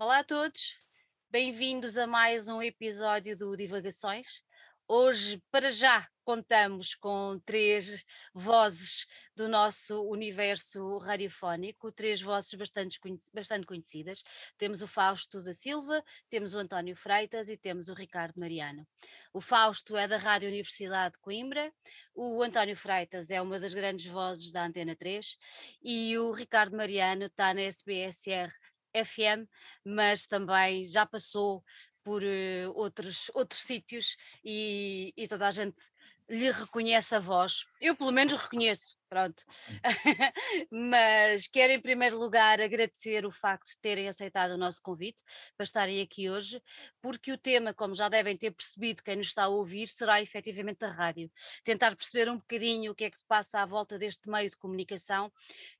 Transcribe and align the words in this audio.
Olá 0.00 0.20
a 0.20 0.24
todos, 0.24 0.76
bem-vindos 1.28 1.98
a 1.98 2.06
mais 2.06 2.46
um 2.46 2.62
episódio 2.62 3.36
do 3.36 3.56
Divagações. 3.56 4.44
Hoje, 4.86 5.42
para 5.50 5.72
já, 5.72 6.08
contamos 6.24 6.94
com 6.94 7.40
três 7.44 8.04
vozes 8.32 9.08
do 9.34 9.48
nosso 9.48 10.00
universo 10.02 10.98
radiofónico, 10.98 11.90
três 11.90 12.22
vozes 12.22 12.54
bastante, 12.54 13.00
bastante 13.34 13.66
conhecidas. 13.66 14.22
Temos 14.56 14.82
o 14.82 14.86
Fausto 14.86 15.42
da 15.42 15.52
Silva, 15.52 16.00
temos 16.30 16.54
o 16.54 16.58
António 16.58 16.94
Freitas 16.94 17.48
e 17.48 17.56
temos 17.56 17.88
o 17.88 17.92
Ricardo 17.92 18.38
Mariano. 18.38 18.86
O 19.32 19.40
Fausto 19.40 19.96
é 19.96 20.06
da 20.06 20.16
Rádio 20.16 20.48
Universidade 20.48 21.14
de 21.14 21.18
Coimbra, 21.18 21.72
o 22.14 22.40
António 22.40 22.76
Freitas 22.76 23.30
é 23.30 23.42
uma 23.42 23.58
das 23.58 23.74
grandes 23.74 24.06
vozes 24.06 24.52
da 24.52 24.64
Antena 24.64 24.94
3 24.94 25.36
e 25.82 26.16
o 26.18 26.30
Ricardo 26.30 26.76
Mariano 26.76 27.24
está 27.24 27.52
na 27.52 27.62
SBSR 27.62 28.52
FM, 28.94 29.48
mas 29.84 30.26
também 30.26 30.88
já 30.88 31.06
passou 31.06 31.62
por 32.02 32.22
uh, 32.22 32.72
outros, 32.74 33.30
outros 33.34 33.60
sítios 33.60 34.16
e, 34.44 35.12
e 35.16 35.28
toda 35.28 35.46
a 35.46 35.50
gente 35.50 35.76
lhe 36.28 36.50
reconhece 36.50 37.14
a 37.14 37.18
voz. 37.18 37.64
Eu, 37.80 37.96
pelo 37.96 38.12
menos, 38.12 38.34
reconheço. 38.34 38.97
Pronto. 39.08 39.42
Mas 40.70 41.46
quero, 41.46 41.72
em 41.72 41.80
primeiro 41.80 42.18
lugar, 42.18 42.60
agradecer 42.60 43.24
o 43.24 43.30
facto 43.30 43.68
de 43.68 43.78
terem 43.78 44.06
aceitado 44.06 44.50
o 44.50 44.58
nosso 44.58 44.82
convite 44.82 45.22
para 45.56 45.64
estarem 45.64 46.02
aqui 46.02 46.28
hoje, 46.28 46.62
porque 47.00 47.32
o 47.32 47.38
tema, 47.38 47.72
como 47.72 47.94
já 47.94 48.10
devem 48.10 48.36
ter 48.36 48.50
percebido, 48.50 49.02
quem 49.02 49.16
nos 49.16 49.28
está 49.28 49.44
a 49.44 49.48
ouvir, 49.48 49.88
será 49.88 50.20
efetivamente 50.20 50.84
a 50.84 50.90
rádio. 50.90 51.30
Tentar 51.64 51.96
perceber 51.96 52.30
um 52.30 52.36
bocadinho 52.36 52.92
o 52.92 52.94
que 52.94 53.04
é 53.04 53.10
que 53.10 53.16
se 53.16 53.26
passa 53.26 53.60
à 53.60 53.66
volta 53.66 53.98
deste 53.98 54.28
meio 54.28 54.50
de 54.50 54.58
comunicação 54.58 55.32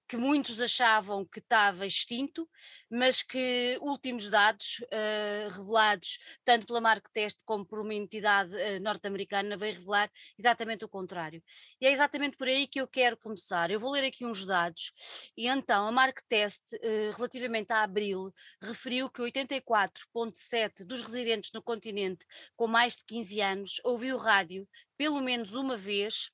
que 0.09 0.17
muitos 0.17 0.61
achavam 0.61 1.25
que 1.27 1.39
estava 1.39 1.87
extinto, 1.87 2.49
mas 2.91 3.23
que 3.23 3.79
últimos 3.83 4.31
dados 4.31 4.79
uh, 4.85 5.51
revelados 5.51 6.19
tanto 6.43 6.67
pela 6.67 6.81
Marktest 6.81 7.39
como 7.45 7.67
por 7.67 7.81
uma 7.81 7.93
entidade 7.93 8.55
uh, 8.55 8.81
norte-americana 8.81 9.57
vem 9.59 9.75
revelar 9.75 10.11
exatamente 10.39 10.83
o 10.83 10.89
contrário. 10.89 11.43
E 11.79 11.87
é 11.87 11.91
exatamente 11.91 12.39
por 12.39 12.49
aí 12.49 12.67
que 12.67 12.81
eu 12.81 12.89
quero 12.89 13.18
começar. 13.19 13.71
Eu 13.71 13.81
vou 13.81 13.91
ler 13.91 14.05
aqui 14.05 14.25
uns 14.25 14.47
dados 14.47 14.93
e 15.37 15.47
então 15.47 15.87
a 15.87 15.93
Marktest, 15.93 16.63
uh, 16.75 17.17
relativamente 17.17 17.73
a 17.73 17.83
abril, 17.83 18.33
referiu 18.61 19.11
que 19.11 19.21
84,7% 19.23 20.85
dos 20.85 21.03
residentes 21.03 21.51
no 21.53 21.63
continente 21.63 22.25
com 22.57 22.67
mais 22.67 22.97
de 22.97 23.05
15 23.05 23.41
anos 23.41 23.81
ouviu 23.85 24.17
rádio 24.17 24.69
pelo 24.97 25.21
menos 25.21 25.55
uma 25.55 25.77
vez 25.77 26.31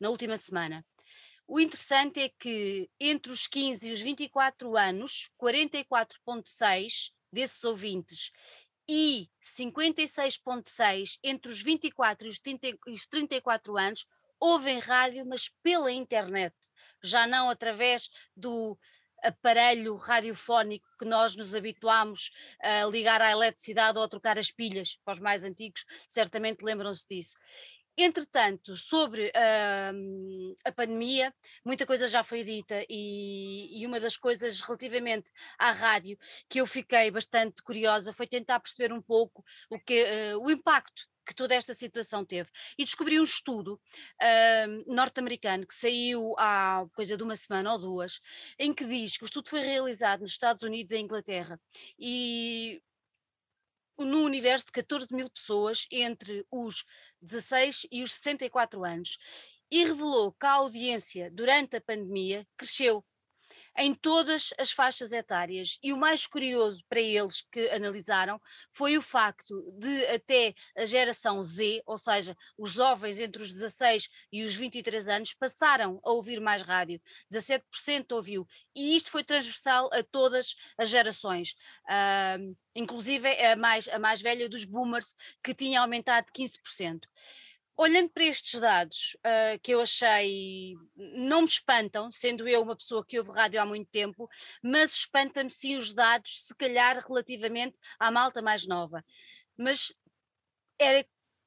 na 0.00 0.10
última 0.10 0.36
semana. 0.36 0.84
O 1.46 1.60
interessante 1.60 2.20
é 2.20 2.28
que 2.28 2.88
entre 2.98 3.30
os 3.30 3.46
15 3.46 3.88
e 3.88 3.92
os 3.92 4.00
24 4.00 4.76
anos, 4.76 5.30
44,6 5.38 7.10
desses 7.30 7.62
ouvintes 7.64 8.30
e 8.88 9.28
56,6 9.42 11.18
entre 11.22 11.50
os 11.50 11.62
24 11.62 12.26
e 12.26 12.30
os, 12.30 12.38
30, 12.38 12.68
e 12.68 12.92
os 12.92 13.06
34 13.06 13.76
anos 13.76 14.06
ouvem 14.40 14.78
rádio, 14.78 15.24
mas 15.26 15.48
pela 15.62 15.90
internet, 15.90 16.54
já 17.02 17.26
não 17.26 17.50
através 17.50 18.08
do 18.36 18.78
aparelho 19.22 19.96
radiofónico 19.96 20.86
que 20.98 21.04
nós 21.06 21.34
nos 21.34 21.54
habituámos 21.54 22.30
a 22.62 22.84
ligar 22.84 23.22
à 23.22 23.30
eletricidade 23.30 23.98
ou 23.98 24.04
a 24.04 24.08
trocar 24.08 24.38
as 24.38 24.50
pilhas, 24.50 24.98
para 25.04 25.14
os 25.14 25.20
mais 25.20 25.44
antigos, 25.44 25.84
certamente 26.06 26.62
lembram-se 26.62 27.08
disso. 27.08 27.36
Entretanto, 27.96 28.76
sobre 28.76 29.28
uh, 29.28 30.56
a 30.64 30.72
pandemia, 30.72 31.32
muita 31.64 31.86
coisa 31.86 32.08
já 32.08 32.24
foi 32.24 32.42
dita 32.42 32.84
e, 32.90 33.80
e, 33.80 33.86
uma 33.86 34.00
das 34.00 34.16
coisas 34.16 34.60
relativamente 34.60 35.30
à 35.56 35.70
rádio 35.70 36.18
que 36.48 36.60
eu 36.60 36.66
fiquei 36.66 37.08
bastante 37.12 37.62
curiosa 37.62 38.12
foi 38.12 38.26
tentar 38.26 38.58
perceber 38.58 38.92
um 38.92 39.00
pouco 39.00 39.44
o, 39.70 39.78
que, 39.78 40.02
uh, 40.02 40.40
o 40.40 40.50
impacto 40.50 41.06
que 41.24 41.34
toda 41.34 41.54
esta 41.54 41.74
situação 41.74 42.24
teve. 42.24 42.50
E 42.78 42.84
descobri 42.84 43.18
um 43.18 43.24
estudo 43.24 43.74
uh, 43.74 44.92
norte-americano 44.92 45.66
que 45.66 45.74
saiu 45.74 46.34
há 46.38 46.86
coisa 46.94 47.16
de 47.16 47.22
uma 47.22 47.36
semana 47.36 47.72
ou 47.72 47.78
duas, 47.78 48.20
em 48.58 48.72
que 48.72 48.84
diz 48.84 49.16
que 49.16 49.24
o 49.24 49.26
estudo 49.26 49.48
foi 49.48 49.60
realizado 49.60 50.20
nos 50.20 50.32
Estados 50.32 50.62
Unidos 50.62 50.92
e 50.92 50.98
Inglaterra 50.98 51.60
e 51.98 52.82
no 53.98 54.22
universo 54.22 54.66
de 54.66 54.72
14 54.72 55.14
mil 55.14 55.30
pessoas 55.30 55.86
entre 55.90 56.44
os 56.50 56.84
16 57.22 57.86
e 57.92 58.02
os 58.02 58.12
64 58.14 58.84
anos 58.84 59.18
e 59.70 59.84
revelou 59.84 60.32
que 60.32 60.46
a 60.46 60.52
audiência 60.52 61.30
durante 61.30 61.76
a 61.76 61.80
pandemia 61.80 62.46
cresceu 62.56 63.04
em 63.76 63.94
todas 63.94 64.52
as 64.58 64.70
faixas 64.70 65.12
etárias. 65.12 65.78
E 65.82 65.92
o 65.92 65.96
mais 65.96 66.26
curioso 66.26 66.82
para 66.88 67.00
eles 67.00 67.42
que 67.50 67.68
analisaram 67.70 68.40
foi 68.70 68.96
o 68.96 69.02
facto 69.02 69.54
de 69.72 70.06
até 70.06 70.54
a 70.76 70.84
geração 70.84 71.42
Z, 71.42 71.82
ou 71.86 71.98
seja, 71.98 72.36
os 72.56 72.70
jovens 72.70 73.18
entre 73.18 73.42
os 73.42 73.50
16 73.50 74.08
e 74.32 74.44
os 74.44 74.54
23 74.54 75.08
anos, 75.08 75.34
passaram 75.34 76.00
a 76.04 76.10
ouvir 76.10 76.40
mais 76.40 76.62
rádio. 76.62 77.00
17% 77.32 78.12
ouviu. 78.12 78.46
E 78.74 78.96
isto 78.96 79.10
foi 79.10 79.24
transversal 79.24 79.90
a 79.92 80.02
todas 80.02 80.54
as 80.78 80.88
gerações. 80.88 81.54
Uh, 81.84 82.56
inclusive 82.74 83.28
a 83.28 83.56
mais, 83.56 83.88
a 83.88 83.98
mais 83.98 84.20
velha 84.20 84.48
dos 84.48 84.64
boomers, 84.64 85.14
que 85.42 85.54
tinha 85.54 85.80
aumentado 85.80 86.30
15%. 86.32 87.00
Olhando 87.76 88.08
para 88.10 88.24
estes 88.24 88.60
dados, 88.60 89.16
uh, 89.18 89.58
que 89.60 89.72
eu 89.72 89.80
achei, 89.80 90.74
não 90.94 91.40
me 91.42 91.48
espantam, 91.48 92.10
sendo 92.10 92.48
eu 92.48 92.62
uma 92.62 92.76
pessoa 92.76 93.04
que 93.04 93.18
ouve 93.18 93.32
rádio 93.32 93.60
há 93.60 93.66
muito 93.66 93.90
tempo, 93.90 94.28
mas 94.62 94.94
espanta-me 94.94 95.50
sim 95.50 95.76
os 95.76 95.92
dados, 95.92 96.46
se 96.46 96.54
calhar 96.54 97.04
relativamente 97.04 97.76
à 97.98 98.12
malta 98.12 98.40
mais 98.40 98.64
nova. 98.64 99.04
Mas 99.56 99.92
era, 100.78 101.04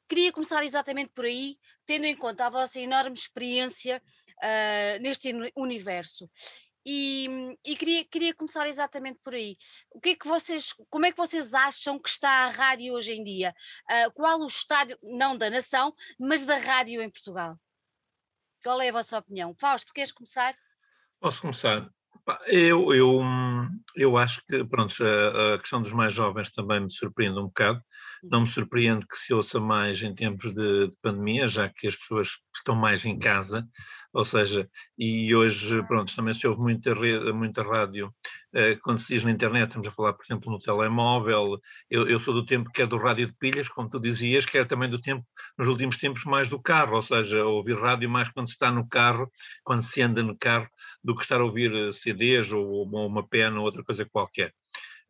queria 0.09 0.31
começar 0.33 0.63
exatamente 0.65 1.11
por 1.13 1.25
aí, 1.25 1.57
tendo 1.85 2.05
em 2.05 2.15
conta 2.15 2.45
a 2.45 2.49
vossa 2.49 2.79
enorme 2.79 3.15
experiência 3.15 4.01
uh, 4.37 5.01
neste 5.01 5.31
universo. 5.55 6.29
E, 6.89 7.57
e, 7.65 7.75
queria, 7.75 8.05
queria 8.05 8.33
começar 8.33 8.65
exatamente 8.65 9.19
por 9.21 9.33
aí. 9.33 9.57
O 9.91 9.99
que 9.99 10.11
é 10.11 10.15
que 10.15 10.25
vocês, 10.25 10.73
como 10.89 11.05
é 11.05 11.11
que 11.11 11.17
vocês 11.17 11.53
acham 11.53 11.99
que 11.99 12.07
está 12.07 12.45
a 12.45 12.49
rádio 12.49 12.93
hoje 12.93 13.11
em 13.11 13.25
dia? 13.25 13.53
Uh, 13.91 14.09
qual 14.13 14.39
o 14.39 14.47
estádio, 14.47 14.97
não 15.03 15.37
da 15.37 15.49
nação, 15.49 15.93
mas 16.17 16.45
da 16.45 16.55
rádio 16.55 17.01
em 17.01 17.09
Portugal? 17.09 17.59
Qual 18.63 18.79
é 18.79 18.87
a 18.87 18.93
vossa 18.93 19.17
opinião? 19.17 19.53
Fausto, 19.59 19.91
queres 19.91 20.13
começar? 20.13 20.55
Posso 21.19 21.41
começar. 21.41 21.89
Eu, 22.45 22.93
eu, 22.93 23.19
eu 23.93 24.17
acho 24.17 24.41
que, 24.47 24.63
pronto, 24.63 24.95
a, 25.03 25.55
a 25.55 25.59
questão 25.59 25.81
dos 25.81 25.91
mais 25.91 26.13
jovens 26.13 26.49
também 26.51 26.79
me 26.79 26.89
surpreende 26.89 27.37
um 27.37 27.47
bocado. 27.47 27.83
Não 28.23 28.41
me 28.41 28.47
surpreende 28.47 29.05
que 29.05 29.17
se 29.17 29.33
ouça 29.33 29.59
mais 29.59 30.01
em 30.01 30.13
tempos 30.13 30.53
de, 30.53 30.87
de 30.87 30.93
pandemia, 31.01 31.47
já 31.47 31.69
que 31.69 31.87
as 31.87 31.95
pessoas 31.95 32.37
estão 32.55 32.75
mais 32.75 33.05
em 33.05 33.17
casa 33.17 33.67
ou 34.17 34.25
seja, 34.25 34.67
e 34.97 35.35
hoje, 35.35 35.83
pronto, 35.83 36.15
também 36.15 36.33
se 36.33 36.47
ouve 36.47 36.59
muita, 36.59 36.95
muita 37.33 37.61
rádio, 37.61 38.07
uh, 38.53 38.79
quando 38.81 38.99
se 38.99 39.13
diz 39.13 39.23
na 39.23 39.29
internet, 39.29 39.67
estamos 39.67 39.87
a 39.87 39.91
falar, 39.91 40.13
por 40.13 40.23
exemplo, 40.25 40.51
no 40.51 40.59
telemóvel, 40.59 41.59
eu, 41.89 42.07
eu, 42.07 42.19
sou 42.19 42.33
do 42.33 42.43
tempo 42.43 42.71
que 42.71 42.81
é 42.81 42.87
do 42.87 42.97
rádio 42.97 43.27
de 43.27 43.33
pilhas, 43.33 43.69
como 43.69 43.89
tu 43.89 43.99
dizias, 43.99 44.45
que 44.45 44.57
é 44.57 44.65
também 44.65 44.89
do 44.89 44.99
tempo, 44.99 45.23
nos 45.57 45.67
últimos 45.67 45.97
tempos, 45.97 46.23
mais 46.23 46.49
do 46.49 46.59
carro, 46.59 46.95
ou 46.95 47.01
seja, 47.03 47.45
ouvir 47.45 47.77
rádio 47.77 48.09
mais 48.09 48.27
quando 48.29 48.47
se 48.47 48.53
está 48.53 48.71
no 48.71 48.87
carro, 48.87 49.31
quando 49.63 49.83
se 49.83 50.01
anda 50.01 50.23
no 50.23 50.35
carro, 50.35 50.67
do 51.03 51.15
que 51.15 51.21
estar 51.21 51.39
a 51.39 51.43
ouvir 51.43 51.71
eh, 51.71 51.91
CDs 51.91 52.51
ou, 52.51 52.65
ou 52.65 53.07
uma 53.07 53.27
pena 53.27 53.59
ou 53.59 53.65
outra 53.65 53.83
coisa 53.83 54.03
qualquer. 54.03 54.51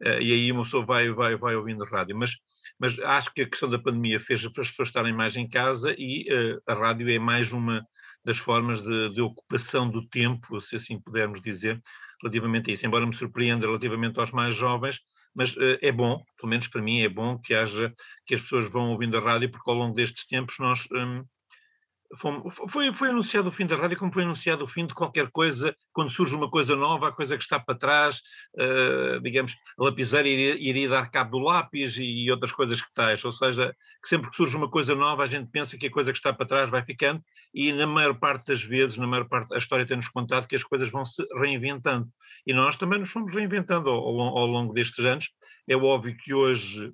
Uh, 0.02 0.22
e 0.22 0.31
aí 0.31 0.52
uma 0.52 0.63
pessoa 0.63 0.85
vai, 0.85 1.09
vai, 1.12 1.35
vai 1.35 1.56
ouvindo 1.56 1.84
rádio, 1.85 2.16
mas 2.16 2.31
mas 2.80 2.97
acho 3.00 3.34
que 3.34 3.41
a 3.41 3.50
questão 3.50 3.69
da 3.69 3.80
pandemia 3.80 4.19
fez 4.19 4.46
as 4.46 4.52
pessoas 4.52 4.90
estarem 4.90 5.13
mais 5.13 5.35
em 5.35 5.47
casa 5.47 5.96
e 5.97 6.28
uh, 6.31 6.62
a 6.68 6.74
rádio 6.74 7.09
é 7.09 7.18
mais 7.18 7.52
uma, 7.52 7.84
das 8.24 8.38
formas 8.38 8.81
de, 8.81 9.09
de, 9.09 9.22
ocupação 9.22 9.90
do 9.90 10.08
tempo, 10.08 10.59
se 10.62 10.75
assim 10.75 11.00
pudermos 11.00 11.41
dizer, 11.41 11.81
relativamente 12.22 12.69
a 12.69 12.74
isso. 12.74 12.85
Embora 12.85 13.06
me 13.06 13.16
surpreenda 13.16 13.66
relativamente 13.66 14.19
aos 14.19 14.31
mais 14.31 14.56
jovens, 14.56 14.99
mas 15.34 15.55
uh, 15.55 15.78
é 15.82 15.91
bom, 15.91 16.22
pelo 16.38 16.49
menos 16.49 16.67
para 16.67 16.82
mim 16.82 17.02
é 17.02 17.09
bom 17.09 17.40
que 17.40 17.53
haja, 17.53 17.94
que 18.26 18.35
as 18.35 18.41
pessoas 18.41 18.70
vão 18.70 18.91
ouvindo 18.91 19.17
a 19.17 19.22
rádio, 19.22 19.49
porque 19.49 19.70
ao 19.70 19.78
longo 19.78 19.96
destes 19.96 20.26
tempos 20.26 20.55
nós 20.59 20.88
um, 20.91 21.23
foi, 22.16 22.94
foi 22.94 23.09
anunciado 23.09 23.50
o 23.50 23.52
fim 23.52 23.66
da 23.66 23.76
rádio 23.76 23.98
como 23.98 24.14
foi 24.14 24.24
anunciado 24.24 24.64
o 24.64 24.68
fim 24.68 24.86
de 24.86 24.94
qualquer 24.94 25.30
coisa, 25.30 25.76
quando 25.92 26.09
surge 26.09 26.36
uma 26.36 26.50
coisa 26.50 26.76
nova, 26.76 27.09
a 27.09 27.12
coisa 27.12 27.38
que 27.38 27.44
está 27.44 27.59
para 27.59 27.78
trás, 27.78 28.22
uh, 28.56 29.20
digamos, 29.22 29.56
a 29.78 29.84
lapiseira 29.84 30.28
iria, 30.28 30.56
iria, 30.56 30.90
dar 30.90 31.12
cabo 31.12 31.32
do 31.32 31.40
lápis 31.40 31.96
e 31.98 32.32
outras 32.32 32.52
coisas 32.52 32.82
que 32.82 32.94
tais, 32.94 33.24
ou 33.26 33.32
seja, 33.32 33.76
que 34.02 34.08
sempre 34.08 34.30
que 34.30 34.36
surge 34.36 34.56
uma 34.56 34.70
coisa 34.70 34.96
nova 34.96 35.24
a 35.24 35.28
gente 35.28 35.50
pensa 35.52 35.78
que 35.78 35.88
a 35.88 35.92
coisa 35.92 36.12
que 36.12 36.18
está 36.18 36.32
para 36.32 36.46
trás 36.46 36.70
vai 36.70 36.84
ficando 36.84 37.22
e 37.54 37.74
na 37.74 37.86
maior 37.86 38.14
parte 38.18 38.48
das 38.48 38.62
vezes, 38.62 38.98
na 38.98 39.08
maior 39.08 39.28
parte, 39.28 39.54
a 39.54 39.58
história 39.58 39.86
tem-nos 39.86 40.08
contado 40.08 40.48
que 40.48 40.56
as 40.56 40.64
coisas 40.64 40.90
vão 40.90 41.06
se 41.06 41.26
reinventando 41.40 42.08
e 42.46 42.54
nós 42.54 42.78
também 42.78 43.00
nos 43.00 43.09
fomos 43.09 43.34
reinventando 43.34 43.90
ao, 43.90 43.98
ao, 43.98 44.38
ao 44.38 44.46
longo 44.46 44.74
destes 44.74 45.06
anos. 45.06 45.30
É 45.68 45.76
óbvio 45.76 46.16
que 46.16 46.34
hoje 46.34 46.94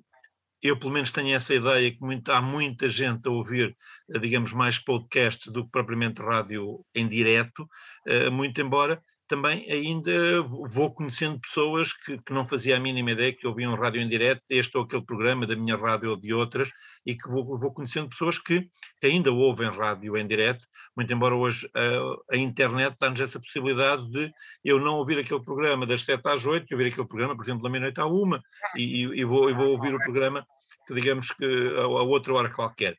eu 0.64 0.78
pelo 0.78 0.92
menos 0.92 1.12
tenho 1.12 1.36
essa 1.36 1.54
ideia 1.54 1.90
que 1.92 2.00
muito, 2.00 2.32
há 2.32 2.40
muita 2.40 2.88
gente 2.88 3.28
a 3.28 3.30
ouvir, 3.30 3.76
digamos, 4.08 4.52
mais 4.52 4.78
podcasts 4.78 5.52
do 5.52 5.64
que 5.64 5.70
propriamente 5.70 6.22
rádio 6.22 6.84
em 6.94 7.08
direto, 7.08 7.68
uh, 8.08 8.30
muito 8.30 8.60
embora 8.60 9.02
também 9.26 9.66
ainda 9.70 10.42
vou 10.42 10.92
conhecendo 10.92 11.40
pessoas 11.40 11.92
que, 11.92 12.18
que, 12.18 12.32
não 12.32 12.46
fazia 12.46 12.76
a 12.76 12.80
mínima 12.80 13.12
ideia 13.12 13.32
que 13.32 13.46
ouviam 13.46 13.74
rádio 13.74 14.00
em 14.00 14.08
direto, 14.08 14.42
este 14.50 14.76
ou 14.76 14.84
aquele 14.84 15.04
programa 15.04 15.46
da 15.46 15.56
minha 15.56 15.76
rádio 15.76 16.10
ou 16.10 16.16
de 16.16 16.32
outras, 16.34 16.70
e 17.06 17.14
que 17.14 17.28
vou, 17.28 17.58
vou 17.58 17.72
conhecendo 17.72 18.10
pessoas 18.10 18.38
que, 18.38 18.68
ainda 19.02 19.32
ouvem 19.32 19.68
rádio 19.70 20.16
em 20.16 20.26
direto, 20.26 20.64
muito 20.96 21.12
embora 21.12 21.34
hoje 21.34 21.68
a, 21.74 22.34
a 22.34 22.36
internet 22.36 22.96
dá-nos 23.00 23.20
essa 23.20 23.40
possibilidade 23.40 24.08
de 24.10 24.32
eu 24.64 24.78
não 24.78 24.96
ouvir 24.96 25.18
aquele 25.18 25.42
programa 25.42 25.86
das 25.86 26.04
7 26.04 26.20
às 26.26 26.44
8, 26.44 26.70
ouvir 26.72 26.88
aquele 26.88 27.06
programa, 27.06 27.34
por 27.34 27.44
exemplo, 27.44 27.62
da 27.62 27.70
meia-noite 27.70 28.00
à 28.00 28.06
uma, 28.06 28.42
e, 28.76 29.04
e, 29.04 29.24
vou, 29.24 29.50
e 29.50 29.54
vou 29.54 29.72
ouvir 29.72 29.94
o 29.94 29.98
programa 29.98 30.46
que 30.86 30.94
digamos 30.94 31.30
que 31.32 31.44
a, 31.76 31.82
a 31.82 32.02
outra 32.02 32.34
hora 32.34 32.50
qualquer. 32.50 32.96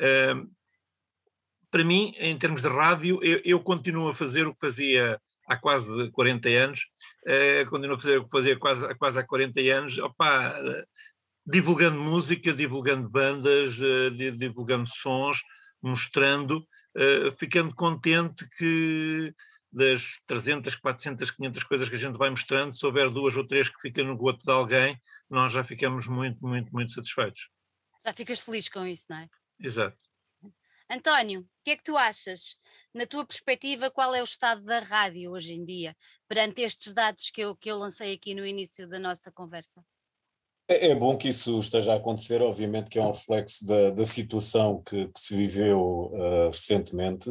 Uh, 0.00 0.48
para 1.70 1.84
mim, 1.84 2.14
em 2.18 2.38
termos 2.38 2.62
de 2.62 2.68
rádio, 2.68 3.22
eu, 3.22 3.40
eu 3.44 3.60
continuo 3.60 4.08
a 4.08 4.14
fazer 4.14 4.46
o 4.46 4.54
que 4.54 4.60
fazia 4.60 5.20
há 5.46 5.56
quase 5.56 6.10
40 6.10 6.48
anos, 6.48 6.80
uh, 7.26 7.70
continuo 7.70 7.96
a 7.96 7.98
fazer 7.98 8.18
o 8.18 8.24
que 8.24 8.30
fazia 8.30 8.58
quase, 8.58 8.94
quase 8.96 9.18
há 9.18 9.22
40 9.24 9.60
anos, 9.60 9.98
opa, 9.98 10.58
uh, 10.60 10.84
divulgando 11.46 11.98
música, 11.98 12.52
divulgando 12.52 13.08
bandas, 13.08 13.76
uh, 13.78 14.10
divulgando 14.10 14.88
sons, 14.88 15.38
mostrando, 15.82 16.66
ficando 17.38 17.74
contente 17.74 18.48
que 18.56 19.32
das 19.70 20.18
300, 20.26 20.74
400, 20.74 21.30
500 21.30 21.62
coisas 21.64 21.88
que 21.90 21.94
a 21.94 21.98
gente 21.98 22.16
vai 22.16 22.30
mostrando, 22.30 22.74
se 22.74 22.84
houver 22.86 23.10
duas 23.10 23.36
ou 23.36 23.46
três 23.46 23.68
que 23.68 23.78
ficam 23.82 24.06
no 24.06 24.16
goto 24.16 24.42
de 24.42 24.50
alguém, 24.50 24.98
nós 25.28 25.52
já 25.52 25.62
ficamos 25.62 26.08
muito, 26.08 26.40
muito, 26.40 26.72
muito 26.72 26.94
satisfeitos. 26.94 27.50
Já 28.04 28.12
ficas 28.14 28.40
feliz 28.40 28.68
com 28.70 28.86
isso, 28.86 29.04
não 29.10 29.18
é? 29.18 29.28
Exato. 29.60 29.98
António, 30.88 31.40
o 31.40 31.46
que 31.64 31.72
é 31.72 31.76
que 31.76 31.82
tu 31.82 31.96
achas? 31.96 32.56
Na 32.94 33.06
tua 33.06 33.26
perspectiva, 33.26 33.90
qual 33.90 34.14
é 34.14 34.20
o 34.20 34.24
estado 34.24 34.64
da 34.64 34.78
rádio 34.78 35.32
hoje 35.32 35.52
em 35.52 35.64
dia, 35.64 35.96
perante 36.28 36.62
estes 36.62 36.92
dados 36.92 37.30
que 37.30 37.40
eu, 37.40 37.56
que 37.56 37.70
eu 37.70 37.76
lancei 37.76 38.14
aqui 38.14 38.34
no 38.34 38.46
início 38.46 38.88
da 38.88 38.98
nossa 38.98 39.32
conversa? 39.32 39.82
É, 40.68 40.88
é 40.88 40.94
bom 40.94 41.16
que 41.16 41.28
isso 41.28 41.58
esteja 41.58 41.92
a 41.92 41.96
acontecer, 41.96 42.40
obviamente 42.42 42.88
que 42.88 42.98
é 42.98 43.02
um 43.02 43.10
reflexo 43.10 43.66
da, 43.66 43.90
da 43.90 44.04
situação 44.04 44.82
que, 44.82 45.08
que, 45.08 45.20
se 45.20 45.34
viveu 45.34 46.12
uh, 46.12 46.50
recentemente. 46.50 47.30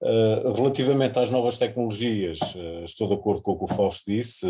Uh, 0.00 0.52
relativamente 0.52 1.18
às 1.18 1.30
novas 1.30 1.56
tecnologias, 1.56 2.38
uh, 2.54 2.84
estou 2.84 3.08
de 3.08 3.14
acordo 3.14 3.42
com 3.42 3.52
o 3.52 3.58
que 3.58 3.64
o 3.64 3.76
Fausto 3.76 4.04
disse, 4.06 4.46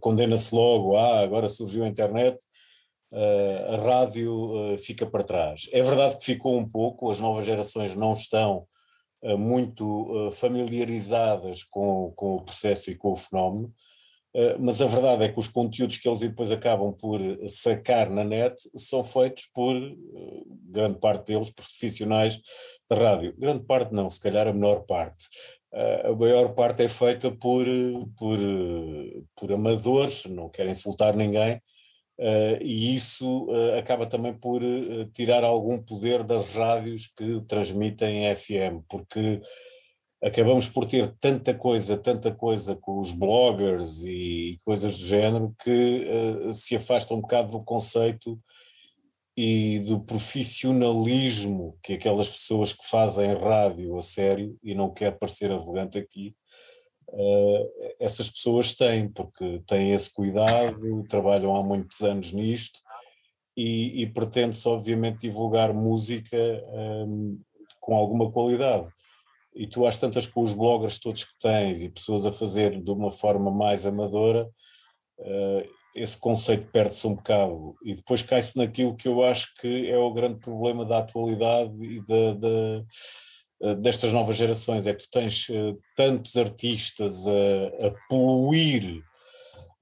condena-se 0.00 0.54
logo, 0.54 0.96
ah, 0.96 1.20
agora 1.20 1.48
surgiu 1.48 1.82
a 1.82 1.88
internet, 1.88 2.38
a 3.12 3.76
rádio 3.76 4.74
uh, 4.74 4.78
fica 4.78 5.04
para 5.04 5.24
trás. 5.24 5.68
É 5.72 5.82
verdade 5.82 6.16
que 6.18 6.24
ficou 6.24 6.56
um 6.56 6.68
pouco, 6.68 7.10
as 7.10 7.18
novas 7.18 7.44
gerações 7.44 7.94
não 7.96 8.12
estão 8.12 8.66
uh, 9.22 9.36
muito 9.36 10.30
familiarizadas 10.32 11.64
com, 11.64 12.12
com 12.14 12.36
o 12.36 12.42
processo 12.42 12.90
e 12.90 12.96
com 12.96 13.12
o 13.12 13.16
fenómeno, 13.16 13.72
mas 14.60 14.80
a 14.80 14.86
verdade 14.86 15.24
é 15.24 15.28
que 15.28 15.40
os 15.40 15.48
conteúdos 15.48 15.96
que 15.96 16.08
eles 16.08 16.20
depois 16.20 16.52
acabam 16.52 16.92
por 16.92 17.20
sacar 17.48 18.08
na 18.08 18.22
net 18.22 18.54
são 18.76 19.02
feitos 19.02 19.46
por 19.52 19.74
grande 20.68 21.00
parte 21.00 21.26
deles 21.26 21.50
profissionais 21.50 22.40
da 22.88 22.94
rádio. 22.94 23.34
Grande 23.36 23.64
parte 23.64 23.92
não, 23.92 24.08
se 24.08 24.20
calhar 24.20 24.46
a 24.46 24.52
menor 24.52 24.84
parte. 24.86 25.24
a 26.04 26.12
maior 26.12 26.54
parte 26.54 26.84
é 26.84 26.88
feita 26.88 27.28
por, 27.32 27.66
por, 28.16 28.38
por 29.34 29.52
amadores, 29.52 30.24
não 30.26 30.48
quero 30.48 30.70
insultar 30.70 31.16
ninguém, 31.16 31.60
e 32.60 32.94
isso 32.94 33.46
uh, 33.46 33.78
acaba 33.78 34.06
também 34.06 34.34
por 34.34 34.62
uh, 34.62 35.06
tirar 35.06 35.42
algum 35.42 35.82
poder 35.82 36.22
das 36.22 36.54
rádios 36.54 37.06
que 37.06 37.40
transmitem 37.48 38.34
FM, 38.36 38.84
porque 38.88 39.40
acabamos 40.22 40.68
por 40.68 40.84
ter 40.84 41.14
tanta 41.18 41.54
coisa, 41.54 41.96
tanta 41.96 42.30
coisa 42.30 42.76
com 42.76 42.98
os 42.98 43.10
bloggers 43.10 44.02
e, 44.04 44.60
coisas 44.64 44.96
do 44.98 45.06
género 45.06 45.54
que 45.62 46.06
se 46.52 46.76
afasta 46.76 47.14
um 47.14 47.22
bocado 47.22 47.52
do 47.52 47.64
conceito 47.64 48.38
e 49.34 49.78
do 49.78 49.98
profissionalismo 49.98 51.78
que 51.82 51.94
aquelas 51.94 52.28
pessoas 52.28 52.74
que 52.74 52.86
fazem 52.86 53.32
rádio 53.32 53.96
a 53.96 54.02
sério, 54.02 54.58
e 54.62 54.74
não 54.74 54.92
quero 54.92 55.16
parecer 55.16 55.50
arrogante 55.50 55.96
aqui, 55.96 56.34
uh, 57.12 57.94
essas 57.98 58.28
pessoas 58.28 58.74
têm, 58.74 59.08
porque 59.08 59.62
têm 59.66 59.92
esse 59.92 60.12
cuidado, 60.12 61.04
trabalham 61.08 61.56
há 61.56 61.62
muitos 61.62 62.00
anos 62.00 62.32
nisto 62.32 62.78
e, 63.56 64.02
e 64.02 64.06
pretende-se, 64.06 64.66
obviamente, 64.68 65.20
divulgar 65.20 65.72
música 65.74 66.36
um, 66.36 67.36
ehm, 67.36 67.40
com 67.80 67.96
alguma 67.96 68.30
qualidade. 68.30 68.88
E 69.54 69.66
tu 69.66 69.86
às 69.86 69.98
tantas 69.98 70.26
com 70.26 70.42
os 70.42 70.52
bloggers 70.52 70.98
todos 70.98 71.24
que 71.24 71.38
tens 71.38 71.82
e 71.82 71.88
pessoas 71.88 72.24
a 72.24 72.32
fazer 72.32 72.80
de 72.80 72.90
uma 72.90 73.10
forma 73.10 73.50
mais 73.50 73.84
amadora, 73.84 74.48
uh, 75.18 75.80
esse 75.94 76.16
conceito 76.18 76.70
perde-se 76.70 77.06
um 77.06 77.14
bocado 77.14 77.74
e 77.82 77.94
depois 77.94 78.22
cai-se 78.22 78.56
naquilo 78.56 78.96
que 78.96 79.08
eu 79.08 79.24
acho 79.24 79.54
que 79.56 79.88
é 79.88 79.98
o 79.98 80.12
grande 80.12 80.38
problema 80.38 80.84
da 80.84 80.98
atualidade 80.98 81.74
e 81.82 82.00
da, 82.06 82.34
da 82.34 82.48
eh, 82.48 82.84
destas 83.78 84.12
novas 84.12 84.36
gerações 84.36 84.86
é 84.86 84.94
que 84.94 85.02
tu 85.02 85.10
tens 85.10 85.48
uh, 85.50 85.78
tantos 85.94 86.36
artistas 86.36 87.26
a, 87.26 87.88
a 87.88 87.90
poluir 88.08 89.04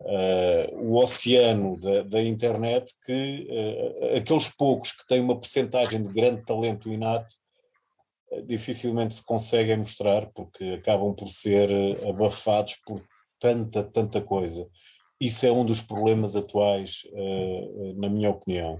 uh, 0.00 0.76
o 0.76 0.96
oceano 0.96 1.78
da, 1.78 2.02
da 2.02 2.22
internet 2.22 2.92
que 3.06 3.46
uh, 3.48 4.16
aqueles 4.16 4.48
poucos 4.48 4.90
que 4.90 5.06
têm 5.06 5.20
uma 5.20 5.38
percentagem 5.38 6.02
de 6.02 6.12
grande 6.12 6.44
talento 6.44 6.92
inato 6.92 7.36
dificilmente 8.46 9.14
se 9.14 9.24
conseguem 9.24 9.78
mostrar 9.78 10.26
porque 10.34 10.64
acabam 10.78 11.14
por 11.14 11.28
ser 11.28 11.70
abafados 12.06 12.76
por 12.84 13.02
tanta, 13.40 13.82
tanta 13.82 14.20
coisa. 14.20 14.68
Isso 15.18 15.46
é 15.46 15.50
um 15.50 15.64
dos 15.64 15.80
problemas 15.80 16.36
atuais, 16.36 17.04
na 17.96 18.10
minha 18.10 18.28
opinião. 18.28 18.78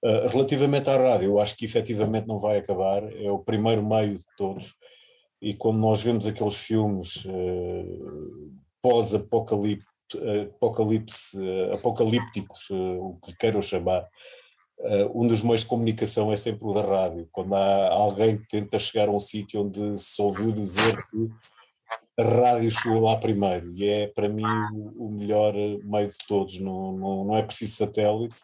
Uh, 0.00 0.28
relativamente 0.28 0.88
à 0.88 0.96
rádio, 0.96 1.26
eu 1.26 1.40
acho 1.40 1.56
que 1.56 1.64
efetivamente 1.64 2.28
não 2.28 2.38
vai 2.38 2.58
acabar, 2.58 3.02
é 3.20 3.30
o 3.32 3.38
primeiro 3.40 3.84
meio 3.84 4.16
de 4.16 4.24
todos, 4.36 4.74
e 5.42 5.52
quando 5.54 5.78
nós 5.78 6.00
vemos 6.00 6.24
aqueles 6.24 6.54
filmes 6.54 7.24
uh, 7.24 8.52
pós-apocalipse, 8.80 9.84
apocalipse, 10.54 11.36
uh, 11.36 11.74
apocalípticos, 11.74 12.70
o 12.70 13.18
que 13.24 13.36
queiram 13.36 13.60
chamar, 13.60 14.06
um 15.12 15.26
dos 15.26 15.42
meios 15.42 15.62
de 15.62 15.66
comunicação 15.66 16.32
é 16.32 16.36
sempre 16.36 16.64
o 16.64 16.72
da 16.72 16.82
rádio, 16.82 17.28
quando 17.32 17.52
há 17.54 17.92
alguém 17.92 18.38
que 18.38 18.46
tenta 18.46 18.78
chegar 18.78 19.08
a 19.08 19.12
um 19.12 19.18
sítio 19.18 19.62
onde 19.62 19.98
se 19.98 20.22
ouviu 20.22 20.52
dizer 20.52 20.96
que 21.08 21.28
a 22.16 22.22
rádio 22.22 22.70
chegou 22.70 23.00
lá 23.00 23.16
primeiro, 23.16 23.72
e 23.74 23.84
é 23.84 24.06
para 24.06 24.28
mim 24.28 24.44
o, 24.72 25.06
o 25.06 25.10
melhor 25.10 25.52
meio 25.82 26.08
de 26.08 26.18
todos, 26.28 26.60
não, 26.60 26.92
não, 26.92 27.24
não 27.24 27.36
é 27.36 27.42
preciso 27.42 27.74
satélite, 27.74 28.36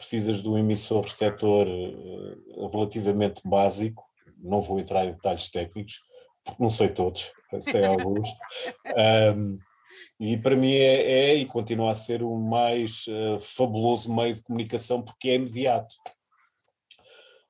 precisas 0.00 0.40
de 0.40 0.48
um 0.48 0.56
emissor 0.56 1.02
receptor 1.04 1.66
eh, 1.68 2.68
relativamente 2.72 3.42
básico, 3.44 4.02
não 4.38 4.62
vou 4.62 4.80
entrar 4.80 5.04
em 5.04 5.12
detalhes 5.12 5.50
técnicos, 5.50 6.00
porque 6.42 6.62
não 6.62 6.70
sei 6.70 6.88
todos, 6.88 7.30
sei 7.60 7.84
alguns. 7.84 8.26
Um, 9.36 9.58
e 10.18 10.38
para 10.38 10.56
mim 10.56 10.72
é, 10.72 11.02
é, 11.12 11.34
e 11.34 11.44
continua 11.44 11.90
a 11.90 11.94
ser 11.94 12.22
o 12.22 12.34
mais 12.34 13.06
uh, 13.08 13.38
fabuloso 13.38 14.14
meio 14.14 14.34
de 14.34 14.42
comunicação 14.42 15.02
porque 15.02 15.28
é 15.28 15.34
imediato. 15.34 15.94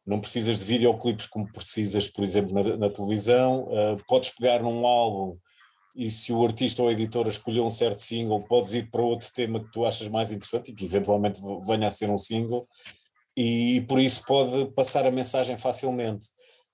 Não 0.04 0.20
precisas 0.20 0.58
de 0.58 0.64
videoclipes 0.64 1.26
como 1.26 1.52
precisas, 1.52 2.08
por 2.08 2.24
exemplo, 2.24 2.52
na, 2.52 2.76
na 2.76 2.90
televisão. 2.90 3.68
Uh, 3.68 4.02
podes 4.08 4.30
pegar 4.30 4.60
num 4.60 4.84
álbum 4.84 5.38
e 5.94 6.10
se 6.10 6.32
o 6.32 6.44
artista 6.44 6.82
ou 6.82 6.88
a 6.88 6.92
editora 6.92 7.28
escolheu 7.28 7.64
um 7.64 7.70
certo 7.70 8.00
single, 8.00 8.42
podes 8.44 8.74
ir 8.74 8.90
para 8.90 9.02
outro 9.02 9.28
tema 9.32 9.60
que 9.60 9.70
tu 9.72 9.84
achas 9.84 10.08
mais 10.08 10.30
interessante 10.30 10.70
e 10.70 10.74
que 10.74 10.84
eventualmente 10.84 11.40
venha 11.66 11.88
a 11.88 11.90
ser 11.90 12.10
um 12.10 12.18
single, 12.18 12.68
e 13.36 13.80
por 13.88 13.98
isso 14.00 14.24
pode 14.26 14.66
passar 14.72 15.06
a 15.06 15.10
mensagem 15.10 15.56
facilmente. 15.56 16.28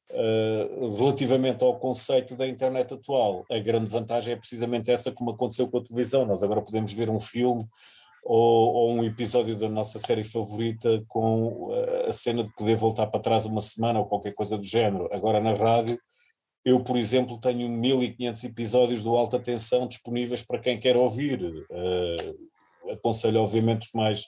Uh, 0.08 0.94
relativamente 0.96 1.64
ao 1.64 1.78
conceito 1.78 2.36
da 2.36 2.46
internet 2.46 2.94
atual, 2.94 3.44
a 3.50 3.58
grande 3.58 3.86
vantagem 3.86 4.34
é 4.34 4.36
precisamente 4.36 4.90
essa, 4.90 5.10
como 5.10 5.30
aconteceu 5.30 5.68
com 5.68 5.78
a 5.78 5.82
televisão. 5.82 6.24
Nós 6.24 6.42
agora 6.42 6.62
podemos 6.62 6.92
ver 6.92 7.10
um 7.10 7.18
filme 7.18 7.66
ou, 8.24 8.74
ou 8.74 8.92
um 8.92 9.04
episódio 9.04 9.56
da 9.56 9.68
nossa 9.68 9.98
série 9.98 10.24
favorita 10.24 11.04
com 11.08 11.70
a 12.08 12.12
cena 12.12 12.44
de 12.44 12.52
poder 12.54 12.76
voltar 12.76 13.06
para 13.06 13.20
trás 13.20 13.46
uma 13.46 13.60
semana 13.60 13.98
ou 13.98 14.06
qualquer 14.06 14.32
coisa 14.32 14.56
do 14.56 14.64
género. 14.64 15.08
Agora 15.12 15.40
na 15.40 15.54
rádio 15.54 15.98
eu, 16.66 16.80
por 16.80 16.96
exemplo, 16.96 17.38
tenho 17.38 17.68
1500 17.68 18.42
episódios 18.42 19.00
do 19.00 19.14
Alta 19.16 19.38
Tensão 19.38 19.86
disponíveis 19.86 20.42
para 20.42 20.58
quem 20.58 20.80
quer 20.80 20.96
ouvir. 20.96 21.40
Uh, 21.70 22.90
aconselho, 22.92 23.40
obviamente, 23.40 23.86
os 23.86 23.92
mais 23.92 24.24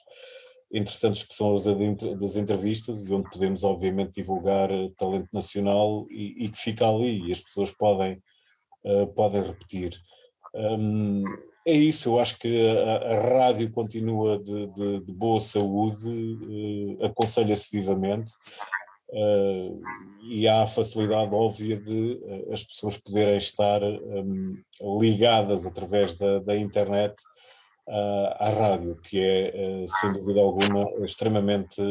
interessantes 0.71 1.23
que 1.23 1.33
são 1.33 1.53
os 1.53 1.65
das 1.65 2.37
entrevistas 2.37 3.05
e 3.05 3.13
onde 3.13 3.29
podemos, 3.29 3.65
obviamente, 3.65 4.13
divulgar 4.13 4.71
eh, 4.71 4.89
talento 4.97 5.27
nacional 5.33 6.07
e, 6.09 6.45
e 6.45 6.49
que 6.49 6.57
fica 6.57 6.87
ali 6.87 7.27
e 7.27 7.31
as 7.31 7.41
pessoas 7.41 7.71
podem, 7.71 8.21
uh, 8.85 9.07
podem 9.07 9.41
repetir. 9.41 9.99
Um, 10.53 11.25
é 11.65 11.73
isso, 11.73 12.09
eu 12.09 12.19
acho 12.21 12.39
que 12.39 12.69
a, 12.69 13.15
a 13.15 13.21
rádio 13.21 13.69
continua 13.71 14.39
de, 14.39 14.67
de, 14.67 14.99
de, 15.01 15.11
boa 15.11 15.39
saúde, 15.41 16.07
uh, 16.07 17.05
aconselha-se 17.05 17.67
vivamente 17.71 18.31
uh, 19.09 19.81
e 20.21 20.47
há 20.47 20.63
a 20.63 20.67
facilidade 20.67 21.33
óbvia 21.33 21.77
de 21.77 22.19
uh, 22.23 22.53
as 22.53 22.63
pessoas 22.63 22.97
poderem 22.97 23.37
estar 23.37 23.81
um, 23.83 24.61
ligadas 24.99 25.65
através 25.65 26.17
da, 26.17 26.39
da 26.39 26.55
internet 26.55 27.15
uh, 27.87 28.35
à 28.37 28.49
rádio, 28.49 28.95
que 29.01 29.19
é, 29.19 29.85
sem 29.87 30.13
dúvida 30.13 30.39
alguma, 30.39 30.85
extremamente 31.03 31.81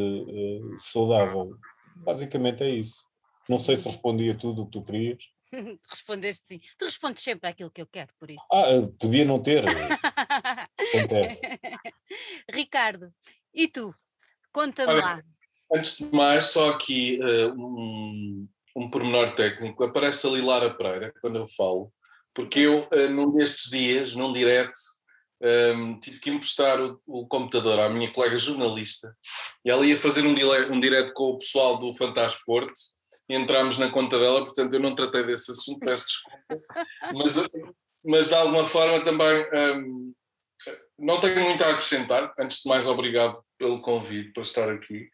saudável. 0.77 1.55
Basicamente 1.97 2.63
é 2.63 2.69
isso. 2.69 3.03
Não 3.47 3.59
sei 3.59 3.75
se 3.75 3.85
respondi 3.85 4.29
a 4.29 4.35
tudo 4.35 4.61
o 4.61 4.65
que 4.65 4.71
tu 4.71 4.83
querias. 4.83 5.23
Respondeste 5.89 6.45
sim. 6.47 6.61
Tu 6.77 6.85
respondes 6.85 7.23
sempre 7.23 7.49
àquilo 7.49 7.71
que 7.71 7.81
eu 7.81 7.87
quero, 7.87 8.13
por 8.19 8.29
isso. 8.29 8.45
Ah, 8.51 8.87
podia 8.99 9.25
não 9.25 9.41
ter. 9.41 9.65
Acontece. 10.93 11.41
Ricardo, 12.49 13.11
e 13.53 13.67
tu? 13.67 13.93
Conta-me 14.51 14.93
lá. 14.93 15.21
Antes 15.71 15.97
de 15.97 16.05
mais, 16.15 16.45
só 16.45 16.71
aqui 16.71 17.19
uh, 17.21 17.53
um, 17.53 18.47
um 18.75 18.89
pormenor 18.89 19.31
técnico. 19.35 19.83
Aparece 19.83 20.25
ali 20.25 20.41
Lara 20.41 20.73
Pereira 20.73 21.13
quando 21.21 21.37
eu 21.37 21.47
falo, 21.47 21.91
porque 22.33 22.59
eu, 22.59 22.87
uh, 22.91 23.09
num 23.09 23.31
destes 23.33 23.69
dias, 23.69 24.15
num 24.15 24.33
direto, 24.33 24.79
um, 25.41 25.47
ehm, 25.47 25.99
tive 25.99 26.19
que 26.19 26.29
emprestar 26.29 26.81
o, 26.81 26.99
o, 27.07 27.25
computador 27.25 27.79
à 27.79 27.87
minha 27.87 28.11
colega 28.11 28.37
jornalista 28.37 29.15
e 29.63 29.71
ela 29.71 29.85
ia 29.85 29.97
fazer 29.97 30.25
um, 30.25 30.35
um 30.73 30.79
direto 30.81 31.13
com 31.13 31.29
o 31.29 31.37
pessoal 31.37 31.77
do 31.77 31.93
Fantasporto 31.93 32.73
entramos 33.29 33.77
na 33.77 33.89
conta 33.89 34.19
dela, 34.19 34.43
portanto 34.43 34.73
eu 34.73 34.79
não 34.79 34.95
tratei 34.95 35.23
desse 35.23 35.51
assunto, 35.51 35.79
peço 35.79 36.07
desculpa, 36.07 36.61
mas, 37.13 37.35
mas 38.03 38.27
de 38.29 38.35
alguma 38.35 38.65
forma 38.65 39.03
também 39.03 39.45
ehm, 39.53 40.13
não 40.97 41.19
tenho 41.19 41.43
muito 41.43 41.63
a 41.63 41.69
acrescentar. 41.69 42.33
Antes 42.37 42.63
de 42.63 42.69
mais, 42.69 42.87
obrigado 42.87 43.41
pelo 43.57 43.81
convite 43.81 44.33
para 44.33 44.43
estar 44.43 44.69
aqui. 44.69 45.09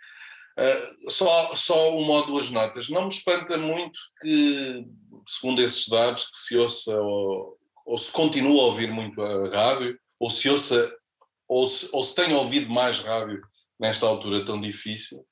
Uh, 0.58 1.12
só, 1.12 1.54
só 1.56 1.98
uma 1.98 2.14
ou 2.16 2.26
duas 2.26 2.50
notas. 2.50 2.90
Não 2.90 3.04
me 3.04 3.10
espanta 3.10 3.58
muito 3.58 4.00
que, 4.22 4.86
segundo 5.28 5.62
esses 5.62 5.88
dados, 5.88 6.30
que 6.30 6.38
se 6.38 6.58
ouça 6.58 6.98
ou, 6.98 7.58
ou 7.86 7.98
se 7.98 8.12
continua 8.12 8.62
a 8.62 8.66
ouvir 8.68 8.90
muito 8.90 9.22
a 9.22 9.50
rádio, 9.50 10.00
ou 10.18 10.30
se 10.30 10.50
ouça, 10.50 10.92
ou 11.48 11.68
se, 11.68 11.90
ou 11.92 12.04
se 12.04 12.16
tenha 12.16 12.38
ouvido 12.38 12.70
mais 12.70 13.00
rádio 13.00 13.42
nesta 13.78 14.08
altura 14.08 14.46
tão 14.46 14.60
difícil, 14.62 15.26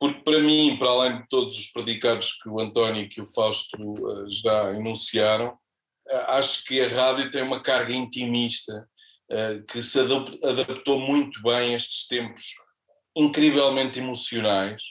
porque 0.00 0.22
para 0.22 0.40
mim, 0.40 0.76
para 0.78 0.88
além 0.88 1.18
de 1.18 1.28
todos 1.28 1.56
os 1.58 1.66
predicados 1.66 2.32
que 2.42 2.48
o 2.48 2.58
António 2.58 3.02
e 3.02 3.08
que 3.08 3.20
o 3.20 3.26
Fausto 3.26 3.76
uh, 3.78 4.30
já 4.30 4.72
enunciaram, 4.72 5.50
uh, 5.50 6.16
acho 6.28 6.64
que 6.64 6.80
a 6.80 6.88
rádio 6.88 7.30
tem 7.30 7.42
uma 7.42 7.62
carga 7.62 7.92
intimista 7.92 8.88
que 9.66 9.82
se 9.82 9.98
adaptou 9.98 11.00
muito 11.00 11.40
bem 11.42 11.72
a 11.72 11.76
estes 11.76 12.06
tempos 12.06 12.52
incrivelmente 13.16 13.98
emocionais, 13.98 14.82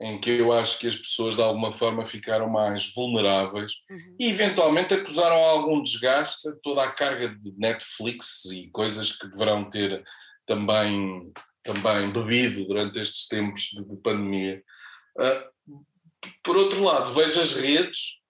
em 0.00 0.20
que 0.20 0.30
eu 0.30 0.52
acho 0.52 0.78
que 0.78 0.86
as 0.86 0.96
pessoas 0.96 1.36
de 1.36 1.42
alguma 1.42 1.72
forma 1.72 2.04
ficaram 2.04 2.48
mais 2.48 2.92
vulneráveis 2.94 3.72
uhum. 3.90 4.16
e 4.20 4.28
eventualmente 4.28 4.92
acusaram 4.92 5.36
algum 5.36 5.82
desgaste 5.82 6.48
toda 6.62 6.82
a 6.82 6.92
carga 6.92 7.28
de 7.28 7.52
Netflix 7.56 8.44
e 8.46 8.68
coisas 8.70 9.12
que 9.12 9.28
deverão 9.28 9.68
ter 9.70 10.04
também, 10.46 11.32
também 11.64 12.12
bebido 12.12 12.66
durante 12.66 12.98
estes 12.98 13.26
tempos 13.26 13.62
de, 13.72 13.84
de 13.84 13.96
pandemia. 13.96 14.62
Uh, 15.18 15.56
por 16.42 16.56
outro 16.56 16.82
lado, 16.82 17.12
vejo 17.12 17.40
as 17.40 17.54
redes 17.54 18.20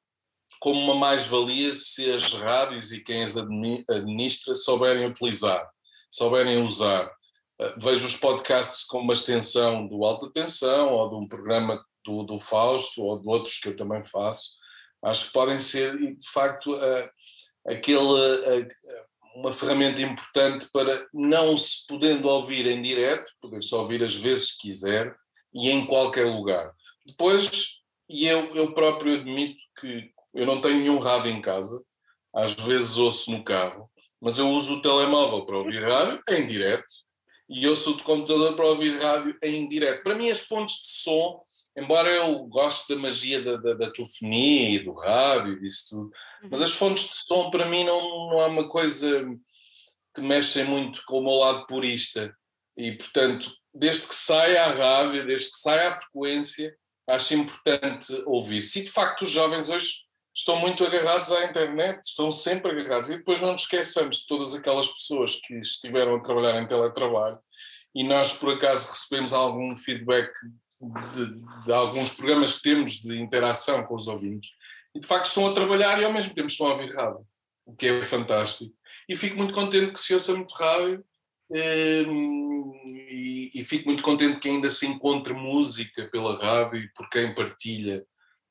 como 0.60 0.80
uma 0.80 0.94
mais-valia 0.94 1.72
se 1.74 2.10
as 2.10 2.32
rádios 2.32 2.92
e 2.92 3.00
quem 3.00 3.22
as 3.22 3.36
administra 3.36 4.54
souberem 4.54 5.06
utilizar, 5.06 5.68
souberem 6.10 6.62
usar. 6.62 7.10
Eh, 7.58 7.74
vejo 7.78 8.06
os 8.06 8.16
podcasts 8.16 8.84
como 8.84 9.04
uma 9.04 9.14
extensão 9.14 9.86
do 9.86 10.04
Alta 10.04 10.30
Tensão 10.30 10.92
ou 10.92 11.08
de 11.08 11.14
um 11.16 11.26
programa 11.26 11.82
do, 12.04 12.22
do 12.22 12.38
Fausto 12.38 13.02
ou 13.02 13.20
de 13.20 13.28
outros 13.28 13.58
que 13.58 13.68
eu 13.68 13.76
também 13.76 14.04
faço. 14.04 14.54
Acho 15.02 15.26
que 15.26 15.32
podem 15.32 15.60
ser, 15.60 15.96
de 15.96 16.28
facto, 16.28 16.74
uh, 16.74 17.10
aquele, 17.66 17.98
uh, 17.98 18.68
uma 19.36 19.52
ferramenta 19.52 20.00
importante 20.02 20.68
para, 20.72 21.06
não 21.12 21.56
se 21.56 21.86
podendo 21.86 22.28
ouvir 22.28 22.66
em 22.66 22.82
direto, 22.82 23.30
poder-se 23.40 23.74
ouvir 23.74 24.02
as 24.02 24.14
vezes 24.14 24.52
que 24.52 24.68
quiser 24.68 25.14
e 25.54 25.70
em 25.70 25.86
qualquer 25.86 26.26
lugar. 26.26 26.72
Depois, 27.04 27.80
e 28.08 28.26
eu, 28.26 28.54
eu 28.54 28.72
próprio 28.74 29.14
admito 29.14 29.62
que 29.80 30.10
eu 30.34 30.46
não 30.46 30.60
tenho 30.60 30.80
nenhum 30.80 30.98
rádio 30.98 31.30
em 31.30 31.40
casa, 31.40 31.80
às 32.34 32.54
vezes 32.54 32.96
ouço 32.98 33.30
no 33.30 33.44
carro, 33.44 33.90
mas 34.20 34.38
eu 34.38 34.48
uso 34.50 34.76
o 34.76 34.82
telemóvel 34.82 35.44
para 35.46 35.58
ouvir 35.58 35.82
rádio 35.82 36.22
em 36.30 36.46
direto 36.46 37.05
e 37.48 37.64
eu 37.64 37.76
sou 37.76 37.96
de 37.96 38.02
computador 38.02 38.54
para 38.56 38.66
ouvir 38.66 39.00
rádio 39.00 39.36
em 39.42 39.68
direto. 39.68 40.02
Para 40.02 40.14
mim, 40.14 40.30
as 40.30 40.40
fontes 40.40 40.76
de 40.76 40.90
som, 41.02 41.40
embora 41.76 42.10
eu 42.10 42.44
goste 42.46 42.94
da 42.94 43.00
magia 43.00 43.40
da, 43.42 43.56
da, 43.56 43.74
da 43.74 43.90
telefonia 43.90 44.70
e 44.70 44.78
do 44.80 44.92
rádio 44.92 45.54
e 45.54 45.60
disso 45.60 45.86
tudo, 45.90 46.02
uhum. 46.42 46.48
mas 46.50 46.62
as 46.62 46.72
fontes 46.72 47.08
de 47.08 47.14
som, 47.26 47.50
para 47.50 47.68
mim, 47.68 47.84
não, 47.84 48.30
não 48.30 48.40
é 48.40 48.46
uma 48.46 48.68
coisa 48.68 49.24
que 50.14 50.20
mexem 50.20 50.64
muito 50.64 51.02
com 51.06 51.18
o 51.20 51.24
meu 51.24 51.34
lado 51.34 51.66
purista. 51.66 52.34
E, 52.76 52.92
portanto, 52.92 53.52
desde 53.72 54.08
que 54.08 54.14
saia 54.14 54.64
a 54.64 54.72
rádio, 54.72 55.26
desde 55.26 55.50
que 55.50 55.58
saia 55.58 55.90
a 55.90 55.96
frequência, 55.96 56.74
acho 57.06 57.34
importante 57.34 58.12
ouvir. 58.26 58.62
Se 58.62 58.82
de 58.82 58.90
facto 58.90 59.22
os 59.22 59.30
jovens 59.30 59.68
hoje 59.68 60.05
estão 60.36 60.56
muito 60.60 60.84
agarrados 60.84 61.32
à 61.32 61.44
internet, 61.44 62.00
estão 62.04 62.30
sempre 62.30 62.70
agarrados. 62.70 63.08
E 63.08 63.16
depois 63.16 63.40
não 63.40 63.52
nos 63.52 63.62
esqueçamos 63.62 64.18
de 64.18 64.26
todas 64.26 64.54
aquelas 64.54 64.86
pessoas 64.88 65.36
que 65.36 65.54
estiveram 65.60 66.16
a 66.16 66.22
trabalhar 66.22 66.60
em 66.60 66.68
teletrabalho 66.68 67.38
e 67.94 68.04
nós, 68.04 68.34
por 68.34 68.52
acaso, 68.52 68.92
recebemos 68.92 69.32
algum 69.32 69.74
feedback 69.74 70.30
de, 71.14 71.64
de 71.64 71.72
alguns 71.72 72.12
programas 72.12 72.58
que 72.58 72.62
temos 72.62 73.00
de 73.00 73.18
interação 73.18 73.82
com 73.84 73.94
os 73.94 74.06
ouvintes 74.06 74.50
e 74.94 75.00
de 75.00 75.06
facto 75.06 75.26
estão 75.26 75.46
a 75.46 75.54
trabalhar 75.54 75.98
e 75.98 76.04
ao 76.04 76.12
mesmo 76.12 76.34
tempo 76.34 76.48
estão 76.48 76.66
a 76.66 76.72
ouvir 76.72 76.94
rádio, 76.94 77.26
o 77.64 77.74
que 77.74 77.86
é 77.86 78.02
fantástico. 78.02 78.74
E 79.08 79.16
fico 79.16 79.38
muito 79.38 79.54
contente 79.54 79.92
que 79.92 79.98
se 79.98 80.12
ouça 80.12 80.34
muito 80.34 80.52
rádio. 80.54 81.02
Hum, 81.48 82.72
e, 83.08 83.52
e, 83.54 83.64
fico 83.64 83.86
muito 83.86 84.02
contente 84.02 84.40
que 84.40 84.48
ainda 84.48 84.68
se 84.68 84.84
encontre 84.84 85.32
música 85.32 86.08
pela 86.10 86.36
rádio 86.36 86.80
e 86.80 86.88
por 86.92 87.08
quem 87.08 87.34
partilha 87.34 88.04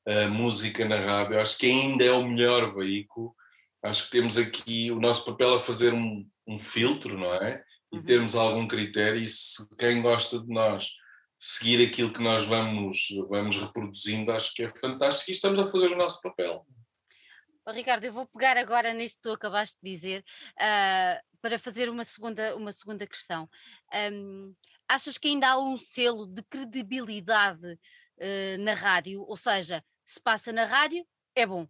a 0.06 0.28
música 0.28 0.84
na 0.84 0.96
rádio. 0.96 1.40
Acho 1.40 1.58
que 1.58 1.66
ainda 1.66 2.04
é 2.04 2.12
o 2.12 2.26
melhor 2.26 2.72
veículo. 2.72 3.34
Acho 3.82 4.04
que 4.04 4.10
temos 4.10 4.38
aqui 4.38 4.90
o 4.90 5.00
nosso 5.00 5.24
papel 5.24 5.54
a 5.54 5.58
fazer 5.58 5.92
um, 5.92 6.26
um 6.46 6.58
filtro, 6.58 7.18
não 7.18 7.34
é? 7.34 7.62
E 7.92 7.98
uhum. 7.98 8.04
termos 8.04 8.34
algum 8.34 8.66
critério, 8.66 9.20
e 9.20 9.26
se 9.26 9.68
quem 9.76 10.02
gosta 10.02 10.38
de 10.40 10.48
nós 10.48 10.90
seguir 11.38 11.86
aquilo 11.86 12.12
que 12.12 12.22
nós 12.22 12.44
vamos, 12.44 13.08
vamos 13.28 13.58
reproduzindo, 13.58 14.32
acho 14.32 14.54
que 14.54 14.62
é 14.62 14.68
fantástico 14.68 15.30
e 15.30 15.34
estamos 15.34 15.62
a 15.62 15.68
fazer 15.68 15.92
o 15.92 15.96
nosso 15.96 16.20
papel. 16.22 16.66
Ricardo, 17.68 18.04
eu 18.04 18.12
vou 18.12 18.26
pegar 18.26 18.56
agora 18.56 18.92
nisso 18.92 19.16
que 19.16 19.22
tu 19.22 19.32
acabaste 19.32 19.76
de 19.82 19.90
dizer 19.90 20.24
uh, 20.52 21.20
para 21.42 21.58
fazer 21.58 21.88
uma 21.88 22.04
segunda, 22.04 22.56
uma 22.56 22.70
segunda 22.70 23.06
questão. 23.06 23.48
Um, 24.12 24.54
achas 24.88 25.18
que 25.18 25.28
ainda 25.28 25.48
há 25.48 25.58
um 25.58 25.76
selo 25.76 26.26
de 26.26 26.42
credibilidade 26.44 27.72
uh, 27.72 28.58
na 28.60 28.72
rádio? 28.72 29.22
Ou 29.22 29.36
seja, 29.36 29.82
se 30.06 30.20
passa 30.20 30.52
na 30.52 30.64
rádio, 30.64 31.04
é 31.34 31.44
bom. 31.44 31.64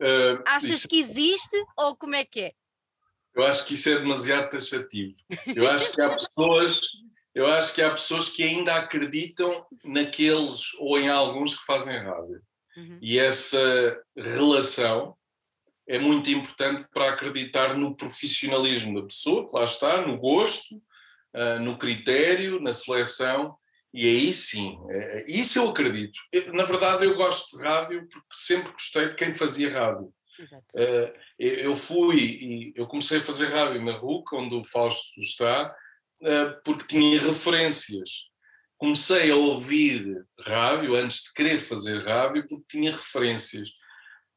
Uh, 0.00 0.42
Achas 0.46 0.70
isso... 0.70 0.88
que 0.88 0.98
existe 0.98 1.56
ou 1.76 1.94
como 1.96 2.14
é 2.14 2.24
que 2.24 2.40
é? 2.40 2.52
Eu 3.34 3.44
acho 3.44 3.66
que 3.66 3.74
isso 3.74 3.88
é 3.90 3.98
demasiado 3.98 4.50
taxativo. 4.50 5.14
Eu 5.46 5.70
acho 5.70 5.92
que 5.92 6.00
há 6.00 6.14
pessoas, 6.14 6.80
eu 7.34 7.46
acho 7.46 7.74
que 7.74 7.82
há 7.82 7.90
pessoas 7.90 8.28
que 8.28 8.42
ainda 8.42 8.74
acreditam 8.74 9.66
naqueles 9.84 10.74
ou 10.78 10.98
em 10.98 11.08
alguns 11.08 11.54
que 11.54 11.64
fazem 11.64 11.98
rádio. 11.98 12.42
Uhum. 12.76 12.98
E 13.02 13.18
essa 13.18 14.02
relação 14.16 15.16
é 15.86 15.98
muito 15.98 16.30
importante 16.30 16.86
para 16.92 17.10
acreditar 17.10 17.76
no 17.76 17.96
profissionalismo 17.96 19.00
da 19.00 19.06
pessoa, 19.06 19.46
que 19.46 19.54
lá 19.54 19.64
está, 19.64 20.06
no 20.06 20.18
gosto, 20.18 20.76
uh, 21.34 21.60
no 21.60 21.78
critério, 21.78 22.60
na 22.60 22.72
seleção 22.72 23.57
e 23.92 24.06
aí 24.06 24.32
sim, 24.32 24.78
é, 24.90 25.30
isso 25.30 25.58
eu 25.58 25.70
acredito. 25.70 26.18
Na 26.52 26.64
verdade, 26.64 27.04
eu 27.04 27.16
gosto 27.16 27.56
de 27.56 27.62
rádio 27.62 28.06
porque 28.08 28.26
sempre 28.32 28.72
gostei 28.72 29.08
de 29.08 29.14
quem 29.14 29.34
fazia 29.34 29.72
rádio. 29.72 30.12
Exato. 30.38 30.66
Eh, 30.76 31.14
eu 31.38 31.74
fui 31.74 32.16
e 32.16 32.72
eu 32.76 32.86
comecei 32.86 33.18
a 33.18 33.22
fazer 33.22 33.46
rádio 33.46 33.84
na 33.84 33.92
RUC, 33.92 34.34
onde 34.34 34.54
o 34.54 34.62
Fausto 34.62 35.18
está, 35.18 35.74
eh, 36.22 36.50
porque 36.64 36.86
tinha 36.86 37.20
referências. 37.20 38.28
Comecei 38.76 39.30
a 39.32 39.36
ouvir 39.36 40.24
rádio 40.38 40.94
antes 40.94 41.24
de 41.24 41.32
querer 41.32 41.58
fazer 41.58 42.04
rádio 42.04 42.46
porque 42.46 42.66
tinha 42.68 42.92
referências. 42.92 43.68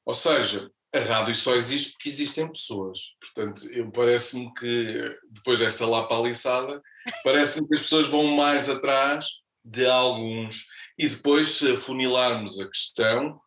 Ou 0.04 0.14
seja, 0.14 0.72
a 0.94 1.00
rádio 1.00 1.36
só 1.36 1.56
existe 1.56 1.92
porque 1.92 2.10
existem 2.10 2.52
pessoas. 2.52 3.16
Portanto, 3.20 3.62
parece-me 3.94 4.54
que 4.54 5.18
depois 5.30 5.60
desta 5.60 5.86
lapaliçada, 5.86 6.82
parece-me 7.24 7.68
que 7.68 7.76
as 7.76 7.82
pessoas 7.82 8.08
vão 8.08 8.28
mais 8.28 8.70
atrás 8.70 9.28
de 9.64 9.86
alguns. 9.86 10.66
E 10.98 11.08
depois, 11.08 11.50
se 11.50 11.78
funilarmos 11.78 12.60
a 12.60 12.68
questão, 12.68 13.40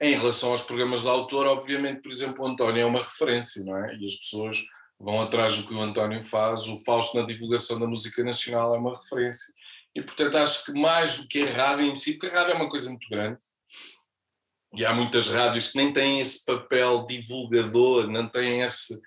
em 0.00 0.14
relação 0.14 0.50
aos 0.50 0.62
programas 0.62 1.02
de 1.02 1.08
autor, 1.08 1.46
obviamente, 1.46 2.02
por 2.02 2.12
exemplo, 2.12 2.44
o 2.44 2.46
António 2.46 2.82
é 2.82 2.86
uma 2.86 3.00
referência, 3.00 3.64
não 3.64 3.76
é? 3.76 3.96
E 3.96 4.04
as 4.04 4.16
pessoas 4.16 4.58
vão 4.98 5.20
atrás 5.20 5.56
do 5.56 5.66
que 5.66 5.74
o 5.74 5.80
António 5.80 6.22
faz, 6.22 6.66
o 6.68 6.76
Fausto 6.84 7.18
na 7.18 7.26
divulgação 7.26 7.78
da 7.78 7.86
música 7.86 8.22
nacional 8.22 8.74
é 8.74 8.78
uma 8.78 8.96
referência. 8.96 9.52
E, 9.94 10.02
portanto, 10.02 10.36
acho 10.36 10.64
que 10.64 10.72
mais 10.72 11.18
do 11.18 11.28
que 11.28 11.42
a 11.42 11.52
rádio 11.52 11.86
em 11.86 11.94
si, 11.94 12.14
porque 12.14 12.34
a 12.34 12.38
rádio 12.38 12.52
é 12.52 12.56
uma 12.56 12.68
coisa 12.68 12.88
muito 12.88 13.08
grande, 13.08 13.38
e 14.74 14.84
há 14.84 14.94
muitas 14.94 15.28
rádios 15.28 15.68
que 15.68 15.76
nem 15.76 15.92
têm 15.92 16.20
esse 16.20 16.44
papel 16.44 17.04
divulgador, 17.06 18.08
não 18.08 18.28
têm 18.28 18.62
esse, 18.62 19.00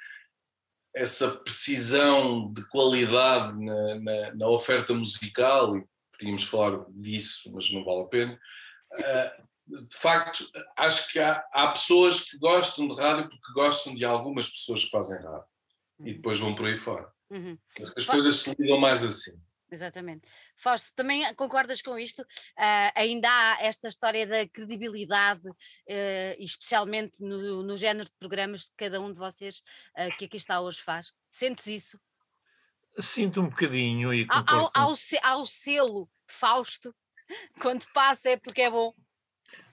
essa 0.94 1.32
precisão 1.32 2.52
de 2.52 2.68
qualidade 2.68 3.58
na, 3.64 3.96
na, 3.96 4.36
na, 4.36 4.48
oferta 4.50 4.94
musical, 4.94 5.78
e 5.78 5.86
podíamos 6.12 6.44
falar 6.44 6.86
disso, 6.90 7.52
mas 7.54 7.72
não 7.72 7.84
vale 7.84 8.02
a 8.02 8.08
pena. 8.08 8.40
Uh, 8.94 9.88
de 9.88 9.96
facto, 9.96 10.46
acho 10.78 11.12
que 11.12 11.20
há, 11.20 11.44
há, 11.54 11.70
pessoas 11.70 12.22
que 12.22 12.38
gostam 12.38 12.88
de 12.88 12.96
rádio 12.96 13.30
porque 13.30 13.54
gostam 13.54 13.96
de 13.96 14.04
algumas 14.04 14.50
pessoas 14.50 14.84
que 14.84 14.92
fazem 14.92 15.18
rádio 15.22 15.46
e 16.00 16.10
uhum. 16.10 16.16
depois 16.16 16.40
vão 16.40 16.54
por 16.54 16.66
aí 16.66 16.78
fora. 16.78 17.10
Uhum. 17.30 17.58
As 17.80 18.06
coisas 18.06 18.38
se 18.38 18.54
ligam 18.60 18.78
mais 18.78 19.04
assim. 19.04 19.40
Exatamente. 19.74 20.28
Fausto, 20.56 20.94
também 20.96 21.34
concordas 21.34 21.82
com 21.82 21.98
isto? 21.98 22.22
Uh, 22.22 22.92
ainda 22.94 23.28
há 23.28 23.58
esta 23.64 23.88
história 23.88 24.28
da 24.28 24.48
credibilidade, 24.48 25.50
uh, 25.50 26.36
especialmente 26.38 27.24
no, 27.24 27.64
no, 27.64 27.76
género 27.76 28.06
de 28.06 28.16
programas 28.20 28.70
que 28.70 28.76
cada 28.78 29.02
um 29.02 29.12
de 29.12 29.18
vocês 29.18 29.64
uh, 29.98 30.16
que 30.18 30.26
aqui 30.26 30.38
está 30.38 30.62
hoje 30.62 30.80
faz. 30.80 31.12
Sentes 31.28 31.66
isso? 31.66 32.00
Sinto 33.00 33.42
um 33.42 33.50
bocadinho 33.50 34.14
e 34.14 34.28
ao, 34.30 34.70
ao, 34.76 34.96
ao 35.24 35.46
selo 35.48 36.08
Fausto, 36.28 36.94
quando 37.60 37.86
passa 37.94 38.30
é 38.30 38.38
porque 38.38 38.62
é 38.62 38.70
bom. 38.70 38.94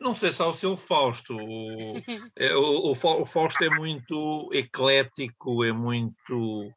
Não 0.01 0.15
sei 0.15 0.31
se 0.31 0.41
há 0.41 0.47
o 0.47 0.55
selo 0.55 0.79
Fausto. 0.79 1.37
O, 1.37 1.97
é, 2.37 2.55
o, 2.55 2.93
o, 2.93 3.27
Fausto 3.27 3.63
é 3.63 3.69
muito 3.69 4.49
eclético, 4.55 5.63
é 5.63 5.73
muito 5.73 6.73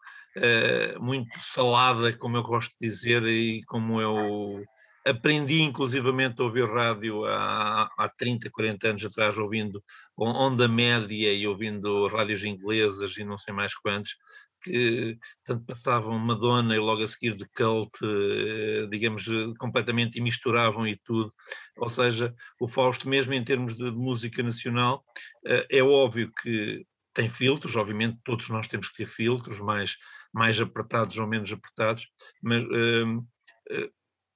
muito 0.99 1.29
salada, 1.39 2.11
como 2.17 2.37
eu 2.37 2.43
gosto 2.43 2.73
de 2.79 2.87
dizer, 2.87 3.23
e 3.23 3.63
como 3.65 4.01
eu 4.01 4.63
aprendi 5.05 5.61
inclusivamente 5.61 6.41
a 6.41 6.45
ouvir 6.45 6.65
rádio 6.65 7.25
há, 7.25 7.89
há 7.97 8.09
30, 8.09 8.49
40 8.49 8.87
anos 8.89 9.05
atrás, 9.05 9.37
ouvindo 9.37 9.83
onda 10.17 10.67
média 10.67 11.33
e 11.33 11.45
ouvindo 11.45 12.07
rádios 12.07 12.43
inglesas 12.43 13.17
e 13.17 13.23
não 13.23 13.37
sei 13.37 13.53
mais 13.53 13.75
quantos, 13.75 14.15
que 14.63 15.17
tanto 15.43 15.65
passavam 15.65 16.17
Madonna 16.17 16.73
e 16.73 16.79
logo 16.79 17.03
a 17.03 17.07
seguir 17.07 17.35
de 17.35 17.45
cult, 17.49 17.91
eh, 18.01 18.87
digamos, 18.89 19.25
completamente 19.59 20.17
e 20.17 20.21
misturavam 20.21 20.87
e 20.87 20.97
tudo. 21.03 21.33
Ou 21.77 21.89
seja, 21.89 22.33
o 22.59 22.67
Fausto, 22.67 23.09
mesmo 23.09 23.33
em 23.33 23.43
termos 23.43 23.75
de 23.75 23.91
música 23.91 24.41
nacional, 24.41 25.03
eh, 25.45 25.67
é 25.69 25.83
óbvio 25.83 26.31
que 26.41 26.85
tem 27.13 27.29
filtros, 27.29 27.75
obviamente 27.75 28.17
todos 28.23 28.47
nós 28.49 28.67
temos 28.67 28.87
que 28.89 28.97
ter 28.97 29.07
filtros, 29.07 29.59
mas 29.59 29.95
mais 30.33 30.59
apertados 30.59 31.17
ou 31.17 31.27
menos 31.27 31.51
apertados, 31.51 32.07
mas 32.41 32.63
uh, 32.63 33.25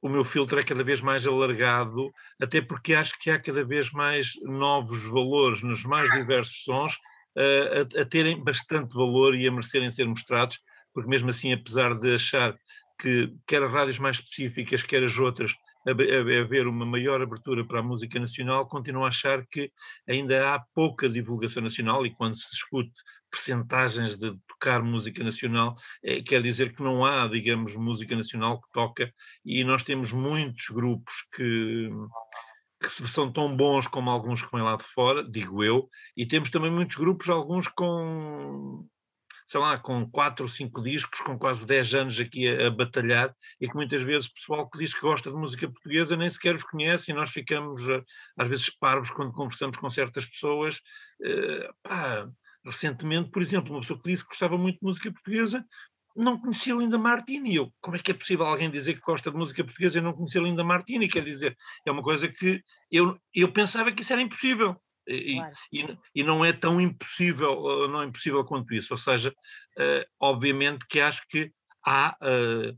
o 0.02 0.10
meu 0.10 0.24
filtro 0.24 0.60
é 0.60 0.64
cada 0.64 0.84
vez 0.84 1.02
mais 1.02 1.26
alargado, 1.26 2.12
até 2.42 2.62
porque 2.62 2.94
acho 2.94 3.18
que 3.20 3.32
há 3.32 3.40
cada 3.40 3.64
vez 3.64 3.92
mais 3.92 4.34
novos 4.44 5.04
valores 5.04 5.62
nos 5.64 5.84
mais 5.84 6.12
diversos 6.12 6.64
sons 6.64 6.94
uh, 7.36 7.98
a, 7.98 8.02
a, 8.02 8.06
terem 8.06 8.44
bastante 8.44 8.94
valor 8.94 9.36
e 9.36 9.48
a 9.48 9.52
merecerem 9.52 9.92
ser 9.92 10.06
mostrados, 10.06 10.60
porque 10.94 11.10
mesmo 11.10 11.30
assim, 11.30 11.52
apesar 11.52 11.96
de 11.96 12.16
achar 12.16 12.56
que 13.00 13.34
quer 13.46 13.64
as 13.64 13.72
rádios 13.72 14.00
mais 14.00 14.18
específicas, 14.18 14.84
quer 14.84 15.04
as 15.04 15.18
outras, 15.18 15.54
haver 15.86 16.68
uma 16.68 16.86
maior 16.86 17.22
abertura 17.22 17.66
para 17.66 17.80
a 17.80 17.84
música 17.84 18.20
nacional, 18.20 18.68
continuo 18.68 19.06
a 19.06 19.10
achar 19.10 19.46
que 19.48 19.72
ainda 20.08 20.54
há 20.54 20.60
pouca 20.74 21.08
divulgação 21.08 21.62
nacional 21.62 22.06
e 22.06 22.14
quando 22.14 22.36
se 22.36 22.50
discute 22.50 22.92
percentagens 23.30 24.18
de 24.18 24.36
tocar 24.48 24.82
música 24.82 25.24
nacional, 25.24 25.76
é, 26.04 26.22
quer 26.22 26.42
dizer 26.42 26.76
que 26.76 26.82
não 26.82 27.06
há, 27.06 27.28
digamos, 27.28 27.76
música 27.76 28.16
nacional 28.16 28.60
que 28.60 28.72
toca, 28.72 29.14
e 29.46 29.64
nós 29.64 29.84
temos 29.84 30.12
muitos 30.12 30.66
grupos 30.70 31.14
que, 31.36 31.90
que 32.82 33.08
são 33.08 33.32
tão 33.32 33.56
bons 33.56 33.88
como 33.88 34.10
alguns 34.10 34.42
que 34.42 34.52
vêm 34.52 34.64
lá 34.64 34.76
de 34.76 34.84
fora, 34.84 35.24
digo 35.24 35.64
eu, 35.64 35.90
e 36.16 36.26
temos 36.26 36.50
também 36.50 36.72
muitos 36.72 36.96
grupos, 36.96 37.30
alguns 37.30 37.68
com, 37.68 38.88
sei 39.48 39.60
lá, 39.60 39.78
com 39.78 40.10
quatro 40.10 40.46
ou 40.46 40.50
cinco 40.50 40.82
discos, 40.82 41.20
com 41.22 41.38
quase 41.38 41.66
10 41.66 41.94
anos 41.94 42.20
aqui 42.20 42.48
a, 42.48 42.68
a, 42.68 42.72
batalhar, 42.72 43.34
e 43.62 43.68
que 43.68 43.76
muitas 43.76 44.04
vezes 44.04 44.28
o 44.28 44.34
pessoal 44.34 44.70
que 44.70 44.80
diz 44.80 44.94
que 44.94 45.02
gosta 45.02 45.30
de 45.30 45.38
música 45.38 45.70
portuguesa 45.70 46.18
nem 46.18 46.30
sequer 46.30 46.56
os 46.56 46.64
conhece, 46.64 47.12
e 47.12 47.14
nós 47.14 47.30
ficamos 47.30 47.82
às 48.38 48.50
vezes 48.50 48.70
parvos 48.70 49.12
quando 49.12 49.34
conversamos 49.34 49.78
com 49.78 49.90
certas 49.90 50.26
pessoas. 50.26 50.78
Uh, 51.20 51.74
pá, 51.82 52.28
recentemente, 52.68 53.32
por 53.32 53.42
exemplo, 53.42 53.72
uma 53.72 53.82
pessoa 53.82 54.00
que 54.00 54.10
disse 54.10 54.24
que 54.24 54.30
gostava 54.30 54.58
muito 54.58 54.80
de 54.80 54.86
música 54.86 55.12
portuguesa 55.12 55.66
não 56.18 56.40
conhecia 56.40 56.74
Linda 56.74 56.98
Martini. 56.98 57.56
Eu, 57.56 57.72
como 57.80 57.96
é 57.96 58.00
que 58.00 58.12
é 58.12 58.14
possível 58.14 58.46
alguém 58.46 58.72
dizer 58.72 58.96
que 58.96 59.02
gosta 59.02 59.30
de 59.30 59.38
música 59.38 59.64
portuguesa 59.64 60.00
e 60.00 60.02
não 60.02 60.14
conhecer 60.14 60.42
Linda 60.42 60.64
Martini? 60.64 61.08
Quer 61.08 61.24
dizer, 61.24 61.56
é 61.86 61.92
uma 61.92 62.02
coisa 62.02 62.28
que 62.28 62.64
eu, 62.92 63.18
eu 63.34 63.52
pensava 63.52 63.92
que 63.92 64.02
isso 64.02 64.12
era 64.12 64.22
impossível. 64.22 64.76
E, 65.08 65.36
claro. 65.36 65.56
e, 65.72 65.98
e, 66.16 66.24
não 66.24 66.44
é 66.44 66.52
tão 66.52 66.82
impossível, 66.82 67.88
não 67.88 68.02
é 68.02 68.06
impossível 68.06 68.44
quanto 68.44 68.74
isso. 68.74 68.94
Ou 68.94 68.98
seja, 68.98 69.30
uh, 69.30 70.06
obviamente 70.20 70.86
que 70.88 71.00
acho 71.00 71.22
que 71.30 71.52
há. 71.86 72.18
Uh, 72.22 72.78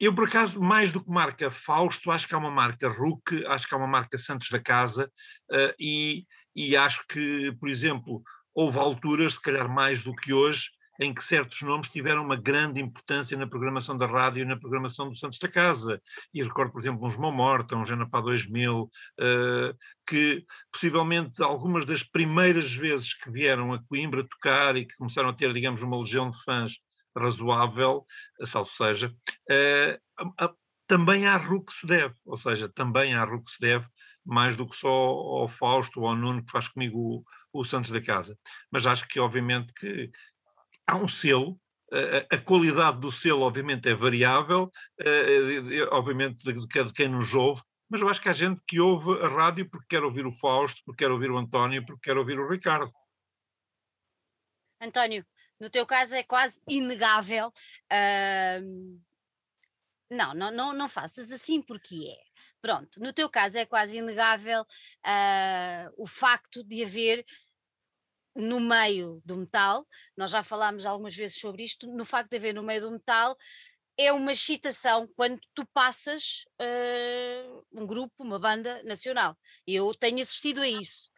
eu, 0.00 0.12
por 0.12 0.26
acaso, 0.26 0.60
mais 0.60 0.90
do 0.90 1.00
que 1.04 1.08
marca 1.08 1.48
Fausto, 1.48 2.10
acho 2.10 2.26
que 2.26 2.34
há 2.34 2.38
uma 2.38 2.50
marca 2.50 2.88
RUC, 2.88 3.46
acho 3.46 3.68
que 3.68 3.74
há 3.74 3.78
uma 3.78 3.86
marca 3.86 4.18
Santos 4.18 4.48
da 4.50 4.58
Casa, 4.58 5.08
uh, 5.52 5.72
e, 5.78 6.26
e 6.54 6.76
acho 6.76 7.04
que, 7.08 7.52
por 7.60 7.68
exemplo, 7.68 8.22
houve 8.54 8.78
alturas, 8.78 9.34
se 9.34 9.40
calhar 9.40 9.68
mais 9.68 10.02
do 10.02 10.14
que 10.14 10.32
hoje, 10.32 10.70
em 11.00 11.12
que 11.12 11.24
certos 11.24 11.60
nomes 11.62 11.88
tiveram 11.88 12.22
uma 12.22 12.36
grande 12.36 12.80
importância 12.80 13.36
na 13.36 13.46
programação 13.46 13.96
da 13.96 14.06
rádio 14.06 14.42
e 14.42 14.44
na 14.44 14.58
programação 14.58 15.08
do 15.08 15.16
Santos 15.16 15.38
da 15.38 15.48
Casa. 15.48 16.00
E 16.32 16.42
recordo, 16.42 16.70
por 16.70 16.80
exemplo, 16.80 17.06
uns 17.06 17.16
Mão 17.16 17.32
Morta, 17.32 17.76
um 17.76 17.84
Genapá 17.84 18.20
2000, 18.20 18.82
uh, 18.82 18.90
que 20.06 20.44
possivelmente 20.70 21.42
algumas 21.42 21.86
das 21.86 22.02
primeiras 22.02 22.72
vezes 22.72 23.14
que 23.14 23.30
vieram 23.30 23.72
a 23.72 23.82
Coimbra 23.84 24.26
tocar 24.28 24.76
e 24.76 24.86
que 24.86 24.96
começaram 24.96 25.30
a 25.30 25.34
ter, 25.34 25.52
digamos, 25.52 25.82
uma 25.82 25.98
legião 25.98 26.30
de 26.30 26.42
fãs 26.44 26.74
razoável, 27.16 28.06
salvo 28.46 28.70
seja, 28.70 29.12
uh, 29.50 30.56
também 30.86 31.26
à 31.26 31.36
RUC 31.36 31.72
se 31.72 31.86
deve, 31.86 32.14
ou 32.24 32.36
seja, 32.36 32.68
também 32.68 33.14
à 33.14 33.24
RUC 33.24 33.50
se 33.50 33.60
deve 33.60 33.86
mais 34.24 34.56
do 34.56 34.66
que 34.66 34.76
só 34.76 34.88
ao 34.88 35.48
Fausto 35.48 36.00
ou 36.00 36.08
ao 36.08 36.16
Nuno 36.16 36.44
que 36.44 36.50
faz 36.50 36.68
comigo 36.68 37.24
o, 37.52 37.60
o 37.60 37.64
Santos 37.64 37.90
da 37.90 38.00
Casa. 38.00 38.38
Mas 38.70 38.86
acho 38.86 39.06
que, 39.08 39.18
obviamente, 39.18 39.72
que 39.74 40.10
há 40.86 40.96
um 40.96 41.08
selo, 41.08 41.60
a, 41.92 42.36
a 42.36 42.38
qualidade 42.38 43.00
do 43.00 43.12
selo, 43.12 43.42
obviamente, 43.42 43.88
é 43.88 43.94
variável, 43.94 44.70
obviamente, 45.90 46.38
de, 46.44 46.66
de 46.66 46.92
quem 46.92 47.08
nos 47.08 47.34
ouve, 47.34 47.62
mas 47.92 48.00
eu 48.00 48.08
acho 48.08 48.22
que 48.22 48.28
há 48.30 48.32
gente 48.32 48.58
que 48.66 48.80
ouve 48.80 49.22
a 49.22 49.28
rádio 49.28 49.68
porque 49.68 49.86
quer 49.90 50.02
ouvir 50.02 50.24
o 50.24 50.32
Fausto, 50.32 50.80
porque 50.86 51.04
quer 51.04 51.10
ouvir 51.10 51.30
o 51.30 51.36
António, 51.36 51.84
porque 51.84 52.08
quer 52.08 52.16
ouvir 52.16 52.38
o 52.38 52.48
Ricardo. 52.48 52.90
António, 54.80 55.26
no 55.60 55.68
teu 55.68 55.84
caso 55.86 56.14
é 56.14 56.22
quase 56.22 56.58
inegável. 56.66 57.52
Uh... 57.92 58.98
Não, 60.10 60.34
não, 60.34 60.50
não, 60.50 60.72
não 60.72 60.88
faças 60.88 61.30
assim 61.30 61.60
porque 61.60 62.06
é. 62.06 62.32
Pronto, 62.62 63.00
no 63.00 63.12
teu 63.12 63.28
caso 63.28 63.58
é 63.58 63.66
quase 63.66 63.98
inegável 63.98 64.62
uh, 64.62 65.92
o 65.98 66.06
facto 66.06 66.62
de 66.62 66.84
haver 66.84 67.24
no 68.34 68.60
meio 68.60 69.20
do 69.24 69.36
metal, 69.36 69.86
nós 70.16 70.30
já 70.30 70.42
falámos 70.42 70.86
algumas 70.86 71.14
vezes 71.14 71.38
sobre 71.38 71.64
isto, 71.64 71.86
no 71.86 72.04
facto 72.04 72.30
de 72.30 72.36
haver 72.36 72.54
no 72.54 72.62
meio 72.62 72.80
do 72.80 72.92
metal 72.92 73.36
é 73.98 74.12
uma 74.12 74.32
excitação 74.32 75.06
quando 75.14 75.40
tu 75.54 75.66
passas 75.72 76.44
uh, 76.60 77.64
um 77.72 77.86
grupo, 77.86 78.22
uma 78.22 78.38
banda 78.38 78.82
nacional. 78.84 79.36
Eu 79.66 79.92
tenho 79.94 80.20
assistido 80.20 80.60
a 80.60 80.68
isso. 80.68 81.10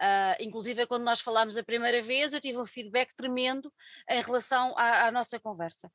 Uh, 0.00 0.40
inclusive, 0.40 0.86
quando 0.86 1.04
nós 1.04 1.20
falámos 1.20 1.58
a 1.58 1.62
primeira 1.62 2.00
vez, 2.00 2.32
eu 2.32 2.40
tive 2.40 2.58
um 2.58 2.66
feedback 2.66 3.14
tremendo 3.14 3.72
em 4.08 4.22
relação 4.22 4.74
à, 4.78 5.08
à 5.08 5.12
nossa 5.12 5.38
conversa. 5.38 5.92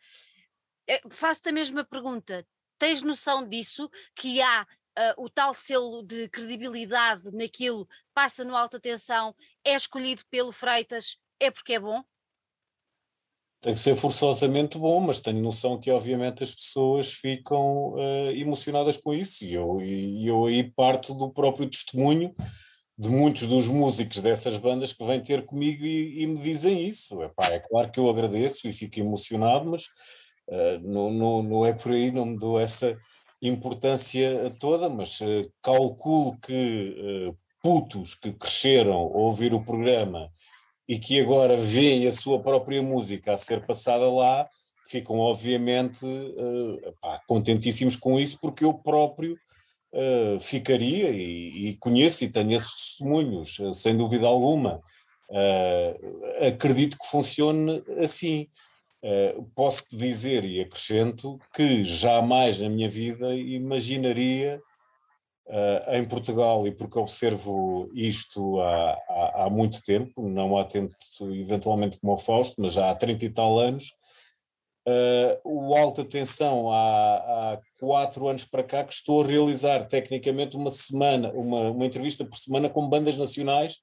Eh, 0.88 1.02
faço-te 1.10 1.50
a 1.50 1.52
mesma 1.52 1.84
pergunta. 1.84 2.46
Tens 2.78 3.02
noção 3.02 3.48
disso? 3.48 3.90
Que 4.16 4.42
há 4.42 4.66
uh, 4.98 5.24
o 5.24 5.30
tal 5.30 5.54
selo 5.54 6.02
de 6.04 6.28
credibilidade 6.30 7.24
naquilo 7.32 7.88
passa 8.14 8.44
no 8.44 8.56
alta 8.56 8.80
tensão, 8.80 9.36
é 9.64 9.76
escolhido 9.76 10.24
pelo 10.30 10.52
Freitas, 10.52 11.18
é 11.40 11.52
porque 11.52 11.74
é 11.74 11.80
bom? 11.80 12.04
Tem 13.62 13.74
que 13.74 13.80
ser 13.80 13.96
forçosamente 13.96 14.78
bom, 14.78 15.00
mas 15.00 15.20
tenho 15.20 15.42
noção 15.42 15.80
que 15.80 15.90
obviamente 15.90 16.44
as 16.44 16.54
pessoas 16.54 17.12
ficam 17.12 17.94
uh, 17.94 18.32
emocionadas 18.32 18.98
com 18.98 19.14
isso 19.14 19.44
e 19.44 19.54
eu, 19.54 19.82
e 19.82 20.28
eu 20.28 20.46
aí 20.46 20.64
parto 20.64 21.14
do 21.14 21.32
próprio 21.32 21.70
testemunho 21.70 22.36
de 22.98 23.10
muitos 23.10 23.48
dos 23.48 23.68
músicos 23.68 24.20
dessas 24.20 24.58
bandas 24.58 24.92
que 24.92 25.06
vêm 25.06 25.22
ter 25.22 25.46
comigo 25.46 25.86
e, 25.86 26.22
e 26.22 26.28
me 26.28 26.38
dizem 26.38 26.88
isso. 26.88 27.22
Epá, 27.22 27.48
é 27.48 27.60
claro 27.60 27.92
que 27.92 28.00
eu 28.00 28.10
agradeço 28.10 28.68
e 28.68 28.74
fico 28.74 29.00
emocionado, 29.00 29.70
mas 29.70 29.86
uh, 30.48 30.80
não, 30.84 31.12
não, 31.12 31.44
não 31.44 31.66
é 31.66 31.74
por 31.74 31.92
aí, 31.92 32.12
não 32.12 32.26
me 32.26 32.38
dou 32.38 32.60
essa, 32.60 32.98
importância 33.42 34.56
toda, 34.60 34.90
mas 34.90 35.20
uh, 35.22 35.52
calculo 35.62 36.38
que 36.40 37.30
uh, 37.30 37.38
putos 37.62 38.16
que 38.16 38.32
cresceram 38.34 38.94
a 38.94 38.98
ouvir 38.98 39.54
o 39.54 39.64
programa 39.64 40.32
e 40.88 40.98
que 40.98 41.20
agora 41.20 41.58
veem 41.58 42.08
a 42.08 42.12
sua 42.12 42.40
própria 42.40 42.82
música 42.82 43.34
a 43.34 43.38
ser 43.38 43.66
passada 43.66 44.10
lá, 44.10 44.48
ficam 44.88 45.18
obviamente 45.20 46.06
uh, 46.06 46.94
pá, 47.02 47.22
contentíssimos 47.28 47.96
com 47.96 48.20
isso, 48.20 48.40
porque 48.42 48.64
eu 48.64 48.74
próprio 48.74 49.38
uh, 49.94 50.40
ficaria 50.40 51.10
e, 51.10 51.70
e, 51.70 51.78
conheço 51.78 52.24
e 52.24 52.30
tenho 52.30 52.54
esses 52.54 52.72
testemunhos, 52.72 53.60
uh, 53.60 53.74
sem 53.74 53.98
dúvida 53.98 54.28
alguma. 54.28 54.82
acredito 56.48 56.98
que 56.98 57.08
funcione 57.08 57.84
assim. 58.02 58.48
Posso 59.56 59.88
te 59.90 59.96
dizer 59.96 60.44
e 60.44 60.60
acrescento 60.60 61.40
que 61.54 61.84
jamais 61.86 62.62
na 62.62 62.70
minha 62.70 62.90
vida 62.90 63.36
imaginaria 63.36 64.62
em 65.94 66.04
Portugal, 66.06 66.68
e 66.68 66.72
porque 66.72 67.00
observo 67.00 67.90
isto 67.94 68.60
há, 68.60 68.98
há, 69.08 69.44
há 69.46 69.50
muito 69.50 69.82
tempo, 69.82 70.28
não 70.28 70.58
há 70.58 70.66
tanto 70.66 70.96
eventualmente 71.34 71.98
como 72.00 72.14
o 72.14 72.18
Fausto, 72.18 72.56
mas 72.58 72.78
há 72.78 72.94
30 72.94 73.26
e 73.26 73.30
tal 73.30 73.58
anos, 73.58 73.92
Uh, 74.88 75.36
o 75.44 75.76
Alta 75.76 76.06
Tensão 76.06 76.72
há, 76.72 77.16
há 77.18 77.60
quatro 77.78 78.26
anos 78.30 78.46
para 78.46 78.64
cá 78.64 78.86
que 78.86 78.94
estou 78.94 79.22
a 79.22 79.28
realizar 79.28 79.86
tecnicamente 79.86 80.56
uma 80.56 80.70
semana, 80.70 81.30
uma, 81.34 81.72
uma 81.72 81.86
entrevista 81.86 82.24
por 82.24 82.38
semana 82.38 82.70
com 82.70 82.88
bandas 82.88 83.18
nacionais 83.18 83.80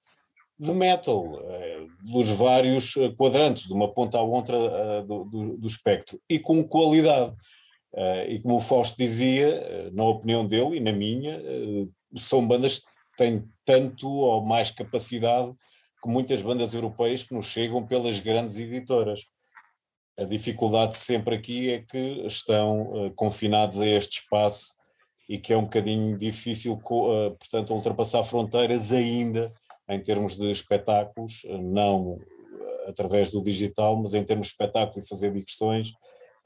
de 0.58 0.72
metal, 0.72 1.34
uh, 1.34 2.12
dos 2.12 2.30
vários 2.30 2.96
ah, 2.96 3.12
quadrantes, 3.16 3.66
de 3.66 3.72
uma 3.72 3.92
ponta 3.92 4.18
à 4.18 4.22
outra 4.22 4.56
uh, 4.56 5.06
do, 5.06 5.24
do, 5.24 5.56
do, 5.58 5.66
espectro, 5.66 6.20
e 6.28 6.38
com 6.38 6.62
qualidade. 6.62 7.34
e 8.28 8.40
como 8.40 8.56
o 8.56 8.60
Fausto 8.60 8.96
dizia, 8.96 9.90
na 9.92 10.04
opinião 10.04 10.44
dele 10.46 10.76
e 10.76 10.80
na 10.80 10.92
minha, 10.92 11.40
são 12.16 12.46
bandas 12.46 12.80
que 12.80 12.86
têm 13.16 13.44
tanto 13.64 14.08
ou 14.08 14.44
mais 14.44 14.70
capacidade 14.70 15.52
que 16.02 16.08
muitas 16.08 16.42
bandas 16.42 16.74
europeias 16.74 17.22
que 17.22 17.34
nos 17.34 17.46
chegam 17.46 17.86
pelas 17.86 18.18
grandes 18.18 18.58
editoras. 18.58 19.26
A 20.18 20.24
dificuldade 20.24 20.96
sempre 20.96 21.36
aqui 21.36 21.70
é 21.70 21.82
que 21.82 22.26
estão 22.26 23.12
confinados 23.14 23.80
a 23.80 23.86
este 23.86 24.20
espaço 24.20 24.74
e 25.28 25.38
que 25.38 25.52
é 25.52 25.56
um 25.56 25.62
bocadinho 25.62 26.18
difícil, 26.18 26.76
portanto, 26.78 27.72
ultrapassar 27.72 28.24
fronteiras 28.24 28.90
ainda 28.90 29.52
em 29.88 30.00
termos 30.00 30.36
de 30.36 30.50
espetáculos, 30.50 31.44
uh, 31.44 31.58
não 31.58 32.18
através 32.86 33.30
do 33.30 33.42
digital, 33.42 33.96
mas 33.96 34.14
em 34.14 34.24
termos 34.24 34.48
de 34.48 34.52
espetáculos 34.52 34.96
e 34.96 35.08
fazer 35.08 35.32
digressões, 35.32 35.92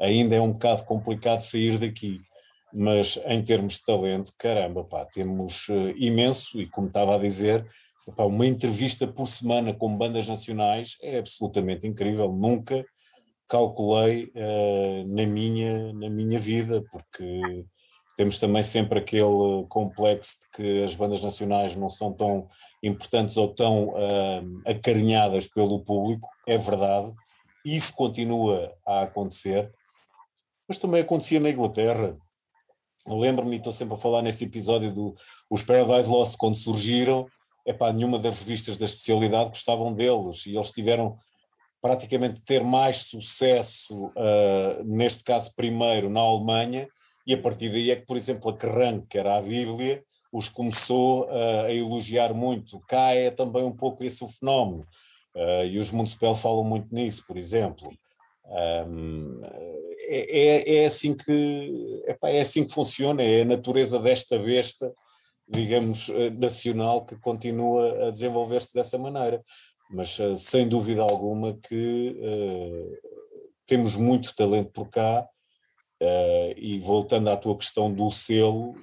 ainda 0.00 0.36
é 0.36 0.40
um 0.40 0.52
bocado 0.52 0.84
complicado 0.84 1.40
sair 1.40 1.78
daqui. 1.78 2.20
Mas 2.72 3.18
em 3.26 3.42
termos 3.42 3.74
de 3.74 3.84
talento, 3.84 4.32
caramba, 4.38 4.84
pá, 4.84 5.04
temos 5.06 5.66
imenso, 5.96 6.60
e 6.60 6.68
como 6.68 6.88
estava 6.88 7.16
a 7.16 7.18
dizer, 7.18 7.66
pá, 8.14 8.24
uma 8.24 8.46
entrevista 8.46 9.06
por 9.06 9.26
semana 9.26 9.74
com 9.74 9.96
bandas 9.96 10.28
nacionais 10.28 10.96
é 11.02 11.18
absolutamente 11.18 11.86
incrível. 11.86 12.30
Nunca 12.32 12.84
calculei 13.48 14.30
uh, 14.34 15.08
na, 15.08 15.26
minha, 15.26 15.92
na 15.94 16.10
minha 16.10 16.38
vida, 16.38 16.84
porque 16.92 17.64
temos 18.16 18.38
também 18.38 18.62
sempre 18.62 18.98
aquele 18.98 19.64
complexo 19.68 20.38
de 20.40 20.50
que 20.56 20.82
as 20.84 20.94
bandas 20.94 21.22
nacionais 21.22 21.74
não 21.74 21.88
são 21.88 22.12
tão 22.12 22.46
importantes 22.82 23.36
ou 23.36 23.48
tão 23.48 23.88
uh, 23.88 24.62
acarinhadas 24.66 25.46
pelo 25.46 25.80
público, 25.80 26.28
é 26.46 26.56
verdade, 26.56 27.12
isso 27.64 27.92
continua 27.94 28.72
a 28.86 29.02
acontecer, 29.02 29.70
mas 30.68 30.78
também 30.78 31.00
acontecia 31.00 31.40
na 31.40 31.50
Inglaterra. 31.50 32.16
Lembro-me, 33.06 33.56
estou 33.56 33.72
sempre 33.72 33.94
a 33.94 33.98
falar 33.98 34.22
nesse 34.22 34.44
episódio 34.44 34.92
do 34.92 35.14
os 35.50 35.62
Paradise 35.62 36.08
Lost, 36.08 36.36
quando 36.36 36.56
surgiram, 36.56 37.26
epá, 37.66 37.92
nenhuma 37.92 38.18
das 38.18 38.38
revistas 38.38 38.76
da 38.76 38.84
especialidade 38.84 39.50
gostavam 39.50 39.92
deles, 39.92 40.46
e 40.46 40.54
eles 40.54 40.70
tiveram 40.70 41.16
praticamente 41.80 42.40
ter 42.40 42.62
mais 42.62 42.98
sucesso, 42.98 44.06
uh, 44.06 44.84
neste 44.84 45.24
caso 45.24 45.54
primeiro 45.54 46.10
na 46.10 46.20
Alemanha, 46.20 46.88
e 47.26 47.34
a 47.34 47.40
partir 47.40 47.70
daí 47.70 47.90
é 47.90 47.96
que, 47.96 48.06
por 48.06 48.16
exemplo, 48.16 48.50
a 48.50 48.56
Kerrang, 48.56 49.06
que 49.08 49.18
era 49.18 49.36
a 49.36 49.42
Bíblia, 49.42 50.02
os 50.32 50.48
começou 50.48 51.24
uh, 51.24 51.64
a 51.66 51.72
elogiar 51.72 52.34
muito. 52.34 52.80
Cá 52.80 53.14
é 53.14 53.30
também 53.30 53.64
um 53.64 53.74
pouco 53.74 54.04
esse 54.04 54.22
o 54.22 54.28
fenómeno, 54.28 54.86
uh, 55.34 55.64
e 55.64 55.78
os 55.78 55.90
Municipal 55.90 56.36
falam 56.36 56.64
muito 56.64 56.94
nisso, 56.94 57.24
por 57.26 57.36
exemplo. 57.36 57.88
Um, 58.86 59.40
é, 60.10 60.38
é, 60.38 60.76
é, 60.76 60.86
assim 60.86 61.14
que, 61.14 62.02
epá, 62.06 62.30
é 62.30 62.40
assim 62.40 62.64
que 62.64 62.72
funciona, 62.72 63.22
é 63.22 63.42
a 63.42 63.44
natureza 63.44 63.98
desta 63.98 64.38
besta, 64.38 64.92
digamos, 65.46 66.08
nacional, 66.38 67.04
que 67.04 67.16
continua 67.16 68.08
a 68.08 68.10
desenvolver-se 68.10 68.72
dessa 68.74 68.98
maneira 68.98 69.42
mas 69.90 70.18
uh, 70.18 70.36
sem 70.36 70.68
dúvida 70.68 71.00
alguma 71.00 71.58
que 71.66 72.14
temos 73.66 73.96
muito 73.96 74.34
talento 74.34 74.70
por 74.70 74.90
cá 74.90 75.26
e 76.56 76.78
voltando 76.78 77.30
à 77.30 77.36
tua 77.38 77.56
questão 77.56 77.90
do 77.90 78.10
selo, 78.10 78.74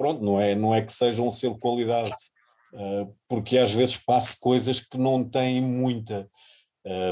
pronto, 0.00 0.24
não 0.24 0.40
é, 0.40 0.54
não 0.54 0.74
é 0.74 0.80
que 0.80 0.94
seja 0.94 1.20
um 1.20 1.30
selo 1.30 1.56
de 1.56 1.60
qualidade, 1.60 2.10
porque 3.28 3.58
às 3.58 3.70
vezes 3.70 3.98
passo 3.98 4.38
coisas 4.40 4.80
que 4.80 4.96
não 4.96 5.22
têm 5.22 5.60
muita, 5.60 6.26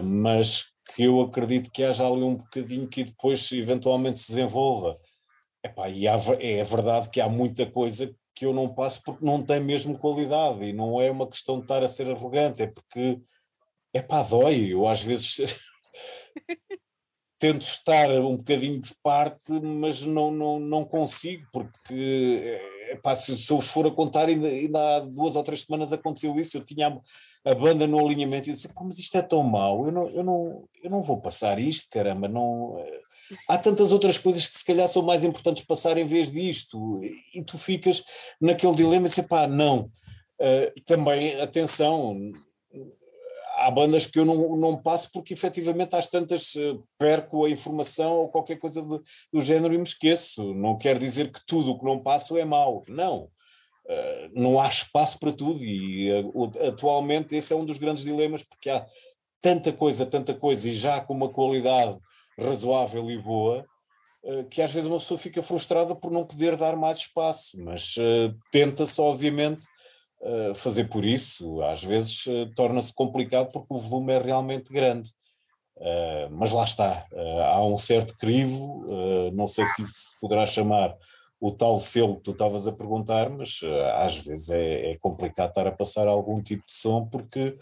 mas 0.02 0.64
que 0.94 1.02
eu 1.02 1.20
acredito 1.20 1.70
que 1.70 1.84
haja 1.84 2.06
ali 2.06 2.22
um 2.22 2.36
bocadinho 2.36 2.88
que 2.88 3.04
depois 3.04 3.52
eventualmente 3.52 4.20
se 4.20 4.28
desenvolva. 4.28 4.98
Epá, 5.62 5.90
e 5.90 6.08
há, 6.08 6.16
é 6.40 6.64
verdade 6.64 7.10
que 7.10 7.20
há 7.20 7.28
muita 7.28 7.66
coisa 7.66 8.10
que 8.34 8.46
eu 8.46 8.54
não 8.54 8.72
passo 8.72 9.02
porque 9.04 9.22
não 9.22 9.44
tem 9.44 9.60
mesmo 9.60 9.98
qualidade 9.98 10.64
e 10.64 10.72
não 10.72 10.98
é 10.98 11.10
uma 11.10 11.28
questão 11.28 11.56
de 11.56 11.64
estar 11.64 11.82
a 11.82 11.88
ser 11.88 12.10
arrogante, 12.10 12.62
é 12.62 12.68
porque 12.68 13.20
é 13.92 14.00
pá, 14.00 14.22
dói. 14.22 14.72
Eu 14.72 14.88
às 14.88 15.02
vezes 15.02 15.36
tento 17.38 17.62
estar 17.62 18.10
um 18.12 18.38
bocadinho 18.38 18.80
de 18.80 18.94
parte, 19.02 19.52
mas 19.60 20.02
não, 20.04 20.30
não, 20.30 20.58
não 20.58 20.84
consigo, 20.86 21.46
porque 21.52 22.58
se, 23.16 23.36
se 23.36 23.52
eu 23.52 23.60
for 23.60 23.86
a 23.86 23.90
contar, 23.90 24.28
ainda, 24.28 24.48
ainda 24.48 24.96
há 24.96 25.00
duas 25.00 25.36
ou 25.36 25.42
três 25.42 25.62
semanas 25.62 25.92
aconteceu 25.92 26.38
isso. 26.38 26.56
Eu 26.56 26.64
tinha 26.64 26.88
a, 26.88 27.50
a 27.50 27.54
banda 27.54 27.86
no 27.86 27.98
alinhamento 27.98 28.48
e 28.48 28.52
disse: 28.52 28.68
mas 28.82 28.98
isto 28.98 29.16
é 29.16 29.22
tão 29.22 29.42
mau, 29.42 29.86
eu 29.86 29.92
não, 29.92 30.08
eu, 30.08 30.24
não, 30.24 30.68
eu 30.82 30.90
não 30.90 31.00
vou 31.00 31.20
passar 31.20 31.58
isto, 31.58 31.88
caramba, 31.90 32.28
não 32.28 32.76
há 33.48 33.58
tantas 33.58 33.92
outras 33.92 34.18
coisas 34.18 34.46
que 34.46 34.58
se 34.58 34.64
calhar 34.64 34.88
são 34.88 35.02
mais 35.02 35.24
importantes 35.24 35.64
passar 35.64 35.98
em 35.98 36.06
vez 36.06 36.30
disto, 36.30 37.00
e 37.34 37.42
tu 37.42 37.58
ficas 37.58 38.02
naquele 38.40 38.74
dilema 38.74 39.06
e 39.06 39.22
pá, 39.22 39.46
não. 39.46 39.90
Uh, 40.40 40.80
também, 40.86 41.40
atenção, 41.40 42.16
há 43.58 43.70
bandas 43.70 44.06
que 44.06 44.18
eu 44.18 44.24
não, 44.24 44.56
não 44.56 44.80
passo 44.80 45.10
porque 45.12 45.34
efetivamente 45.34 45.94
às 45.94 46.08
tantas 46.08 46.54
uh, 46.54 46.82
perco 46.98 47.44
a 47.44 47.50
informação 47.50 48.16
ou 48.16 48.28
qualquer 48.28 48.58
coisa 48.58 48.82
do, 48.82 49.02
do 49.32 49.40
género 49.40 49.74
e 49.74 49.78
me 49.78 49.84
esqueço. 49.84 50.54
Não 50.54 50.76
quer 50.76 50.98
dizer 50.98 51.30
que 51.30 51.40
tudo 51.46 51.72
o 51.72 51.78
que 51.78 51.84
não 51.84 52.02
passo 52.02 52.36
é 52.36 52.44
mau, 52.44 52.84
não. 52.88 53.30
Uh, 53.84 54.30
não 54.34 54.60
há 54.60 54.68
espaço 54.68 55.18
para 55.18 55.32
tudo 55.32 55.64
e 55.64 56.10
atualmente 56.66 57.34
esse 57.34 57.52
é 57.52 57.56
um 57.56 57.64
dos 57.64 57.78
grandes 57.78 58.04
dilemas 58.04 58.42
porque 58.42 58.68
há 58.68 58.86
tanta 59.40 59.72
coisa, 59.72 60.04
tanta 60.04 60.34
coisa 60.34 60.68
e 60.68 60.74
já 60.74 61.00
com 61.00 61.14
uma 61.14 61.28
qualidade 61.28 61.98
razoável 62.38 63.10
e 63.10 63.18
boa, 63.18 63.66
eh, 64.24 64.44
que 64.44 64.60
às 64.62 64.72
vezes 64.72 64.88
uma 64.88 64.98
pessoa 64.98 65.18
fica 65.18 65.42
frustrada 65.42 65.94
por 65.94 66.10
não 66.10 66.26
poder 66.26 66.56
dar 66.56 66.76
mais 66.76 66.98
espaço, 66.98 67.56
mas 67.58 67.96
uh, 67.96 68.34
tenta-se, 68.50 69.00
obviamente, 69.00 69.66
uh, 70.20 70.54
fazer 70.54 70.88
por 70.88 71.04
isso. 71.04 71.62
Às 71.62 71.82
vezes 71.84 72.26
uh, 72.26 72.46
torna-se 72.54 72.92
complicado 72.94 73.50
porque 73.52 73.72
o 73.72 73.78
volume 73.78 74.12
é 74.12 74.18
realmente 74.18 74.72
grande. 74.72 75.10
mas 76.32 76.50
lá 76.50 76.64
está, 76.64 77.06
há 77.52 77.62
um 77.64 77.78
certo 77.78 78.16
crivo, 78.16 78.84
não 79.32 79.46
sei 79.46 79.64
se 79.64 79.86
se 79.86 80.20
poderá 80.20 80.44
chamar 80.44 80.96
o 81.40 81.52
tal 81.52 81.78
selo 81.78 82.16
que 82.16 82.24
tu 82.24 82.30
estavas 82.32 82.66
a 82.66 82.72
perguntar, 82.72 83.30
mas 83.30 83.60
às 83.94 84.18
vezes 84.18 84.50
é, 84.50 84.90
é 84.90 84.98
complicado 84.98 85.50
estar 85.50 85.68
a 85.68 85.72
passar 85.72 86.08
algum 86.08 86.42
tipo 86.42 86.66
de 86.66 86.74
som 86.74 87.06
porque 87.06 87.56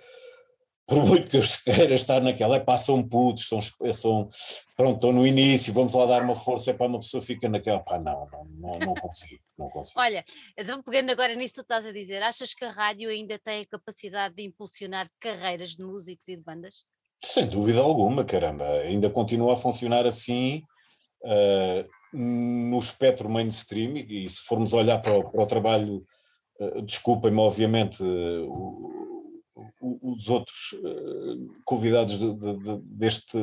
por 0.87 1.05
muito 1.05 1.27
que 1.27 1.37
eu 1.37 1.43
queira 1.65 1.95
estar 1.95 2.21
naquela, 2.21 2.57
é 2.57 2.61
pá, 2.61 2.79
são 2.79 3.03
putos, 3.03 3.49
são, 3.49 3.61
são, 3.93 4.29
pronto, 4.77 4.97
estou 4.97 5.13
no 5.13 5.27
início, 5.27 5.73
vamos 5.73 5.93
lá 5.93 6.07
dar 6.07 6.23
uma 6.23 6.37
força, 6.37 6.71
é 6.71 6.75
para 6.75 6.87
uma 6.87 7.01
pessoa 7.01 7.21
fica 7.21 7.49
naquela, 7.49 7.81
pá, 7.81 7.99
não, 7.99 8.29
não, 8.31 8.45
não, 8.45 8.79
não 8.79 8.95
consigo, 8.95 9.43
não 9.59 9.69
consigo. 9.69 10.01
Olha, 10.01 10.25
então 10.57 10.81
pegando 10.83 11.11
agora 11.11 11.35
nisso 11.35 11.55
que 11.55 11.61
tu 11.61 11.63
estás 11.63 11.87
a 11.87 11.93
dizer, 11.93 12.23
achas 12.23 12.55
que 12.55 12.65
a 12.65 12.71
rádio 12.71 13.11
ainda 13.11 13.37
tem 13.39 13.63
a 13.63 13.67
capacidade 13.67 14.37
de 14.37 14.45
impulsionar 14.45 15.11
carreiras 15.19 15.71
de 15.71 15.83
músicos 15.83 16.29
e 16.29 16.37
de 16.37 16.43
bandas? 16.43 16.85
Sem 17.25 17.49
dúvida 17.49 17.81
alguma, 17.81 18.25
caramba, 18.25 18.65
ainda 18.81 19.11
continua 19.11 19.55
a 19.55 19.57
funcionar 19.57 20.07
assim 20.07 20.63
uh, 21.25 22.17
no 22.17 22.79
espectro 22.79 23.29
mainstream 23.29 23.97
e, 23.97 24.27
e 24.27 24.31
se 24.31 24.43
formos 24.43 24.73
olhar 24.73 24.99
para 25.03 25.15
o, 25.15 25.31
para 25.31 25.43
o 25.43 25.47
trabalho, 25.47 26.07
uh, 26.61 26.83
desculpem-me 26.83 27.41
obviamente, 27.41 28.01
uh, 28.03 28.96
os 30.03 30.29
outros 30.29 30.73
uh, 30.75 31.55
convidados 31.65 32.19
de, 32.19 32.35
de, 32.35 32.57
de, 32.59 32.79
deste, 32.83 33.39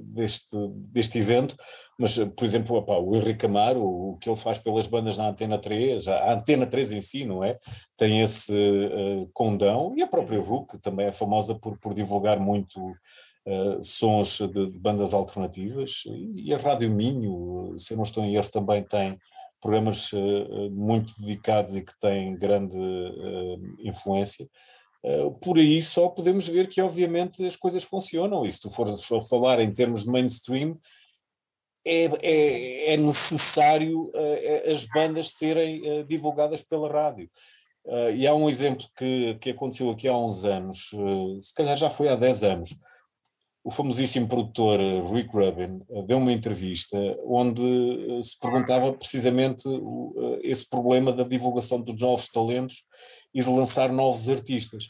deste, 0.00 0.56
deste 0.92 1.18
evento, 1.18 1.56
mas, 1.98 2.18
por 2.18 2.44
exemplo, 2.44 2.76
opa, 2.76 2.98
o 2.98 3.16
Henrique 3.16 3.46
Amaro, 3.46 3.82
o 3.82 4.18
que 4.18 4.28
ele 4.28 4.36
faz 4.36 4.58
pelas 4.58 4.86
bandas 4.86 5.16
na 5.16 5.28
Antena 5.28 5.58
3, 5.58 6.06
a 6.08 6.34
Antena 6.34 6.66
3 6.66 6.92
em 6.92 7.00
si, 7.00 7.24
não 7.24 7.42
é? 7.42 7.58
Tem 7.96 8.20
esse 8.20 8.52
uh, 8.52 9.28
condão, 9.32 9.94
e 9.96 10.02
a 10.02 10.06
própria 10.06 10.38
RUC 10.38 10.78
também 10.78 11.06
é 11.06 11.12
famosa 11.12 11.54
por, 11.54 11.78
por 11.78 11.94
divulgar 11.94 12.38
muito 12.38 12.78
uh, 12.80 13.82
sons 13.82 14.38
de, 14.38 14.70
de, 14.70 14.78
bandas 14.78 15.14
alternativas 15.14 16.02
e 16.34 16.52
a 16.52 16.58
Rádio 16.58 16.90
Minho, 16.90 17.74
se 17.78 17.94
eu 17.94 17.96
não 17.96 18.04
estou 18.04 18.22
em 18.22 18.34
erro, 18.34 18.50
também 18.50 18.82
tem 18.84 19.18
programas 19.60 20.12
uh, 20.12 20.70
muito 20.70 21.14
dedicados 21.18 21.76
e 21.76 21.82
que 21.82 21.98
têm 21.98 22.36
grande 22.36 22.76
influência. 23.82 24.46
Por 25.40 25.56
aí 25.56 25.82
só 25.82 26.08
podemos 26.08 26.48
ver 26.48 26.68
que 26.68 26.80
obviamente 26.80 27.46
as 27.46 27.54
coisas 27.54 27.84
funcionam 27.84 28.44
e 28.44 28.50
se 28.50 28.60
tu 28.60 28.68
fores 28.68 29.00
falar 29.28 29.60
em 29.60 29.72
termos 29.72 30.04
de 30.04 30.10
mainstream, 30.10 30.78
é, 31.86 32.06
é, 32.20 32.94
é, 32.94 32.96
necessário 32.96 34.06
uh, 34.06 34.70
as 34.72 34.84
bandas 34.86 35.30
serem 35.30 36.00
uh, 36.00 36.04
divulgadas 36.04 36.60
pela 36.60 36.90
rádio. 36.90 37.30
Uh, 37.84 38.10
e 38.10 38.26
há 38.26 38.34
um 38.34 38.50
exemplo 38.50 38.84
que, 38.96 39.36
que 39.40 39.50
aconteceu 39.50 39.88
aqui 39.90 40.08
há 40.08 40.16
uns 40.18 40.44
anos, 40.44 40.90
se 41.40 41.54
calhar 41.54 41.76
já 41.76 41.88
foi 41.88 42.08
há 42.08 42.16
10 42.16 42.42
anos. 42.42 42.76
O 43.62 43.70
famosíssimo 43.70 44.26
produtor 44.26 44.80
Rick 45.12 45.30
Rubin 45.32 45.80
deu 46.06 46.18
uma 46.18 46.32
entrevista 46.32 46.96
onde 47.24 47.62
se 48.22 48.38
perguntava 48.38 48.92
precisamente 48.92 49.68
esse 50.42 50.68
problema 50.68 51.12
da 51.12 51.24
divulgação 51.24 51.80
dos 51.80 51.96
novos 51.96 52.28
talentos 52.28 52.84
e 53.34 53.42
de 53.42 53.50
lançar 53.50 53.90
novos 53.90 54.28
artistas. 54.28 54.86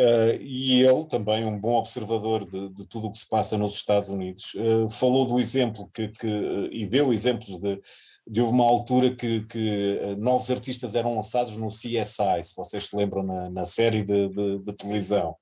Uh, 0.00 0.40
e 0.40 0.82
ele, 0.82 1.04
também 1.04 1.44
um 1.44 1.58
bom 1.58 1.74
observador 1.74 2.48
de, 2.48 2.70
de, 2.70 2.86
tudo 2.86 3.08
o 3.08 3.12
que 3.12 3.18
se 3.18 3.28
passa 3.28 3.58
nos 3.58 3.74
Estados 3.74 4.08
Unidos, 4.08 4.54
uh, 4.54 4.88
falou 4.88 5.26
do 5.26 5.38
exemplo 5.38 5.90
que, 5.92 6.08
que 6.08 6.26
uh, 6.26 6.72
e 6.72 6.86
deu 6.86 7.12
exemplos 7.12 7.58
de, 7.58 7.78
de 8.26 8.40
uma 8.40 8.64
altura 8.64 9.14
que, 9.14 9.42
que 9.42 10.16
novos 10.16 10.50
artistas 10.50 10.94
eram 10.94 11.16
lançados 11.16 11.54
no 11.58 11.68
CSI, 11.68 12.44
se 12.44 12.56
vocês 12.56 12.84
se 12.84 12.96
lembram 12.96 13.22
na, 13.22 13.50
na 13.50 13.64
série 13.66 14.02
de, 14.02 14.28
de, 14.28 14.58
de, 14.60 14.72
televisão, 14.72 15.36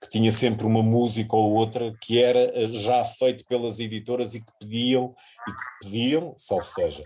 que 0.00 0.08
tinha 0.10 0.30
sempre 0.30 0.64
uma 0.64 0.82
música 0.82 1.34
ou 1.34 1.52
outra 1.52 1.92
que 2.00 2.22
era 2.22 2.68
já 2.68 3.04
feito 3.04 3.44
pelas 3.46 3.80
editoras 3.80 4.32
e 4.34 4.40
que 4.40 4.52
pediam, 4.60 5.12
e 5.48 5.50
que 5.50 5.88
pediam, 5.88 6.34
salvo 6.38 6.66
seja, 6.66 7.02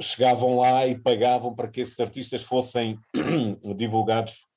chegavam 0.00 0.56
lá 0.56 0.86
e 0.86 0.96
pagavam 0.96 1.54
para 1.54 1.68
que 1.68 1.82
esses 1.82 2.00
artistas 2.00 2.42
fossem 2.42 2.98
divulgados 3.76 4.48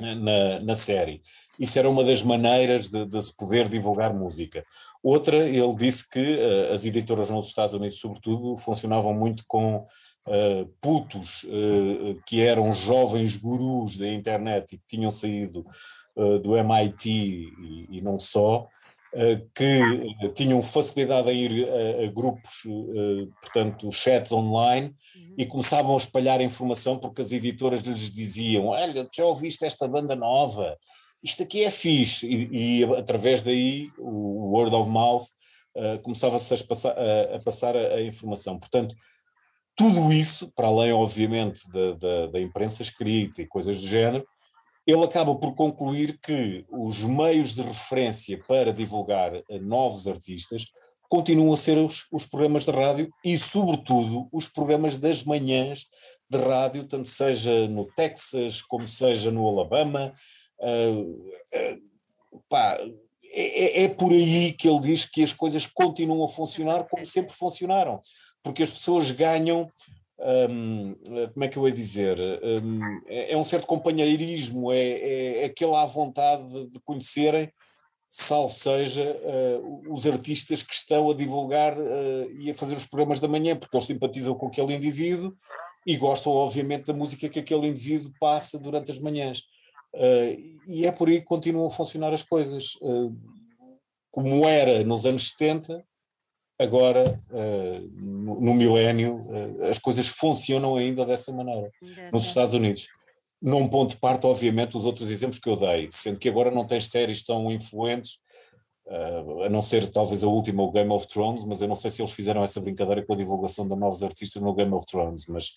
na, 0.00 0.60
na 0.60 0.74
série. 0.74 1.22
Isso 1.58 1.78
era 1.78 1.90
uma 1.90 2.04
das 2.04 2.22
maneiras 2.22 2.88
de, 2.88 3.04
de, 3.04 3.22
se 3.22 3.36
poder 3.36 3.68
divulgar 3.68 4.14
música. 4.14 4.64
Outra, 5.02 5.36
ele 5.48 5.74
disse 5.76 6.08
que 6.08 6.20
uh, 6.20 6.72
as 6.72 6.84
editoras 6.84 7.30
nos 7.30 7.46
Estados 7.46 7.74
Unidos, 7.74 7.98
sobretudo, 7.98 8.56
funcionavam 8.56 9.12
muito 9.12 9.44
com 9.46 9.76
uh, 9.76 10.66
putos 10.80 11.44
uh, 11.44 12.20
que 12.26 12.40
eram 12.42 12.72
jovens 12.72 13.36
gurus 13.36 13.96
da 13.96 14.08
internet 14.08 14.74
e 14.74 14.78
que 14.78 14.86
tinham 14.86 15.10
saído 15.10 15.66
do 16.42 16.56
MIT 16.56 17.08
e, 17.08 17.98
e 17.98 18.00
não 18.00 18.18
só, 18.18 18.66
que 19.54 20.30
tinham 20.34 20.62
facilidade 20.62 21.30
em 21.30 21.38
ir 21.40 21.68
a, 21.68 22.04
a 22.04 22.06
grupos, 22.08 22.62
portanto, 23.40 23.90
chats 23.90 24.32
online, 24.32 24.94
uhum. 25.16 25.34
e 25.38 25.46
começavam 25.46 25.94
a 25.94 25.98
espalhar 25.98 26.40
informação 26.40 26.98
porque 26.98 27.22
as 27.22 27.32
editoras 27.32 27.80
lhes 27.82 28.12
diziam: 28.12 28.66
Olha, 28.66 29.08
já 29.14 29.24
ouviste 29.24 29.64
esta 29.64 29.88
banda 29.88 30.14
nova? 30.14 30.76
Isto 31.22 31.42
aqui 31.42 31.64
é 31.64 31.70
fixe. 31.70 32.26
E, 32.26 32.80
e 32.80 32.84
através 32.96 33.42
daí, 33.42 33.90
o 33.98 34.52
word 34.52 34.74
of 34.74 34.88
mouth 34.88 35.24
uh, 35.76 36.00
começava-se 36.02 36.54
a, 36.54 36.64
passar, 36.64 36.94
a, 36.96 37.36
a 37.36 37.40
passar 37.40 37.76
a, 37.76 37.94
a, 37.94 38.02
informação. 38.02 38.58
Portanto, 38.58 38.94
tudo 39.76 40.12
isso, 40.12 40.52
para 40.54 40.68
além, 40.68 40.92
obviamente, 40.92 41.60
da, 41.70 41.92
da, 41.92 42.26
da 42.26 42.40
imprensa 42.40 42.82
escrita 42.82 43.42
e 43.42 43.46
coisas 43.46 43.80
do 43.80 43.86
género, 43.86 44.26
ele 44.88 45.04
acaba 45.04 45.34
por 45.34 45.54
concluir 45.54 46.18
que 46.18 46.64
os 46.70 47.04
meios 47.04 47.54
de 47.54 47.60
referência 47.60 48.42
para 48.48 48.72
divulgar 48.72 49.32
novos 49.60 50.06
artistas 50.08 50.72
continuam 51.10 51.52
a 51.52 51.56
ser 51.56 51.76
os, 51.76 52.06
os, 52.10 52.24
programas 52.24 52.64
de 52.64 52.70
rádio 52.70 53.10
e, 53.22 53.36
sobretudo, 53.36 54.26
os 54.32 54.46
programas 54.46 54.96
das 54.96 55.22
manhãs 55.22 55.84
de 56.30 56.38
rádio, 56.38 56.84
tanto 56.84 57.06
seja 57.06 57.68
no 57.68 57.84
Texas 57.84 58.62
como 58.62 58.88
seja 58.88 59.30
no 59.30 59.46
Alabama. 59.46 60.14
Uh, 60.58 61.32
uh, 61.54 62.42
pá, 62.48 62.78
é, 63.30 63.82
é, 63.82 63.84
é, 63.84 63.88
por 63.88 64.10
aí 64.10 64.54
que 64.54 64.66
ele 64.66 64.80
diz 64.80 65.04
que 65.04 65.22
as 65.22 65.34
coisas 65.34 65.66
continuam 65.66 66.24
a 66.24 66.28
funcionar 66.28 66.84
como 66.88 67.04
sempre 67.06 67.34
funcionaram, 67.34 68.00
porque 68.42 68.62
as 68.62 68.70
pessoas 68.70 69.10
ganham 69.10 69.68
como 70.18 71.44
é 71.44 71.48
que 71.48 71.56
eu 71.56 71.68
ia 71.68 71.74
dizer? 71.74 72.18
É, 73.06 73.32
é, 73.32 73.36
um 73.36 73.44
certo 73.44 73.66
companheirismo, 73.66 74.72
é, 74.72 74.78
é, 74.78 75.42
é 75.42 75.44
aquela 75.44 75.84
vontade 75.86 76.48
de, 76.48 76.70
de 76.70 76.80
conhecerem, 76.80 77.52
salvo 78.10 78.52
seja, 78.54 79.16
uh, 79.22 79.92
os 79.92 80.06
artistas 80.06 80.62
que 80.62 80.74
estão 80.74 81.10
a 81.10 81.14
divulgar 81.14 81.78
uh, 81.78 82.30
e 82.38 82.50
a 82.50 82.54
fazer 82.54 82.74
os 82.74 82.86
programas 82.86 83.20
da 83.20 83.28
manhã, 83.28 83.56
porque 83.56 83.76
eles 83.76 83.86
simpatizam 83.86 84.34
com 84.34 84.46
aquele 84.46 84.74
indivíduo 84.74 85.36
e 85.86 85.96
gostam, 85.96 86.32
obviamente, 86.32 86.86
da 86.86 86.92
música 86.92 87.28
que 87.28 87.38
aquele 87.38 87.68
indivíduo 87.68 88.12
passa 88.18 88.58
durante 88.58 88.90
as 88.90 88.98
manhãs. 88.98 89.40
Uh, 89.94 90.58
e 90.66 90.86
é 90.86 90.92
por 90.92 91.08
aí 91.08 91.20
que 91.20 91.26
continuam 91.26 91.66
a 91.66 91.70
funcionar 91.70 92.12
as 92.12 92.22
coisas. 92.22 92.72
como 94.10 94.48
era 94.48 94.82
nos 94.84 95.04
anos 95.06 95.28
70, 95.28 95.84
agora, 96.58 97.20
uh, 97.30 97.88
no, 97.94 98.52
milénio, 98.52 99.22
uh, 99.28 99.64
as 99.70 99.78
coisas 99.78 100.08
funcionam 100.08 100.76
ainda 100.76 101.06
dessa 101.06 101.32
maneira, 101.32 101.70
nos 102.12 102.26
Estados 102.26 102.52
Unidos. 102.52 102.88
Num 103.40 103.68
ponto 103.68 103.90
de 103.90 103.96
parte, 104.00 104.26
obviamente, 104.26 104.76
os 104.76 104.84
outros 104.84 105.10
exemplos 105.10 105.38
que 105.38 105.48
eu 105.48 105.56
dei, 105.56 105.88
sendo 105.92 106.18
que 106.18 106.28
agora 106.28 106.50
não 106.50 106.66
tens 106.66 106.88
séries 106.88 107.22
tão 107.22 107.52
influentes, 107.52 108.18
uh, 108.86 109.44
a 109.44 109.48
não 109.48 109.60
ser 109.60 109.88
talvez 109.88 110.24
a 110.24 110.26
última, 110.26 110.64
o 110.64 110.72
Game 110.72 110.90
of 110.90 111.06
Thrones, 111.06 111.44
mas 111.44 111.60
eu 111.60 111.68
não 111.68 111.76
sei 111.76 111.92
se 111.92 112.02
eles 112.02 112.10
fizeram 112.10 112.42
essa 112.42 112.60
brincadeira 112.60 113.06
com 113.06 113.12
a 113.12 113.16
divulgação 113.16 113.68
de 113.68 113.76
novos 113.76 114.02
artistas 114.02 114.42
no 114.42 114.52
Game 114.52 114.74
of 114.74 114.84
Thrones, 114.84 115.26
mas 115.28 115.52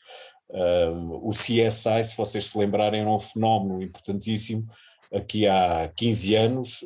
o 1.21 1.31
CSI, 1.31 2.03
se 2.03 2.17
vocês 2.17 2.47
se 2.47 2.57
lembrarem, 2.57 2.99
era 2.99 3.09
um 3.09 3.21
fenómeno 3.21 3.81
importantíssimo 3.81 4.67
aqui 5.09 5.47
há 5.47 5.89
15 5.95 6.35
anos 6.35 6.81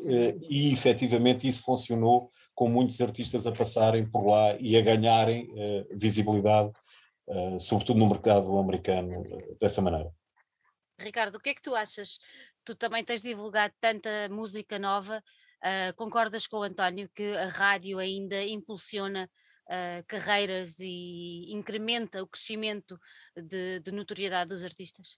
e 0.47 0.71
efetivamente 0.71 1.47
isso 1.47 1.63
funcionou 1.63 2.30
com 2.56 2.70
muitos 2.70 3.00
artistas 3.02 3.46
a 3.46 3.52
passarem 3.52 4.10
por 4.10 4.26
lá 4.26 4.56
e 4.60 4.78
a 4.78 4.82
ganharem 4.82 5.52
uh, 5.52 5.88
visibilidade, 5.91 6.72
uh, 7.28 7.60
sobretudo 7.60 8.00
no 8.00 8.08
mercado 8.08 8.58
americano, 8.58 9.22
uh, 9.22 9.58
dessa 9.60 9.82
maneira. 9.82 10.10
Ricardo, 10.98 11.36
o 11.36 11.39
que 11.39 11.50
é 11.50 11.54
que 11.54 11.62
tu 11.62 11.76
achas? 11.76 12.18
Tu 12.63 12.74
também 12.74 13.04
tens 13.04 13.22
divulgado 13.22 13.74
tanta 13.82 14.30
música 14.30 14.80
nova, 14.80 15.22
concordas 15.98 16.48
com 16.48 16.58
o 16.58 16.63
António 16.63 17.10
que 17.13 17.36
a 17.36 17.48
rádio 17.50 18.00
ainda 18.00 18.41
impulsiona 18.44 19.30
carreiras 20.08 20.80
e 20.80 21.52
incrementa 21.52 22.24
o 22.24 22.28
crescimento 22.28 22.98
de, 23.36 23.82
de 23.82 23.91
notoriedade 23.91 24.50
dos 24.50 24.63
artistas? 24.63 25.18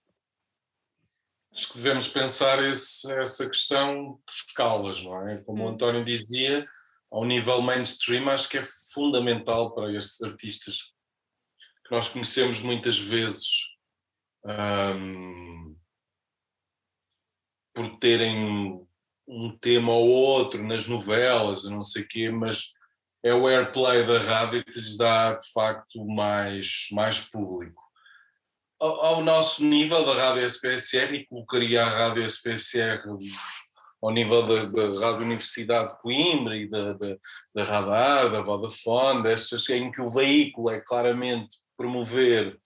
Acho 1.53 1.69
que 1.69 1.77
devemos 1.77 2.07
pensar 2.07 2.63
esse, 2.63 3.11
essa 3.13 3.47
questão 3.47 4.19
por 4.25 4.33
escalas, 4.33 5.03
não 5.03 5.27
é? 5.27 5.37
Como 5.43 5.63
hum. 5.63 5.67
o 5.67 5.69
António 5.69 6.03
dizia, 6.03 6.65
ao 7.11 7.25
nível 7.25 7.61
mainstream, 7.61 8.29
acho 8.29 8.49
que 8.49 8.57
é 8.57 8.63
fundamental 8.93 9.73
para 9.73 9.91
estes 9.93 10.21
artistas 10.21 10.93
que 11.85 11.95
nós 11.95 12.09
conhecemos 12.09 12.61
muitas 12.61 12.99
vezes 12.99 13.47
um, 14.43 15.75
por 17.73 17.97
terem 17.99 18.85
um 19.27 19.57
tema 19.57 19.93
ou 19.93 20.07
outro 20.07 20.63
nas 20.63 20.87
novelas, 20.87 21.63
não 21.63 21.83
sei 21.83 22.03
o 22.03 22.07
quê, 22.07 22.29
mas 22.29 22.71
é 23.23 23.33
o 23.33 23.47
airplay 23.47 24.05
da 24.05 24.19
rádio 24.19 24.63
que 24.63 24.79
lhes 24.79 24.97
dá 24.97 25.33
de 25.33 25.51
facto 25.51 26.05
mais, 26.05 26.87
mais 26.91 27.19
público. 27.19 27.83
Ao, 28.79 29.05
ao 29.05 29.23
nosso 29.23 29.63
nível 29.63 30.05
da 30.05 30.13
rádio 30.13 30.45
SPSR, 30.45 31.15
e 31.15 31.27
colocaria 31.27 31.83
a 31.83 31.89
rádio 31.89 32.23
SPSR 32.23 33.01
ao 34.01 34.11
nível 34.11 34.45
da, 34.45 34.65
da 34.65 34.99
Rádio 34.99 35.25
Universidade 35.25 35.93
de 35.93 36.01
Coimbra 36.01 36.55
e 36.55 36.69
da, 36.69 36.93
da, 36.93 37.17
da 37.53 37.63
Radar, 37.63 38.31
da 38.31 38.41
Vodafone, 38.41 39.23
destas 39.23 39.67
em 39.69 39.91
que 39.91 40.01
o 40.01 40.09
veículo 40.09 40.69
é 40.69 40.79
claramente 40.79 41.55
promover, 41.75 42.57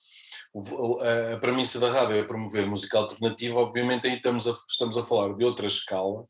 a, 1.33 1.37
premissa 1.37 1.79
da 1.79 1.89
rádio 1.89 2.17
é 2.17 2.23
promover 2.23 2.65
música 2.65 2.97
alternativa, 2.97 3.59
obviamente 3.59 4.07
aí 4.07 4.15
estamos 4.15 4.47
a, 4.47 4.53
estamos 4.67 4.97
a 4.97 5.03
falar 5.03 5.33
de 5.35 5.43
outra 5.45 5.67
escala, 5.67 6.25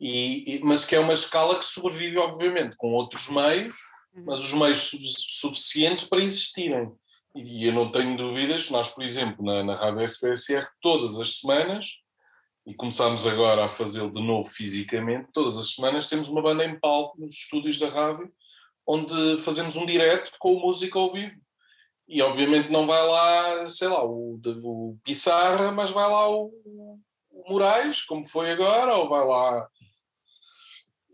e, 0.00 0.54
e, 0.54 0.60
mas 0.60 0.84
que 0.84 0.94
é 0.94 1.00
uma 1.00 1.12
escala 1.12 1.58
que 1.58 1.64
sobrevive, 1.64 2.18
obviamente, 2.18 2.76
com 2.76 2.92
outros 2.92 3.28
meios, 3.28 3.74
uhum. 4.14 4.24
mas 4.26 4.40
os 4.40 4.52
meios 4.52 4.80
su 4.80 4.98
suficientes 5.40 6.04
para 6.04 6.22
existirem. 6.22 6.92
E, 7.34 7.62
e 7.62 7.66
eu 7.66 7.72
não 7.72 7.90
tenho 7.90 8.16
dúvidas, 8.16 8.70
nós, 8.70 8.88
por 8.88 9.02
exemplo, 9.02 9.44
na, 9.44 9.64
na 9.64 9.74
Rádio 9.74 10.02
SPSR, 10.02 10.68
todas 10.80 11.18
as 11.18 11.38
semanas, 11.38 11.98
e 12.68 12.74
começámos 12.74 13.26
agora 13.26 13.64
a 13.64 13.70
fazê-lo 13.70 14.12
de 14.12 14.22
novo 14.22 14.46
fisicamente, 14.46 15.30
todas 15.32 15.56
as 15.56 15.70
semanas 15.70 16.06
temos 16.06 16.28
uma 16.28 16.42
banda 16.42 16.66
em 16.66 16.78
palco 16.78 17.18
nos 17.18 17.32
estúdios 17.32 17.78
da 17.78 17.88
rádio, 17.88 18.30
onde 18.86 19.40
fazemos 19.40 19.74
um 19.74 19.86
direto 19.86 20.30
com 20.38 20.60
música 20.60 20.98
ao 20.98 21.10
vivo. 21.10 21.34
E 22.06 22.20
obviamente 22.20 22.70
não 22.70 22.86
vai 22.86 23.06
lá, 23.06 23.66
sei 23.66 23.88
lá, 23.88 24.04
o, 24.04 24.38
o 24.62 24.98
Pissarra, 25.02 25.72
mas 25.72 25.90
vai 25.90 26.06
lá 26.10 26.28
o, 26.28 26.52
o 27.30 27.50
Moraes, 27.50 28.02
como 28.02 28.26
foi 28.26 28.50
agora, 28.50 28.96
ou 28.96 29.08
vai 29.08 29.26
lá 29.26 29.66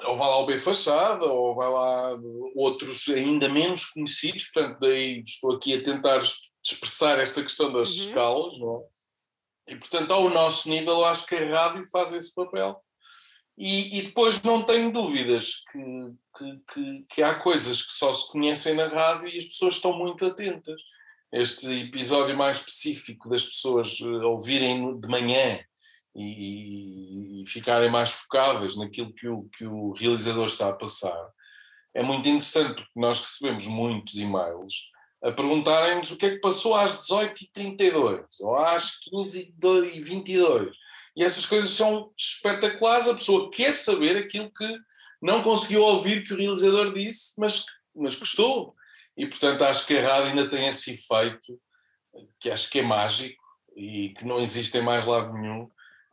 ou 0.07 0.17
vai 0.17 0.29
lá 0.29 0.39
o 0.39 0.47
B 0.47 0.59
Fachada, 0.59 1.25
ou 1.25 1.55
vai 1.55 1.71
lá 1.71 2.19
outros 2.57 3.09
ainda 3.09 3.49
menos 3.49 3.87
conhecidos, 3.87 4.47
portanto, 4.47 4.81
daí 4.81 5.21
estou 5.21 5.53
aqui 5.53 5.73
a 5.75 5.83
tentar 5.83 6.21
expressar 6.63 7.21
esta 7.21 7.43
questão 7.43 7.73
das 7.73 7.97
uhum. 7.97 8.09
escalas, 8.09 8.59
não 8.59 8.77
é? 8.77 8.94
E, 9.67 9.77
portanto, 9.77 10.13
ao 10.13 10.29
nosso 10.29 10.69
nível, 10.69 10.95
eu 10.95 11.05
acho 11.07 11.27
que 11.27 11.35
a 11.35 11.49
rádio 11.49 11.85
faz 11.91 12.13
esse 12.13 12.35
papel. 12.35 12.83
E, 13.57 13.99
e 13.99 14.03
depois 14.03 14.43
não 14.43 14.63
tenho 14.63 14.93
dúvidas 14.93 15.63
que, 15.71 15.81
que, 16.37 16.61
que, 16.73 17.07
que, 17.09 17.23
há 17.23 17.37
coisas 17.37 17.83
que 17.83 17.93
só 17.93 18.13
se 18.13 18.31
conhecem 18.31 18.75
na 18.75 18.89
rádio 18.89 19.29
e 19.29 19.37
as 19.37 19.45
pessoas 19.45 19.77
estão 19.77 19.97
muito 19.97 20.27
atentas. 20.27 20.81
Este 21.33 21.67
episódio 21.67 22.37
mais 22.37 22.59
específico 22.59 23.29
das 23.29 23.45
pessoas 23.45 23.99
eh, 24.01 24.25
ouvirem 24.25 25.01
de 25.01 25.09
manhã 25.09 25.61
e, 26.15 27.43
e, 27.43 27.47
ficarem 27.47 27.91
mais 27.91 28.11
focadas 28.11 28.77
naquilo 28.77 29.13
que 29.13 29.29
o, 29.29 29.49
que 29.51 29.67
o 29.67 29.93
realizador 29.93 30.47
está 30.47 30.69
a 30.69 30.73
passar. 30.73 31.29
É 31.93 32.03
muito 32.03 32.29
interessante 32.29 32.75
porque 32.75 33.01
nós 33.01 33.21
recebemos 33.21 33.67
muitos 33.67 34.17
e-mails 34.17 34.75
a 35.25 35.33
perguntarem-nos 35.33 36.11
o 36.11 36.19
que 36.19 36.27
é 36.27 36.31
que 36.33 36.41
passou 36.41 36.77
às 36.77 37.09
18h32 37.09 38.27
ou 38.41 38.57
às 38.57 39.01
15h22. 39.11 40.71
E 41.17 41.25
essas 41.25 41.47
coisas 41.47 41.71
são 41.71 42.13
espetaculares. 42.15 43.09
A 43.09 43.15
pessoa 43.15 43.51
quer 43.51 43.75
saber 43.75 44.19
aquilo 44.19 44.51
que 44.51 44.69
não 45.23 45.43
conseguiu 45.43 45.83
ouvir 45.83 46.27
que 46.27 46.35
o 46.35 46.37
realizador 46.37 46.93
disse, 46.93 47.33
mas, 47.39 47.65
mas 47.97 48.17
gostou. 48.17 48.75
E, 49.17 49.27
portanto, 49.27 49.63
acho 49.63 49.87
que 49.87 49.97
a 49.97 50.07
rádio 50.07 50.31
ainda 50.31 50.47
tem 50.47 50.67
esse 50.67 50.91
efeito 50.93 51.59
que 52.39 52.51
acho 52.51 52.69
que 52.69 52.81
é 52.81 52.83
mágico 52.83 53.43
e 53.75 54.11
que 54.11 54.27
não 54.27 54.41
existe 54.41 54.77
em 54.77 54.83
mais 54.83 55.07
lado 55.07 55.33
nenhum, 55.33 55.71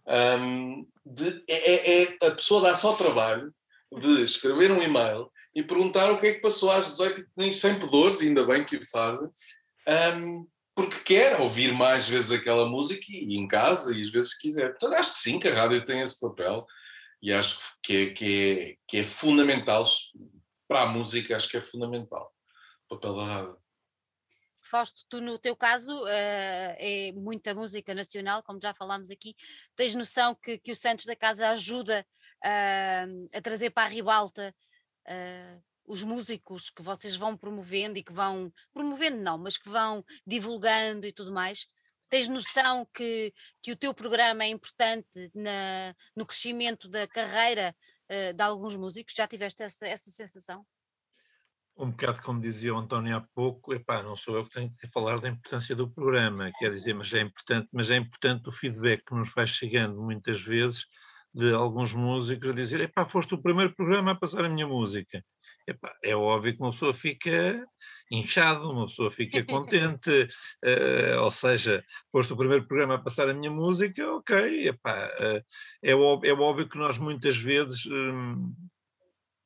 um, 0.07 0.87
de, 1.05 1.43
é, 1.49 1.71
é, 1.71 2.03
é, 2.03 2.27
a 2.27 2.31
pessoa 2.31 2.61
dá 2.61 2.75
só 2.75 2.93
trabalho 2.93 3.53
de 3.91 4.23
escrever 4.23 4.71
um 4.71 4.81
e-mail 4.81 5.29
e 5.53 5.63
perguntar 5.63 6.09
o 6.11 6.19
que 6.19 6.27
é 6.27 6.33
que 6.33 6.41
passou 6.41 6.71
às 6.71 6.87
18 6.87 7.25
nem 7.35 7.53
sem 7.53 7.77
pudores, 7.77 8.21
ainda 8.21 8.45
bem 8.45 8.65
que 8.65 8.77
o 8.77 8.89
fazem, 8.89 9.29
um, 10.17 10.47
porque 10.73 10.99
quer 10.99 11.39
ouvir 11.39 11.73
mais 11.73 12.07
vezes 12.07 12.31
aquela 12.31 12.65
música 12.67 13.03
e, 13.09 13.33
e 13.33 13.37
em 13.37 13.47
casa 13.47 13.95
e 13.95 14.03
às 14.03 14.11
vezes 14.11 14.37
quiser. 14.37 14.69
Portanto, 14.69 14.93
acho 14.93 15.13
que 15.13 15.19
sim, 15.19 15.39
que 15.39 15.47
a 15.47 15.55
rádio 15.55 15.83
tem 15.83 15.99
esse 15.99 16.19
papel 16.19 16.65
e 17.21 17.33
acho 17.33 17.77
que 17.83 17.95
é, 17.95 18.13
que 18.13 18.49
é, 18.49 18.75
que 18.87 18.97
é 18.97 19.03
fundamental 19.03 19.83
para 20.67 20.83
a 20.83 20.87
música, 20.87 21.35
acho 21.35 21.49
que 21.49 21.57
é 21.57 21.61
fundamental 21.61 22.33
o 22.89 22.95
papel 22.95 23.15
da 23.15 23.25
rádio. 23.25 23.57
Fausto, 24.63 25.01
tu 25.09 25.19
no 25.19 25.37
teu 25.37 25.53
caso 25.53 25.93
uh, 26.03 26.07
é 26.07 27.11
muita 27.13 27.53
música 27.53 27.93
nacional, 27.93 28.41
como 28.41 28.61
já 28.61 28.73
falámos 28.73 29.11
aqui, 29.11 29.35
tens 29.75 29.93
noção 29.93 30.33
que, 30.33 30.57
que 30.57 30.71
o 30.71 30.75
Santos 30.75 31.05
da 31.05 31.15
Casa 31.15 31.49
ajuda 31.49 32.05
uh, 32.45 33.27
a 33.33 33.41
trazer 33.41 33.71
para 33.71 33.83
a 33.83 33.91
ribalta 33.91 34.55
uh, 35.11 35.63
os 35.85 36.03
músicos 36.03 36.69
que 36.69 36.81
vocês 36.81 37.15
vão 37.15 37.35
promovendo 37.35 37.97
e 37.97 38.03
que 38.03 38.13
vão, 38.13 38.51
promovendo 38.73 39.17
não, 39.17 39.37
mas 39.37 39.57
que 39.57 39.69
vão 39.69 40.03
divulgando 40.25 41.05
e 41.05 41.11
tudo 41.11 41.31
mais? 41.31 41.67
Tens 42.09 42.27
noção 42.27 42.85
que, 42.93 43.33
que 43.61 43.71
o 43.71 43.77
teu 43.77 43.93
programa 43.93 44.43
é 44.43 44.47
importante 44.47 45.31
na, 45.33 45.95
no 46.15 46.25
crescimento 46.25 46.89
da 46.89 47.07
carreira 47.07 47.75
de 48.35 48.43
alguns 48.43 48.75
músicos? 48.75 49.13
Já 49.15 49.25
tiveste 49.25 49.63
essa, 49.63 49.87
essa 49.87 50.11
sensação? 50.11 50.65
um 51.77 51.89
bocado 51.89 52.21
como 52.21 52.41
dizia 52.41 52.73
o 52.73 52.77
António 52.77 53.17
há 53.17 53.21
pouco, 53.33 53.73
epá, 53.73 54.03
não 54.03 54.15
sou 54.15 54.35
eu 54.35 54.45
que 54.45 54.51
tenho 54.51 54.73
que 54.75 54.87
falar 54.89 55.19
da 55.19 55.29
importância 55.29 55.75
do 55.75 55.89
programa, 55.89 56.51
quer 56.59 56.71
dizer, 56.71 56.93
mas 56.93 57.11
é 57.13 57.21
importante, 57.21 57.67
mas 57.71 57.89
é 57.89 57.97
importante 57.97 58.47
o 58.49 58.51
feedback 58.51 59.03
que 59.05 59.15
nos 59.15 59.33
vai 59.33 59.47
chegando 59.47 60.01
muitas 60.01 60.41
vezes 60.41 60.85
de 61.33 61.53
alguns 61.53 61.93
músicos 61.93 62.49
a 62.49 62.53
dizer, 62.53 62.81
epá, 62.81 63.05
foste 63.05 63.33
o 63.33 63.41
primeiro 63.41 63.73
programa 63.75 64.11
a 64.11 64.15
passar 64.15 64.43
a 64.45 64.49
minha 64.49 64.67
música. 64.67 65.23
Epá, 65.67 65.93
é 66.03 66.15
óbvio 66.15 66.53
que 66.55 66.61
uma 66.61 66.71
pessoa 66.71 66.93
fica 66.93 67.65
inchado, 68.11 68.69
uma 68.69 68.87
pessoa 68.87 69.09
fica 69.09 69.43
contente, 69.45 70.09
uh, 70.65 71.21
ou 71.21 71.31
seja, 71.31 71.83
foste 72.11 72.33
o 72.33 72.37
primeiro 72.37 72.67
programa 72.67 72.95
a 72.95 72.99
passar 72.99 73.29
a 73.29 73.33
minha 73.33 73.51
música, 73.51 74.05
ok, 74.11 74.67
epá, 74.67 75.07
uh, 75.07 75.43
é, 75.81 75.95
óbvio, 75.95 76.29
é 76.29 76.33
óbvio 76.33 76.67
que 76.67 76.77
nós 76.77 76.97
muitas 76.97 77.37
vezes 77.37 77.85
um, 77.85 78.53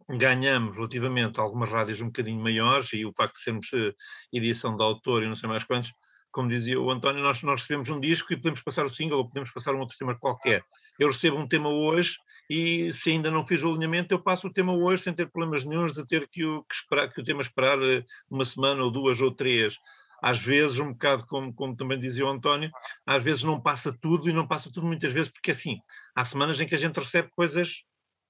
ganhamos 0.10 0.76
relativamente 0.76 1.40
a 1.40 1.44
algumas 1.44 1.70
rádios 1.70 2.02
um 2.02 2.08
bocadinho 2.08 2.42
maiores 2.42 2.92
e 2.94 3.06
o 3.06 3.14
facto 3.14 3.36
de 3.36 3.42
sermos 3.42 3.72
uh, 3.74 3.94
edição 4.34 4.76
de 4.76 4.84
autor 4.84 5.22
e 5.22 5.28
não 5.28 5.36
sei 5.36 5.48
mais 5.48 5.64
quantos, 5.64 5.92
como 6.32 6.50
dizia 6.50 6.80
o 6.80 6.92
António, 6.92 7.24
nós, 7.24 7.42
nós 7.44 7.62
recebemos 7.62 7.90
um 7.90 8.00
disco 8.00 8.34
e 8.34 8.36
podemos 8.36 8.62
passar 8.62 8.86
o 8.86 8.94
single 8.94 9.20
ou 9.20 9.28
podemos 9.28 9.52
passar 9.52 9.74
um 9.74 9.80
outro 9.80 9.98
tema 9.98 10.18
qualquer. 10.20 10.64
Eu 11.00 11.10
recebo 11.10 11.38
um 11.38 11.48
tema 11.48 11.70
hoje 11.70 12.18
e 12.50 12.94
se 12.94 13.12
ainda 13.12 13.32
não 13.32 13.46
fiz 13.46 13.64
o 13.64 13.70
alinhamento, 13.70 14.14
eu 14.14 14.20
passo 14.20 14.48
o 14.48 14.54
tema 14.54 14.74
hoje 14.74 15.04
sem 15.04 15.14
ter 15.14 15.30
problemas 15.30 15.64
nenhums 15.64 15.94
de 15.94 16.06
ter 16.06 16.28
que 16.28 16.46
o, 16.46 16.64
que 16.64 16.76
esperar, 16.76 17.12
que 17.12 17.20
o 17.20 17.24
tema 17.24 17.42
esperar 17.42 17.80
uh, 17.80 18.06
uma 18.30 18.46
semana 18.46 18.84
ou 18.84 18.92
duas 18.92 19.20
ou 19.20 19.32
três. 19.32 19.76
Às 20.22 20.40
vezes, 20.40 20.80
um 20.80 20.92
bocado 20.92 21.26
como, 21.28 21.54
como 21.54 21.76
também 21.76 22.00
dizia 22.00 22.26
o 22.26 22.30
António, 22.30 22.72
às 23.06 23.24
vezes 23.24 23.44
não 23.44 23.60
passa 23.60 23.96
tudo 24.00 24.30
e 24.30 24.34
não 24.34 24.48
passa 24.48 24.72
tudo 24.72 24.88
muitas 24.88 25.12
vezes, 25.12 25.32
porque 25.32 25.52
assim, 25.52 25.78
há 26.16 26.24
semanas 26.24 26.60
em 26.60 26.68
que 26.68 26.76
a 26.76 26.78
gente 26.78 27.00
recebe 27.00 27.30
coisas 27.32 27.84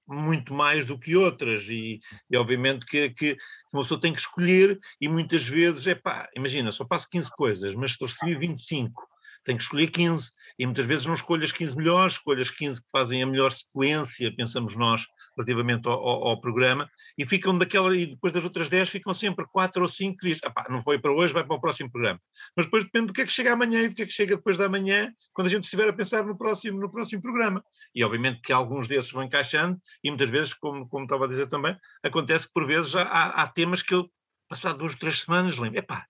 muito 0.08 0.54
mais 0.54 0.86
do 0.86 1.00
que 1.00 1.16
outras 1.16 1.64
e, 1.68 2.00
e 2.30 2.38
obviamente 2.38 2.86
que, 2.86 3.10
que 3.10 3.38
uma 3.74 3.82
pessoa 3.84 4.00
tem 4.00 4.14
que 4.14 4.20
escolher 4.20 4.80
e 5.02 5.08
muitas 5.08 5.46
vezes, 5.48 5.86
é 5.88 5.96
pá, 5.96 6.30
imagina, 6.36 6.72
só 6.72 6.86
passo 6.86 7.08
15 7.10 7.30
coisas, 7.32 7.76
mas 7.76 7.94
se 7.94 8.04
recebi 8.04 8.36
25, 8.36 9.04
tenho 9.44 9.58
que 9.58 9.64
escolher 9.64 9.88
15 9.88 10.30
e 10.58 10.66
muitas 10.66 10.86
vezes 10.86 11.06
não 11.06 11.14
escolho 11.14 11.44
as 11.44 11.52
15 11.52 11.76
melhores, 11.76 12.14
escolho 12.14 12.42
as 12.42 12.50
15 12.50 12.82
que 12.82 12.88
fazem 12.92 13.22
a 13.22 13.26
melhor 13.26 13.52
sequência, 13.52 14.34
pensamos 14.36 14.76
nós, 14.76 15.06
relativamente 15.36 15.88
ao, 15.88 15.94
ao, 15.94 16.28
ao, 16.28 16.42
programa, 16.42 16.90
e 17.18 17.26
ficam 17.26 17.58
daquela, 17.58 17.96
e 17.96 18.06
depois 18.06 18.32
das 18.34 18.44
outras 18.44 18.70
10 18.70 18.90
ficam 18.90 19.14
sempre 19.14 19.46
4 19.52 19.82
ou 19.82 19.88
5 19.88 20.18
que 20.18 20.30
diz, 20.30 20.40
não 20.70 20.82
foi 20.82 20.98
para 20.98 21.12
hoje, 21.12 21.34
vai 21.34 21.44
para 21.44 21.56
o 21.56 21.60
próximo 21.60 21.92
programa. 21.92 22.20
Mas 22.56 22.66
depois 22.66 22.86
depende 22.86 23.08
do 23.08 23.14
que 23.14 23.22
é 23.22 23.26
que 23.26 23.32
chega 23.32 23.54
amanhã 23.54 23.82
e 23.82 23.90
do 23.90 23.96
que 23.96 24.04
é 24.04 24.06
que 24.06 24.12
chega 24.12 24.38
depois 24.38 24.58
da 24.58 24.70
manhã, 24.70 25.12
quando 25.34 25.48
a 25.48 25.50
gente 25.50 25.66
estiver 25.66 25.90
a 25.90 25.94
pensar 25.94 26.26
no 26.26 26.38
próximo, 26.38 26.80
no 26.80 26.92
próximo 26.92 27.22
programa. 27.22 27.64
E 27.94 28.04
obviamente 28.04 28.42
que 28.42 28.54
alguns 28.54 28.88
desses 28.88 29.12
vão 29.12 29.24
encaixando, 29.24 29.78
e 30.04 30.10
muitas 30.10 30.30
vezes, 30.30 30.54
como, 30.54 30.88
como 30.88 31.04
estava 31.04 31.26
a 31.26 31.28
dizer 31.28 31.50
também, 31.50 31.76
acontece 32.04 32.48
que 32.48 32.54
por 32.54 32.66
vezes 32.66 32.92
já 32.92 33.04
há, 33.04 33.44
há 33.44 33.48
temas 33.48 33.82
que 33.82 33.94
eu, 33.94 34.10
passado 34.48 34.78
duas 34.78 34.94
ou 34.94 35.00
três 35.00 35.22
semanas, 35.22 35.58
lembro, 35.58 35.80
epá, 35.80 36.06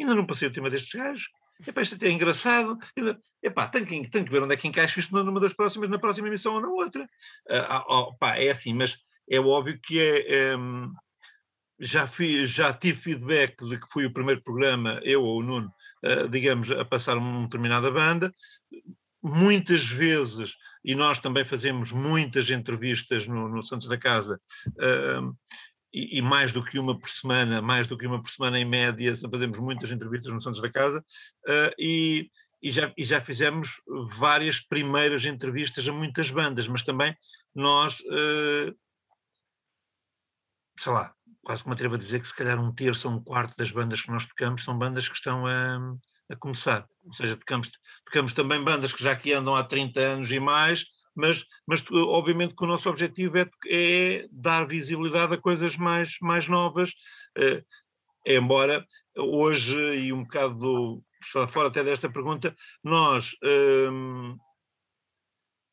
ainda 0.00 0.14
não 0.14 0.26
passei 0.26 0.48
o 0.48 0.52
tema 0.52 0.70
destes 0.70 0.98
gajos, 0.98 1.28
Epá, 1.66 1.82
isto 1.82 1.94
até 1.94 2.06
é 2.06 2.10
engraçado. 2.10 2.78
Epá, 3.42 3.68
tenho, 3.68 3.86
que, 3.86 4.08
tenho 4.08 4.24
que 4.24 4.30
ver 4.30 4.42
onde 4.42 4.54
é 4.54 4.56
que 4.56 4.68
encaixa 4.68 5.00
isto 5.00 5.12
numa 5.12 5.40
das 5.40 5.52
próximas, 5.52 5.90
na 5.90 5.98
próxima 5.98 6.28
emissão 6.28 6.54
ou 6.54 6.60
na 6.60 6.68
outra. 6.68 7.08
Uh, 7.48 8.16
pá, 8.18 8.36
é 8.36 8.50
assim, 8.50 8.74
mas 8.74 8.96
é 9.28 9.38
óbvio 9.38 9.78
que 9.82 10.00
é. 10.00 10.52
é 10.52 10.56
já, 11.82 12.06
fiz, 12.06 12.50
já 12.50 12.74
tive 12.74 13.00
feedback 13.00 13.56
de 13.66 13.80
que 13.80 13.90
fui 13.90 14.04
o 14.04 14.12
primeiro 14.12 14.42
programa, 14.42 15.00
eu 15.02 15.22
ou 15.22 15.40
o 15.40 15.42
Nuno, 15.42 15.72
uh, 16.04 16.28
digamos, 16.28 16.70
a 16.70 16.84
passar 16.84 17.16
uma 17.16 17.44
determinada 17.44 17.90
banda. 17.90 18.34
Muitas 19.22 19.86
vezes, 19.86 20.54
e 20.84 20.94
nós 20.94 21.20
também 21.20 21.44
fazemos 21.44 21.90
muitas 21.92 22.50
entrevistas 22.50 23.26
no, 23.26 23.48
no 23.48 23.62
Santos 23.62 23.88
da 23.88 23.98
Casa, 23.98 24.40
uh, 24.68 25.34
e, 25.92 26.18
e, 26.18 26.22
mais 26.22 26.52
do 26.52 26.64
que 26.64 26.78
uma 26.78 26.98
por 26.98 27.10
semana, 27.10 27.60
mais 27.60 27.86
do 27.86 27.98
que 27.98 28.06
uma 28.06 28.22
por 28.22 28.30
semana 28.30 28.58
em 28.58 28.64
média, 28.64 29.14
fazemos 29.30 29.58
muitas 29.58 29.90
entrevistas 29.90 30.32
no 30.32 30.40
Santos 30.40 30.60
da 30.60 30.70
Casa 30.70 31.04
uh, 31.46 31.74
e, 31.78 32.30
e, 32.62 32.70
já, 32.70 32.92
e 32.96 33.04
já 33.04 33.20
fizemos 33.20 33.80
várias 34.16 34.60
primeiras 34.60 35.24
entrevistas 35.24 35.86
a 35.88 35.92
muitas 35.92 36.30
bandas, 36.30 36.68
mas 36.68 36.82
também 36.82 37.16
nós, 37.54 38.00
uh, 38.00 38.76
sei 40.78 40.92
lá, 40.92 41.14
quase 41.42 41.66
me 41.66 41.72
atrevo 41.72 41.96
a 41.96 41.98
dizer 41.98 42.20
que 42.20 42.28
se 42.28 42.36
calhar 42.36 42.58
um 42.58 42.72
terço 42.72 43.08
ou 43.08 43.14
um 43.14 43.22
quarto 43.22 43.56
das 43.56 43.70
bandas 43.70 44.02
que 44.02 44.10
nós 44.10 44.24
tocamos 44.24 44.62
são 44.62 44.78
bandas 44.78 45.08
que 45.08 45.16
estão 45.16 45.46
a, 45.46 45.96
a 46.30 46.36
começar, 46.36 46.86
ou 47.04 47.10
seja, 47.10 47.36
tocamos, 47.36 47.70
tocamos 48.04 48.32
também 48.32 48.62
bandas 48.62 48.92
que 48.92 49.02
já 49.02 49.12
aqui 49.12 49.32
andam 49.32 49.56
há 49.56 49.64
30 49.64 50.00
anos 50.00 50.30
e 50.30 50.38
mais, 50.38 50.84
mas, 51.14 51.44
mas 51.66 51.84
obviamente 51.90 52.54
que 52.54 52.64
o 52.64 52.66
nosso 52.66 52.88
objetivo 52.88 53.38
é, 53.38 53.50
é 53.68 54.26
dar 54.30 54.66
visibilidade 54.66 55.34
a 55.34 55.38
coisas 55.38 55.76
mais, 55.76 56.16
mais 56.20 56.48
novas, 56.48 56.92
eh, 57.36 57.62
embora 58.26 58.84
hoje, 59.16 59.76
e 59.96 60.12
um 60.12 60.22
bocado 60.22 61.02
fora 61.48 61.68
até 61.68 61.84
desta 61.84 62.10
pergunta, 62.10 62.56
nós 62.82 63.36
ehm, 63.42 64.36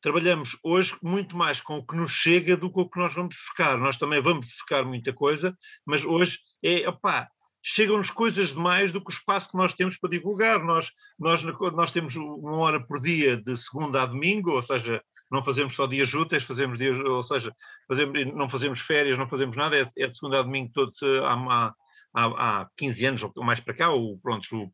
trabalhamos 0.00 0.56
hoje 0.62 0.96
muito 1.02 1.36
mais 1.36 1.60
com 1.60 1.78
o 1.78 1.86
que 1.86 1.96
nos 1.96 2.12
chega 2.12 2.56
do 2.56 2.72
que 2.72 2.80
o 2.80 2.88
que 2.88 2.98
nós 2.98 3.14
vamos 3.14 3.34
buscar. 3.34 3.78
Nós 3.78 3.96
também 3.96 4.20
vamos 4.20 4.46
buscar 4.46 4.84
muita 4.84 5.12
coisa, 5.12 5.56
mas 5.86 6.04
hoje 6.04 6.38
é, 6.62 6.88
opá, 6.88 7.28
chegam-nos 7.62 8.10
coisas 8.10 8.48
demais 8.52 8.92
do 8.92 9.00
que 9.00 9.10
o 9.10 9.14
espaço 9.14 9.50
que 9.50 9.56
nós 9.56 9.74
temos 9.74 9.96
para 9.96 10.10
divulgar. 10.10 10.62
Nós, 10.62 10.90
nós, 11.18 11.42
nós 11.42 11.90
temos 11.90 12.16
uma 12.16 12.56
hora 12.56 12.84
por 12.84 13.00
dia 13.00 13.36
de 13.36 13.56
segunda 13.56 14.02
a 14.02 14.06
domingo, 14.06 14.52
ou 14.52 14.62
seja, 14.62 15.02
não 15.30 15.42
fazemos 15.42 15.74
só 15.74 15.86
dias 15.86 16.12
úteis, 16.14 16.44
fazemos 16.44 16.78
dias, 16.78 16.98
ou 16.98 17.22
seja, 17.22 17.54
fazemos, 17.86 18.34
não 18.34 18.48
fazemos 18.48 18.80
férias, 18.80 19.18
não 19.18 19.28
fazemos 19.28 19.56
nada, 19.56 19.76
é, 19.76 19.86
é 19.96 20.06
de 20.06 20.16
segunda 20.16 20.40
a 20.40 20.42
domingo 20.42 20.70
todos 20.72 20.98
há, 21.02 21.74
há, 22.14 22.60
há 22.60 22.68
15 22.76 23.06
anos 23.06 23.22
ou 23.22 23.44
mais 23.44 23.60
para 23.60 23.74
cá, 23.74 23.90
o, 23.90 24.18
pronto, 24.18 24.46
o, 24.56 24.72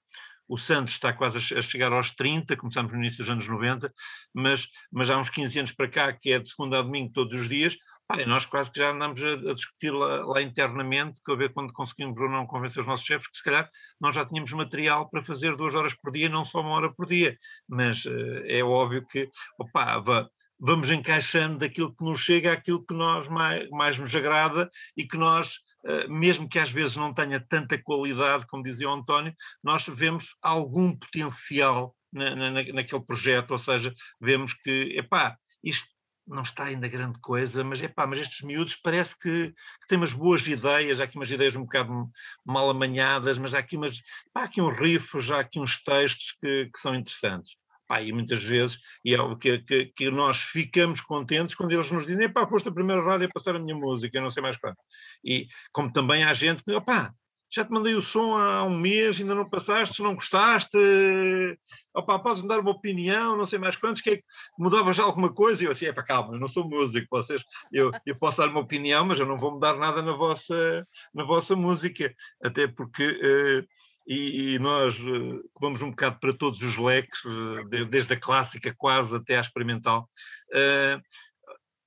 o 0.48 0.58
Santos 0.58 0.94
está 0.94 1.12
quase 1.12 1.38
a 1.38 1.62
chegar 1.62 1.92
aos 1.92 2.10
30, 2.10 2.56
começámos 2.56 2.92
no 2.92 2.98
início 2.98 3.18
dos 3.18 3.30
anos 3.30 3.48
90, 3.48 3.92
mas, 4.32 4.66
mas 4.92 5.10
há 5.10 5.18
uns 5.18 5.30
15 5.30 5.58
anos 5.58 5.72
para 5.72 5.88
cá, 5.88 6.12
que 6.12 6.32
é 6.32 6.38
de 6.38 6.48
segunda 6.48 6.78
a 6.78 6.82
domingo 6.82 7.12
todos 7.12 7.34
os 7.34 7.48
dias, 7.48 7.76
e 8.18 8.26
nós 8.26 8.44
quase 8.44 8.70
que 8.70 8.78
já 8.78 8.90
andamos 8.90 9.20
a, 9.22 9.32
a 9.32 9.54
discutir 9.54 9.90
lá, 9.90 10.24
lá, 10.26 10.42
internamente, 10.42 11.20
que 11.24 11.32
a 11.32 11.34
ver 11.34 11.52
quando 11.52 11.72
conseguimos 11.72 12.20
ou 12.20 12.28
não 12.28 12.46
convencer 12.46 12.82
os 12.82 12.86
nossos 12.86 13.06
chefes, 13.06 13.26
que 13.28 13.38
se 13.38 13.42
calhar 13.42 13.68
nós 13.98 14.14
já 14.14 14.26
tínhamos 14.26 14.52
material 14.52 15.08
para 15.08 15.24
fazer 15.24 15.56
duas 15.56 15.74
horas 15.74 15.94
por 15.94 16.12
dia, 16.12 16.28
não 16.28 16.44
só 16.44 16.60
uma 16.60 16.70
hora 16.70 16.92
por 16.92 17.06
dia. 17.06 17.38
Mas 17.66 18.04
uh, 18.04 18.42
é 18.44 18.62
óbvio 18.62 19.06
que, 19.06 19.30
opa, 19.58 20.28
vamos 20.58 20.90
encaixando 20.90 21.58
daquilo 21.58 21.94
que 21.94 22.04
nos 22.04 22.20
chega 22.20 22.52
àquilo 22.52 22.84
que 22.84 22.94
nós 22.94 23.28
mais, 23.28 23.68
mais 23.70 23.98
nos 23.98 24.14
agrada 24.14 24.70
e 24.96 25.06
que 25.06 25.16
nós, 25.16 25.58
uh, 25.84 26.12
mesmo 26.12 26.48
que 26.48 26.58
às 26.58 26.70
vezes 26.70 26.96
não 26.96 27.12
tenha 27.12 27.40
tanta 27.40 27.76
qualidade, 27.76 28.46
como 28.46 28.62
dizia 28.62 28.88
o 28.88 28.92
António, 28.92 29.34
nós 29.62 29.86
vemos 29.86 30.34
algum 30.42 30.96
potencial 30.96 31.94
na, 32.12 32.34
na, 32.34 32.50
naquele 32.50 33.04
projeto, 33.04 33.50
ou 33.50 33.58
seja, 33.58 33.94
vemos 34.20 34.54
que, 34.54 34.96
epá, 34.96 35.36
isto 35.62 35.88
não 36.26 36.42
está 36.42 36.64
ainda 36.64 36.88
grande 36.88 37.18
coisa, 37.20 37.62
mas 37.62 37.82
é 37.82 37.88
pá, 37.88 38.06
mas 38.06 38.20
estes 38.20 38.40
miúdos 38.42 38.76
parece 38.76 39.18
que, 39.18 39.48
que 39.48 39.88
têm 39.88 39.98
umas 39.98 40.14
boas 40.14 40.46
ideias, 40.46 41.00
há 41.00 41.04
aqui 41.04 41.16
umas 41.16 41.30
ideias 41.30 41.54
um 41.54 41.62
bocado 41.62 42.08
mal 42.44 42.70
amanhadas, 42.70 43.36
mas 43.36 43.52
há 43.54 43.58
aqui 43.58 43.76
umas, 43.76 44.00
pá, 44.32 44.44
aqui 44.44 44.62
uns 44.62 44.78
riffs, 44.78 45.30
há 45.30 45.40
aqui 45.40 45.60
uns 45.60 45.82
textos 45.82 46.32
que, 46.40 46.70
que 46.72 46.78
são 46.78 46.94
interessantes. 46.94 47.56
E 48.00 48.12
muitas 48.12 48.42
vezes, 48.42 48.78
e 49.04 49.14
é 49.14 49.18
algo 49.18 49.36
que, 49.36 49.58
que, 49.58 49.86
que, 49.86 50.10
nós 50.10 50.38
ficamos 50.38 51.00
contentes 51.00 51.54
quando 51.54 51.72
eles 51.72 51.90
nos 51.90 52.06
dizem, 52.06 52.32
pá, 52.32 52.46
foste 52.46 52.68
a 52.68 52.72
primeira 52.72 53.02
rádio 53.02 53.26
a 53.26 53.32
passar 53.32 53.54
a 53.54 53.58
minha 53.58 53.76
música, 53.76 54.20
não 54.20 54.30
sei 54.30 54.42
mais 54.42 54.56
quando. 54.56 54.76
E 55.24 55.46
como 55.72 55.92
também 55.92 56.24
há 56.24 56.32
gente 56.32 56.62
que, 56.64 56.72
opá, 56.72 57.12
já 57.54 57.64
te 57.64 57.70
mandei 57.70 57.94
o 57.94 58.02
som 58.02 58.36
há 58.36 58.64
um 58.64 58.76
mês, 58.76 59.20
ainda 59.20 59.34
não 59.34 59.48
passaste, 59.48 60.02
não 60.02 60.16
gostaste, 60.16 60.76
opa, 61.94 62.18
podes 62.18 62.42
me 62.42 62.48
dar 62.48 62.58
uma 62.58 62.72
opinião, 62.72 63.36
não 63.36 63.46
sei 63.46 63.60
mais 63.60 63.76
quantos, 63.76 64.02
que 64.02 64.10
é 64.10 64.16
que 64.16 64.24
mudava 64.58 64.92
já 64.92 65.04
alguma 65.04 65.32
coisa? 65.32 65.62
E 65.62 65.66
eu 65.66 65.70
assim, 65.70 65.86
é 65.86 65.92
para 65.92 66.02
calma, 66.02 66.34
eu 66.34 66.40
não 66.40 66.48
sou 66.48 66.68
músico, 66.68 67.06
vocês, 67.10 67.42
eu, 67.72 67.92
eu 68.04 68.16
posso 68.16 68.38
dar 68.38 68.48
uma 68.48 68.60
opinião, 68.60 69.06
mas 69.06 69.20
eu 69.20 69.26
não 69.26 69.38
vou 69.38 69.52
mudar 69.52 69.76
nada 69.76 70.02
na 70.02 70.12
vossa, 70.12 70.84
na 71.14 71.22
vossa 71.22 71.54
música, 71.54 72.12
até 72.42 72.66
porque, 72.66 73.06
uh, 73.06 73.66
e, 74.06 74.54
e, 74.54 74.58
nós 74.58 74.98
uh, 75.00 75.42
vamos 75.60 75.80
um 75.82 75.90
bocado 75.90 76.18
para 76.20 76.32
todos 76.32 76.60
os 76.60 76.76
leques, 76.76 77.24
uh, 77.24 77.64
desde 77.88 78.12
a 78.12 78.20
clássica 78.20 78.74
quase 78.76 79.16
até 79.16 79.38
à 79.38 79.40
experimental, 79.40 80.08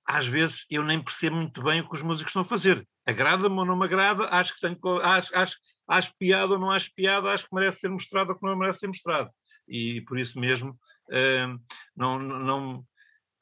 às 0.05 0.27
vezes 0.27 0.65
eu 0.69 0.83
nem 0.83 1.01
percebo 1.01 1.35
muito 1.35 1.61
bem 1.61 1.81
o 1.81 1.87
que 1.87 1.95
os 1.95 2.01
músicos 2.01 2.31
estão 2.31 2.41
a 2.41 2.45
fazer 2.45 2.87
agrada-me 3.07 3.57
ou 3.57 3.65
não 3.65 3.77
me 3.77 3.85
agrada, 3.85 4.25
acho 4.25 4.53
que 4.53 4.59
tenho, 4.59 4.77
acho, 5.01 5.33
acho, 5.33 5.57
acho 5.87 6.13
piada 6.19 6.53
ou 6.53 6.59
não 6.59 6.69
acho 6.69 6.93
piada, 6.93 7.31
acho 7.31 7.45
que 7.45 7.55
merece 7.55 7.79
ser 7.79 7.89
mostrado 7.89 8.31
ou 8.31 8.37
que 8.37 8.45
não 8.45 8.57
merece 8.57 8.79
ser 8.79 8.87
mostrado. 8.87 9.31
E 9.65 10.01
por 10.01 10.19
isso 10.19 10.37
mesmo 10.37 10.71
uh, 10.71 11.59
não, 11.95 12.19
não, 12.19 12.85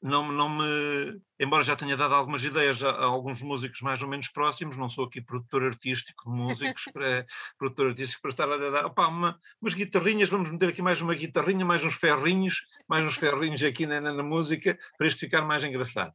não, 0.06 0.30
não 0.30 0.48
me. 0.48 1.20
Embora 1.38 1.64
já 1.64 1.74
tenha 1.74 1.96
dado 1.96 2.14
algumas 2.14 2.44
ideias 2.44 2.80
a, 2.82 2.90
a, 2.90 3.04
alguns 3.06 3.42
músicos 3.42 3.80
mais 3.80 4.00
ou 4.00 4.08
menos 4.08 4.28
próximos, 4.28 4.76
não 4.76 4.88
sou 4.88 5.06
aqui 5.06 5.20
produtor 5.20 5.64
artístico 5.64 6.30
de 6.30 6.36
músicos, 6.38 6.84
para, 6.94 7.26
produtor 7.58 7.88
artístico 7.88 8.22
para 8.22 8.30
estar 8.30 8.50
a 8.50 8.56
dar 8.56 8.86
opa, 8.86 9.08
uma, 9.08 9.40
umas 9.60 9.74
guitarrinhas, 9.74 10.28
vamos 10.28 10.48
meter 10.48 10.68
aqui 10.68 10.80
mais 10.80 11.00
uma 11.02 11.12
guitarrinha, 11.12 11.64
mais 11.64 11.84
uns 11.84 11.96
ferrinhos, 11.96 12.64
mais 12.88 13.04
uns 13.04 13.16
ferrinhos 13.16 13.60
aqui 13.64 13.84
na, 13.84 14.00
na, 14.00 14.12
na 14.12 14.22
música, 14.22 14.78
para 14.96 15.08
isto 15.08 15.18
ficar 15.18 15.42
mais 15.42 15.64
engraçado. 15.64 16.14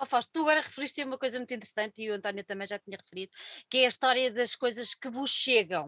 Oh, 0.00 0.04
Fausto, 0.04 0.32
tu 0.32 0.40
agora 0.40 0.60
referiste 0.60 1.00
a 1.00 1.06
uma 1.06 1.16
coisa 1.16 1.38
muito 1.38 1.54
interessante 1.54 2.02
e 2.02 2.10
o 2.10 2.14
António 2.14 2.42
também 2.42 2.66
já 2.66 2.80
tinha 2.80 2.96
referido, 2.96 3.30
que 3.70 3.78
é 3.78 3.84
a 3.84 3.88
história 3.88 4.32
das 4.32 4.56
coisas 4.56 4.92
que 4.92 5.08
vos 5.08 5.30
chegam. 5.30 5.86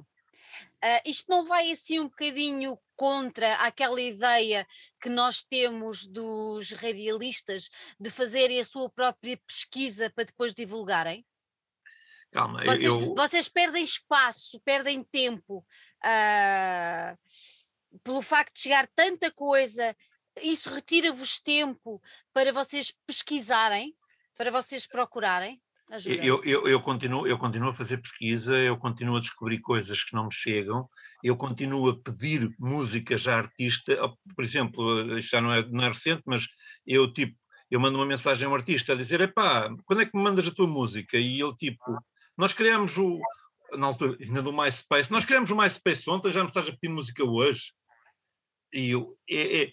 Uh, 0.82 1.02
isto 1.04 1.28
não 1.28 1.44
vai 1.44 1.72
assim 1.72 1.98
um 1.98 2.08
bocadinho 2.08 2.78
contra 2.96 3.54
aquela 3.56 4.00
ideia 4.00 4.66
que 5.00 5.08
nós 5.08 5.44
temos 5.44 6.06
dos 6.06 6.72
radialistas 6.72 7.68
de 8.00 8.10
fazerem 8.10 8.58
a 8.58 8.64
sua 8.64 8.90
própria 8.90 9.38
pesquisa 9.46 10.10
para 10.10 10.24
depois 10.24 10.54
divulgarem? 10.54 11.24
Calma, 12.32 12.64
vocês, 12.64 12.84
eu... 12.84 13.14
vocês 13.14 13.48
perdem 13.48 13.82
espaço, 13.82 14.60
perdem 14.64 15.04
tempo 15.04 15.64
uh, 16.04 17.98
pelo 18.02 18.20
facto 18.20 18.54
de 18.54 18.60
chegar 18.60 18.86
tanta 18.94 19.30
coisa 19.30 19.94
isso 20.42 20.72
retira-vos 20.72 21.40
tempo 21.40 22.00
para 22.32 22.52
vocês 22.52 22.92
pesquisarem, 23.06 23.94
para 24.36 24.50
vocês 24.50 24.86
procurarem? 24.86 25.60
Eu, 26.04 26.42
eu, 26.44 26.66
eu, 26.66 26.80
continuo, 26.80 27.26
eu 27.26 27.38
continuo 27.38 27.70
a 27.70 27.74
fazer 27.74 27.98
pesquisa, 27.98 28.54
eu 28.56 28.76
continuo 28.76 29.16
a 29.16 29.20
descobrir 29.20 29.60
coisas 29.60 30.02
que 30.02 30.14
não 30.14 30.24
me 30.24 30.32
chegam, 30.32 30.88
eu 31.22 31.36
continuo 31.36 31.88
a 31.88 31.98
pedir 31.98 32.54
músicas 32.58 33.26
a 33.26 33.36
artista, 33.36 33.96
por 34.34 34.44
exemplo, 34.44 35.18
isto 35.18 35.30
já 35.30 35.40
não 35.40 35.52
é, 35.52 35.66
não 35.66 35.84
é 35.84 35.88
recente, 35.88 36.22
mas 36.26 36.46
eu 36.86 37.12
tipo, 37.12 37.36
eu 37.70 37.80
mando 37.80 37.98
uma 37.98 38.06
mensagem 38.06 38.46
a 38.46 38.50
um 38.50 38.54
artista 38.54 38.92
a 38.92 38.96
dizer, 38.96 39.20
epá, 39.20 39.68
quando 39.84 40.02
é 40.02 40.06
que 40.06 40.16
me 40.16 40.22
mandas 40.22 40.46
a 40.46 40.54
tua 40.54 40.66
música? 40.66 41.16
E 41.16 41.40
ele 41.40 41.56
tipo, 41.56 41.82
nós 42.36 42.52
criamos 42.52 42.96
o, 42.96 43.20
na 43.76 43.86
altura, 43.86 44.16
ainda 44.20 44.42
do 44.42 44.52
MySpace, 44.52 45.10
nós 45.10 45.24
criamos 45.24 45.50
o 45.50 45.56
MySpace 45.56 46.08
ontem, 46.08 46.32
já 46.32 46.42
me 46.42 46.48
estás 46.48 46.68
a 46.68 46.72
pedir 46.72 46.92
música 46.92 47.24
hoje? 47.24 47.72
E 48.72 48.90
eu, 48.90 49.16
é, 49.28 49.62
é, 49.62 49.72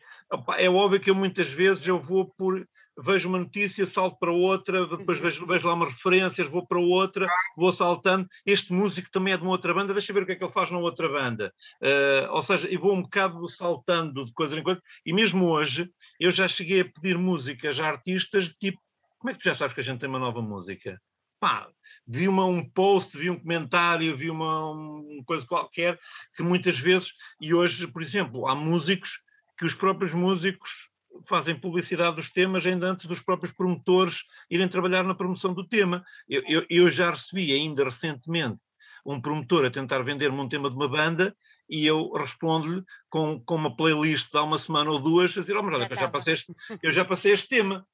é 0.59 0.69
óbvio 0.69 0.99
que 0.99 1.09
eu 1.09 1.15
muitas 1.15 1.51
vezes 1.51 1.85
eu 1.85 1.99
vou 1.99 2.33
por 2.37 2.67
vejo 2.97 3.29
uma 3.29 3.39
notícia, 3.39 3.85
salto 3.85 4.17
para 4.19 4.31
outra, 4.31 4.85
depois 4.85 5.17
uhum. 5.17 5.23
vejo, 5.23 5.45
vejo 5.45 5.67
lá 5.67 5.73
umas 5.73 5.93
referências, 5.93 6.47
vou 6.47 6.65
para 6.65 6.79
outra, 6.79 7.27
vou 7.55 7.71
saltando. 7.73 8.27
Este 8.45 8.71
músico 8.73 9.09
também 9.11 9.33
é 9.33 9.37
de 9.37 9.43
uma 9.43 9.51
outra 9.51 9.73
banda, 9.73 9.93
deixa 9.93 10.11
eu 10.11 10.15
ver 10.15 10.23
o 10.23 10.25
que 10.25 10.33
é 10.33 10.35
que 10.35 10.43
ele 10.43 10.51
faz 10.51 10.69
na 10.71 10.77
outra 10.77 11.09
banda. 11.09 11.53
Uh, 11.81 12.31
ou 12.31 12.43
seja, 12.43 12.69
e 12.69 12.77
vou 12.77 12.93
um 12.93 13.01
bocado 13.01 13.47
saltando 13.49 14.25
de 14.25 14.33
coisa 14.33 14.57
em 14.57 14.63
coisa. 14.63 14.81
E 15.05 15.13
mesmo 15.13 15.47
hoje, 15.47 15.89
eu 16.19 16.31
já 16.31 16.47
cheguei 16.47 16.81
a 16.81 16.85
pedir 16.85 17.17
músicas 17.17 17.79
a 17.79 17.87
artistas 17.87 18.49
de 18.49 18.55
tipo: 18.55 18.79
como 19.17 19.31
é 19.31 19.33
que 19.33 19.39
tu 19.39 19.45
já 19.45 19.55
sabes 19.55 19.73
que 19.73 19.79
a 19.79 19.83
gente 19.83 19.99
tem 19.99 20.09
uma 20.09 20.19
nova 20.19 20.41
música? 20.41 21.01
Pá, 21.39 21.67
vi 22.07 22.27
uma, 22.27 22.45
um 22.45 22.63
post, 22.63 23.17
vi 23.17 23.29
um 23.29 23.39
comentário, 23.39 24.15
vi 24.15 24.29
uma, 24.29 24.71
uma 24.71 25.23
coisa 25.25 25.45
qualquer, 25.45 25.99
que 26.35 26.43
muitas 26.43 26.79
vezes, 26.79 27.11
e 27.39 27.53
hoje, 27.53 27.85
por 27.87 28.01
exemplo, 28.01 28.47
há 28.47 28.55
músicos 28.55 29.19
que 29.57 29.65
os 29.65 29.73
próprios 29.73 30.13
músicos 30.13 30.89
fazem 31.25 31.59
publicidade 31.59 32.15
dos 32.15 32.29
temas 32.29 32.65
ainda 32.65 32.87
antes 32.87 33.05
dos 33.05 33.21
próprios 33.21 33.53
promotores 33.53 34.23
irem 34.49 34.67
trabalhar 34.67 35.03
na 35.03 35.15
promoção 35.15 35.53
do 35.53 35.67
tema. 35.67 36.03
Eu, 36.27 36.43
eu, 36.47 36.65
eu 36.69 36.91
já 36.91 37.11
recebi 37.11 37.51
ainda 37.53 37.83
recentemente 37.83 38.59
um 39.05 39.19
promotor 39.19 39.65
a 39.65 39.71
tentar 39.71 40.01
vender-me 40.01 40.39
um 40.39 40.47
tema 40.47 40.69
de 40.69 40.75
uma 40.75 40.87
banda 40.87 41.35
e 41.69 41.85
eu 41.85 42.11
respondo-lhe 42.13 42.83
com, 43.09 43.39
com 43.39 43.55
uma 43.55 43.75
playlist 43.75 44.31
de 44.31 44.37
há 44.37 44.43
uma 44.43 44.57
semana 44.57 44.91
ou 44.91 44.99
duas 44.99 45.37
a 45.37 45.41
dizer, 45.41 45.55
oh, 45.57 45.63
mas 45.63 45.75
olha, 45.75 45.87
já 45.87 45.95
eu, 45.95 45.99
já 45.99 46.09
passei 46.09 46.33
este, 46.33 46.53
eu 46.81 46.91
já 46.91 47.05
passei 47.05 47.31
este 47.33 47.47
tema. 47.47 47.85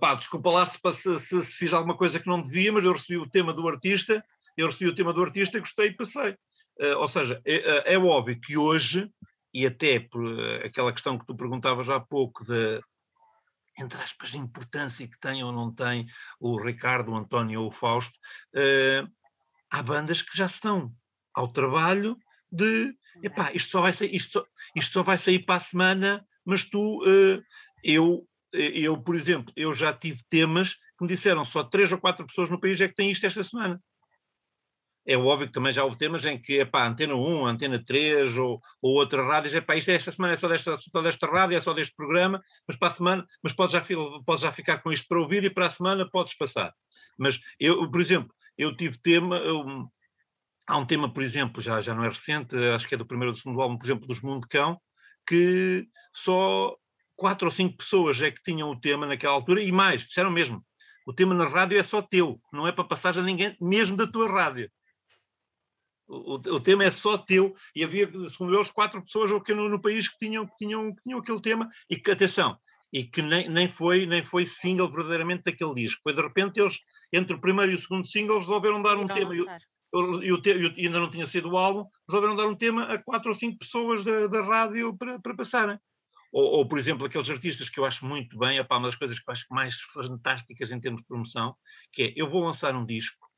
Pá, 0.00 0.14
desculpa 0.14 0.50
lá 0.50 0.66
se, 0.66 0.78
se, 0.92 1.20
se, 1.20 1.44
se, 1.44 1.52
fiz 1.52 1.72
alguma 1.72 1.96
coisa 1.96 2.18
que 2.18 2.26
não 2.26 2.42
devia, 2.42 2.72
mas 2.72 2.84
eu 2.84 2.92
recebi 2.92 3.16
o 3.16 3.28
tema 3.28 3.52
do 3.52 3.68
artista, 3.68 4.24
eu 4.56 4.66
recebi 4.66 4.90
o 4.90 4.94
tema 4.94 5.12
do 5.12 5.22
artista, 5.22 5.58
gostei 5.60 5.88
e 5.88 5.92
passei. 5.92 6.32
Uh, 6.80 6.98
ou 6.98 7.08
seja, 7.08 7.40
é, 7.44 7.54
é, 7.54 7.94
é 7.94 7.98
óbvio 7.98 8.40
que 8.40 8.56
hoje 8.56 9.08
e 9.52 9.66
até 9.66 10.00
por 10.00 10.24
eh, 10.24 10.66
aquela 10.66 10.92
questão 10.92 11.18
que 11.18 11.26
tu 11.26 11.34
perguntavas 11.34 11.88
há 11.88 11.98
pouco 12.00 12.44
da, 12.44 12.80
entre 13.78 14.00
aspas, 14.00 14.34
importância 14.34 15.06
que 15.06 15.18
tem 15.20 15.42
ou 15.42 15.52
não 15.52 15.72
tem 15.72 16.06
o 16.40 16.60
Ricardo, 16.60 17.12
o 17.12 17.16
António 17.16 17.62
ou 17.62 17.68
o 17.68 17.72
Fausto, 17.72 18.12
uh, 18.54 19.08
há 19.70 19.82
bandas 19.82 20.20
que 20.20 20.36
já 20.36 20.46
estão 20.46 20.92
ao 21.32 21.48
trabalho 21.48 22.16
de, 22.50 22.92
epá, 23.22 23.52
isto 23.52 23.70
só 23.70 23.82
vai 23.82 23.92
sair, 23.92 24.14
isto, 24.14 24.46
isto 24.74 24.92
só 24.92 25.02
vai 25.02 25.16
sair 25.16 25.40
para 25.44 25.56
a 25.56 25.60
semana, 25.60 26.26
mas 26.44 26.64
tu, 26.64 27.02
uh, 27.04 27.42
eu, 27.84 28.26
eu, 28.52 29.00
por 29.00 29.14
exemplo, 29.14 29.52
eu 29.54 29.72
já 29.72 29.92
tive 29.92 30.22
temas 30.28 30.74
que 30.74 31.02
me 31.02 31.08
disseram 31.08 31.44
só 31.44 31.62
três 31.62 31.92
ou 31.92 31.98
quatro 31.98 32.26
pessoas 32.26 32.50
no 32.50 32.60
país 32.60 32.80
é 32.80 32.88
que 32.88 32.94
têm 32.94 33.12
isto 33.12 33.26
esta 33.26 33.44
semana. 33.44 33.80
É 35.10 35.16
óbvio 35.16 35.46
que 35.46 35.54
também 35.54 35.72
já 35.72 35.82
houve 35.82 35.96
temas 35.96 36.26
em 36.26 36.38
que, 36.38 36.60
epá, 36.60 36.86
Antena 36.86 37.14
1, 37.14 37.46
Antena 37.46 37.82
3 37.82 38.36
ou, 38.36 38.60
ou 38.82 38.92
outra 38.96 39.24
rádio, 39.24 39.56
epá, 39.56 39.74
isto 39.74 39.90
é 39.90 39.94
esta 39.94 40.12
semana 40.12 40.34
é 40.34 40.36
só 40.36 40.46
desta, 40.46 40.76
só 40.76 41.00
desta 41.00 41.26
rádio, 41.26 41.56
é 41.56 41.60
só 41.62 41.72
deste 41.72 41.96
programa, 41.96 42.42
mas 42.66 42.76
para 42.76 42.88
a 42.88 42.90
semana, 42.90 43.26
mas 43.42 43.54
podes 43.54 43.72
já, 43.72 43.82
podes 44.26 44.42
já 44.42 44.52
ficar 44.52 44.82
com 44.82 44.92
isto 44.92 45.08
para 45.08 45.18
ouvir 45.18 45.42
e 45.44 45.48
para 45.48 45.64
a 45.64 45.70
semana 45.70 46.06
podes 46.10 46.34
passar. 46.34 46.74
Mas 47.18 47.40
eu, 47.58 47.90
por 47.90 48.02
exemplo, 48.02 48.30
eu 48.58 48.76
tive 48.76 48.98
tema, 48.98 49.38
eu, 49.38 49.88
há 50.66 50.76
um 50.76 50.84
tema, 50.84 51.10
por 51.10 51.22
exemplo, 51.22 51.62
já, 51.62 51.80
já 51.80 51.94
não 51.94 52.04
é 52.04 52.10
recente, 52.10 52.54
acho 52.74 52.86
que 52.86 52.94
é 52.94 52.98
do 52.98 53.06
primeiro 53.06 53.30
ou 53.30 53.34
do 53.34 53.40
segundo 53.40 53.62
álbum, 53.62 53.78
por 53.78 53.86
exemplo, 53.86 54.06
dos 54.06 54.20
Mundo 54.20 54.46
Cão, 54.46 54.78
que 55.26 55.88
só 56.12 56.76
quatro 57.16 57.46
ou 57.46 57.50
cinco 57.50 57.78
pessoas 57.78 58.20
é 58.20 58.30
que 58.30 58.42
tinham 58.42 58.70
o 58.70 58.78
tema 58.78 59.06
naquela 59.06 59.32
altura 59.32 59.62
e 59.62 59.72
mais, 59.72 60.02
disseram 60.02 60.30
mesmo, 60.30 60.62
o 61.06 61.14
tema 61.14 61.34
na 61.34 61.48
rádio 61.48 61.78
é 61.78 61.82
só 61.82 62.02
teu, 62.02 62.38
não 62.52 62.68
é 62.68 62.72
para 62.72 62.84
passar 62.84 63.18
a 63.18 63.22
ninguém, 63.22 63.56
mesmo 63.58 63.96
da 63.96 64.06
tua 64.06 64.30
rádio. 64.30 64.70
O, 66.08 66.34
o, 66.36 66.60
tema 66.60 66.84
é 66.84 66.90
só 66.90 67.18
teu 67.18 67.54
e 67.76 67.84
havia, 67.84 68.06
segundo 68.30 68.54
eles, 68.54 68.70
quatro 68.70 69.02
pessoas 69.02 69.30
no, 69.30 69.68
no 69.68 69.80
país 69.80 70.08
que 70.08 70.18
tinham, 70.18 70.46
que, 70.46 70.56
tinham, 70.56 70.94
que 70.94 71.02
tinham 71.02 71.18
aquele 71.18 71.40
tema 71.42 71.68
e 71.90 71.96
que, 71.96 72.10
atenção, 72.10 72.58
e 72.90 73.04
que 73.04 73.20
nem, 73.20 73.46
nem, 73.48 73.68
foi, 73.68 74.06
nem 74.06 74.24
foi 74.24 74.46
single 74.46 74.90
verdadeiramente 74.90 75.44
daquele 75.44 75.74
disco. 75.74 76.00
Foi 76.02 76.14
de 76.14 76.22
repente 76.22 76.60
eles, 76.60 76.78
entre 77.12 77.36
o 77.36 77.40
primeiro 77.40 77.72
e 77.72 77.74
o 77.74 77.78
segundo 77.78 78.06
single, 78.06 78.38
resolveram 78.38 78.80
dar 78.80 78.96
um 78.96 79.06
tema. 79.06 79.34
E, 79.36 79.42
o, 79.42 80.22
e, 80.22 80.86
ainda 80.86 80.98
não 80.98 81.10
tinha 81.10 81.26
sido 81.26 81.50
o 81.50 81.58
álbum, 81.58 81.84
resolveram 82.08 82.36
dar 82.36 82.46
um 82.46 82.54
tema 82.54 82.84
a 82.84 82.98
quatro 82.98 83.28
ou 83.28 83.34
cinco 83.34 83.58
pessoas 83.58 84.02
da, 84.02 84.26
da 84.28 84.42
rádio 84.42 84.96
para, 84.96 85.18
para 85.18 85.36
passarem. 85.36 85.78
ou, 86.32 86.44
ou, 86.58 86.68
por 86.68 86.78
exemplo, 86.78 87.04
aqueles 87.04 87.28
artistas 87.28 87.68
que 87.68 87.78
eu 87.78 87.84
acho 87.84 88.06
muito 88.06 88.38
bem, 88.38 88.60
uma 88.60 88.80
das 88.80 88.94
coisas 88.94 89.18
que 89.18 89.28
eu 89.28 89.32
acho 89.32 89.46
mais 89.50 89.78
fantásticas 89.92 90.72
em 90.72 90.80
termos 90.80 91.02
de 91.02 91.06
promoção, 91.06 91.54
que 91.92 92.02
é, 92.02 92.12
eu 92.16 92.30
vou 92.30 92.44
lançar 92.44 92.74
um 92.74 92.86
disco 92.86 93.28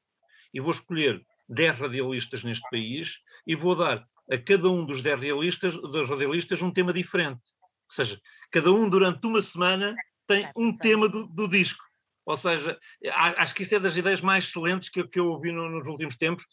e 0.55 0.61
vou 0.61 0.73
escolher 0.73 1.25
10 1.51 1.79
radialistas 1.79 2.45
neste 2.45 2.69
país 2.71 3.19
e 3.47 3.55
vou 3.55 3.75
dar 3.75 4.07
a 4.31 4.39
cada 4.39 4.71
um 4.71 4.85
dos 4.87 5.03
10 5.03 5.17
radialistas, 5.17 5.75
dos 5.75 6.09
radialistas 6.09 6.63
um 6.63 6.71
tema 6.71 6.93
diferente. 6.93 7.41
Ou 7.89 7.95
seja, 7.95 8.21
cada 8.51 8.73
um 8.73 8.89
durante 8.89 9.27
uma 9.27 9.43
semana 9.43 9.95
tem 10.27 10.49
um 10.57 10.77
tema 10.77 11.09
do, 11.09 11.27
do 11.27 11.49
disco. 11.49 11.85
Ou 12.31 12.37
seja, 12.37 12.79
acho 13.13 13.55
que 13.55 13.65
isso 13.65 13.75
é 13.75 13.81
das 13.81 13.97
ideias 13.97 14.21
mais 14.21 14.45
excelentes 14.45 14.89
que, 14.89 15.03
que 15.07 15.19
eu 15.19 15.27
ouvi 15.27 15.51
no, 15.51 15.69
nos 15.69 15.87
últimos 15.89 16.17
tempos. 16.17 16.45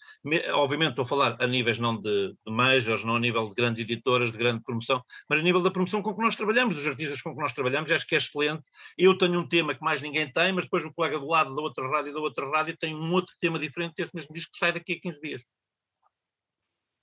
Obviamente 0.53 0.89
estou 0.89 1.03
a 1.03 1.07
falar 1.07 1.37
a 1.39 1.45
níveis 1.45 1.77
não 1.77 1.95
de, 1.95 2.29
de 2.29 2.51
majors, 2.51 3.03
não 3.03 3.15
a 3.15 3.19
nível 3.19 3.47
de 3.47 3.53
grandes 3.53 3.81
editoras, 3.81 4.31
de 4.31 4.37
grande 4.39 4.63
promoção, 4.63 5.03
mas 5.29 5.39
a 5.39 5.43
nível 5.43 5.61
da 5.61 5.69
promoção 5.69 6.01
com 6.01 6.15
que 6.15 6.21
nós 6.21 6.35
trabalhamos, 6.35 6.73
dos 6.73 6.87
artistas 6.87 7.21
com 7.21 7.35
que 7.35 7.41
nós 7.41 7.53
trabalhamos, 7.53 7.91
acho 7.91 8.07
que 8.07 8.15
é 8.15 8.17
excelente. 8.17 8.63
Eu 8.97 9.15
tenho 9.15 9.39
um 9.39 9.47
tema 9.47 9.75
que 9.75 9.83
mais 9.83 10.01
ninguém 10.01 10.31
tem, 10.31 10.51
mas 10.51 10.65
depois 10.65 10.83
o 10.83 10.91
colega 10.91 11.19
do 11.19 11.27
lado 11.27 11.53
da 11.53 11.61
outra 11.61 11.87
rádio 11.87 12.09
e 12.09 12.13
da 12.13 12.19
outra 12.19 12.49
rádio 12.49 12.75
tem 12.75 12.95
um 12.95 13.13
outro 13.13 13.35
tema 13.39 13.59
diferente 13.59 13.93
desse 13.97 14.15
mesmo 14.15 14.33
disco 14.33 14.51
que 14.51 14.57
sai 14.57 14.71
daqui 14.71 14.93
a 14.93 14.99
15 14.99 15.21
dias. 15.21 15.41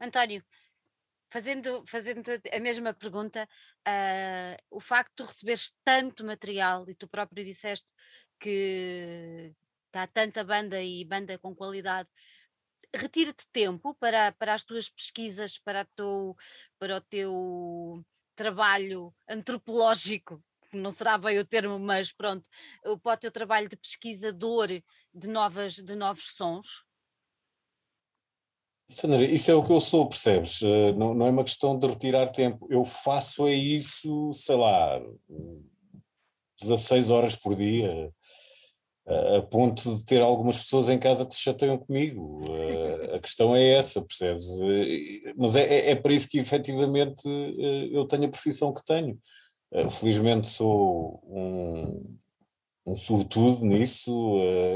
António, 0.01 0.43
fazendo, 1.35 1.85
fazendo 1.87 2.23
a 2.53 2.61
mesma 2.61 2.95
pergunta, 2.95 3.49
uh, 3.89 4.57
o 4.71 4.81
facto 4.81 5.11
de 5.11 5.17
tu 5.17 5.25
receberes 5.25 5.73
tanto 5.85 6.25
material, 6.25 6.89
e 6.89 6.95
tu 6.95 7.09
próprio 7.09 7.45
disseste 7.45 7.93
que 8.45 9.55
há 9.95 10.07
tanta 10.07 10.45
banda 10.45 10.83
e 10.83 11.03
banda 11.03 11.39
com 11.39 11.55
qualidade, 11.55 12.11
retira-te 12.95 13.49
tempo 13.51 13.95
para, 13.95 14.33
para 14.33 14.53
as 14.53 14.63
tuas 14.63 14.87
pesquisas, 14.87 15.59
para, 15.59 15.87
teu, 15.97 16.37
para 16.79 16.99
o 16.99 17.01
teu 17.01 18.05
trabalho 18.37 19.15
antropológico, 19.27 20.43
não 20.75 20.91
será 20.91 21.17
bem 21.17 21.39
o 21.39 21.47
termo, 21.47 21.79
mas 21.79 22.13
pronto, 22.13 22.47
para 23.03 23.15
o 23.15 23.17
teu 23.17 23.31
trabalho 23.31 23.67
de 23.67 23.77
pesquisador 23.77 24.69
de, 25.15 25.29
novas, 25.29 25.77
de 25.77 25.95
novos 25.95 26.35
sons? 26.37 26.85
Sandra, 28.91 29.25
isso 29.25 29.51
é 29.51 29.55
o 29.55 29.65
que 29.65 29.73
eu 29.73 29.81
sou, 29.81 30.07
percebes? 30.07 30.61
Eh, 30.61 30.93
não, 30.93 31.15
não 31.15 31.27
é 31.27 31.31
uma 31.31 31.45
questão 31.45 31.79
de 31.79 31.87
retirar 31.87 32.29
tempo. 32.29 32.67
Eu 32.71 32.85
faço 32.85 33.47
é 33.47 33.55
isso, 33.55 34.31
sei 34.35 34.57
lá, 34.57 35.01
16 36.61 37.11
horas 37.11 37.35
por 37.35 37.57
dia, 37.57 38.13
a 39.07 39.43
ponto 39.43 39.97
de 39.97 40.05
ter 40.05 40.23
algumas 40.23 40.57
pessoas 40.57 40.89
em 40.89 40.99
casa 40.99 41.27
que 41.27 41.35
se 41.35 41.43
chateiam 41.43 41.77
comigo. 41.77 42.43
A 43.15 43.19
questão 43.19 43.55
é 43.55 43.63
essa, 43.73 44.01
percebes? 44.01 44.47
Mas 45.37 45.55
é, 45.57 45.63
é, 45.63 45.91
é 45.91 45.95
para 45.95 46.13
isso 46.13 46.29
que 46.29 46.39
efetivamente 46.39 47.23
eu 47.93 48.07
tenho 48.07 48.25
a 48.25 48.29
profissão 48.29 48.73
que 48.73 48.85
tenho. 48.85 49.19
Felizmente 49.91 50.49
sou 50.49 51.23
um, 51.27 52.17
um 52.87 52.97
sortudo 52.97 53.65
nisso 53.65 54.11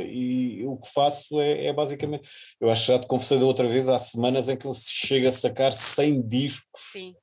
e 0.07 0.65
o 0.67 0.77
que 0.77 0.89
faço 0.89 1.41
é, 1.41 1.67
é, 1.67 1.73
basicamente. 1.73 2.29
Eu 2.61 2.71
acho 2.71 2.87
que 2.87 2.93
já 2.93 2.99
te 2.99 3.07
confessei 3.07 3.39
da 3.39 3.47
outra 3.47 3.67
vez, 3.67 3.89
há 3.89 3.99
semanas 3.99 4.49
em 4.49 4.57
que 4.57 4.67
eu 4.67 4.75
chego 4.75 5.27
a 5.27 5.33
sacar 5.33 5.73
100 5.73 6.29
discos. 6.29 6.69
Sim. 6.93 7.15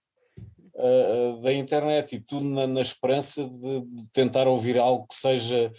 da 1.43 1.53
internet 1.53 2.15
e 2.15 2.19
tudo 2.19 2.49
na, 2.49 2.65
na 2.65 2.81
esperança 2.81 3.47
de 3.47 3.83
tentar 4.11 4.47
ouvir 4.47 4.77
algo 4.77 5.05
que 5.07 5.15
seja 5.15 5.71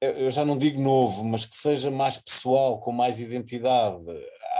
eu 0.00 0.30
já 0.30 0.44
não 0.44 0.56
digo 0.56 0.80
novo, 0.80 1.24
mas 1.24 1.44
que 1.44 1.56
seja 1.56 1.90
mais 1.90 2.16
pessoal, 2.16 2.78
com 2.80 2.92
mais 2.92 3.20
identidade. 3.20 4.04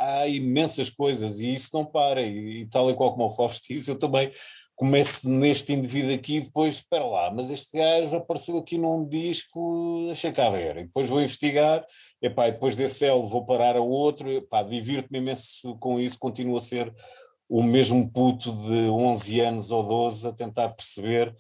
Há 0.01 0.27
imensas 0.27 0.91
coisas 0.91 1.39
e 1.39 1.55
isso 1.55 1.71
não 1.73 1.85
para. 1.85 2.23
E, 2.23 2.63
e 2.63 2.67
tal 2.67 2.91
e 2.91 2.95
qual 2.95 3.13
como 3.13 3.27
o 3.27 3.31
Fausto 3.31 3.67
disse, 3.69 3.91
eu 3.91 3.99
também 3.99 4.31
começo 4.79 5.29
neste 5.29 5.73
indivíduo 5.73 6.15
aqui 6.15 6.37
e 6.37 6.41
depois, 6.43 6.77
espera 6.77 7.05
lá, 7.05 7.33
mas 7.35 7.51
este 7.51 7.77
gajo 7.77 8.15
apareceu 8.15 8.57
aqui 8.59 8.79
num 8.79 9.09
disco, 9.09 10.09
achei 10.11 10.31
cá 10.33 10.49
ver. 10.51 10.77
E 10.79 10.85
depois 10.85 11.09
vou 11.09 11.21
investigar, 11.21 11.85
epá, 12.23 12.47
e 12.47 12.53
depois 12.53 12.77
desse 12.77 13.05
L 13.05 13.27
vou 13.27 13.45
parar 13.45 13.77
a 13.77 13.81
outro, 13.81 14.31
epá, 14.31 14.63
divirto-me 14.63 15.19
imenso 15.19 15.77
com 15.81 15.99
isso, 15.99 16.17
continuo 16.17 16.57
a 16.57 16.61
ser 16.61 16.95
o 17.49 17.61
mesmo 17.61 18.09
puto 18.13 18.53
de 18.53 18.89
11 18.89 19.41
anos 19.41 19.71
ou 19.73 19.83
12 19.83 20.29
a 20.29 20.33
tentar 20.33 20.69
perceber 20.69 21.35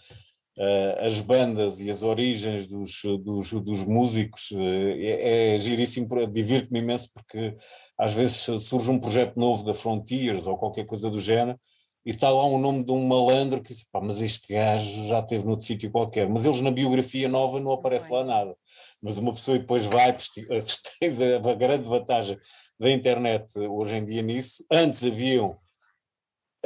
as 0.98 1.20
bandas 1.20 1.80
e 1.80 1.88
as 1.88 2.02
origens 2.02 2.66
dos, 2.66 3.02
dos, 3.22 3.52
dos 3.52 3.84
músicos 3.84 4.50
uh, 4.50 4.58
é, 4.60 5.54
é 5.54 5.58
giríssimo, 5.58 6.08
divirto-me 6.26 6.80
imenso 6.80 7.08
porque 7.14 7.56
às 7.96 8.12
vezes 8.12 8.36
surge 8.62 8.90
um 8.90 8.98
projeto 8.98 9.38
novo 9.38 9.62
da 9.62 9.72
Frontiers 9.72 10.46
ou 10.46 10.58
qualquer 10.58 10.84
coisa 10.84 11.08
do 11.08 11.18
género 11.18 11.58
e 12.04 12.10
está 12.10 12.30
lá 12.30 12.44
um 12.46 12.58
nome 12.58 12.82
de 12.84 12.90
um 12.90 13.06
malandro 13.06 13.62
que 13.62 13.72
diz, 13.72 13.84
pá, 13.84 14.00
mas 14.00 14.20
este 14.20 14.54
gajo 14.54 15.06
já 15.08 15.18
esteve 15.18 15.44
noutro 15.44 15.66
sítio 15.66 15.90
qualquer, 15.90 16.28
mas 16.28 16.44
eles 16.44 16.60
na 16.60 16.70
biografia 16.70 17.28
nova 17.28 17.60
não 17.60 17.70
aparece 17.70 18.10
lá 18.10 18.24
nada. 18.24 18.56
Mas 19.02 19.18
uma 19.18 19.32
pessoa 19.32 19.58
depois 19.58 19.84
vai, 19.84 20.16
tens 20.98 21.20
a, 21.20 21.36
a 21.36 21.54
grande 21.54 21.86
vantagem 21.86 22.38
da 22.80 22.90
internet 22.90 23.46
hoje 23.58 23.96
em 23.96 24.04
dia 24.04 24.22
nisso. 24.22 24.64
Antes 24.70 25.04
haviam 25.04 25.58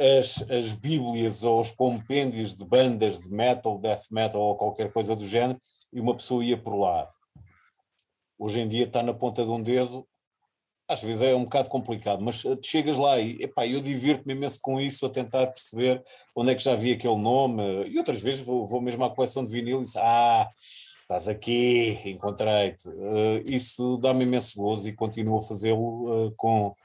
as, 0.03 0.43
as 0.51 0.73
bíblias 0.73 1.43
ou 1.43 1.61
os 1.61 1.71
compêndios 1.71 2.53
de 2.53 2.65
bandas 2.65 3.19
de 3.19 3.29
metal, 3.29 3.79
death 3.79 4.03
metal 4.11 4.41
ou 4.41 4.55
qualquer 4.57 4.91
coisa 4.91 5.15
do 5.15 5.25
género, 5.25 5.59
e 5.91 5.99
uma 5.99 6.15
pessoa 6.15 6.43
ia 6.43 6.57
por 6.57 6.75
lá. 6.75 7.09
Hoje 8.37 8.59
em 8.59 8.67
dia 8.67 8.83
está 8.85 9.01
na 9.01 9.13
ponta 9.13 9.45
de 9.45 9.49
um 9.51 9.61
dedo, 9.61 10.05
às 10.87 11.01
vezes 11.01 11.21
é 11.21 11.33
um 11.33 11.45
bocado 11.45 11.69
complicado, 11.69 12.21
mas 12.21 12.43
eh, 12.43 12.57
chegas 12.61 12.97
lá 12.97 13.17
e 13.17 13.41
epá, 13.41 13.65
eu 13.65 13.79
divirto-me 13.79 14.33
imenso 14.33 14.59
com 14.61 14.81
isso, 14.81 15.05
a 15.05 15.09
tentar 15.09 15.47
perceber 15.47 16.03
onde 16.35 16.51
é 16.51 16.55
que 16.55 16.63
já 16.63 16.75
vi 16.75 16.91
aquele 16.91 17.15
nome, 17.15 17.87
e 17.87 17.97
outras 17.97 18.21
vezes 18.21 18.41
vou, 18.41 18.67
vou 18.67 18.81
mesmo 18.81 19.03
à 19.05 19.09
coleção 19.09 19.45
de 19.45 19.51
vinil 19.51 19.81
e 19.81 19.85
digo, 19.85 19.99
ah, 19.99 20.49
estás 21.01 21.27
aqui, 21.27 21.99
encontrei-te. 22.05 22.89
Uh, 22.89 23.41
isso 23.45 23.97
dá-me 23.97 24.23
imenso 24.23 24.57
gozo 24.57 24.89
e 24.89 24.93
continuo 24.93 25.37
a 25.37 25.41
fazê-lo 25.41 26.27
uh, 26.27 26.33
com, 26.35 26.75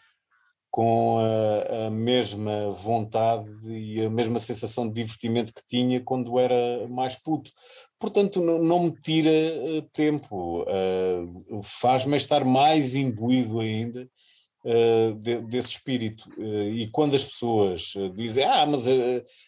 com 0.71 1.19
a, 1.19 1.87
a, 1.87 1.91
mesma 1.91 2.71
vontade 2.71 3.51
e 3.67 4.05
a 4.05 4.11
mesma 4.11 4.39
sensação 4.39 4.87
de 4.87 4.95
divertimento 4.95 5.53
que 5.53 5.67
tinha 5.67 6.01
quando 6.01 6.39
era 6.39 6.87
mais 6.89 7.17
puto. 7.17 7.51
Portanto, 7.99 8.41
não, 8.41 8.63
não 8.63 8.83
me 8.85 8.93
tira 8.93 9.31
uh, 9.31 9.83
tempo, 9.93 10.63
uh, 10.63 11.63
faz-me 11.63 12.17
estar 12.17 12.45
mais 12.45 12.95
imbuído 12.95 13.61
ainda 13.61 14.09
uh, 14.65 15.15
de, 15.15 15.41
desse 15.43 15.71
espírito. 15.71 16.29
e 16.39 16.87
quando 16.93 17.17
as 17.17 17.25
pessoas 17.25 17.95
dizem, 18.15 18.45
ah, 18.45 18.67
mas 18.67 18.85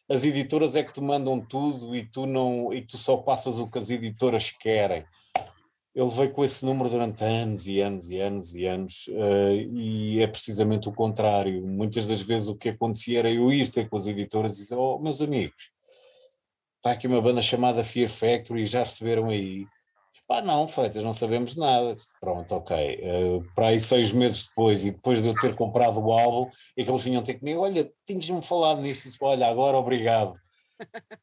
as 0.09 0.25
editoras 0.25 0.75
é 0.75 0.83
que 0.83 0.93
te 0.93 1.01
mandam 1.01 1.41
tudo 1.41 1.95
e 1.95 2.05
tu, 2.11 2.27
não, 2.27 2.73
e 2.73 2.83
tu 2.83 2.97
só 2.97 3.17
passas 3.19 3.59
o 3.59 3.71
que 3.71 3.79
as 3.79 3.91
editoras 3.91 4.51
querem 4.51 5.05
ele 5.95 6.09
veio 6.09 6.31
com 6.33 6.45
esse 6.45 6.65
número 6.65 6.89
durante 6.89 7.25
anos 7.25 7.67
e 7.67 7.81
anos 7.81 8.09
e 8.11 8.21
anos 8.21 8.55
e 8.55 8.67
anos, 8.67 9.07
uh, 9.09 9.53
e 9.53 10.21
é 10.21 10.27
precisamente 10.27 10.89
o 10.89 10.93
contrário. 10.93 11.67
Muitas 11.67 12.07
das 12.07 12.23
vezes 12.23 12.49
o 12.49 12.55
que 12.55 12.69
acontecia 12.69 13.19
era 13.19 13.31
eu 13.31 13.53
ir 13.53 13.69
ter 13.69 13.89
com 13.89 13.97
as 13.97 14.07
editoras 14.07 14.57
e 14.57 14.63
dizer: 14.63 14.77
Oh, 14.77 14.99
meus 14.99 15.21
amigos, 15.21 15.71
está 16.77 16.93
aqui 16.93 17.07
uma 17.07 17.21
banda 17.21 17.43
chamada 17.43 17.83
Fear 17.83 18.09
Factory, 18.09 18.67
já 18.67 18.81
receberam 18.81 19.29
aí? 19.29 19.67
Pá, 20.29 20.41
não, 20.41 20.69
Freitas, 20.69 21.03
não 21.03 21.13
sabemos 21.13 21.57
nada. 21.57 21.97
Pronto, 22.21 22.55
ok. 22.55 23.01
Uh, 23.03 23.45
para 23.53 23.69
aí 23.69 23.81
seis 23.81 24.13
meses 24.13 24.45
depois, 24.45 24.85
e 24.85 24.93
depois 24.93 25.21
de 25.21 25.27
eu 25.27 25.35
ter 25.35 25.57
comprado 25.57 25.99
o 26.01 26.13
álbum, 26.13 26.49
e 26.77 26.85
que 26.85 26.91
eles 26.91 27.03
vinham 27.03 27.23
ter 27.23 27.35
comigo: 27.35 27.63
Olha, 27.63 27.91
tinhas-me 28.07 28.43
falado 28.43 28.81
nisto, 28.81 29.07
e 29.07 29.09
disse, 29.09 29.19
olha, 29.21 29.49
agora 29.49 29.77
obrigado 29.77 30.35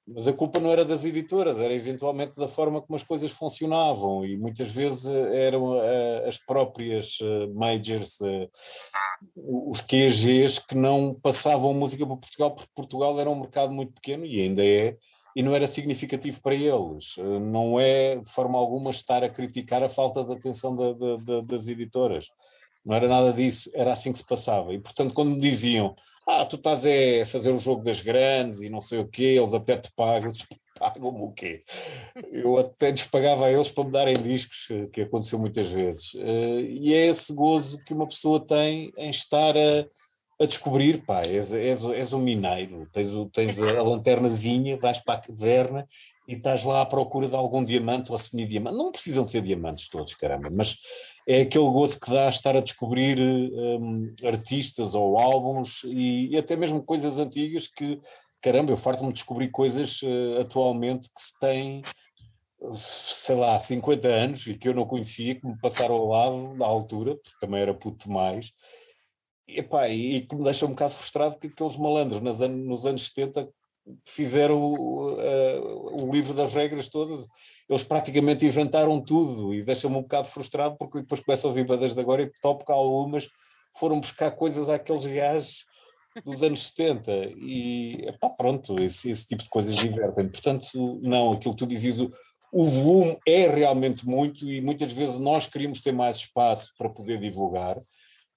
mas 0.07 0.27
a 0.27 0.33
culpa 0.33 0.59
não 0.59 0.71
era 0.71 0.85
das 0.85 1.05
editoras, 1.05 1.59
era 1.59 1.73
eventualmente 1.73 2.37
da 2.37 2.47
forma 2.47 2.81
como 2.81 2.95
as 2.95 3.03
coisas 3.03 3.31
funcionavam 3.31 4.25
e 4.25 4.37
muitas 4.37 4.69
vezes 4.69 5.05
eh, 5.05 5.47
eram 5.47 5.81
eh, 5.81 6.25
as 6.27 6.37
próprias 6.37 7.17
eh, 7.21 7.47
majors, 7.47 8.19
os 9.35 9.81
QGs 9.81 10.59
que 10.67 10.75
não 10.75 11.13
passavam 11.13 11.73
música 11.73 12.05
para 12.05 12.15
Portugal, 12.15 12.55
porque 12.55 12.71
Portugal 12.75 13.19
era 13.19 13.29
um 13.29 13.39
mercado 13.39 13.71
muito 13.71 13.93
pequeno 13.93 14.25
e 14.25 14.41
ainda 14.41 14.65
é, 14.65 14.97
e 15.35 15.43
não 15.43 15.53
era 15.55 15.67
significativo 15.67 16.41
para 16.41 16.55
eles. 16.55 17.15
Não 17.41 17.79
é 17.79 18.15
de 18.15 18.31
forma 18.31 18.57
alguma 18.57 18.89
estar 18.89 19.23
a 19.23 19.29
criticar 19.29 19.83
a 19.83 19.89
falta 19.89 20.23
de 20.23 20.33
atenção 20.33 20.75
da, 20.75 20.93
da, 20.93 21.17
da, 21.17 21.41
das 21.41 21.67
editoras. 21.67 22.27
Não 22.83 22.95
era 22.95 23.07
nada 23.07 23.31
disso, 23.31 23.69
era 23.75 23.93
assim 23.93 24.11
que 24.11 24.17
se 24.17 24.25
passava. 24.25 24.73
E 24.73 24.79
portanto, 24.79 25.13
quando 25.13 25.31
me 25.31 25.39
diziam 25.39 25.95
ah, 26.27 26.45
tu 26.45 26.57
estás 26.57 26.85
a 26.85 27.25
fazer 27.25 27.51
o 27.51 27.59
jogo 27.59 27.83
das 27.83 28.01
grandes 28.01 28.61
e 28.61 28.69
não 28.69 28.81
sei 28.81 28.99
o 28.99 29.07
quê, 29.07 29.37
eles 29.37 29.53
até 29.53 29.77
te 29.77 29.89
pagam, 29.95 30.31
pagam-me 30.77 31.21
o 31.21 31.31
quê? 31.31 31.61
Eu 32.31 32.57
até 32.57 32.91
lhes 32.91 33.05
pagava 33.05 33.45
a 33.45 33.51
eles 33.51 33.69
para 33.69 33.85
me 33.85 33.91
darem 33.91 34.15
discos, 34.15 34.67
eh, 34.69 34.87
que 34.91 35.01
aconteceu 35.01 35.39
muitas 35.39 35.69
vezes. 35.69 36.13
Eh, 36.15 36.61
e 36.69 36.93
é 36.93 37.07
esse 37.07 37.33
gozo 37.33 37.81
que 37.85 37.93
uma 37.93 38.05
pessoa 38.05 38.45
tem 38.45 38.91
em 38.97 39.09
estar 39.09 39.55
a, 39.55 39.87
a 40.39 40.45
descobrir, 40.45 41.05
pá, 41.05 41.21
és, 41.21 41.51
és, 41.53 41.83
és 41.83 42.13
um 42.13 42.19
mineiro, 42.19 42.87
tens, 42.91 43.09
tens 43.31 43.59
a 43.61 43.81
lanternazinha, 43.81 44.77
vais 44.77 44.99
para 44.99 45.15
a 45.15 45.21
caverna 45.21 45.87
e 46.27 46.33
estás 46.33 46.65
lá 46.65 46.81
à 46.81 46.85
procura 46.85 47.29
de 47.29 47.35
algum 47.37 47.63
diamante 47.63 48.11
ou 48.11 48.17
semi-diamante. 48.17 48.77
Não 48.77 48.91
precisam 48.91 49.23
de 49.23 49.31
ser 49.31 49.41
diamantes 49.41 49.87
todos, 49.87 50.13
caramba, 50.13 50.49
mas 50.51 50.77
é 51.27 51.41
aquele 51.41 51.65
gozo 51.65 51.99
que 51.99 52.09
dá 52.09 52.29
estar 52.29 52.55
a 52.55 52.61
descobrir 52.61 53.19
um, 53.19 54.15
artistas 54.23 54.95
ou 54.95 55.19
álbuns 55.19 55.83
e, 55.83 56.29
e, 56.29 56.37
até 56.37 56.55
mesmo 56.55 56.81
coisas 56.81 57.19
antigas 57.19 57.67
que, 57.67 57.99
caramba, 58.41 58.71
eu 58.71 58.77
farto-me 58.77 59.11
descobrir 59.11 59.49
coisas 59.49 60.01
uh, 60.03 60.39
atualmente 60.39 61.09
que 61.13 61.21
se 61.21 61.37
têm, 61.37 61.81
sei 62.77 63.35
lá, 63.35 63.59
50 63.59 64.07
anos 64.07 64.47
e 64.47 64.57
que 64.57 64.69
eu 64.69 64.73
não 64.73 64.85
conhecia, 64.85 65.35
que 65.35 65.45
me 65.45 65.59
passaram 65.59 65.95
ao 65.95 66.07
lado 66.07 66.57
da 66.57 66.65
altura, 66.65 67.17
porque 67.17 67.37
também 67.41 67.61
era 67.61 67.73
puto 67.73 68.07
demais, 68.07 68.53
e, 69.45 69.59
epá, 69.59 69.89
e, 69.89 70.15
e 70.15 70.21
que 70.21 70.33
me 70.33 70.45
deixa 70.45 70.65
um 70.65 70.69
bocado 70.69 70.93
frustrado 70.93 71.37
que 71.37 71.47
aqueles 71.47 71.75
malandros 71.75 72.41
anos, 72.41 72.65
nos 72.65 72.85
anos 72.85 73.05
70 73.07 73.49
fizeram 74.05 74.73
uh, 74.73 76.03
o 76.03 76.11
livro 76.11 76.33
das 76.33 76.53
regras 76.53 76.89
todas, 76.89 77.27
eles 77.69 77.83
praticamente 77.83 78.45
inventaram 78.45 79.01
tudo 79.01 79.53
e 79.53 79.61
deixa-me 79.61 79.95
um 79.95 80.01
bocado 80.01 80.27
frustrado 80.27 80.75
porque 80.77 80.99
depois 80.99 81.21
começo 81.21 81.45
a 81.45 81.49
ouvir 81.49 81.65
bandas 81.65 81.93
de 81.93 81.99
agora 81.99 82.21
e 82.21 82.31
topo 82.41 82.65
que 82.65 82.71
algumas 82.71 83.27
foram 83.77 83.99
buscar 83.99 84.31
coisas 84.31 84.69
àqueles 84.69 85.05
gajos 85.05 85.65
dos 86.25 86.41
anos 86.41 86.67
70 86.67 87.11
e 87.37 88.05
epá, 88.07 88.29
pronto, 88.29 88.81
esse, 88.81 89.09
esse 89.09 89.27
tipo 89.27 89.43
de 89.43 89.49
coisas 89.49 89.75
divertem. 89.75 90.27
Portanto, 90.27 90.99
não, 91.03 91.31
aquilo 91.31 91.53
que 91.53 91.59
tu 91.59 91.67
dizias, 91.67 91.99
o, 91.99 92.11
o 92.51 92.65
volume 92.65 93.17
é 93.25 93.47
realmente 93.47 94.05
muito 94.05 94.49
e 94.49 94.61
muitas 94.61 94.91
vezes 94.91 95.19
nós 95.19 95.47
queríamos 95.47 95.79
ter 95.79 95.91
mais 95.91 96.17
espaço 96.17 96.73
para 96.77 96.89
poder 96.89 97.19
divulgar 97.19 97.77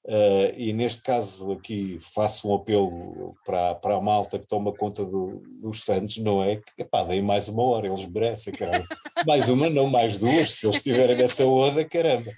Uh, 0.03 0.48
e 0.57 0.72
neste 0.72 1.03
caso 1.03 1.53
aqui 1.53 1.98
faço 2.01 2.48
um 2.48 2.55
apelo 2.55 3.36
para, 3.44 3.74
para 3.74 3.96
a 3.96 4.01
malta 4.01 4.38
que 4.38 4.46
toma 4.46 4.72
conta 4.72 5.05
do, 5.05 5.42
dos 5.61 5.84
Santos, 5.84 6.16
não 6.16 6.42
é? 6.42 6.57
Que 6.57 6.82
epá, 6.82 7.03
deem 7.03 7.20
mais 7.20 7.48
uma 7.48 7.62
hora, 7.62 7.86
eles 7.86 8.07
merecem, 8.07 8.53
caramba. 8.53 8.86
mais 9.26 9.51
uma, 9.51 9.68
não 9.68 9.86
mais 9.86 10.16
duas, 10.16 10.53
se 10.53 10.64
eles 10.64 10.76
estiverem 10.76 11.18
nessa 11.18 11.44
onda, 11.44 11.84
caramba. 11.84 12.30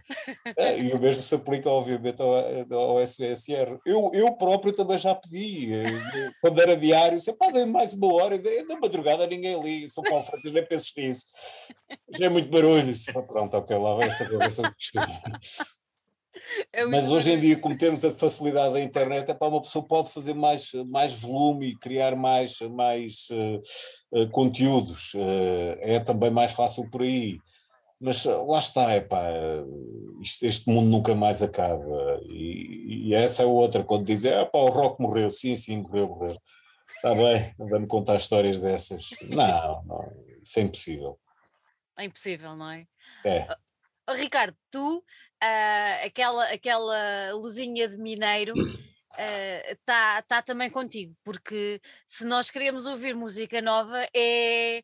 Uh, 0.59 0.83
e 0.83 0.93
o 0.93 0.99
mesmo 0.99 1.23
se 1.23 1.35
aplica, 1.37 1.71
obviamente, 1.71 2.21
ao, 2.21 2.75
ao 2.75 3.01
SBSR. 3.01 3.79
Eu, 3.87 4.11
eu 4.13 4.33
próprio 4.33 4.73
também 4.73 4.99
já 4.99 5.15
pedi, 5.15 5.71
uh, 5.73 6.33
quando 6.41 6.61
era 6.61 6.77
diário, 6.77 7.17
disse, 7.17 7.33
pá, 7.33 7.49
deem 7.49 7.67
mais 7.67 7.93
uma 7.93 8.13
hora, 8.13 8.39
da 8.39 8.81
madrugada 8.81 9.25
ninguém 9.27 9.61
liga, 9.63 9.89
são 9.89 10.03
conferências, 10.03 10.53
nem 10.53 10.67
penses 10.67 10.93
nisso. 10.97 11.27
Já 12.19 12.27
é 12.27 12.29
muito 12.29 12.51
barulho. 12.51 12.93
Pronto, 13.27 13.57
ok, 13.57 13.79
lá 13.79 13.95
vai 13.95 14.09
esta 14.09 14.29
conversa. 14.29 14.75
É 16.73 16.85
Mas 16.85 17.09
hoje 17.09 17.33
em 17.33 17.41
dia, 17.41 17.59
como 17.59 17.77
temos 17.77 18.05
a 18.05 18.13
facilidade 18.13 18.75
da 18.75 18.81
internet, 18.81 19.31
é 19.31 19.35
para 19.35 19.49
uma 19.49 19.63
pessoa 19.63 19.85
pode 19.85 20.11
fazer 20.11 20.35
mais, 20.35 20.73
mais 20.87 21.15
volume 21.15 21.69
e 21.69 21.77
criar 21.77 22.17
mais, 22.17 22.61
mais 22.61 23.29
uh, 23.31 24.29
conteúdos. 24.31 25.15
Uh, 25.15 25.77
é 25.81 26.01
também 26.01 26.31
mais 26.31 26.53
fácil 26.53 26.89
por 26.91 27.03
aí. 27.03 27.39
Mas 28.01 28.25
lá 28.25 28.59
está, 28.59 28.91
é 28.91 29.01
pá, 29.01 29.23
isto, 30.21 30.45
este 30.45 30.69
mundo 30.69 30.89
nunca 30.89 31.15
mais 31.15 31.41
acaba. 31.41 32.21
E, 32.25 33.09
e 33.09 33.15
essa 33.15 33.45
é 33.45 33.47
outra, 33.47 33.85
quando 33.85 34.07
dizem, 34.07 34.33
ah, 34.33 34.45
pá, 34.45 34.59
o 34.59 34.69
rock 34.71 35.01
morreu. 35.01 35.31
Sim, 35.31 35.55
sim, 35.55 35.77
morreu, 35.77 36.09
morreu. 36.09 36.37
Está 36.97 37.15
bem, 37.15 37.55
vamos 37.59 37.89
contar 37.89 38.17
histórias 38.17 38.59
dessas. 38.59 39.11
Não, 39.23 39.85
não, 39.85 40.13
isso 40.43 40.59
é 40.59 40.63
impossível. 40.63 41.19
É 41.99 42.05
impossível, 42.05 42.57
não 42.57 42.71
é? 42.71 42.87
É. 43.25 43.47
Oh, 44.09 44.15
Ricardo, 44.15 44.57
tu, 44.71 45.05
uh, 45.43 46.07
aquela, 46.07 46.45
aquela 46.45 47.33
luzinha 47.33 47.89
de 47.89 47.99
mineiro 47.99 48.55
está 49.71 50.21
uh, 50.21 50.27
tá 50.27 50.41
também 50.41 50.71
contigo, 50.71 51.15
porque 51.23 51.81
se 52.07 52.25
nós 52.25 52.51
queremos 52.51 52.87
ouvir 52.87 53.15
música 53.15 53.61
nova 53.61 54.09
é, 54.15 54.83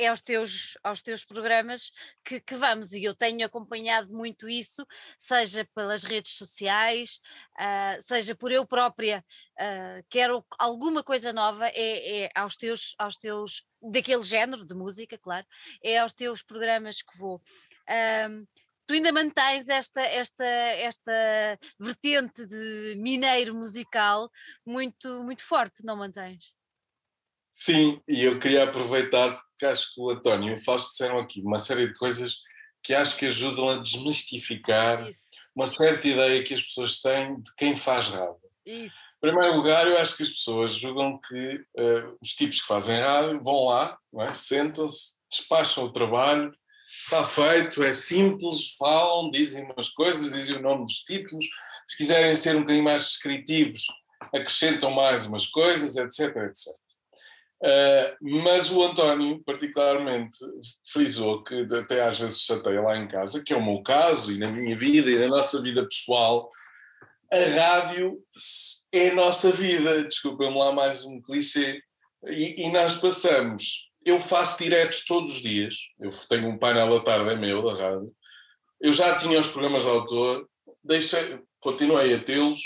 é 0.00 0.08
aos, 0.08 0.22
teus, 0.22 0.78
aos 0.82 1.02
teus 1.02 1.24
programas 1.24 1.92
que, 2.24 2.40
que 2.40 2.56
vamos, 2.56 2.92
e 2.92 3.04
eu 3.04 3.14
tenho 3.14 3.44
acompanhado 3.44 4.12
muito 4.12 4.48
isso, 4.48 4.84
seja 5.18 5.68
pelas 5.74 6.02
redes 6.02 6.32
sociais, 6.32 7.20
uh, 7.58 8.00
seja 8.00 8.34
por 8.34 8.50
eu 8.50 8.66
própria, 8.66 9.22
uh, 9.58 10.04
quero 10.08 10.44
alguma 10.58 11.04
coisa 11.04 11.32
nova, 11.32 11.68
é, 11.68 12.24
é 12.24 12.30
aos 12.34 12.56
teus, 12.56 12.94
aos 12.98 13.18
teus, 13.18 13.64
daquele 13.80 14.24
género 14.24 14.66
de 14.66 14.74
música, 14.74 15.18
claro, 15.18 15.46
é 15.84 15.98
aos 15.98 16.14
teus 16.14 16.42
programas 16.42 17.02
que 17.02 17.18
vou. 17.18 17.40
Tu 18.90 18.94
ainda 18.94 19.12
mantens 19.12 19.68
esta, 19.68 20.00
esta, 20.00 20.44
esta 20.44 21.58
vertente 21.78 22.44
de 22.44 22.96
mineiro 22.98 23.54
musical 23.54 24.28
muito, 24.66 25.22
muito 25.22 25.46
forte, 25.46 25.84
não 25.84 25.96
mantens? 25.96 26.52
Sim, 27.52 28.02
e 28.08 28.24
eu 28.24 28.40
queria 28.40 28.64
aproveitar, 28.64 29.40
porque 29.50 29.66
acho 29.66 29.94
que 29.94 30.00
o 30.00 30.10
António 30.10 30.50
e 30.50 30.54
o 30.54 30.64
Fausto 30.64 30.90
disseram 30.90 31.20
aqui 31.20 31.40
uma 31.40 31.60
série 31.60 31.86
de 31.86 31.94
coisas 31.94 32.40
que 32.82 32.92
acho 32.92 33.16
que 33.16 33.26
ajudam 33.26 33.68
a 33.68 33.78
desmistificar 33.78 35.08
Isso. 35.08 35.20
uma 35.54 35.66
certa 35.66 36.08
ideia 36.08 36.42
que 36.42 36.54
as 36.54 36.62
pessoas 36.62 37.00
têm 37.00 37.40
de 37.40 37.54
quem 37.56 37.76
faz 37.76 38.08
rádio. 38.08 38.40
Isso. 38.66 38.94
Em 39.22 39.30
primeiro 39.30 39.56
lugar, 39.56 39.86
eu 39.86 39.98
acho 39.98 40.16
que 40.16 40.24
as 40.24 40.30
pessoas 40.30 40.72
julgam 40.72 41.20
que 41.20 41.56
uh, 41.78 42.18
os 42.20 42.30
tipos 42.30 42.60
que 42.60 42.66
fazem 42.66 42.98
rádio 42.98 43.40
vão 43.40 43.66
lá, 43.66 43.96
é? 44.18 44.34
sentam-se, 44.34 45.16
despacham 45.30 45.84
o 45.84 45.92
trabalho, 45.92 46.52
está 47.10 47.24
feito, 47.24 47.82
é 47.82 47.92
simples, 47.92 48.76
falam, 48.78 49.30
dizem 49.30 49.64
umas 49.64 49.88
coisas, 49.88 50.32
dizem 50.32 50.56
o 50.56 50.62
nome 50.62 50.86
dos 50.86 51.02
títulos. 51.02 51.44
Se 51.86 51.96
quiserem 51.96 52.36
ser 52.36 52.54
um 52.54 52.60
bocadinho 52.60 52.84
mais 52.84 53.02
descritivos, 53.02 53.84
acrescentam 54.32 54.92
mais 54.92 55.26
umas 55.26 55.48
coisas, 55.48 55.96
etc, 55.96 56.36
etc. 56.36 56.66
Uh, 57.62 58.40
mas 58.42 58.70
o 58.70 58.82
António, 58.84 59.42
particularmente, 59.44 60.38
frisou 60.86 61.42
que 61.42 61.66
até 61.74 62.00
às 62.00 62.20
vezes 62.20 62.42
chateia 62.42 62.80
lá 62.80 62.96
em 62.96 63.08
casa, 63.08 63.42
que 63.42 63.52
é 63.52 63.56
o 63.56 63.64
meu 63.64 63.82
caso, 63.82 64.32
e 64.32 64.38
na 64.38 64.48
minha 64.48 64.76
vida 64.76 65.10
e 65.10 65.18
na 65.18 65.26
nossa 65.26 65.60
vida 65.60 65.82
pessoal, 65.82 66.48
a 67.32 67.36
rádio 67.36 68.18
é 68.92 69.10
a 69.10 69.14
nossa 69.14 69.50
vida. 69.50 70.04
Desculpem-me 70.04 70.56
lá 70.56 70.72
mais 70.72 71.04
um 71.04 71.20
clichê. 71.20 71.82
E, 72.28 72.66
e 72.66 72.70
nós 72.70 72.98
passamos 72.98 73.89
eu 74.04 74.20
faço 74.20 74.62
diretos 74.62 75.04
todos 75.04 75.32
os 75.32 75.42
dias. 75.42 75.76
Eu 75.98 76.10
tenho 76.28 76.48
um 76.48 76.58
painel 76.58 76.98
da 76.98 77.04
tarde, 77.04 77.30
é 77.30 77.36
meu, 77.36 77.62
da 77.62 77.72
rádio. 77.72 78.14
Eu 78.80 78.92
já 78.92 79.16
tinha 79.16 79.38
os 79.38 79.48
programas 79.48 79.84
de 79.84 79.90
autor, 79.90 80.48
deixei, 80.82 81.40
continuei 81.60 82.14
a 82.14 82.22
tê-los 82.22 82.60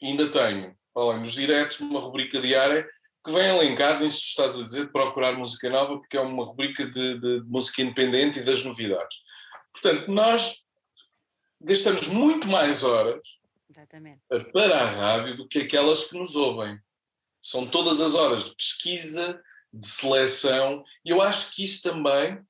e 0.00 0.06
ainda 0.06 0.28
tenho, 0.28 0.76
além 0.94 1.22
dos 1.22 1.32
diretos, 1.32 1.80
uma 1.80 2.00
rubrica 2.00 2.40
diária 2.40 2.88
que 3.24 3.32
vem 3.32 3.48
elencar 3.48 4.00
nisso 4.00 4.20
que 4.20 4.28
estás 4.28 4.58
a 4.58 4.64
dizer, 4.64 4.92
procurar 4.92 5.32
música 5.36 5.68
nova, 5.68 5.98
porque 5.98 6.16
é 6.16 6.20
uma 6.20 6.44
rubrica 6.44 6.86
de, 6.86 7.18
de, 7.18 7.40
de 7.40 7.48
música 7.48 7.82
independente 7.82 8.38
e 8.38 8.42
das 8.42 8.64
novidades. 8.64 9.18
Portanto, 9.72 10.10
nós 10.10 10.64
gastamos 11.60 12.08
muito 12.08 12.48
mais 12.48 12.84
horas 12.84 13.20
Exatamente. 13.68 14.20
para 14.52 14.80
a 14.80 14.84
rádio 14.84 15.36
do 15.36 15.48
que 15.48 15.58
aquelas 15.58 16.04
que 16.04 16.16
nos 16.16 16.36
ouvem. 16.36 16.78
São 17.42 17.66
todas 17.66 18.00
as 18.00 18.14
horas 18.14 18.44
de 18.44 18.54
pesquisa, 18.54 19.40
de 19.72 19.88
seleção, 19.88 20.84
e 21.04 21.10
eu 21.10 21.20
acho 21.20 21.54
que 21.54 21.64
isso 21.64 21.82
também, 21.82 22.40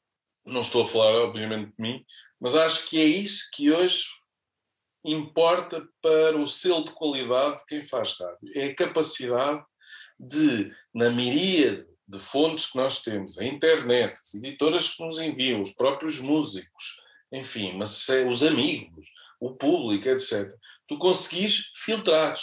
não 0.44 0.62
estou 0.62 0.84
a 0.84 0.88
falar 0.88 1.14
obviamente 1.22 1.76
de 1.76 1.82
mim, 1.82 2.04
mas 2.40 2.54
acho 2.54 2.88
que 2.88 3.00
é 3.00 3.04
isso 3.04 3.48
que 3.52 3.70
hoje 3.70 4.06
importa 5.04 5.86
para 6.02 6.36
o 6.36 6.46
selo 6.46 6.84
de 6.84 6.92
qualidade 6.92 7.58
de 7.58 7.66
quem 7.66 7.82
faz 7.82 8.18
rádio. 8.18 8.52
É 8.54 8.66
a 8.66 8.74
capacidade 8.74 9.62
de, 10.18 10.72
na 10.94 11.10
miríade 11.10 11.86
de 12.06 12.18
fontes 12.18 12.66
que 12.66 12.76
nós 12.76 13.02
temos, 13.02 13.38
a 13.38 13.44
internet, 13.44 14.14
as 14.14 14.34
editoras 14.34 14.88
que 14.88 15.04
nos 15.04 15.18
enviam, 15.18 15.60
os 15.60 15.72
próprios 15.72 16.18
músicos, 16.18 17.00
enfim, 17.30 17.76
mas 17.76 18.08
os 18.08 18.42
amigos, 18.42 19.06
o 19.38 19.54
público, 19.54 20.08
etc. 20.08 20.50
Tu 20.86 20.96
conseguis 20.98 21.70
filtrar. 21.74 22.34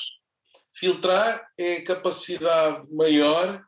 Filtrar 0.74 1.48
é 1.58 1.78
a 1.78 1.84
capacidade 1.84 2.88
maior 2.94 3.64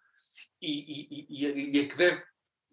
e, 0.61 1.27
e, 1.29 1.77
e, 1.77 1.79
a 1.79 1.87
que 1.87 1.97
deve 1.97 2.23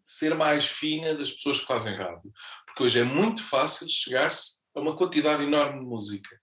ser 0.05 0.35
mais 0.35 0.67
fina 0.67 1.15
das 1.15 1.31
pessoas 1.33 1.61
que 1.61 1.67
fazem 1.67 1.95
rádio. 1.95 2.33
Porque 2.67 2.83
hoje 2.83 3.01
é 3.01 3.05
muito 3.05 3.43
fácil 3.43 3.89
chegar-se 3.89 4.63
a 4.75 4.81
uma 4.81 4.97
quantidade 4.97 5.43
enorme 5.43 5.81
de 5.81 5.87
música. 5.87 6.41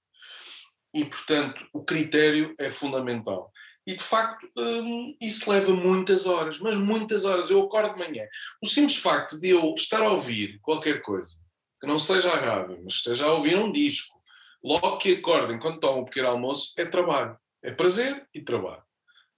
E, 0.93 1.05
portanto, 1.05 1.65
o 1.73 1.83
critério 1.83 2.53
é 2.59 2.69
fundamental. 2.69 3.51
E, 3.85 3.95
de 3.95 4.03
facto, 4.03 4.49
hum, 4.57 5.15
isso 5.19 5.49
leva 5.49 5.73
muitas 5.73 6.25
horas, 6.25 6.59
mas 6.59 6.77
muitas 6.77 7.25
horas. 7.25 7.49
Eu 7.49 7.63
acordo 7.63 7.93
de 7.93 7.99
manhã. 7.99 8.25
O 8.61 8.67
simples 8.67 8.97
facto 8.97 9.39
de 9.39 9.49
eu 9.49 9.73
estar 9.75 10.01
a 10.01 10.11
ouvir 10.11 10.59
qualquer 10.61 11.01
coisa, 11.01 11.37
que 11.79 11.87
não 11.87 11.97
seja 11.97 12.31
a 12.31 12.35
rádio, 12.35 12.79
mas 12.83 12.95
esteja 12.95 13.25
a 13.25 13.33
ouvir 13.33 13.57
um 13.57 13.71
disco, 13.71 14.21
logo 14.63 14.97
que 14.97 15.13
acordo, 15.13 15.53
enquanto 15.53 15.79
tomo 15.79 16.01
um 16.01 16.05
pequeno 16.05 16.27
almoço, 16.27 16.73
é 16.77 16.85
trabalho. 16.85 17.35
É 17.63 17.71
prazer 17.71 18.27
e 18.33 18.41
trabalho. 18.41 18.83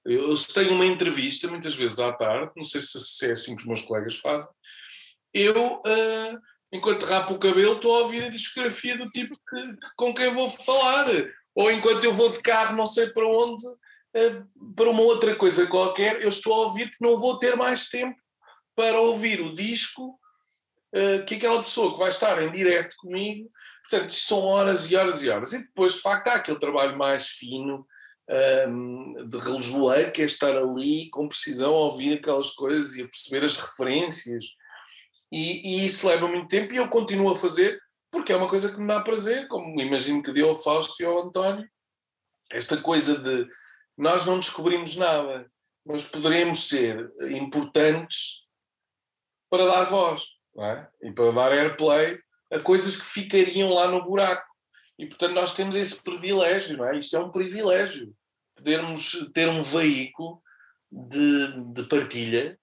Eu 0.06 0.36
tenho 0.54 0.74
uma 0.74 0.86
entrevista, 0.86 1.48
muitas 1.48 1.76
vezes 1.76 2.00
à 2.00 2.12
tarde, 2.12 2.52
não 2.56 2.64
sei 2.64 2.82
se 2.82 3.26
é 3.28 3.32
assim 3.32 3.56
que 3.56 3.62
os 3.62 3.68
meus 3.68 3.82
colegas 3.82 4.18
fazem, 4.18 4.50
eu, 5.34 5.78
uh, 5.78 6.40
enquanto 6.72 7.06
rapo 7.06 7.34
o 7.34 7.40
cabelo, 7.40 7.74
estou 7.74 7.96
a 7.96 8.00
ouvir 8.00 8.24
a 8.24 8.30
discografia 8.30 8.98
do 8.98 9.10
tipo 9.10 9.36
que, 9.36 9.78
com 9.96 10.14
quem 10.14 10.32
vou 10.32 10.50
falar. 10.50 11.08
Ou 11.56 11.72
enquanto 11.72 12.04
eu 12.04 12.14
vou 12.14 12.30
de 12.30 12.42
carro, 12.42 12.76
não 12.76 12.86
sei 12.86 13.08
para 13.08 13.28
onde, 13.28 13.66
uh, 13.66 14.74
para 14.76 14.90
uma 14.90 15.02
outra 15.02 15.36
coisa 15.36 15.66
qualquer, 15.66 16.22
eu 16.22 16.30
estou 16.30 16.54
a 16.54 16.68
ouvir 16.68 16.90
porque 16.90 17.06
não 17.06 17.18
vou 17.18 17.40
ter 17.40 17.56
mais 17.56 17.88
tempo 17.88 18.20
para 18.76 19.00
ouvir 19.00 19.40
o 19.42 19.54
disco 19.54 20.20
uh, 20.96 21.26
que 21.26 21.36
aquela 21.36 21.62
pessoa 21.62 21.94
que 21.94 22.00
vai 22.00 22.10
estar 22.10 22.42
em 22.42 22.52
direto 22.52 22.96
comigo. 22.98 23.50
Portanto, 23.90 24.12
são 24.12 24.40
horas 24.40 24.90
e 24.90 24.96
horas 24.96 25.24
e 25.24 25.30
horas. 25.30 25.54
E 25.54 25.60
depois, 25.60 25.94
de 25.94 26.02
facto, 26.02 26.28
há 26.28 26.34
aquele 26.34 26.60
trabalho 26.60 26.98
mais 26.98 27.28
fino 27.30 27.86
um, 28.30 29.28
de 29.28 29.38
relojoeiro, 29.38 30.12
que 30.12 30.22
é 30.22 30.26
estar 30.26 30.56
ali 30.56 31.10
com 31.10 31.28
precisão 31.28 31.74
a 31.74 31.80
ouvir 31.80 32.18
aquelas 32.18 32.52
coisas 32.52 32.96
e 32.96 33.02
a 33.02 33.08
perceber 33.08 33.46
as 33.46 33.58
referências. 33.58 34.46
E, 35.32 35.82
e, 35.82 35.86
isso 35.86 36.08
leva 36.08 36.28
muito 36.28 36.48
tempo 36.48 36.74
e 36.74 36.78
eu 36.78 36.88
continuo 36.88 37.32
a 37.32 37.36
fazer 37.36 37.82
porque 38.12 38.32
é 38.32 38.36
uma 38.36 38.48
coisa 38.48 38.72
que 38.72 38.80
me 38.80 38.88
dá 38.88 39.02
prazer, 39.02 39.48
como 39.48 39.82
imagino 39.82 40.22
que 40.22 40.32
deu 40.32 40.50
ao 40.50 40.56
Fausto 40.56 41.02
e 41.02 41.06
ao 41.06 41.18
António. 41.18 41.68
Esta 42.52 42.78
coisa 42.78 43.18
de 43.18 43.50
nós 43.98 44.24
não 44.24 44.38
descobrimos 44.38 44.96
nada, 44.96 45.50
mas 45.84 46.04
poderemos 46.04 46.70
ser 46.70 47.12
importantes 47.32 48.44
para 49.50 49.66
dar 49.66 49.86
voz 49.86 50.24
é? 50.60 50.88
e 51.02 51.12
para 51.12 51.32
dar 51.32 51.52
airplay 51.52 52.20
a 52.52 52.60
coisas 52.60 52.96
que 52.96 53.06
ficariam 53.06 53.74
lá 53.74 53.88
no 53.88 54.04
buraco. 54.04 54.46
E, 54.98 55.08
portanto, 55.08 55.34
nós 55.34 55.54
temos 55.54 55.76
esse 55.76 56.02
privilégio, 56.02 56.78
não 56.78 56.88
é? 56.88 56.98
Isto 56.98 57.16
é 57.16 57.20
um 57.20 57.32
privilégio, 57.32 58.14
podermos 58.56 59.12
ter 59.34 59.50
um 59.50 59.62
veículo 59.62 60.42
de, 60.92 61.74
de 61.74 61.84
partilha 61.84 62.58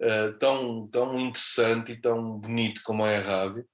uh, 0.00 0.38
tão, 0.38 0.88
tão 0.88 1.20
interessante 1.20 1.92
e 1.92 2.00
tão 2.00 2.38
bonito 2.38 2.80
como 2.84 3.04
é 3.04 3.18
a 3.18 3.22
rádio. 3.22 3.66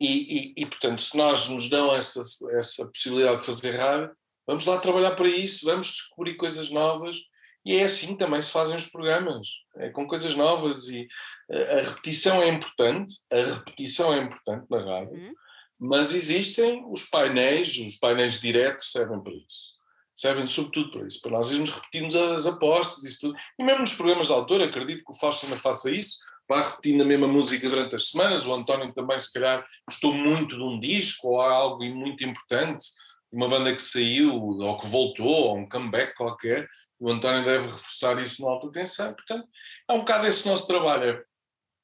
E, 0.00 0.52
e, 0.56 0.62
e, 0.62 0.66
portanto, 0.66 1.00
se 1.00 1.16
nós 1.16 1.48
nos 1.48 1.68
dão 1.68 1.94
essa, 1.94 2.20
essa 2.50 2.86
possibilidade 2.90 3.40
de 3.40 3.46
fazer 3.46 3.76
rádio, 3.76 4.10
vamos 4.46 4.66
lá 4.66 4.78
trabalhar 4.78 5.14
para 5.14 5.28
isso, 5.28 5.64
vamos 5.64 5.88
descobrir 5.88 6.36
coisas 6.36 6.70
novas. 6.70 7.16
E 7.64 7.76
é 7.76 7.84
assim 7.84 8.16
também 8.16 8.40
se 8.40 8.50
fazem 8.50 8.76
os 8.76 8.88
programas, 8.88 9.46
é 9.76 9.90
com 9.90 10.06
coisas 10.06 10.34
novas. 10.34 10.88
E 10.88 11.06
eh, 11.50 11.80
a 11.80 11.82
repetição 11.82 12.40
é 12.42 12.48
importante, 12.48 13.14
a 13.30 13.36
repetição 13.36 14.14
é 14.14 14.18
importante 14.18 14.66
na 14.70 14.78
rádio. 14.78 15.14
Uhum 15.14 15.34
mas 15.78 16.12
existem 16.12 16.84
os 16.90 17.04
painéis, 17.04 17.78
os 17.78 17.96
painéis 17.96 18.40
diretos 18.40 18.90
servem 18.90 19.22
para 19.22 19.32
isso. 19.32 19.78
Servem 20.14 20.46
sobretudo 20.48 20.90
para 20.90 21.06
isso, 21.06 21.20
para 21.20 21.30
nós 21.30 21.50
irmos 21.52 21.70
repetirmos 21.70 22.14
as 22.16 22.46
apostas 22.46 23.04
e 23.04 23.18
tudo. 23.20 23.38
E 23.56 23.62
mesmo 23.62 23.82
nos 23.82 23.94
programas 23.94 24.26
de 24.26 24.32
autor, 24.32 24.60
acredito 24.60 25.04
que 25.04 25.12
o 25.12 25.14
Fausto 25.14 25.42
também 25.42 25.58
faça 25.58 25.90
isso, 25.90 26.18
vá 26.48 26.70
repetindo 26.70 27.02
a 27.02 27.06
mesma 27.06 27.28
música 27.28 27.68
durante 27.68 27.94
as 27.94 28.08
semanas. 28.08 28.44
O 28.44 28.52
António 28.52 28.92
também, 28.92 29.16
se 29.16 29.32
calhar, 29.32 29.64
gostou 29.88 30.12
muito 30.12 30.56
de 30.56 30.62
um 30.62 30.80
disco 30.80 31.28
ou 31.28 31.40
algo 31.40 31.84
muito 31.94 32.24
importante, 32.24 32.84
uma 33.30 33.48
banda 33.48 33.72
que 33.72 33.82
saiu 33.82 34.34
ou 34.34 34.76
que 34.76 34.88
voltou, 34.88 35.28
ou 35.28 35.58
um 35.58 35.68
comeback 35.68 36.16
qualquer. 36.16 36.68
O 36.98 37.12
António 37.12 37.44
deve 37.44 37.68
reforçar 37.68 38.20
isso 38.20 38.42
no 38.42 38.48
alta 38.48 38.72
tensão. 38.72 39.14
Portanto, 39.14 39.46
é 39.88 39.92
um 39.92 40.00
bocado 40.00 40.26
esse 40.26 40.48
nosso 40.48 40.66
trabalho, 40.66 41.10
é 41.10 41.22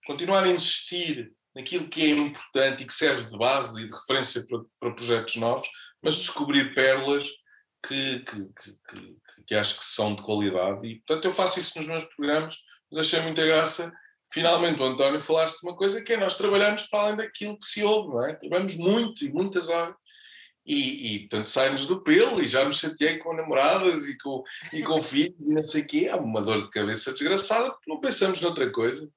continuar 0.06 0.42
a 0.42 0.48
insistir 0.48 1.32
naquilo 1.54 1.88
que 1.88 2.02
é 2.02 2.08
importante 2.08 2.82
e 2.82 2.86
que 2.86 2.92
serve 2.92 3.30
de 3.30 3.38
base 3.38 3.82
e 3.82 3.88
de 3.88 3.94
referência 3.94 4.44
para, 4.46 4.60
para 4.80 4.94
projetos 4.94 5.36
novos, 5.36 5.68
mas 6.02 6.16
descobrir 6.16 6.74
pérolas 6.74 7.24
que, 7.86 8.20
que, 8.20 8.48
que, 8.62 9.16
que, 9.46 9.54
acho 9.54 9.78
que 9.78 9.84
são 9.84 10.14
de 10.14 10.22
qualidade. 10.22 10.86
E, 10.86 11.00
portanto, 11.00 11.24
eu 11.26 11.30
faço 11.30 11.60
isso 11.60 11.78
nos 11.78 11.86
meus 11.86 12.04
programas, 12.04 12.56
mas 12.90 13.00
achei 13.00 13.20
muita 13.20 13.46
graça. 13.46 13.92
Finalmente, 14.32 14.80
o 14.80 14.84
António 14.84 15.20
falaste 15.20 15.60
de 15.60 15.68
uma 15.68 15.76
coisa 15.76 16.02
que 16.02 16.12
é 16.12 16.16
nós 16.16 16.36
trabalhamos 16.36 16.84
para 16.84 17.00
além 17.00 17.16
daquilo 17.16 17.58
que 17.58 17.64
se 17.64 17.84
ouve, 17.84 18.08
não 18.08 18.26
é? 18.26 18.34
Trabalhamos 18.34 18.76
muito 18.76 19.24
e 19.24 19.32
muitas 19.32 19.68
horas. 19.68 19.94
E, 20.66 21.14
e 21.14 21.18
portanto, 21.20 21.46
sai-nos 21.46 21.86
do 21.86 22.02
pelo 22.02 22.42
e 22.42 22.48
já 22.48 22.64
me 22.64 22.72
chateei 22.72 23.18
com 23.18 23.34
namoradas 23.34 24.08
e 24.08 24.16
com, 24.16 24.42
e 24.72 24.82
com 24.82 25.00
filhos 25.02 25.46
e 25.46 25.54
não 25.54 25.62
sei 25.62 25.82
o 25.82 25.86
quê. 25.86 26.06
É 26.08 26.16
uma 26.16 26.40
dor 26.40 26.62
de 26.62 26.70
cabeça 26.70 27.12
desgraçada 27.12 27.70
porque 27.70 27.90
não 27.90 28.00
pensamos 28.00 28.40
noutra 28.40 28.70
coisa. 28.72 29.08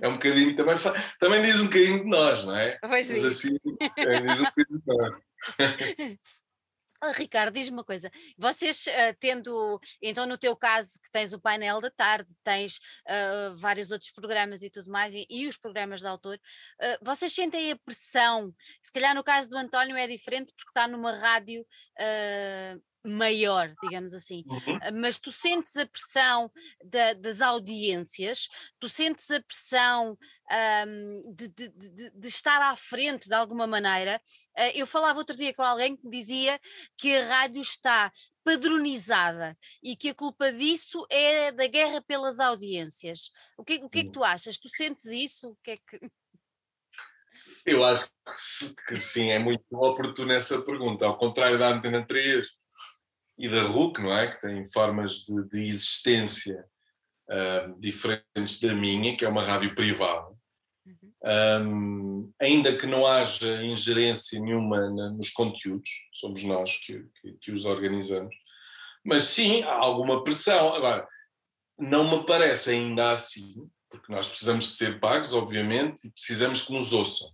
É 0.00 0.08
um 0.08 0.14
bocadinho, 0.14 0.54
também, 0.56 0.74
também 1.18 1.42
diz 1.42 1.60
um 1.60 1.64
bocadinho 1.64 2.04
de 2.04 2.08
nós, 2.08 2.44
não 2.44 2.56
é? 2.56 2.78
Pois 2.80 3.10
Mas 3.10 3.24
assim, 3.24 3.56
é, 3.96 4.20
diz 4.22 4.40
um 4.40 4.44
bocadinho 4.44 4.80
de 4.80 4.86
nós. 4.86 6.18
Oh, 7.02 7.10
Ricardo, 7.16 7.54
diz-me 7.54 7.76
uma 7.76 7.84
coisa, 7.84 8.10
vocês 8.36 8.86
uh, 8.86 9.16
tendo, 9.20 9.80
então 10.02 10.26
no 10.26 10.36
teu 10.36 10.56
caso 10.56 10.98
que 11.00 11.10
tens 11.12 11.32
o 11.32 11.40
painel 11.40 11.80
da 11.80 11.90
tarde, 11.90 12.34
tens 12.42 12.78
uh, 13.06 13.56
vários 13.56 13.92
outros 13.92 14.10
programas 14.10 14.62
e 14.62 14.70
tudo 14.70 14.90
mais, 14.90 15.14
e, 15.14 15.24
e 15.30 15.46
os 15.46 15.56
programas 15.56 16.00
de 16.00 16.08
autor, 16.08 16.36
uh, 16.36 17.04
vocês 17.04 17.32
sentem 17.32 17.70
a 17.70 17.76
pressão, 17.76 18.52
se 18.80 18.90
calhar 18.90 19.14
no 19.14 19.22
caso 19.22 19.48
do 19.48 19.56
António 19.56 19.96
é 19.96 20.08
diferente 20.08 20.52
porque 20.56 20.70
está 20.70 20.88
numa 20.88 21.16
rádio 21.16 21.64
maior, 23.08 23.74
digamos 23.82 24.12
assim. 24.12 24.44
Uhum. 24.46 24.78
Ah, 24.82 24.92
mas 24.92 25.18
tu 25.18 25.32
sentes 25.32 25.76
a 25.76 25.86
pressão 25.86 26.50
da, 26.84 27.14
das 27.14 27.40
audiências, 27.40 28.48
tu 28.78 28.88
sentes 28.88 29.30
a 29.30 29.40
pressão 29.40 30.16
um, 30.86 31.34
de, 31.34 31.48
de, 31.48 31.68
de, 31.68 32.10
de, 32.10 32.28
estar 32.28 32.62
à 32.62 32.74
frente 32.76 33.28
de 33.28 33.34
alguma 33.34 33.66
maneira. 33.66 34.20
Uh, 34.56 34.72
eu 34.74 34.86
falava 34.86 35.18
outro 35.18 35.36
dia 35.36 35.52
com 35.54 35.62
alguém 35.62 35.96
que 35.96 36.08
dizia 36.08 36.58
que 36.96 37.16
a 37.16 37.26
rádio 37.26 37.60
está 37.60 38.10
padronizada 38.42 39.56
e 39.82 39.94
que 39.94 40.08
a 40.08 40.14
culpa 40.14 40.52
disso 40.52 41.06
é 41.10 41.52
da 41.52 41.66
guerra 41.66 42.02
pelas 42.02 42.40
audiências. 42.40 43.30
O 43.56 43.64
que, 43.64 43.76
o 43.84 43.90
que 43.90 43.98
é 43.98 44.02
que 44.02 44.08
hum. 44.08 44.12
tu 44.12 44.24
achas? 44.24 44.58
Tu 44.58 44.68
sentes 44.70 45.06
isso? 45.06 45.50
O 45.50 45.56
que 45.62 45.72
é 45.72 45.76
que... 45.76 46.00
Eu 47.66 47.84
acho 47.84 48.08
que 48.86 48.96
sim, 48.96 49.30
é 49.30 49.38
muito 49.38 49.62
oportuno 49.72 50.32
essa 50.32 50.62
pergunta. 50.62 51.04
Ao 51.04 51.16
contrário 51.16 51.58
da 51.58 51.68
Antena 51.68 52.04
3, 52.06 52.48
e 53.38 53.48
da 53.48 53.62
RUC, 53.62 54.00
não 54.02 54.12
é? 54.12 54.32
Que 54.32 54.40
tem 54.40 54.66
formas 54.66 55.22
de, 55.22 55.48
de 55.48 55.68
existência 55.68 56.64
uh, 57.30 57.80
diferentes 57.80 58.60
da 58.60 58.74
minha, 58.74 59.16
que 59.16 59.24
é 59.24 59.28
uma 59.28 59.44
rádio 59.44 59.74
privada. 59.74 60.26
Um, 61.22 62.32
ainda 62.40 62.76
que 62.76 62.86
não 62.86 63.06
haja 63.06 63.62
ingerência 63.62 64.40
nenhuma 64.40 64.90
na, 64.90 65.10
nos 65.10 65.30
conteúdos, 65.30 65.90
somos 66.12 66.42
nós 66.44 66.76
que, 66.78 67.04
que, 67.20 67.32
que, 67.40 67.52
os 67.52 67.64
organizamos, 67.64 68.34
mas 69.04 69.24
sim 69.24 69.62
há 69.62 69.74
alguma 69.74 70.24
pressão. 70.24 70.74
Agora, 70.74 71.06
não 71.78 72.10
me 72.10 72.24
parece 72.24 72.70
ainda 72.70 73.12
assim, 73.12 73.68
porque 73.90 74.12
nós 74.12 74.28
precisamos 74.28 74.64
de 74.66 74.70
ser 74.72 75.00
pagos, 75.00 75.34
obviamente, 75.34 76.06
e 76.06 76.10
precisamos 76.10 76.62
que 76.62 76.72
nos 76.72 76.92
ouçam 76.92 77.30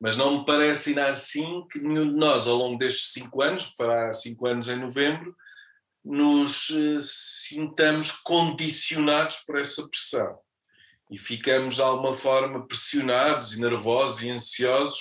mas 0.00 0.16
não 0.16 0.38
me 0.38 0.46
parece 0.46 0.90
ainda 0.90 1.06
assim 1.06 1.66
que 1.70 1.78
nenhum 1.78 2.10
de 2.10 2.16
nós, 2.16 2.46
ao 2.46 2.56
longo 2.56 2.78
destes 2.78 3.12
cinco 3.12 3.42
anos, 3.42 3.74
fará 3.76 4.12
cinco 4.12 4.46
anos 4.46 4.68
em 4.68 4.76
novembro, 4.76 5.34
nos 6.04 6.68
uh, 6.68 7.00
sintamos 7.00 8.10
condicionados 8.10 9.36
por 9.46 9.58
essa 9.58 9.88
pressão 9.88 10.38
e 11.10 11.16
ficamos 11.16 11.76
de 11.76 11.82
alguma 11.82 12.14
forma 12.14 12.66
pressionados 12.66 13.54
e 13.54 13.60
nervosos 13.60 14.22
e 14.22 14.30
ansiosos 14.30 15.00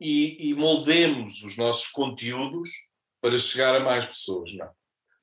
e, 0.00 0.48
e 0.48 0.54
moldemos 0.54 1.42
os 1.42 1.56
nossos 1.56 1.88
conteúdos 1.88 2.70
para 3.20 3.36
chegar 3.36 3.74
a 3.76 3.80
mais 3.80 4.04
pessoas. 4.04 4.54
Não. 4.54 4.70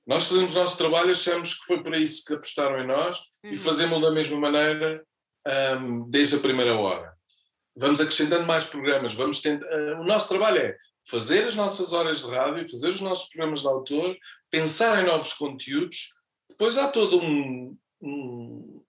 Nós 0.06 0.26
fazemos 0.26 0.56
o 0.56 0.60
nosso 0.60 0.78
trabalho, 0.78 1.12
achamos 1.12 1.54
que 1.54 1.66
foi 1.66 1.84
para 1.84 1.98
isso 1.98 2.24
que 2.24 2.34
apostaram 2.34 2.80
em 2.80 2.88
nós 2.88 3.18
uhum. 3.44 3.52
e 3.52 3.56
fazemos 3.56 4.02
da 4.02 4.12
mesma 4.12 4.40
maneira 4.40 5.04
um, 5.82 6.10
desde 6.10 6.36
a 6.36 6.40
primeira 6.40 6.76
hora 6.76 7.19
vamos 7.80 8.02
acrescentando 8.02 8.46
mais 8.46 8.66
programas, 8.66 9.14
vamos 9.14 9.42
tentar, 9.42 9.66
uh, 9.68 10.02
o 10.02 10.04
nosso 10.04 10.30
trabalho 10.30 10.58
é 10.60 10.76
fazer 11.08 11.48
as 11.48 11.56
nossas 11.56 11.94
horas 11.94 12.24
de 12.24 12.32
rádio, 12.32 12.70
fazer 12.70 12.90
os 12.90 13.02
nossos 13.02 13.30
programas 13.30 13.62
de 13.62 13.68
autor, 13.68 14.16
pensar 14.52 15.02
em 15.02 15.08
novos 15.08 15.34
conteúdos, 15.34 16.14
depois 16.50 16.78
há 16.78 16.90
todo 16.90 17.20
um, 17.20 17.76
um 18.02 18.84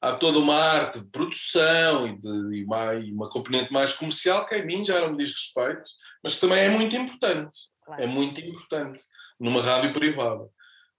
há 0.00 0.12
toda 0.12 0.38
uma 0.38 0.54
arte 0.54 1.00
de 1.00 1.10
produção 1.10 2.06
e, 2.06 2.18
de, 2.18 2.58
e 2.58 2.64
uma, 2.64 2.94
e 2.94 3.10
uma 3.10 3.28
componente 3.28 3.72
mais 3.72 3.92
comercial 3.92 4.46
que 4.46 4.54
a 4.54 4.64
mim 4.64 4.84
já 4.84 5.00
não 5.00 5.12
me 5.12 5.16
diz 5.16 5.30
respeito, 5.30 5.90
mas 6.22 6.34
que 6.34 6.40
também 6.42 6.58
é 6.58 6.68
muito 6.68 6.94
importante. 6.94 7.56
Claro. 7.84 8.02
É 8.02 8.06
muito 8.06 8.40
importante 8.40 9.02
numa 9.38 9.62
rádio 9.62 9.92
privada. 9.92 10.48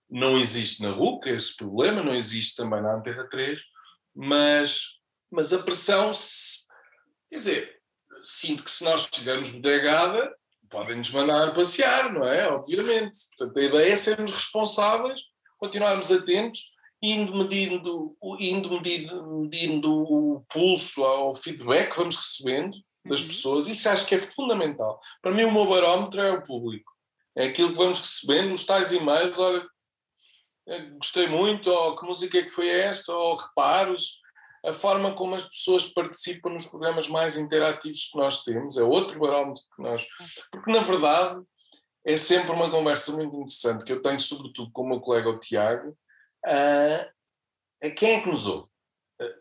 Não 0.09 0.38
existe 0.38 0.82
na 0.82 0.91
RUC 0.91 1.30
esse 1.30 1.55
problema, 1.55 2.03
não 2.03 2.13
existe 2.13 2.55
também 2.55 2.82
na 2.82 2.95
Antena 2.95 3.28
3, 3.30 3.59
mas, 4.15 4.99
mas 5.32 5.53
a 5.53 5.63
pressão 5.63 6.11
Quer 7.36 7.39
dizer, 7.39 7.81
sinto 8.21 8.63
que 8.63 8.71
se 8.71 8.81
nós 8.86 9.09
fizermos 9.13 9.51
bodegada, 9.51 10.33
podem-nos 10.69 11.11
mandar 11.11 11.53
passear, 11.53 12.13
não 12.13 12.23
é? 12.23 12.47
Obviamente. 12.47 13.17
Portanto, 13.38 13.59
a 13.59 13.61
ideia 13.61 13.93
é 13.93 13.97
sermos 13.97 14.31
responsáveis, 14.31 15.19
continuarmos 15.57 16.09
atentos, 16.13 16.71
indo 17.03 17.36
medindo, 17.36 18.15
indo 18.39 18.71
medindo, 18.71 19.41
medindo 19.41 19.93
o 19.93 20.45
pulso 20.49 21.03
ao 21.03 21.36
feedback 21.36 21.91
que 21.91 21.97
vamos 21.97 22.15
recebendo 22.15 22.77
das 23.05 23.19
uhum. 23.19 23.27
pessoas. 23.27 23.67
Isso 23.67 23.89
acho 23.89 24.07
que 24.07 24.15
é 24.15 24.19
fundamental. 24.19 24.97
Para 25.21 25.33
mim, 25.33 25.43
o 25.43 25.51
meu 25.51 25.65
barómetro 25.65 26.21
é 26.21 26.31
o 26.31 26.41
público. 26.41 26.89
É 27.36 27.47
aquilo 27.47 27.73
que 27.73 27.77
vamos 27.77 27.99
recebendo, 27.99 28.53
os 28.53 28.65
tais 28.65 28.93
e-mails, 28.93 29.38
olha, 29.39 29.67
gostei 30.93 31.27
muito, 31.27 31.69
ou 31.69 31.97
que 31.97 32.05
música 32.05 32.38
é 32.38 32.43
que 32.43 32.49
foi 32.49 32.69
esta, 32.69 33.13
ou 33.13 33.36
reparos, 33.36 34.21
a 34.66 34.74
forma 34.74 35.13
como 35.13 35.36
as 35.36 35.43
pessoas 35.43 35.88
participam 35.88 36.49
nos 36.49 36.66
programas 36.66 37.07
mais 37.07 37.38
interativos 37.38 38.09
que 38.11 38.18
nós 38.18 38.43
temos, 38.43 38.78
é 38.78 38.84
outro 38.84 39.20
barómetro 39.20 39.63
que 39.76 39.82
nós. 39.82 40.05
Porque, 40.51 40.72
na 40.72 40.82
verdade, 40.82 41.41
é 42.05 42.18
sempre 42.18 42.51
uma 42.51 42.70
conversa 42.70 43.11
muito 43.11 43.36
interessante 43.36 43.86
que 43.86 43.91
eu 43.91 44.01
tenho, 44.01 44.20
sobretudo 44.20 44.72
com 44.72 44.84
o 44.84 44.89
meu 44.89 44.99
colega 44.99 45.30
o 45.30 45.39
Tiago. 45.39 45.97
Uh, 46.45 47.05
a 47.84 47.89
quem 47.91 48.16
é 48.16 48.22
que 48.22 48.30
nos 48.30 48.45
ouve? 48.45 48.68
Uh, 49.22 49.34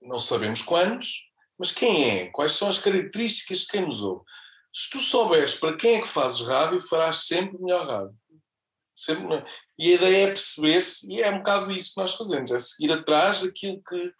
não 0.00 0.18
sabemos 0.18 0.62
quantos, 0.62 1.30
mas 1.58 1.70
quem 1.70 2.10
é? 2.10 2.26
Quais 2.28 2.52
são 2.52 2.68
as 2.68 2.78
características 2.78 3.60
de 3.60 3.66
quem 3.68 3.86
nos 3.86 4.02
ouve? 4.02 4.24
Se 4.74 4.90
tu 4.90 5.00
souberes 5.00 5.54
para 5.54 5.76
quem 5.76 5.96
é 5.96 6.00
que 6.00 6.08
fazes 6.08 6.40
rádio, 6.46 6.80
farás 6.80 7.24
sempre 7.26 7.60
melhor 7.60 7.86
rádio. 7.86 8.16
Sempre, 8.94 9.44
e 9.78 9.92
a 9.92 9.94
ideia 9.94 10.24
é 10.24 10.28
perceber-se, 10.28 11.10
e 11.10 11.22
é 11.22 11.30
um 11.30 11.38
bocado 11.38 11.70
isso 11.70 11.94
que 11.94 12.00
nós 12.00 12.14
fazemos, 12.14 12.50
é 12.52 12.60
seguir 12.60 12.92
atrás 12.92 13.42
daquilo 13.42 13.82
que, 13.82 14.12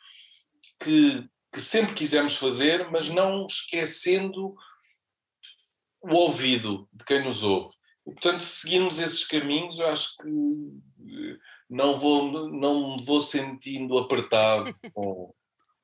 que, 0.82 1.28
que 1.52 1.60
sempre 1.60 1.94
quisemos 1.94 2.36
fazer, 2.36 2.90
mas 2.90 3.08
não 3.08 3.46
esquecendo 3.46 4.54
o 6.00 6.14
ouvido 6.14 6.88
de 6.92 7.04
quem 7.04 7.24
nos 7.24 7.42
ouve. 7.42 7.74
E, 8.06 8.12
portanto, 8.12 8.40
se 8.40 8.60
seguirmos 8.60 8.98
esses 8.98 9.26
caminhos, 9.26 9.78
eu 9.78 9.88
acho 9.88 10.16
que 10.16 10.28
eh, 10.28 11.38
não 11.70 11.98
vou, 11.98 12.50
não 12.50 12.96
vou 12.96 13.20
sentindo 13.20 13.96
apertado 13.98 14.70
com, 14.92 15.34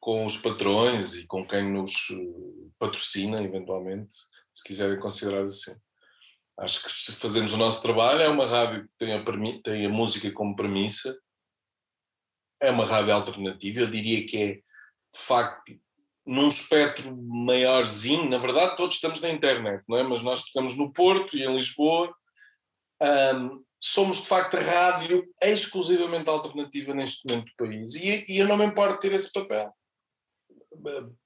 com 0.01 0.26
os 0.26 0.36
patrões 0.36 1.14
e 1.14 1.26
com 1.26 1.46
quem 1.46 1.72
nos 1.72 2.11
eh, 2.11 2.68
patrocina, 2.78 3.42
eventualmente, 3.42 4.14
se 4.53 4.64
quiserem 4.64 4.99
considerar 4.99 5.42
assim. 5.42 5.76
Acho 6.59 6.82
que 6.82 6.92
se 6.92 7.12
fazemos 7.12 7.53
o 7.53 7.57
nosso 7.57 7.80
trabalho, 7.80 8.20
é 8.20 8.28
uma 8.28 8.44
rádio 8.44 8.82
que 8.82 8.94
tem 8.99 9.12
a, 9.12 9.24
tem 9.62 9.86
a 9.86 9.88
música 9.88 10.30
como 10.32 10.57
premissa, 10.57 11.16
é 12.61 12.70
uma 12.72 12.84
rádio 12.84 13.14
alternativa, 13.14 13.80
eu 13.80 13.90
diria 13.90 14.26
que 14.26 14.36
é, 14.36 14.61
de 15.14 15.20
facto, 15.20 15.72
num 16.26 16.48
espectro 16.48 17.16
maiorzinho, 17.16 18.28
na 18.28 18.38
verdade 18.38 18.76
todos 18.76 18.96
estamos 18.96 19.20
na 19.20 19.30
internet, 19.30 19.82
não 19.88 19.96
é? 19.96 20.02
mas 20.02 20.22
nós 20.22 20.40
estamos 20.40 20.76
no 20.76 20.92
Porto 20.92 21.36
e 21.36 21.42
em 21.42 21.54
Lisboa, 21.54 22.14
um, 23.34 23.64
somos 23.80 24.18
de 24.18 24.26
facto 24.26 24.56
a 24.56 24.61
rádio 24.61 25.24
exclusivamente 25.42 26.28
alternativa 26.28 26.92
neste 26.92 27.26
momento 27.26 27.46
do 27.46 27.56
país 27.56 27.94
e, 27.94 28.24
e 28.28 28.38
eu 28.38 28.46
não 28.46 28.56
me 28.56 28.66
importo 28.66 29.00
ter 29.00 29.12
esse 29.12 29.32
papel. 29.32 29.72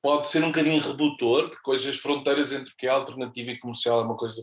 Pode 0.01 0.29
ser 0.29 0.43
um 0.45 0.49
bocadinho 0.49 0.81
redutor, 0.81 1.51
porque 1.51 1.71
hoje 1.71 1.91
as 1.91 1.97
fronteiras 1.97 2.53
entre 2.53 2.73
o 2.73 2.77
que 2.77 2.87
é 2.87 2.91
alternativa 2.91 3.51
e 3.51 3.59
comercial 3.59 4.01
é 4.01 4.05
uma 4.05 4.17
coisa 4.17 4.43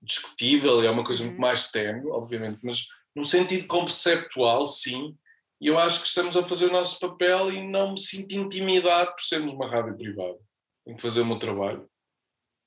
discutível 0.00 0.82
e 0.82 0.86
é 0.86 0.90
uma 0.90 1.04
coisa 1.04 1.22
muito 1.22 1.36
uhum. 1.36 1.40
mais 1.40 1.70
ténue, 1.70 2.10
obviamente, 2.10 2.58
mas 2.62 2.86
num 3.14 3.24
sentido 3.24 3.66
conceptual, 3.66 4.66
sim, 4.66 5.16
e 5.60 5.66
eu 5.66 5.78
acho 5.78 6.02
que 6.02 6.08
estamos 6.08 6.36
a 6.36 6.44
fazer 6.44 6.66
o 6.66 6.72
nosso 6.72 6.98
papel 7.00 7.52
e 7.52 7.66
não 7.66 7.92
me 7.92 8.00
sinto 8.00 8.34
intimidado 8.34 9.12
por 9.12 9.22
sermos 9.22 9.52
uma 9.52 9.68
rádio 9.68 9.96
privada. 9.96 10.38
Tenho 10.84 10.96
que 10.96 11.02
fazer 11.02 11.20
o 11.20 11.26
meu 11.26 11.38
trabalho 11.38 11.88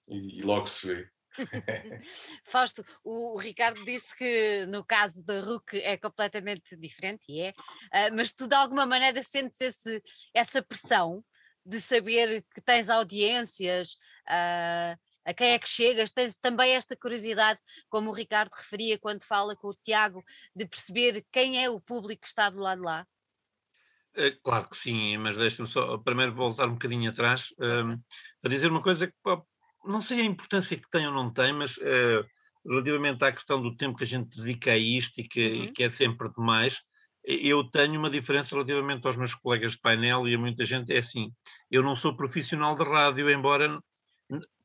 e, 0.08 0.40
e 0.40 0.42
logo 0.42 0.66
se 0.68 0.88
vê. 0.88 1.10
Fausto, 2.46 2.84
o, 3.04 3.38
Ricardo 3.38 3.84
disse 3.86 4.16
que 4.18 4.66
no 4.66 4.84
caso 4.84 5.24
da 5.24 5.40
RUC 5.42 5.78
é 5.78 5.98
completamente 5.98 6.76
diferente, 6.76 7.26
e 7.30 7.42
é, 7.42 7.50
uh, 7.52 8.16
mas 8.16 8.34
tu 8.34 8.48
de 8.48 8.56
alguma 8.56 8.86
maneira 8.86 9.24
sentes 9.24 9.62
esse, 9.62 10.04
essa 10.34 10.62
pressão 10.62 11.24
de 11.66 11.80
saber 11.80 12.44
que 12.54 12.62
tens 12.62 12.90
audiências, 12.90 13.94
uh, 14.28 15.00
a 15.26 15.34
quem 15.34 15.52
é 15.52 15.60
que 15.60 15.70
chegas, 15.70 16.12
tens 16.12 16.38
também 16.38 16.72
esta 16.72 16.96
curiosidade, 16.96 17.60
como 17.90 18.10
o 18.10 18.14
Ricardo 18.14 18.52
referia 18.54 18.98
quando 18.98 19.24
fala 19.24 19.56
com 19.56 19.70
o 19.70 19.76
Tiago, 19.76 20.24
de 20.56 20.66
perceber 20.66 21.26
quem 21.32 21.64
é 21.64 21.70
o 21.70 21.80
público 21.80 22.22
que 22.22 22.28
está 22.28 22.50
do 22.50 22.60
lado 22.60 22.82
de 22.82 22.86
lá? 22.86 23.08
É, 24.16 24.32
claro 24.44 24.68
que 24.68 24.78
sim, 24.78 25.18
mas 25.18 25.38
deixa-me 25.38 25.70
só 25.70 25.98
primeiro 25.98 26.34
voltar 26.34 26.68
um 26.68 26.74
bocadinho 26.74 27.10
atrás 27.10 27.46
um, 27.58 27.98
a 28.44 28.50
dizer 28.50 28.70
uma 28.70 28.82
coisa 28.82 29.08
que 29.08 29.14
pá, 29.24 29.42
não 29.86 30.02
sei 30.02 30.20
a 30.20 30.26
importância 30.26 30.78
que 30.78 30.90
tem 30.90 31.08
ou 31.08 31.14
não 31.14 31.32
tem, 31.32 31.54
mas 31.54 31.78
uh, 31.78 32.26
relativamente 32.66 33.24
à 33.24 33.32
questão 33.32 33.62
do 33.62 33.76
tempo 33.76 33.98
que 33.98 34.04
a 34.04 34.08
gente 34.08 34.36
dedica 34.36 34.72
a 34.72 34.78
isto 34.78 35.20
e 35.20 35.28
que, 35.28 35.48
uhum. 35.48 35.64
e 35.64 35.72
que 35.72 35.84
é 35.84 35.90
sempre 35.90 36.30
demais, 36.34 36.80
eu 37.24 37.64
tenho 37.64 38.00
uma 38.00 38.10
diferença 38.10 38.56
relativamente 38.56 39.06
aos 39.06 39.16
meus 39.16 39.34
colegas 39.36 39.74
de 39.74 39.80
painel 39.80 40.28
e 40.28 40.36
a 40.36 40.40
muita 40.40 40.66
gente 40.66 40.92
é 40.92 41.00
assim. 41.00 41.32
Eu 41.70 41.84
não 41.84 41.96
sou 41.96 42.16
profissional 42.16 42.76
de 42.76 42.84
rádio, 42.84 43.30
embora 43.30 43.80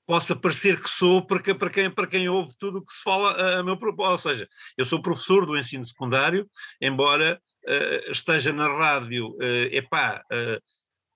possa 0.07 0.37
parecer 0.37 0.81
que 0.81 0.89
sou 0.89 1.27
para, 1.27 1.55
para, 1.55 1.71
quem, 1.71 1.91
para 1.91 2.07
quem 2.07 2.29
ouve 2.29 2.57
tudo 2.59 2.79
o 2.79 2.85
que 2.85 2.93
se 2.93 3.03
fala 3.03 3.59
a, 3.59 3.63
meu 3.63 3.77
propósito. 3.77 4.29
Ou 4.29 4.35
seja, 4.35 4.49
eu 4.79 4.87
sou 4.87 5.03
professor 5.03 5.45
do 5.45 5.59
ensino 5.59 5.85
secundário, 5.85 6.49
embora 6.81 7.41
uh, 7.67 8.13
esteja 8.13 8.53
na 8.53 8.69
rádio, 8.69 9.31
uh, 9.31 9.69
epá, 9.73 10.23
uh, 10.33 10.63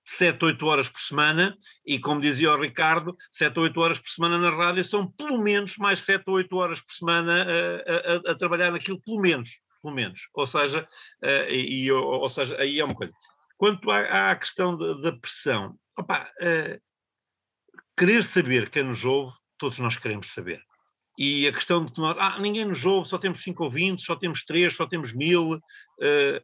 7, 0.03 0.43
8 0.43 0.65
horas 0.65 0.89
por 0.89 0.99
semana, 0.99 1.55
e 1.85 1.99
como 1.99 2.19
dizia 2.19 2.51
o 2.51 2.59
Ricardo, 2.59 3.15
7 3.31 3.57
ou 3.57 3.63
8 3.63 3.79
horas 3.79 3.99
por 3.99 4.09
semana 4.09 4.37
na 4.37 4.49
rádio 4.49 4.83
são 4.83 5.09
pelo 5.09 5.41
menos 5.41 5.77
mais 5.77 6.01
7 6.01 6.23
ou 6.27 6.35
8 6.35 6.53
horas 6.57 6.81
por 6.81 6.91
semana 6.91 7.45
a, 7.45 8.29
a, 8.29 8.31
a 8.31 8.35
trabalhar 8.35 8.71
naquilo, 8.71 9.01
pelo 9.01 9.21
menos, 9.21 9.59
pelo 9.81 9.93
menos. 9.93 10.27
Ou 10.33 10.45
seja, 10.45 10.87
uh, 11.23 11.49
e, 11.49 11.89
ou, 11.91 12.03
ou, 12.03 12.29
seja, 12.29 12.59
aí 12.59 12.79
é 12.79 12.83
uma 12.83 12.95
coisa. 12.95 13.13
Quanto 13.57 13.89
à, 13.89 14.31
à 14.31 14.35
questão 14.35 14.77
da 14.77 15.13
pressão, 15.13 15.75
opa, 15.97 16.29
uh, 16.41 16.90
querer 18.01 18.23
saber 18.23 18.71
quem 18.71 18.81
nos 18.81 19.05
ouve, 19.05 19.31
todos 19.59 19.77
nós 19.77 19.95
queremos 19.95 20.33
saber. 20.33 20.59
E 21.19 21.47
a 21.47 21.53
questão 21.53 21.85
de 21.85 21.91
que 21.91 22.01
nós, 22.01 22.17
ah, 22.19 22.39
ninguém 22.39 22.65
nos 22.65 22.83
ouve, 22.83 23.07
só 23.07 23.15
temos 23.19 23.43
cinco 23.43 23.63
ouvintes, 23.63 24.05
só 24.05 24.15
temos 24.15 24.43
três, 24.43 24.75
só 24.75 24.87
temos 24.87 25.13
mil. 25.13 25.51
Uh, 25.53 26.41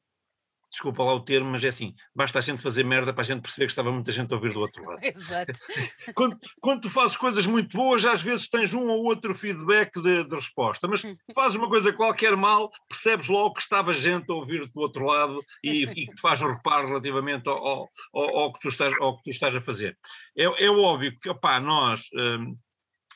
desculpa 0.70 1.04
lá 1.04 1.14
o 1.14 1.22
termo, 1.22 1.52
mas 1.52 1.64
é 1.64 1.70
assim, 1.70 1.94
basta 2.14 2.40
a 2.40 2.42
gente 2.42 2.62
fazer 2.62 2.84
merda 2.84 3.14
para 3.14 3.22
a 3.22 3.26
gente 3.26 3.42
perceber 3.42 3.66
que 3.66 3.72
estava 3.72 3.92
muita 3.92 4.12
gente 4.12 4.32
a 4.32 4.36
ouvir 4.36 4.54
do 4.54 4.60
outro 4.60 4.84
lado. 4.84 5.00
Exato. 5.04 5.54
quando, 6.14 6.38
quando 6.60 6.82
tu 6.82 6.90
fazes 6.90 7.16
coisas 7.16 7.46
muito 7.48 7.76
boas, 7.76 8.04
às 8.06 8.22
vezes 8.22 8.50
tens 8.50 8.74
um 8.74 8.88
ou 8.88 9.06
outro 9.06 9.34
feedback 9.34 10.00
de, 10.02 10.24
de 10.26 10.36
resposta, 10.36 10.88
mas 10.88 11.02
fazes 11.34 11.58
uma 11.58 11.70
coisa 11.70 11.94
qualquer 11.94 12.36
mal, 12.36 12.70
percebes 12.90 13.28
logo 13.28 13.56
que 13.56 13.62
estava 13.62 13.94
gente 13.94 14.30
a 14.30 14.36
ouvir 14.36 14.68
do 14.68 14.80
outro 14.80 15.06
lado 15.06 15.42
e, 15.64 15.84
e 15.84 16.08
que 16.08 16.16
te 16.16 16.22
faz 16.22 16.40
reparo 16.40 16.88
relativamente 16.88 17.48
ao, 17.48 17.58
ao, 17.58 17.90
ao, 18.14 18.38
ao, 18.38 18.54
que 18.54 18.60
tu 18.60 18.68
estás, 18.70 18.94
ao 19.00 19.18
que 19.18 19.24
tu 19.24 19.30
estás 19.30 19.56
a 19.56 19.62
fazer. 19.62 19.98
É, 20.38 20.44
é 20.66 20.70
óbvio 20.70 21.18
que, 21.20 21.30
opá, 21.30 21.60
nós... 21.60 22.02
Hum, 22.14 22.58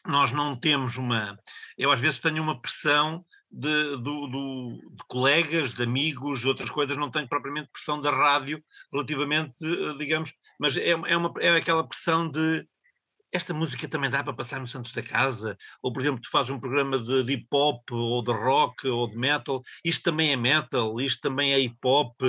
nós 0.03 0.31
não 0.31 0.55
temos 0.55 0.97
uma. 0.97 1.37
Eu 1.77 1.91
às 1.91 2.01
vezes 2.01 2.19
tenho 2.19 2.41
uma 2.41 2.59
pressão 2.59 3.23
de, 3.51 3.97
do, 3.97 4.27
do, 4.27 4.79
de, 4.91 5.03
colegas, 5.07 5.73
de 5.73 5.83
amigos, 5.83 6.39
de 6.39 6.47
outras 6.47 6.69
coisas, 6.69 6.97
não 6.97 7.11
tenho 7.11 7.27
propriamente 7.27 7.69
pressão 7.71 7.99
da 7.99 8.09
rádio 8.09 8.63
relativamente, 8.91 9.65
eh, 9.65 9.97
digamos, 9.97 10.33
mas 10.59 10.77
é, 10.77 10.91
é, 10.91 11.17
uma, 11.17 11.33
é 11.39 11.49
aquela 11.55 11.87
pressão 11.87 12.29
de 12.29 12.65
esta 13.33 13.53
música 13.53 13.87
também 13.87 14.09
dá 14.09 14.21
para 14.23 14.33
passar 14.33 14.59
no 14.59 14.67
Santos 14.67 14.91
da 14.91 15.01
Casa, 15.01 15.57
ou 15.81 15.93
por 15.93 16.01
exemplo, 16.01 16.21
tu 16.21 16.29
fazes 16.29 16.49
um 16.49 16.59
programa 16.59 16.99
de, 16.99 17.23
de 17.23 17.33
hip 17.33 17.47
hop, 17.51 17.81
ou 17.91 18.21
de 18.21 18.31
rock, 18.31 18.87
ou 18.87 19.09
de 19.09 19.17
metal, 19.17 19.61
isto 19.85 20.03
também 20.03 20.31
é 20.31 20.35
metal, 20.35 20.99
isto 20.99 21.21
também 21.21 21.53
é 21.53 21.59
hip 21.59 21.77
hop. 21.83 22.21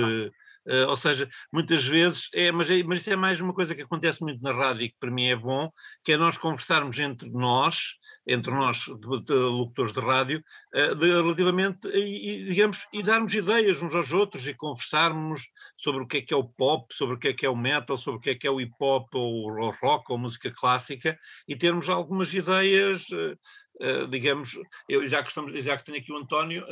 Uh, 0.65 0.87
ou 0.87 0.95
seja, 0.95 1.29
muitas 1.51 1.85
vezes, 1.85 2.29
é, 2.33 2.49
mas, 2.51 2.69
é, 2.69 2.81
mas 2.83 3.01
isso 3.01 3.09
é 3.09 3.15
mais 3.17 3.39
uma 3.41 3.53
coisa 3.53 3.75
que 3.75 3.81
acontece 3.81 4.21
muito 4.21 4.41
na 4.41 4.53
rádio 4.53 4.83
e 4.83 4.89
que 4.89 4.95
para 4.97 5.11
mim 5.11 5.25
é 5.25 5.35
bom, 5.35 5.69
que 6.03 6.13
é 6.13 6.17
nós 6.17 6.37
conversarmos 6.37 6.97
entre 6.99 7.29
nós, 7.29 7.95
entre 8.25 8.53
nós, 8.53 8.77
de, 8.85 9.23
de, 9.23 9.33
locutores 9.33 9.91
de 9.91 9.99
rádio, 9.99 10.41
uh, 10.73 10.95
de, 10.95 11.07
relativamente, 11.07 11.87
e, 11.89 12.45
digamos, 12.45 12.87
e 12.93 13.03
darmos 13.03 13.33
ideias 13.33 13.81
uns 13.81 13.93
aos 13.93 14.13
outros 14.13 14.47
e 14.47 14.53
conversarmos 14.53 15.41
sobre 15.77 16.03
o 16.03 16.07
que 16.07 16.17
é 16.17 16.21
que 16.21 16.33
é 16.33 16.37
o 16.37 16.47
pop, 16.47 16.93
sobre 16.93 17.15
o 17.15 17.19
que 17.19 17.27
é 17.27 17.33
que 17.33 17.45
é 17.45 17.49
o 17.49 17.57
metal, 17.57 17.97
sobre 17.97 18.19
o 18.19 18.21
que 18.21 18.29
é 18.29 18.35
que 18.35 18.47
é 18.47 18.51
o 18.51 18.61
hip 18.61 18.73
hop, 18.79 19.13
ou 19.13 19.49
o 19.49 19.71
rock, 19.81 20.11
ou 20.11 20.17
música 20.17 20.49
clássica, 20.49 21.17
e 21.45 21.57
termos 21.57 21.89
algumas 21.89 22.33
ideias, 22.33 23.03
uh, 23.09 24.07
digamos, 24.07 24.57
eu, 24.87 25.05
já, 25.07 25.21
que 25.21 25.27
estamos, 25.27 25.51
já 25.61 25.75
que 25.75 25.83
tenho 25.83 25.97
aqui 25.97 26.13
o 26.13 26.17
António, 26.17 26.65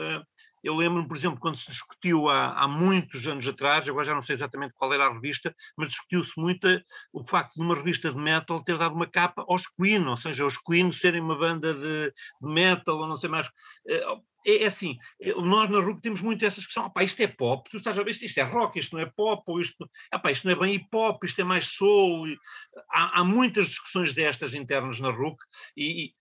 eu 0.64 0.76
lembro-me, 0.76 1.08
por 1.08 1.18
exemplo, 1.18 1.40
quando 1.40 1.58
se 1.58 1.68
discutiu 1.68 2.30
há, 2.30 2.54
há, 2.54 2.68
muitos 2.68 3.26
anos 3.28 3.48
atrás, 3.48 3.88
agora 3.88 4.06
já 4.06 4.14
não 4.14 4.22
sei 4.22 4.36
exatamente 4.36 4.74
qual 4.76 4.94
era 4.94 5.08
a 5.08 5.14
revista, 5.14 5.56
mas 5.78 5.90
discutiu-se 5.90 6.40
muito 6.40 6.68
o 7.12 7.24
facto 7.24 7.56
de 7.56 7.62
uma 7.62 7.76
revista 7.76 8.12
de 8.12 8.18
metal 8.18 8.64
ter 8.64 8.78
dado 8.78 8.96
uma 8.96 9.08
capa 9.08 9.44
aos 9.48 9.64
Queen, 9.68 10.06
ou 10.06 10.18
seja, 10.18 10.46
os 10.46 10.58
Queen 10.58 10.92
serem 10.92 11.22
uma 11.22 11.38
banda 11.38 11.74
de, 11.74 12.12
de 12.42 12.54
metal, 12.54 12.98
ou 12.98 13.08
não 13.08 13.16
sei 13.16 13.30
mais. 13.30 13.48
Eh, 13.88 14.04
é, 14.46 14.64
é 14.64 14.66
assim, 14.66 14.98
eh, 15.22 15.34
nós 15.34 15.70
na 15.70 15.80
RUC 15.80 16.02
temos 16.02 16.22
muito 16.22 16.46
essa 16.46 16.58
discussão, 16.58 16.86
opá, 16.86 17.04
isto 17.04 17.22
é 17.22 17.28
pop, 17.28 17.70
tu 17.70 17.78
estás 17.78 17.98
a 17.98 18.04
ver, 18.04 18.12
isto, 18.12 18.26
isto 18.26 18.40
é 18.40 18.44
rock, 18.44 18.80
isto 18.80 18.96
não 18.96 19.02
é 19.02 19.06
pop, 19.06 19.44
ou 19.48 19.62
isto, 19.62 19.88
opá, 20.14 20.32
isto 20.32 20.46
não 20.46 20.54
é 20.54 20.56
bem 20.56 20.76
hip 20.76 20.88
hop, 20.94 21.24
isto 21.24 21.42
é 21.42 21.44
mais 21.44 21.66
soul. 21.66 22.26
Há, 22.92 23.20
há 23.20 23.24
muitas 23.24 23.68
discussões 23.68 24.14
destas 24.14 24.54
internas 24.54 25.00
na 25.00 25.10
RUC 25.10 25.38
e, 25.78 26.14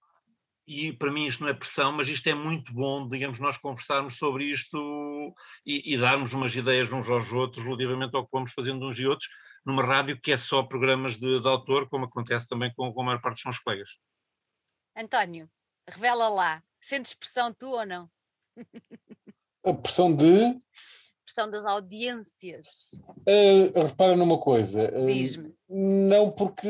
e 0.66 0.92
para 0.92 1.10
mim 1.10 1.26
isto 1.26 1.42
não 1.42 1.48
é 1.48 1.54
pressão, 1.54 1.92
mas 1.92 2.08
isto 2.08 2.28
é 2.28 2.34
muito 2.34 2.72
bom, 2.72 3.08
digamos, 3.08 3.38
nós 3.38 3.58
conversarmos 3.58 4.16
sobre 4.16 4.44
isto 4.44 5.34
e, 5.66 5.94
e, 5.94 5.98
darmos 5.98 6.32
umas 6.32 6.54
ideias 6.54 6.92
uns 6.92 7.08
aos 7.08 7.30
outros 7.32 7.64
relativamente 7.64 8.14
ao 8.14 8.24
que 8.24 8.30
vamos 8.32 8.52
fazendo 8.52 8.86
uns 8.88 8.98
e 8.98 9.06
outros, 9.06 9.28
numa 9.64 9.84
rádio 9.84 10.20
que 10.20 10.32
é 10.32 10.36
só 10.36 10.62
programas 10.62 11.18
de, 11.18 11.40
de 11.40 11.48
autor, 11.48 11.88
como 11.88 12.04
acontece 12.04 12.46
também 12.46 12.72
com, 12.74 12.92
com 12.92 13.02
a 13.02 13.04
maior 13.04 13.20
parte 13.20 13.36
dos 13.36 13.44
meus 13.44 13.58
colegas. 13.58 13.88
António, 14.96 15.50
revela 15.88 16.28
lá, 16.28 16.62
sentes 16.80 17.14
pressão 17.14 17.52
tu 17.52 17.68
ou 17.68 17.86
não? 17.86 18.10
A 19.64 19.74
pressão 19.74 20.14
de? 20.14 20.58
Pressão 21.40 21.50
das 21.50 21.64
audiências. 21.64 22.90
Uh, 23.20 23.86
repara 23.86 24.16
numa 24.16 24.38
coisa. 24.38 24.92
Uh, 24.94 25.06
Diz-me 25.06 25.54
não 25.72 26.32
porque 26.32 26.68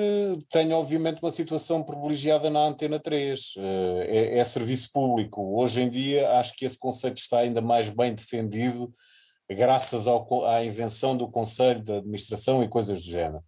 tenho, 0.51 0.77
obviamente, 0.77 1.23
uma 1.23 1.31
situação 1.31 1.83
privilegiada 1.83 2.51
na 2.51 2.67
Antena 2.67 3.01
3. 3.01 3.55
Eh, 3.57 4.07
é, 4.35 4.39
é, 4.39 4.45
serviço 4.45 4.93
público. 4.93 5.59
Hoje 5.59 5.81
em 5.81 5.89
dia, 5.89 6.31
acho 6.33 6.55
que 6.55 6.67
esse 6.67 6.79
conceito 6.79 7.17
está 7.17 7.39
ainda 7.39 7.63
mais 7.63 7.89
bem 7.89 8.15
defendido, 8.15 8.93
graças 9.51 10.07
ao, 10.07 10.47
à 10.47 10.63
invenção 10.63 11.17
do 11.17 11.27
Conselho 11.31 11.81
de 11.81 11.93
Administração 11.93 12.63
e 12.63 12.69
coisas 12.69 13.01
do 13.01 13.09
género. 13.09 13.43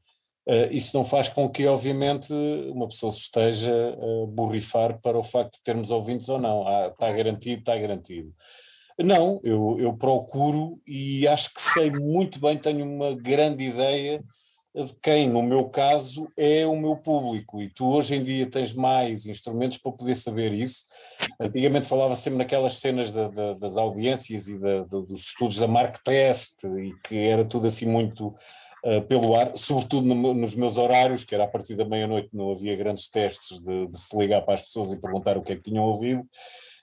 Eh, 0.48 0.70
isso 0.72 0.96
não 0.96 1.04
faz 1.04 1.28
com 1.28 1.46
que, 1.50 1.66
obviamente, 1.66 2.32
uma 2.72 2.88
pessoa 2.88 3.12
se 3.12 3.18
esteja 3.18 3.72
a 3.72 4.26
borrifar 4.26 5.02
para 5.02 5.18
o 5.18 5.22
facto 5.22 5.56
de 5.56 5.62
termos 5.62 5.90
ouvintes 5.90 6.30
ou 6.30 6.40
não. 6.40 6.62
está 6.88 7.12
garantido, 7.12 7.60
está 7.60 7.76
garantido. 7.76 8.32
Não, 8.98 9.40
eu, 9.42 9.76
eu 9.78 9.92
procuro 9.94 10.80
e 10.86 11.26
acho 11.26 11.52
que 11.54 11.60
sei 11.60 11.90
muito 11.90 12.40
bem, 12.40 12.56
tenho 12.56 12.84
uma 12.84 13.14
grande 13.14 13.64
ideia 13.64 14.22
de 14.74 14.94
quem, 15.02 15.28
no 15.28 15.42
meu 15.42 15.68
caso, 15.68 16.28
é 16.36 16.66
o 16.66 16.74
meu 16.74 16.96
público. 16.96 17.60
E 17.60 17.68
tu 17.68 17.86
hoje 17.86 18.14
em 18.14 18.24
dia 18.24 18.50
tens 18.50 18.72
mais 18.72 19.26
instrumentos 19.26 19.76
para 19.76 19.92
poder 19.92 20.16
saber 20.16 20.52
isso. 20.52 20.86
Antigamente 21.38 21.86
falava 21.86 22.16
sempre 22.16 22.38
naquelas 22.38 22.78
cenas 22.78 23.12
da, 23.12 23.28
da, 23.28 23.52
das 23.54 23.76
audiências 23.76 24.48
e 24.48 24.58
da, 24.58 24.82
dos 24.84 25.26
estudos 25.28 25.58
da 25.58 25.68
Mark 25.68 25.98
Test, 26.02 26.64
e 26.64 26.94
que 27.06 27.16
era 27.16 27.44
tudo 27.44 27.66
assim 27.66 27.84
muito 27.84 28.28
uh, 28.28 29.02
pelo 29.06 29.36
ar, 29.36 29.54
sobretudo 29.56 30.06
no, 30.14 30.32
nos 30.32 30.54
meus 30.54 30.78
horários, 30.78 31.22
que 31.22 31.34
era 31.34 31.44
a 31.44 31.48
partir 31.48 31.74
da 31.74 31.84
meia-noite, 31.84 32.30
não 32.32 32.50
havia 32.50 32.74
grandes 32.74 33.10
testes 33.10 33.58
de, 33.58 33.88
de, 33.88 34.00
se 34.00 34.16
ligar 34.16 34.40
para 34.40 34.54
as 34.54 34.62
pessoas 34.62 34.90
e 34.90 35.00
perguntar 35.00 35.36
o 35.36 35.42
que 35.42 35.52
é 35.52 35.56
que 35.56 35.62
tinham 35.62 35.84
ouvido. 35.84 36.26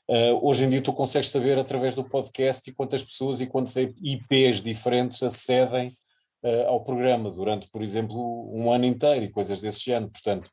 Uh, 0.10 0.40
hoje 0.42 0.66
em 0.66 0.70
dia 0.72 0.82
tu 0.82 0.92
consegues 0.92 1.30
saber 1.30 1.60
através 1.60 1.94
do 1.94 2.04
podcast 2.04 2.68
e 2.68 2.74
quantas 2.74 3.04
pessoas 3.04 3.42
e 3.42 3.46
quantos 3.46 3.76
IPs 3.76 4.64
diferentes 4.64 5.22
acedem 5.22 5.96
uh, 6.44 6.66
ao 6.66 6.84
programa 6.84 7.30
durante, 7.30 7.70
por 7.70 7.84
exemplo, 7.84 8.50
um 8.52 8.72
ano 8.72 8.86
inteiro 8.86 9.24
e 9.24 9.30
coisas 9.30 9.62
desse 9.62 9.86
género. 9.86 10.12
Portanto, 10.12 10.50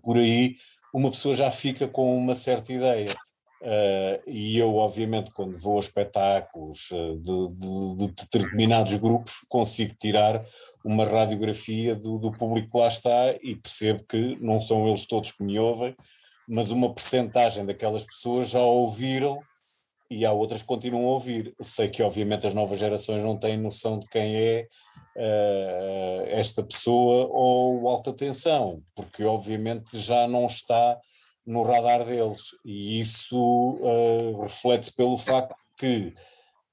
por 0.00 0.16
aí 0.16 0.54
uma 0.94 1.10
pessoa 1.10 1.34
já 1.34 1.50
fica 1.50 1.88
com 1.88 2.16
uma 2.16 2.32
certa 2.32 2.72
ideia. 2.72 3.12
Uh, 3.60 4.22
e 4.30 4.56
eu, 4.56 4.76
obviamente, 4.76 5.32
quando 5.32 5.58
vou 5.58 5.78
a 5.78 5.80
espetáculos 5.80 6.90
de, 6.90 7.48
de, 7.48 7.96
de, 7.96 8.14
determinados 8.14 8.94
grupos, 8.94 9.38
consigo 9.48 9.96
tirar 9.98 10.44
uma 10.84 11.04
radiografia 11.04 11.96
do, 11.96 12.18
do, 12.18 12.30
público 12.30 12.70
que 12.70 12.78
lá 12.78 12.86
está 12.86 13.32
e 13.42 13.56
percebo 13.56 14.04
que 14.08 14.38
não 14.40 14.60
são 14.60 14.86
eles 14.86 15.06
todos 15.06 15.32
que 15.32 15.42
me 15.42 15.58
ouvem, 15.58 15.96
mas 16.48 16.70
uma 16.70 16.92
percentagem 16.92 17.64
daquelas 17.64 18.04
pessoas 18.04 18.48
já 18.48 18.60
ouviram 18.60 19.40
e 20.10 20.24
há 20.24 20.32
outras 20.32 20.62
que 20.62 20.68
continuam 20.68 21.06
a 21.06 21.12
ouvir. 21.12 21.54
Sei 21.60 21.88
que, 21.88 22.02
obviamente, 22.02 22.46
as 22.46 22.54
novas 22.54 22.78
gerações 22.78 23.22
não 23.24 23.36
têm 23.36 23.56
noção 23.56 23.98
de 23.98 24.06
quem 24.08 24.36
é 24.36 24.68
uh, 25.16 26.26
esta 26.28 26.62
pessoa 26.62 27.26
ou 27.30 27.82
o 27.82 27.88
alta 27.88 28.12
tensão, 28.12 28.82
porque, 28.94 29.24
obviamente, 29.24 29.98
já 29.98 30.28
não 30.28 30.46
está 30.46 30.98
no 31.46 31.62
radar 31.62 32.04
deles. 32.04 32.50
E 32.64 33.00
isso 33.00 33.38
uh, 33.38 34.42
reflete-se 34.42 34.94
pelo 34.94 35.16
facto 35.16 35.56
que 35.78 36.14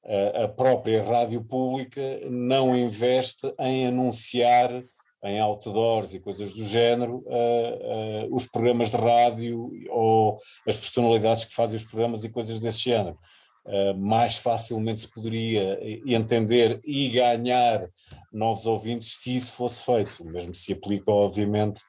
uh, 0.04 0.44
a 0.44 0.48
própria 0.48 1.04
rádio 1.04 1.44
pública 1.44 2.20
não 2.30 2.76
investe 2.76 3.54
em 3.60 3.88
anunciar 3.88 4.84
em 5.24 5.40
outdoors 5.40 6.14
e 6.14 6.20
coisas 6.20 6.54
do 6.54 6.64
género, 6.64 7.24
uh, 7.28 8.28
uh, 8.28 8.36
os 8.36 8.46
programas 8.48 8.90
de 8.90 8.98
rádio 8.98 9.70
ou 9.90 10.40
as 10.68 10.78
personalidades 10.78 11.46
que 11.46 11.54
fazem 11.54 11.76
os 11.76 11.84
programas 11.84 12.24
e 12.24 12.30
coisas 12.30 12.60
desse 12.60 12.80
género. 12.80 13.18
Uh, 13.64 13.96
mais 13.96 14.38
facilmente 14.38 15.02
se 15.02 15.12
poderia 15.12 15.80
entender 16.06 16.82
e 16.84 17.10
ganhar 17.10 17.88
novos 18.34 18.66
ouvintes 18.66 19.22
se 19.22 19.36
isso 19.36 19.54
fosse 19.54 19.86
feito, 19.86 20.26
mesmo 20.26 20.56
se 20.56 20.74
aplica, 20.74 21.12
obviamente, 21.12 21.82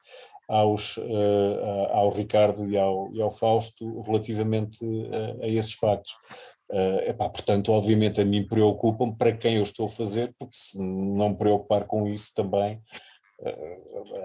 aos, 0.47 0.99
ao 1.93 2.11
Ricardo 2.11 2.69
e 2.69 2.77
ao, 2.77 3.11
e 3.15 3.23
ao 3.23 3.31
Fausto 3.31 4.03
relativamente 4.03 4.79
a 5.41 5.49
esses 5.49 5.73
factos. 5.73 6.13
Uh, 6.73 7.05
epá, 7.07 7.29
portanto, 7.29 7.71
obviamente 7.71 8.19
a 8.19 8.25
mim 8.25 8.47
preocupa-me 8.47 9.15
para 9.15 9.37
quem 9.37 9.57
eu 9.57 9.63
estou 9.63 9.87
a 9.87 9.91
fazer, 9.91 10.35
porque 10.39 10.57
se 10.57 10.79
não 10.79 11.29
me 11.29 11.37
preocupar 11.37 11.85
com 11.85 12.09
isso 12.09 12.33
também, 12.35 12.81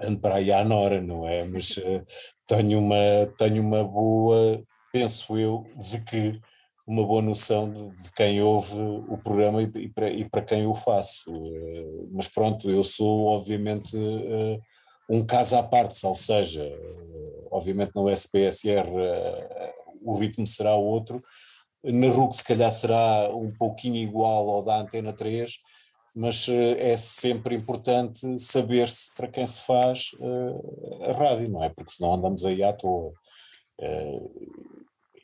ando 0.02 0.18
para 0.20 0.36
aí 0.36 0.52
à 0.52 0.64
Nora, 0.64 1.00
não 1.00 1.26
é? 1.26 1.44
Mas 1.44 1.76
uh, 1.76 2.04
tenho, 2.46 2.78
uma, 2.78 2.96
tenho 3.36 3.62
uma 3.62 3.84
boa, 3.84 4.62
penso 4.92 5.36
eu, 5.38 5.66
de 5.76 6.00
que 6.02 6.40
uma 6.86 7.06
boa 7.06 7.20
noção 7.20 7.70
de, 7.70 7.90
de 8.02 8.12
quem 8.12 8.40
ouve 8.42 8.80
o 9.08 9.18
programa 9.18 9.62
e, 9.62 9.70
e, 9.76 10.24
para, 10.24 10.42
quem 10.42 10.66
o 10.66 10.74
faço. 10.74 11.30
Uh, 11.30 12.08
mas 12.12 12.28
pronto, 12.28 12.70
eu 12.70 12.82
sou 12.82 13.26
obviamente 13.26 13.96
um 15.08 15.24
caso 15.24 15.56
à 15.56 15.62
parte, 15.62 16.04
ou 16.06 16.14
seja, 16.14 16.64
obviamente 17.50 17.92
no 17.94 18.10
SPSR 18.10 18.88
o 20.02 20.14
ritmo 20.14 20.46
será 20.46 20.74
outro, 20.74 21.22
na 21.82 22.08
RUC 22.08 22.36
se 22.36 22.44
calhar 22.44 22.70
será 22.72 23.30
um 23.34 23.52
pouquinho 23.56 23.96
igual 23.96 24.48
ao 24.48 24.62
da 24.62 24.80
Antena 24.80 25.12
3, 25.12 25.58
mas 26.18 26.48
uh, 26.48 26.74
é 26.76 26.96
sempre 26.96 27.54
importante 27.54 28.40
saber-se 28.40 29.14
para 29.14 29.28
quem 29.28 29.46
se 29.46 29.64
faz 29.64 30.10
uh, 30.14 31.04
a 31.04 31.12
rádio, 31.12 31.48
não 31.48 31.62
é? 31.62 31.68
Porque 31.68 31.92
senão 31.92 32.12
andamos 32.12 32.44
aí 32.44 32.60
à 32.60 32.72
toa. 32.72 33.12
Uh, 33.78 34.68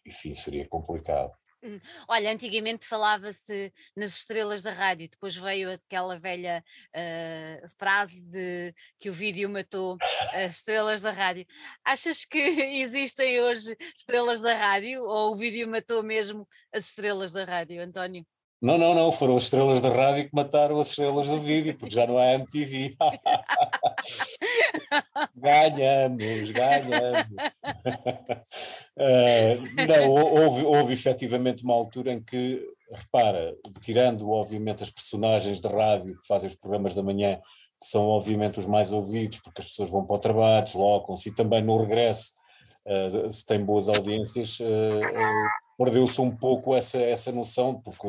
enfim, 0.06 0.32
seria 0.34 0.68
complicado. 0.68 1.32
Hum, 1.64 1.80
olha, 2.06 2.30
antigamente 2.30 2.86
falava-se 2.86 3.72
nas 3.96 4.18
estrelas 4.18 4.62
da 4.62 4.72
rádio, 4.72 5.08
depois 5.08 5.34
veio 5.34 5.72
aquela 5.72 6.16
velha 6.16 6.62
uh, 6.94 7.68
frase 7.76 8.24
de 8.26 8.72
que 9.00 9.10
o 9.10 9.14
vídeo 9.14 9.50
matou 9.50 9.96
as 10.32 10.56
estrelas 10.56 11.02
da 11.02 11.10
rádio. 11.10 11.44
Achas 11.84 12.24
que 12.24 12.38
existem 12.84 13.40
hoje 13.40 13.76
estrelas 13.96 14.42
da 14.42 14.54
rádio 14.54 15.02
ou 15.02 15.32
o 15.32 15.36
vídeo 15.36 15.68
matou 15.68 16.04
mesmo 16.04 16.46
as 16.72 16.84
estrelas 16.84 17.32
da 17.32 17.44
rádio, 17.44 17.82
António? 17.82 18.24
Não, 18.64 18.78
não, 18.78 18.94
não, 18.94 19.12
foram 19.12 19.36
as 19.36 19.42
estrelas 19.42 19.82
da 19.82 19.90
rádio 19.90 20.24
que 20.24 20.34
mataram 20.34 20.78
as 20.78 20.88
estrelas 20.88 21.28
do 21.28 21.38
vídeo, 21.38 21.76
porque 21.76 21.94
já 21.94 22.06
não 22.06 22.16
há 22.16 22.32
MTV. 22.32 22.96
ganhamos, 25.36 26.50
ganhamos. 26.50 27.26
uh, 28.96 29.60
não, 29.86 30.08
houve, 30.08 30.64
houve 30.64 30.94
efetivamente 30.94 31.62
uma 31.62 31.74
altura 31.74 32.14
em 32.14 32.22
que, 32.22 32.66
repara, 32.90 33.54
tirando 33.82 34.30
obviamente 34.30 34.82
as 34.82 34.88
personagens 34.88 35.60
de 35.60 35.68
rádio 35.68 36.18
que 36.18 36.26
fazem 36.26 36.46
os 36.46 36.54
programas 36.54 36.94
da 36.94 37.02
manhã, 37.02 37.38
que 37.78 37.86
são 37.86 38.06
obviamente 38.06 38.58
os 38.58 38.64
mais 38.64 38.92
ouvidos, 38.92 39.40
porque 39.40 39.60
as 39.60 39.68
pessoas 39.68 39.90
vão 39.90 40.06
para 40.06 40.16
o 40.16 40.18
trabalho, 40.18 40.64
deslocam-se 40.64 41.28
e 41.28 41.34
também 41.34 41.62
no 41.62 41.76
regresso, 41.76 42.32
uh, 42.86 43.30
se 43.30 43.44
tem 43.44 43.62
boas 43.62 43.90
audiências, 43.90 44.58
uh, 44.60 45.02
perdeu-se 45.78 46.20
um 46.20 46.34
pouco 46.34 46.74
essa, 46.74 46.98
essa 46.98 47.32
noção, 47.32 47.80
porque 47.80 48.08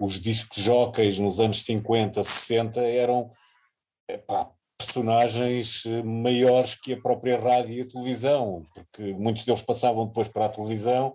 os 0.00 0.20
discos 0.20 0.62
jockeys 0.62 1.18
nos 1.18 1.40
anos 1.40 1.62
50, 1.62 2.22
60 2.24 2.80
eram 2.80 3.30
epá, 4.08 4.50
personagens 4.78 5.84
eh, 5.86 6.02
maiores 6.02 6.74
que 6.74 6.94
a 6.94 7.00
própria 7.00 7.38
rádio 7.38 7.74
e 7.74 7.80
a 7.82 7.86
televisão, 7.86 8.66
porque 8.74 9.12
muitos 9.14 9.44
deles 9.44 9.60
passavam 9.60 10.06
depois 10.06 10.26
para 10.26 10.46
a 10.46 10.48
televisão 10.48 11.14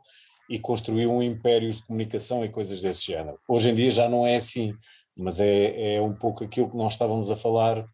e 0.49 0.59
construíam 0.59 1.21
impérios 1.23 1.77
de 1.77 1.85
comunicação 1.85 2.45
e 2.45 2.49
coisas 2.49 2.79
desse 2.79 3.07
género. 3.07 3.39
Hoje 3.47 3.69
em 3.69 3.75
dia 3.75 3.89
já 3.89 4.07
não 4.07 4.25
é 4.25 4.35
assim, 4.35 4.73
mas 5.17 5.39
é, 5.39 5.95
é 5.95 6.01
um 6.01 6.13
pouco 6.13 6.43
aquilo 6.43 6.69
que 6.69 6.77
nós 6.77 6.93
estávamos 6.93 7.31
a 7.31 7.35
falar. 7.35 7.85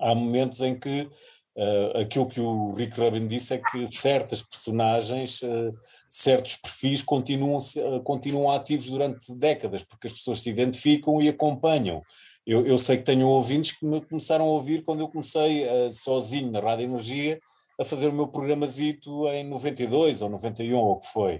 Há 0.00 0.14
momentos 0.14 0.60
em 0.62 0.78
que 0.78 1.08
uh, 1.56 1.98
aquilo 1.98 2.26
que 2.26 2.40
o 2.40 2.72
Rick 2.72 2.98
Rubin 2.98 3.26
disse 3.26 3.54
é 3.54 3.58
que 3.58 3.96
certas 3.96 4.42
personagens 4.42 5.42
uh, 5.42 5.72
certos 6.12 6.56
perfis 6.56 7.00
continuam, 7.00 7.56
eh, 7.56 8.00
continuam 8.04 8.50
ativos 8.50 8.90
durante 8.90 9.34
décadas, 9.34 9.82
porque 9.82 10.06
as 10.06 10.12
pessoas 10.12 10.42
se 10.42 10.50
identificam 10.50 11.22
e 11.22 11.28
acompanham. 11.28 12.02
Eu, 12.46 12.66
eu 12.66 12.76
sei 12.76 12.98
que 12.98 13.04
tenho 13.04 13.26
ouvintes 13.26 13.72
que 13.72 13.86
me 13.86 13.98
começaram 14.02 14.44
a 14.44 14.48
ouvir 14.48 14.84
quando 14.84 15.00
eu 15.00 15.08
comecei 15.08 15.64
uh, 15.64 15.90
sozinho 15.90 16.50
na 16.50 16.60
Rádio 16.60 16.84
Energia 16.84 17.40
a 17.80 17.84
fazer 17.84 18.08
o 18.08 18.12
meu 18.12 18.28
programazito 18.28 19.26
em 19.28 19.48
92 19.48 20.20
ou 20.20 20.28
91 20.28 20.76
ou 20.76 20.92
o 20.92 21.00
que 21.00 21.06
foi. 21.06 21.36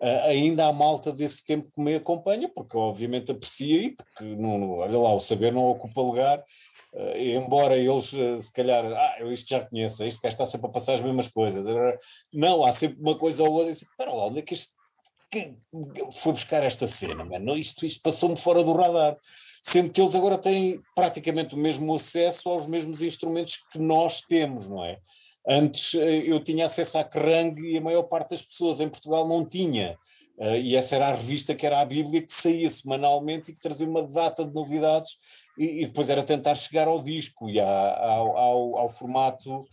Uh, 0.00 0.24
ainda 0.26 0.66
há 0.66 0.72
malta 0.72 1.12
desse 1.12 1.44
tempo 1.44 1.70
que 1.74 1.80
me 1.80 1.94
acompanha, 1.94 2.48
porque 2.48 2.78
obviamente 2.78 3.30
aprecia 3.30 3.76
e 3.76 3.90
porque, 3.90 4.24
não, 4.24 4.78
olha 4.78 4.98
lá, 4.98 5.14
o 5.14 5.20
saber 5.20 5.52
não 5.52 5.68
ocupa 5.68 6.00
lugar 6.00 6.42
Uh, 6.94 7.16
embora 7.16 7.76
eles, 7.76 8.12
uh, 8.12 8.40
se 8.40 8.52
calhar, 8.52 8.84
ah, 8.84 9.16
eu 9.18 9.32
isto 9.32 9.48
já 9.48 9.60
conheço, 9.64 10.04
este 10.04 10.22
gajo 10.22 10.34
está 10.34 10.46
sempre 10.46 10.68
a 10.68 10.70
passar 10.70 10.94
as 10.94 11.00
mesmas 11.00 11.26
coisas. 11.26 11.66
Não, 12.32 12.64
há 12.64 12.72
sempre 12.72 13.00
uma 13.00 13.18
coisa 13.18 13.42
ou 13.42 13.52
outra. 13.52 13.72
Espera 13.72 14.12
lá, 14.12 14.26
onde 14.26 14.38
é 14.38 14.42
que 14.42 14.54
isto 14.54 14.72
que 15.34 15.56
foi 16.12 16.32
buscar 16.32 16.62
esta 16.62 16.86
cena, 16.86 17.24
mano? 17.24 17.56
Isto, 17.56 17.84
isto 17.84 18.00
passou-me 18.00 18.36
fora 18.36 18.62
do 18.62 18.72
radar. 18.72 19.16
Sendo 19.62 19.90
que 19.90 20.00
eles 20.00 20.14
agora 20.14 20.38
têm 20.38 20.80
praticamente 20.94 21.54
o 21.54 21.58
mesmo 21.58 21.92
acesso 21.94 22.48
aos 22.50 22.66
mesmos 22.66 23.02
instrumentos 23.02 23.56
que 23.72 23.78
nós 23.78 24.20
temos, 24.20 24.68
não 24.68 24.84
é? 24.84 24.98
Antes 25.46 25.94
eh, 25.94 26.22
eu 26.26 26.38
tinha 26.38 26.66
acesso 26.66 26.98
à 26.98 27.04
Kerrang 27.04 27.60
e 27.60 27.76
a 27.76 27.80
maior 27.80 28.04
parte 28.04 28.30
das 28.30 28.42
pessoas 28.42 28.78
em 28.80 28.88
Portugal 28.88 29.26
não 29.26 29.44
tinha. 29.44 29.98
Uh, 30.36 30.56
e 30.56 30.74
essa 30.74 30.96
era 30.96 31.08
a 31.08 31.14
revista 31.14 31.54
que 31.54 31.64
era 31.64 31.80
a 31.80 31.84
Bíblia, 31.84 32.22
que 32.22 32.32
saía 32.32 32.68
semanalmente 32.68 33.50
e 33.50 33.54
que 33.54 33.60
trazia 33.60 33.86
uma 33.86 34.02
data 34.02 34.44
de 34.44 34.52
novidades 34.52 35.12
e, 35.58 35.82
e, 35.82 35.86
depois 35.86 36.08
era 36.08 36.22
tentar 36.22 36.54
chegar 36.54 36.88
ao 36.88 37.02
disco 37.02 37.48
e 37.48 37.60
ao, 37.60 38.36
ao, 38.36 38.78
ao, 38.78 38.88
formato 38.88 39.64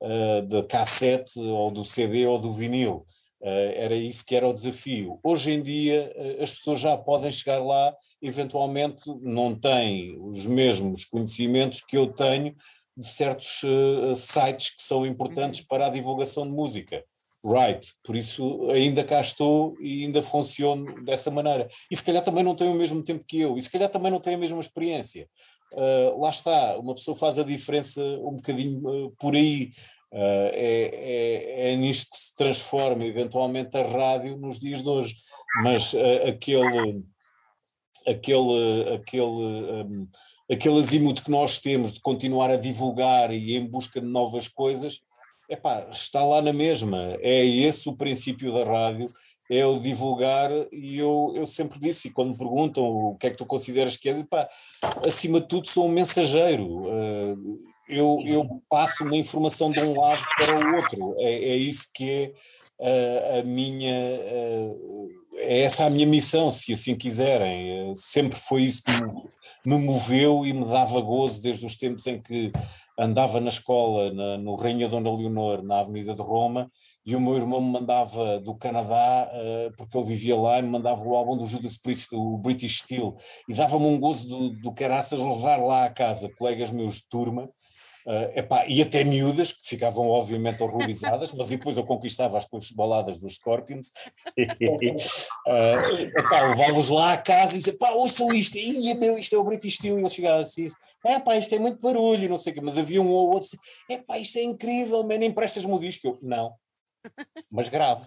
uh, 0.00 0.42
de 0.46 0.62
cassete 0.64 1.38
ou 1.38 1.70
do 1.70 1.84
CD 1.84 2.26
ou 2.26 2.38
do 2.38 2.52
vinil. 2.52 3.06
Uh, 3.40 3.72
era 3.74 3.94
isso 3.94 4.24
que 4.24 4.36
era 4.36 4.46
o 4.46 4.52
desafio. 4.52 5.18
Hoje 5.22 5.52
em 5.52 5.62
dia 5.62 6.12
uh, 6.14 6.42
as 6.42 6.52
pessoas 6.52 6.80
já 6.80 6.96
podem 6.96 7.32
chegar 7.32 7.58
lá, 7.58 7.94
eventualmente 8.20 9.02
não 9.22 9.54
têm 9.54 10.16
os 10.20 10.46
mesmos 10.46 11.04
conhecimentos 11.04 11.80
que 11.80 11.96
eu 11.96 12.12
tenho 12.12 12.54
de 12.96 13.06
certos 13.06 13.62
sites 14.16 14.76
que 14.76 14.82
são 14.82 15.06
importantes 15.06 15.60
uhum. 15.60 15.66
para 15.68 15.86
a 15.86 15.90
divulgação 15.90 16.44
de 16.44 16.52
música. 16.52 17.02
Right, 17.44 17.92
por 18.04 18.16
isso 18.16 18.70
ainda 18.70 19.02
cá 19.02 19.20
estou 19.20 19.76
e 19.80 20.04
ainda 20.04 20.22
funciono 20.22 21.02
dessa 21.04 21.30
maneira. 21.30 21.68
E 21.90 21.96
se 21.96 22.04
calhar 22.04 22.22
também 22.22 22.44
não 22.44 22.54
tem 22.54 22.68
o 22.68 22.74
mesmo 22.74 23.02
tempo 23.02 23.24
que 23.26 23.40
eu, 23.40 23.56
e 23.56 23.62
se 23.62 23.70
calhar 23.70 23.88
também 23.88 24.10
não 24.10 24.20
tem 24.20 24.34
a 24.34 24.38
mesma 24.38 24.60
experiência. 24.60 25.28
Uh, 25.72 26.20
lá 26.20 26.30
está, 26.30 26.78
uma 26.78 26.94
pessoa 26.94 27.16
faz 27.16 27.38
a 27.38 27.44
diferença 27.44 28.02
um 28.02 28.32
bocadinho 28.32 29.06
uh, 29.06 29.10
por 29.18 29.34
aí. 29.34 29.72
Uh, 30.12 30.50
é, 30.52 30.90
é, 30.92 31.72
é, 31.72 31.76
nisto 31.76 32.10
que 32.10 32.18
se 32.18 32.34
transforma 32.34 33.04
eventualmente 33.04 33.76
a 33.76 33.86
rádio 33.86 34.36
nos 34.36 34.58
dias 34.58 34.82
de 34.82 34.88
hoje. 34.88 35.14
Mas 35.62 35.94
aquele, 36.26 37.04
aquele, 38.06 38.94
aquele, 38.94 39.24
um, 39.24 40.08
aquele 40.50 40.78
azimuth 40.78 41.22
que 41.22 41.30
nós 41.30 41.58
temos 41.60 41.92
de 41.92 42.00
continuar 42.00 42.50
a 42.50 42.56
divulgar 42.56 43.32
e 43.32 43.56
em 43.56 43.64
busca 43.64 44.00
de 44.00 44.06
novas 44.06 44.48
coisas, 44.48 45.00
epá, 45.50 45.86
está 45.90 46.24
lá 46.24 46.40
na 46.40 46.52
mesma. 46.52 47.18
É 47.20 47.44
esse 47.44 47.88
o 47.88 47.96
princípio 47.96 48.52
da 48.52 48.64
rádio, 48.64 49.12
é 49.50 49.66
o 49.66 49.80
divulgar, 49.80 50.50
e 50.72 50.96
eu, 50.96 51.32
eu 51.34 51.44
sempre 51.44 51.78
disse, 51.80 52.06
e 52.06 52.10
quando 52.12 52.30
me 52.30 52.36
perguntam 52.36 52.84
o 52.84 53.16
que 53.16 53.26
é 53.26 53.30
que 53.30 53.36
tu 53.36 53.44
consideras 53.44 53.96
que 53.96 54.08
és, 54.08 54.20
epá, 54.20 54.48
acima 55.04 55.40
de 55.40 55.48
tudo 55.48 55.68
sou 55.68 55.86
um 55.86 55.90
mensageiro. 55.90 56.86
Uh, 56.86 57.58
eu, 57.88 58.20
eu 58.24 58.62
passo 58.68 59.02
uma 59.02 59.16
informação 59.16 59.72
de 59.72 59.80
um 59.80 60.00
lado 60.00 60.22
para 60.36 60.54
o 60.54 60.76
outro. 60.76 61.16
É, 61.18 61.32
é 61.32 61.56
isso 61.56 61.88
que 61.92 62.32
é 62.78 63.36
uh, 63.36 63.40
a 63.40 63.42
minha. 63.42 63.92
Uh, 63.92 65.10
é 65.34 65.62
essa 65.62 65.86
a 65.86 65.90
minha 65.90 66.06
missão, 66.06 66.50
se 66.50 66.72
assim 66.72 66.94
quiserem. 66.94 67.92
Sempre 67.96 68.38
foi 68.38 68.62
isso 68.62 68.82
que 68.84 68.92
me, 68.92 69.12
me 69.66 69.84
moveu 69.84 70.46
e 70.46 70.52
me 70.52 70.64
dava 70.66 71.00
gozo 71.00 71.42
desde 71.42 71.66
os 71.66 71.76
tempos 71.76 72.06
em 72.06 72.20
que 72.20 72.52
andava 73.00 73.40
na 73.40 73.48
escola 73.48 74.12
na, 74.12 74.36
no 74.36 74.54
Rainha 74.54 74.88
Dona 74.88 75.12
Leonor, 75.12 75.62
na 75.62 75.80
Avenida 75.80 76.14
de 76.14 76.20
Roma, 76.20 76.70
e 77.04 77.16
o 77.16 77.20
meu 77.20 77.34
irmão 77.34 77.60
me 77.60 77.70
mandava 77.70 78.38
do 78.40 78.54
Canadá, 78.54 79.30
uh, 79.32 79.74
porque 79.76 79.96
ele 79.96 80.06
vivia 80.06 80.36
lá, 80.36 80.58
e 80.58 80.62
me 80.62 80.68
mandava 80.68 81.02
o 81.02 81.16
álbum 81.16 81.36
do 81.36 81.46
Judas 81.46 81.78
Priest, 81.78 82.14
o 82.14 82.36
British 82.36 82.78
Steel, 82.78 83.16
e 83.48 83.54
dava-me 83.54 83.86
um 83.86 83.98
gozo 83.98 84.28
do, 84.28 84.50
do 84.50 84.72
caraças 84.72 85.18
levar 85.18 85.56
lá 85.56 85.86
a 85.86 85.90
casa. 85.90 86.30
Colegas 86.36 86.70
meus 86.70 86.96
de 86.96 87.08
turma, 87.08 87.48
Uh, 88.06 88.32
epá, 88.34 88.64
e 88.66 88.80
até 88.80 89.04
miúdas, 89.04 89.52
que 89.52 89.68
ficavam 89.68 90.08
obviamente 90.08 90.62
horrorizadas, 90.62 91.32
mas 91.32 91.48
depois 91.48 91.76
eu 91.76 91.84
conquistava-as 91.84 92.46
com 92.46 92.56
as 92.56 92.70
baladas 92.70 93.18
dos 93.18 93.34
Scorpions, 93.34 93.88
uh, 94.38 96.48
levava-os 96.48 96.88
lá 96.88 97.12
a 97.12 97.18
casa 97.18 97.54
e 97.54 97.58
dizia, 97.58 97.76
pá, 97.76 97.90
ouçam 97.90 98.32
isto, 98.32 98.56
Ia, 98.56 98.94
meu, 98.94 99.18
isto 99.18 99.36
é 99.36 99.38
o 99.38 99.44
British 99.44 99.74
Steel, 99.74 99.98
e 99.98 100.00
eles 100.00 100.14
chegavam 100.14 100.40
assim, 100.40 100.68
é 101.04 101.18
pá, 101.18 101.36
isto 101.36 101.54
é 101.54 101.58
muito 101.58 101.80
barulho, 101.80 102.28
não 102.28 102.38
sei 102.38 102.52
o 102.52 102.54
quê, 102.54 102.60
mas 102.60 102.76
havia 102.76 103.00
um 103.00 103.08
ou 103.08 103.30
outro, 103.30 103.48
é 103.88 103.98
pá, 103.98 104.18
isto 104.18 104.38
é 104.38 104.42
incrível, 104.42 105.02
man, 105.02 105.24
emprestas-me 105.24 105.72
o 105.72 105.78
disco, 105.78 106.06
eu, 106.06 106.18
não, 106.22 106.54
mas 107.50 107.68
grave. 107.68 108.06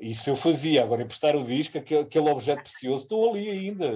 Isso 0.00 0.28
eu 0.28 0.36
fazia, 0.36 0.82
agora 0.82 1.02
emprestar 1.02 1.34
o 1.34 1.44
disco, 1.44 1.78
aquele, 1.78 2.02
aquele 2.02 2.28
objeto 2.28 2.62
precioso, 2.62 3.04
estou 3.04 3.30
ali 3.30 3.48
ainda, 3.48 3.86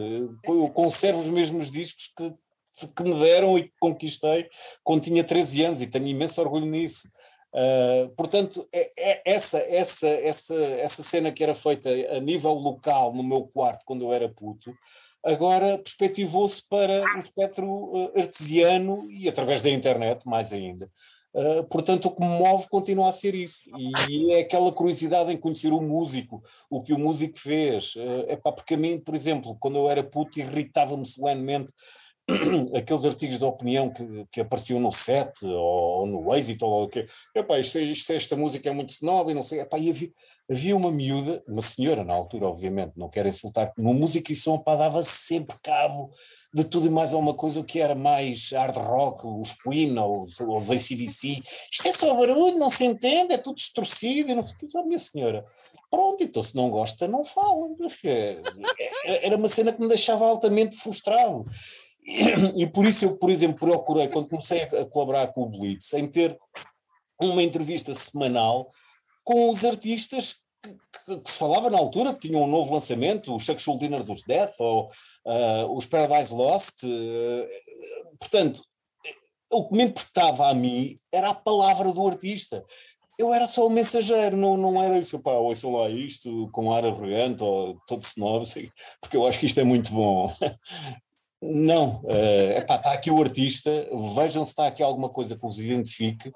eu 0.45 0.69
conservo 0.71 1.21
os 1.21 1.29
mesmos 1.29 1.71
discos 1.71 2.11
que 2.17 2.35
que 2.87 3.03
me 3.03 3.19
deram 3.19 3.59
e 3.59 3.65
que 3.65 3.75
conquistei 3.81 4.49
quando 4.85 5.03
tinha 5.03 5.25
13 5.25 5.65
anos 5.65 5.83
e 5.83 5.87
tenho 5.87 6.07
imenso 6.07 6.41
orgulho 6.41 6.67
nisso. 6.67 7.09
Uh, 7.53 8.09
portanto, 8.15 8.69
é, 8.73 8.91
é, 8.97 9.23
essa, 9.25 9.59
essa, 9.59 10.09
essa, 10.09 10.55
essa 10.55 11.03
cena 11.03 11.33
que 11.33 11.43
era 11.43 11.55
feita 11.55 11.89
a 12.11 12.21
nível 12.21 12.53
local 12.53 13.15
no 13.15 13.23
meu 13.23 13.45
quarto 13.47 13.85
quando 13.87 14.05
eu 14.05 14.13
era 14.13 14.29
puto, 14.29 14.73
agora 15.25 15.79
perspectivou-se 15.79 16.63
para 16.69 17.03
o 17.17 17.21
espectro 17.21 17.93
ah, 18.15 18.19
artesiano 18.19 19.11
e 19.11 19.29
através 19.29 19.63
da 19.63 19.71
internet, 19.71 20.27
mais 20.27 20.53
ainda. 20.53 20.91
Uh, 21.35 21.63
portanto, 21.69 22.07
o 22.07 22.11
que 22.11 22.21
me 22.21 22.27
move 22.27 22.69
continua 22.69 23.11
a 23.11 23.13
ser 23.13 23.35
isso. 23.35 23.71
E 24.09 24.33
é 24.33 24.41
aquela 24.41 24.73
curiosidade 24.73 25.31
em 25.31 25.37
conhecer 25.37 25.73
o 25.73 25.81
músico, 25.81 26.43
o 26.71 26.83
que 26.83 26.93
o 26.93 26.99
músico 26.99 27.39
fez. 27.39 27.95
Epá, 28.29 28.51
porque 28.51 28.75
a 28.75 28.77
mim, 28.77 28.99
por 28.99 29.15
exemplo, 29.15 29.57
quando 29.61 29.77
eu 29.77 29.91
era 29.91 30.03
puto, 30.03 30.41
irritava-me 30.41 31.05
solenemente 31.05 31.71
aqueles 32.77 33.05
artigos 33.05 33.39
de 33.39 33.45
opinião 33.45 33.91
que, 33.91 34.27
que 34.31 34.41
apareciam 34.41 34.81
no 34.81 34.93
set 34.93 35.33
ou, 35.45 35.55
ou 35.55 36.07
no 36.07 36.35
êxito 36.35 36.65
ou 36.65 36.85
o 36.85 36.89
que 36.89 37.07
epá, 37.35 37.59
isto, 37.59 37.79
isto, 37.79 38.13
esta 38.13 38.37
música 38.37 38.69
é 38.69 38.73
muito 38.73 38.91
snob 38.91 39.31
e 39.31 39.35
não 39.35 39.43
sei, 39.43 39.61
epá, 39.61 39.79
e 39.79 39.89
havia, 39.89 40.11
havia 40.51 40.75
uma 40.75 40.91
miúda, 40.91 41.43
uma 41.47 41.61
senhora 41.61 42.03
na 42.03 42.15
altura 42.15 42.47
obviamente, 42.47 42.93
não 42.97 43.09
quero 43.09 43.29
insultar, 43.29 43.73
no 43.77 43.93
música 43.93 44.33
e 44.33 44.35
som 44.35 44.59
pá, 44.59 44.77
dava 44.77 45.03
sempre 45.03 45.57
cabo 45.63 46.11
de 46.53 46.65
tudo 46.65 46.87
e 46.87 46.91
mais 46.91 47.13
alguma 47.13 47.35
coisa 47.35 47.61
o 47.61 47.65
que 47.65 47.79
era 47.79 47.95
mais 47.95 48.51
hard 48.53 48.77
rock, 48.77 49.27
os 49.27 49.53
Queen 49.53 49.99
ou 49.99 50.23
os, 50.23 50.71
ACDC, 50.71 51.43
isto 51.71 51.87
é 51.87 51.93
só 51.93 52.15
barulho, 52.15 52.59
não 52.59 52.71
se 52.71 52.85
entende, 52.85 53.35
é 53.35 53.39
tudo 53.39 53.57
distorcido 53.57 54.31
e 54.31 54.35
não 54.35 54.43
sei 54.43 54.57
o 54.57 54.59
que, 54.59 54.67
oh, 54.79 54.85
minha 54.85 54.99
senhora, 54.99 55.45
pronto, 55.91 56.25
então 56.25 56.43
se 56.43 56.57
não 56.57 56.71
gosta 56.71 57.07
não 57.07 57.25
fala, 57.25 57.69
é, 58.05 59.27
era 59.27 59.37
uma 59.37 59.49
cena 59.49 59.73
que 59.73 59.81
me 59.81 59.89
deixava 59.89 60.27
altamente 60.27 60.77
frustrado. 60.77 61.45
E 62.57 62.67
por 62.67 62.87
isso 62.87 63.05
eu, 63.05 63.19
por 63.19 63.29
exemplo, 63.29 63.59
procurei, 63.59 64.09
quando 64.09 64.31
comecei 64.31 64.63
a 64.63 64.87
colaborar 64.87 65.27
com 65.29 65.43
o 65.43 65.49
Blitz, 65.51 65.93
em 65.93 66.07
ter 66.07 66.39
uma 67.21 67.43
entrevista 67.43 67.95
semanal 67.95 68.71
com 69.29 69.51
os 69.51 69.63
artistas 69.63 70.37
que, 70.63 70.75
que, 71.05 71.21
que, 71.21 71.31
se 71.31 71.39
falava 71.39 71.69
na 71.69 71.77
altura, 71.77 72.15
que 72.15 72.29
tinham 72.29 72.45
um 72.45 72.47
novo 72.47 72.73
lançamento, 72.73 73.35
o 73.35 73.39
Chuck 73.39 73.61
Schuldiner 73.61 74.03
dos 74.03 74.23
Death 74.23 74.55
ou 74.59 74.87
uh, 75.27 75.77
os 75.77 75.85
Paradise 75.85 76.33
Lost. 76.33 76.83
Uh, 76.83 77.47
portanto, 78.19 78.63
o 79.53 79.69
que 79.69 79.77
me 79.77 79.83
importava 79.83 80.49
a 80.49 80.55
mim 80.55 80.95
era 81.13 81.29
a 81.29 81.35
palavra 81.35 81.93
do 81.93 82.09
artista. 82.09 82.65
Eu 83.19 83.35
era 83.35 83.47
só 83.47 83.67
o 83.67 83.71
mensageiro, 83.71 84.35
não, 84.35 84.57
não 84.57 84.83
era 84.83 84.99
isso, 84.99 85.19
pá, 85.19 85.33
ouçam 85.33 85.73
lá 85.73 85.91
isto 85.91 86.49
com 86.51 86.73
ar 86.73 86.87
arrogante 86.87 87.43
ou 87.43 87.79
todo 87.87 88.05
snob, 88.05 88.47
porque 88.99 89.17
eu 89.17 89.27
acho 89.27 89.39
que 89.39 89.47
isto 89.47 89.61
é 89.61 89.65
muito 89.65 89.93
bom. 89.93 90.33
Não, 91.41 92.01
uh, 92.03 92.57
epá, 92.57 92.75
está 92.75 92.93
aqui 92.93 93.13
o 93.13 93.23
artista, 93.23 93.71
vejam 94.17 94.45
se 94.45 94.51
está 94.51 94.67
aqui 94.67 94.83
alguma 94.83 95.09
coisa 95.09 95.37
que 95.37 95.43
vos 95.43 95.61
identifique, 95.61 96.33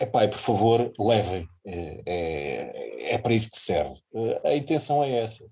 epá, 0.00 0.24
e 0.24 0.28
por 0.28 0.38
favor, 0.38 0.92
levem, 0.98 1.48
é, 1.64 2.02
é, 2.06 3.14
é 3.14 3.18
para 3.18 3.34
isso 3.34 3.50
que 3.50 3.58
serve. 3.58 3.94
Uh, 4.12 4.46
a 4.46 4.54
intenção 4.54 5.02
é 5.02 5.22
essa. 5.22 5.44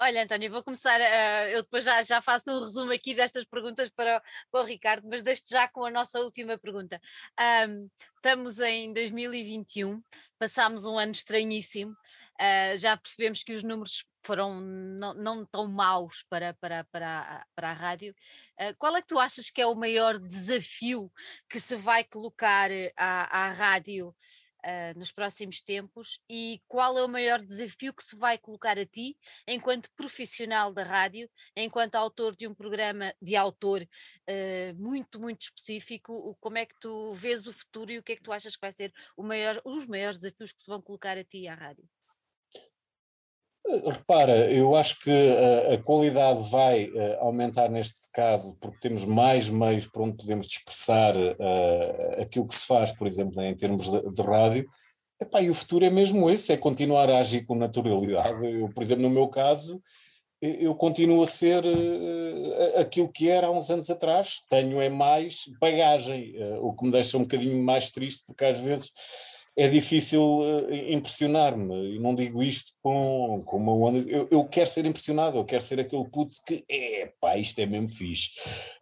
Olha, 0.00 0.22
António, 0.22 0.50
vou 0.50 0.62
começar, 0.62 1.00
uh, 1.00 1.48
eu 1.50 1.62
depois 1.62 1.84
já, 1.84 2.00
já 2.02 2.22
faço 2.22 2.50
um 2.50 2.60
resumo 2.60 2.92
aqui 2.92 3.14
destas 3.14 3.44
perguntas 3.44 3.90
para, 3.90 4.22
para 4.50 4.60
o 4.60 4.64
Ricardo, 4.64 5.08
mas 5.08 5.22
deixo 5.22 5.42
já 5.50 5.66
com 5.66 5.84
a 5.84 5.90
nossa 5.90 6.20
última 6.20 6.56
pergunta. 6.56 7.00
Um, 7.68 7.88
estamos 8.14 8.60
em 8.60 8.92
2021, 8.92 10.00
passámos 10.38 10.86
um 10.86 10.96
ano 10.96 11.12
estranhíssimo, 11.12 11.96
uh, 12.40 12.78
já 12.78 12.96
percebemos 12.96 13.42
que 13.42 13.52
os 13.52 13.62
números 13.62 14.04
foram 14.22 14.60
não, 14.60 15.14
não 15.14 15.46
tão 15.46 15.66
maus 15.66 16.24
para, 16.28 16.54
para, 16.54 16.84
para, 16.84 17.46
para 17.54 17.70
a 17.70 17.72
rádio. 17.72 18.14
Uh, 18.60 18.74
qual 18.78 18.96
é 18.96 19.02
que 19.02 19.08
tu 19.08 19.18
achas 19.18 19.50
que 19.50 19.60
é 19.60 19.66
o 19.66 19.74
maior 19.74 20.18
desafio 20.18 21.10
que 21.48 21.58
se 21.58 21.76
vai 21.76 22.04
colocar 22.04 22.70
à, 22.96 23.46
à 23.46 23.52
rádio 23.52 24.08
uh, 24.08 24.98
nos 24.98 25.10
próximos 25.10 25.62
tempos 25.62 26.20
e 26.28 26.60
qual 26.68 26.98
é 26.98 27.04
o 27.04 27.08
maior 27.08 27.40
desafio 27.40 27.94
que 27.94 28.04
se 28.04 28.16
vai 28.16 28.38
colocar 28.38 28.78
a 28.78 28.86
ti 28.86 29.16
enquanto 29.46 29.90
profissional 29.96 30.72
da 30.72 30.84
rádio, 30.84 31.28
enquanto 31.56 31.96
autor 31.96 32.36
de 32.36 32.46
um 32.46 32.54
programa 32.54 33.14
de 33.20 33.34
autor 33.34 33.86
muito, 34.76 35.18
muito 35.18 35.42
específico, 35.42 36.36
como 36.40 36.58
é 36.58 36.66
que 36.66 36.74
tu 36.80 37.14
vês 37.14 37.46
o 37.46 37.52
futuro 37.52 37.90
e 37.90 37.98
o 37.98 38.02
que 38.02 38.12
é 38.12 38.16
que 38.16 38.22
tu 38.22 38.32
achas 38.32 38.54
que 38.54 38.60
vai 38.60 38.72
ser 38.72 38.92
maior, 39.16 39.60
os 39.64 39.86
maiores 39.86 40.18
desafios 40.18 40.52
que 40.52 40.62
se 40.62 40.68
vão 40.68 40.82
colocar 40.82 41.16
a 41.16 41.24
ti 41.24 41.48
à 41.48 41.54
rádio? 41.54 41.88
Repara, 43.84 44.50
eu 44.50 44.74
acho 44.74 44.98
que 45.00 45.10
a, 45.10 45.74
a 45.74 45.78
qualidade 45.78 46.48
vai 46.50 46.86
uh, 46.86 47.18
aumentar 47.20 47.68
neste 47.68 48.10
caso 48.12 48.56
porque 48.58 48.78
temos 48.80 49.04
mais 49.04 49.50
meios 49.50 49.86
para 49.86 50.02
onde 50.02 50.16
podemos 50.16 50.46
dispersar 50.46 51.14
uh, 51.14 52.22
aquilo 52.22 52.46
que 52.46 52.54
se 52.54 52.66
faz, 52.66 52.92
por 52.92 53.06
exemplo, 53.06 53.42
em 53.42 53.54
termos 53.54 53.90
de, 53.90 54.10
de 54.10 54.22
rádio. 54.22 54.66
Epá, 55.20 55.42
e 55.42 55.50
o 55.50 55.54
futuro 55.54 55.84
é 55.84 55.90
mesmo 55.90 56.30
esse, 56.30 56.50
é 56.52 56.56
continuar 56.56 57.10
a 57.10 57.18
agir 57.18 57.44
com 57.44 57.54
naturalidade. 57.54 58.46
Eu, 58.46 58.70
por 58.70 58.82
exemplo, 58.82 59.02
no 59.02 59.10
meu 59.10 59.28
caso, 59.28 59.82
eu 60.40 60.74
continuo 60.74 61.22
a 61.22 61.26
ser 61.26 61.62
uh, 61.62 62.78
aquilo 62.80 63.12
que 63.12 63.28
era 63.28 63.48
há 63.48 63.50
uns 63.50 63.68
anos 63.68 63.90
atrás. 63.90 64.40
Tenho 64.48 64.80
é 64.80 64.88
mais 64.88 65.42
bagagem, 65.60 66.34
o 66.62 66.72
que 66.72 66.84
me 66.86 66.90
deixa 66.90 67.18
um 67.18 67.22
bocadinho 67.22 67.62
mais 67.62 67.90
triste, 67.90 68.22
porque 68.26 68.46
às 68.46 68.60
vezes 68.60 68.92
é 69.58 69.66
difícil 69.66 70.22
uh, 70.22 70.72
impressionar-me, 70.72 71.96
e 71.96 71.98
não 71.98 72.14
digo 72.14 72.44
isto 72.44 72.70
com, 72.80 73.42
com 73.44 73.56
uma 73.56 73.72
onda. 73.72 73.98
Eu, 74.08 74.28
eu, 74.30 74.44
quero 74.44 74.70
ser 74.70 74.86
impressionado, 74.86 75.36
eu 75.36 75.44
quero 75.44 75.64
ser 75.64 75.80
aquele 75.80 76.08
puto 76.08 76.36
que, 76.46 76.64
é 76.70 77.12
pá, 77.20 77.36
isto 77.36 77.58
é 77.58 77.66
mesmo 77.66 77.88
fixe. 77.88 78.30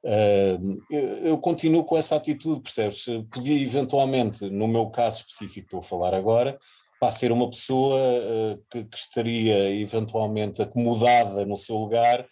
Uh, 0.05 0.79
eu, 0.91 1.01
eu, 1.29 1.39
continuo 1.39 1.83
com 1.83 1.97
essa 1.97 2.17
atitude, 2.17 2.61
percebes? 2.61 3.07
Podia 3.33 3.59
eventualmente, 3.59 4.51
no 4.51 4.69
meu 4.69 4.91
caso 4.91 5.21
específico, 5.21 5.65
estou 5.65 5.81
a 5.81 5.83
falar 5.83 6.13
agora, 6.13 6.59
para 7.01 7.11
ser 7.11 7.33
uma 7.33 7.49
pessoa 7.49 7.99
uh, 7.99 8.63
que, 8.71 8.85
que, 8.85 8.99
estaria 8.99 9.71
eventualmente 9.81 10.61
acomodada 10.61 11.47
no 11.47 11.57
seu 11.57 11.77
lugar 11.77 12.27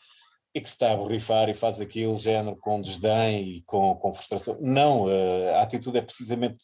e 0.54 0.60
que 0.60 0.68
se 0.68 0.74
está 0.74 0.92
a 0.92 0.96
borrifar 0.98 1.48
e 1.48 1.54
faz 1.54 1.80
aquilo 1.80 2.14
género 2.16 2.58
com 2.58 2.78
desdém 2.78 3.56
e 3.56 3.62
com, 3.62 3.94
com 3.94 4.12
frustração. 4.12 4.58
Não, 4.60 5.06
a 5.08 5.62
atitude 5.62 5.98
é 5.98 6.02
precisamente 6.02 6.58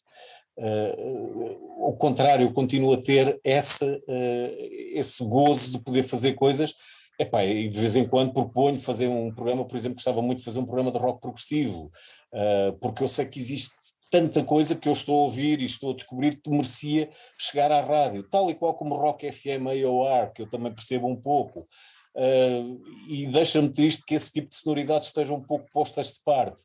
uh, 0.58 1.84
ao 1.84 1.96
contrário, 1.96 2.46
eu 2.46 2.52
continuo 2.52 2.92
a 2.92 3.02
ter 3.02 3.40
essa, 3.44 3.86
uh, 3.86 4.68
esse 4.92 5.24
gozo 5.24 5.72
de 5.72 5.78
poder 5.78 6.02
fazer 6.02 6.34
coisas. 6.34 6.74
Epá, 7.18 7.44
e 7.44 7.68
de 7.68 7.78
vez 7.78 7.96
em 7.96 8.08
quando 8.08 8.32
proponho 8.32 8.80
fazer 8.80 9.06
um 9.06 9.30
programa, 9.34 9.64
por 9.66 9.76
exemplo, 9.76 9.96
gostava 9.96 10.22
muito 10.22 10.38
de 10.38 10.44
fazer 10.44 10.58
um 10.58 10.64
programa 10.64 10.90
de 10.90 10.98
rock 10.98 11.20
progressivo, 11.20 11.90
uh, 12.32 12.72
porque 12.80 13.02
eu 13.02 13.08
sei 13.08 13.26
que 13.26 13.38
existe 13.38 13.74
tanta 14.10 14.42
coisa 14.42 14.74
que 14.74 14.88
eu 14.88 14.92
estou 14.92 15.20
a 15.20 15.24
ouvir 15.24 15.60
e 15.60 15.66
estou 15.66 15.92
a 15.92 15.94
descobrir 15.94 16.40
que 16.42 16.50
merecia 16.50 17.08
chegar 17.38 17.70
à 17.70 17.80
rádio, 17.80 18.28
tal 18.28 18.50
e 18.50 18.54
qual 18.54 18.74
como 18.74 18.96
Rock 18.96 19.30
FM 19.30 19.68
AOR, 19.84 20.32
que 20.32 20.42
eu 20.42 20.48
também 20.48 20.74
percebo 20.74 21.06
um 21.06 21.16
pouco. 21.16 21.68
Uh, 22.14 22.82
e 23.08 23.26
deixa-me 23.28 23.68
triste 23.68 24.02
que 24.04 24.14
esse 24.14 24.32
tipo 24.32 24.48
de 24.48 24.56
sonoridades 24.56 25.08
estejam 25.08 25.36
um 25.36 25.42
pouco 25.42 25.70
postas 25.72 26.12
de 26.12 26.20
parte. 26.24 26.62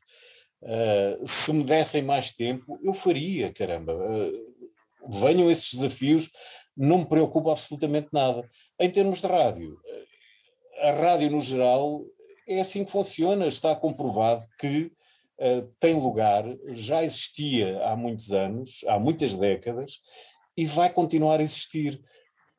Uh, 0.62 1.26
se 1.26 1.52
me 1.52 1.64
dessem 1.64 2.02
mais 2.02 2.32
tempo, 2.32 2.78
eu 2.82 2.92
faria, 2.94 3.52
caramba. 3.52 3.94
Uh, 3.94 4.56
venham 5.08 5.50
esses 5.50 5.74
desafios, 5.74 6.30
não 6.76 6.98
me 6.98 7.06
preocupa 7.06 7.52
absolutamente 7.52 8.08
nada. 8.12 8.48
Em 8.78 8.90
termos 8.90 9.20
de 9.20 9.26
rádio, 9.26 9.78
a 10.80 10.90
rádio 10.92 11.30
no 11.30 11.40
geral 11.40 12.04
é 12.48 12.60
assim 12.60 12.84
que 12.84 12.90
funciona, 12.90 13.46
está 13.46 13.74
comprovado 13.74 14.44
que 14.58 14.92
uh, 15.38 15.66
tem 15.80 15.94
lugar, 15.94 16.44
já 16.68 17.02
existia 17.02 17.82
há 17.84 17.96
muitos 17.96 18.32
anos, 18.32 18.84
há 18.86 18.98
muitas 18.98 19.34
décadas, 19.36 20.00
e 20.56 20.64
vai 20.64 20.90
continuar 20.92 21.40
a 21.40 21.42
existir. 21.42 22.00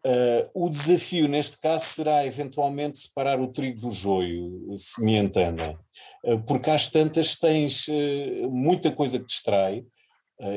Uh, 0.05 0.47
o 0.53 0.69
desafio 0.69 1.27
neste 1.27 1.57
caso 1.57 1.83
será 1.83 2.25
eventualmente 2.25 2.99
separar 2.99 3.41
o 3.41 3.47
trigo 3.47 3.81
do 3.81 3.91
joio, 3.91 4.73
se 4.77 5.03
me 5.03 5.17
entendem, 5.17 5.77
uh, 6.23 6.39
porque 6.45 6.69
às 6.69 6.87
tantas 6.87 7.35
tens 7.35 7.87
uh, 7.87 8.49
muita 8.49 8.91
coisa 8.91 9.19
que 9.19 9.25
distrai, 9.25 9.83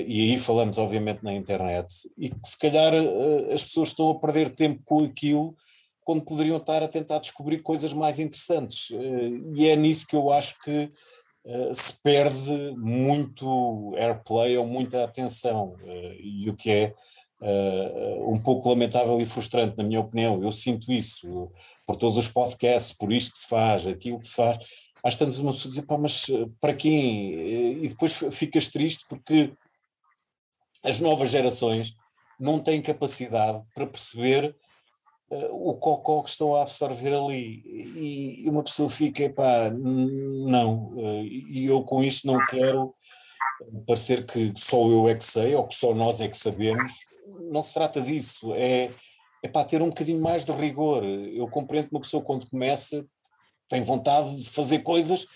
e 0.06 0.32
aí 0.32 0.38
falamos 0.38 0.76
obviamente 0.76 1.24
na 1.24 1.32
internet, 1.32 1.88
e 2.18 2.28
que 2.28 2.36
se 2.44 2.58
calhar 2.58 2.92
as 3.50 3.64
pessoas 3.64 3.88
estão 3.88 4.10
a 4.10 4.20
perder 4.20 4.50
tempo 4.50 4.82
com 4.84 5.02
aquilo 5.02 5.56
quando 6.04 6.22
poderiam 6.22 6.58
estar 6.58 6.82
a 6.82 6.88
tentar 6.88 7.18
descobrir 7.18 7.62
coisas 7.62 7.90
mais 7.94 8.18
interessantes. 8.18 8.90
e 9.56 9.66
é 9.66 9.74
nisso 9.76 10.06
que 10.06 10.14
eu 10.14 10.30
acho 10.30 10.54
que 10.60 10.92
se 11.72 11.98
perde 12.02 12.74
muito 12.76 13.94
airplay 13.96 14.54
ou 14.58 14.66
muita 14.66 15.02
atenção, 15.02 15.74
e 16.22 16.50
o 16.50 16.54
que 16.54 16.70
é 16.70 16.94
uh, 17.40 18.32
um 18.32 18.40
pouco 18.40 18.68
lamentável 18.68 19.20
e 19.20 19.26
frustrante, 19.26 19.76
na 19.76 19.84
minha 19.84 20.00
opinião. 20.00 20.42
Eu 20.42 20.52
sinto 20.52 20.92
isso 20.92 21.50
por 21.86 21.96
todos 21.96 22.16
os 22.16 22.28
podcasts, 22.28 22.92
por 22.92 23.12
isto 23.12 23.32
que 23.32 23.38
se 23.40 23.48
faz, 23.48 23.86
aquilo 23.86 24.20
que 24.20 24.28
se 24.28 24.34
faz. 24.34 24.58
Às 25.02 25.16
tantas 25.16 25.38
uma 25.38 25.52
pessoa 25.52 25.70
dizer, 25.70 25.86
pá, 25.86 25.96
mas 25.96 26.26
eh, 26.28 26.46
para 26.60 26.74
quem? 26.74 27.32
E 27.82 27.88
depois 27.88 28.14
ficas 28.32 28.68
triste 28.68 29.06
porque 29.08 29.52
as 30.84 31.00
novas 31.00 31.30
gerações 31.30 31.94
não 32.38 32.60
têm 32.60 32.82
capacidade 32.82 33.62
para 33.74 33.86
perceber 33.86 34.54
o 35.52 35.74
cocó 35.74 36.22
que 36.22 36.30
estão 36.30 36.56
a 36.56 36.62
absorver 36.62 37.14
ali. 37.14 37.62
E, 37.64 38.48
uma 38.48 38.64
pessoa 38.64 38.90
fica, 38.90 39.30
pá, 39.30 39.70
não. 39.70 40.92
E 41.24 41.66
eu 41.66 41.82
com 41.84 42.02
isto 42.02 42.26
não 42.26 42.44
quero 42.46 42.94
parecer 43.86 44.26
que 44.26 44.52
só 44.56 44.88
eu 44.88 45.08
é 45.08 45.14
que 45.14 45.24
sei 45.24 45.54
ou 45.54 45.66
que 45.66 45.74
só 45.74 45.94
nós 45.94 46.20
é 46.20 46.28
que 46.28 46.36
sabemos 46.36 47.09
não 47.50 47.62
se 47.62 47.74
trata 47.74 48.00
disso, 48.00 48.54
é, 48.54 48.90
é 49.42 49.48
para 49.48 49.66
ter 49.66 49.82
um 49.82 49.88
bocadinho 49.88 50.20
mais 50.20 50.44
de 50.44 50.52
rigor. 50.52 51.04
Eu 51.04 51.48
compreendo 51.48 51.88
que 51.88 51.94
uma 51.94 52.00
pessoa 52.00 52.22
quando 52.22 52.48
começa 52.48 53.04
tem 53.68 53.82
vontade 53.82 54.36
de 54.36 54.50
fazer 54.50 54.80
coisas 54.80 55.26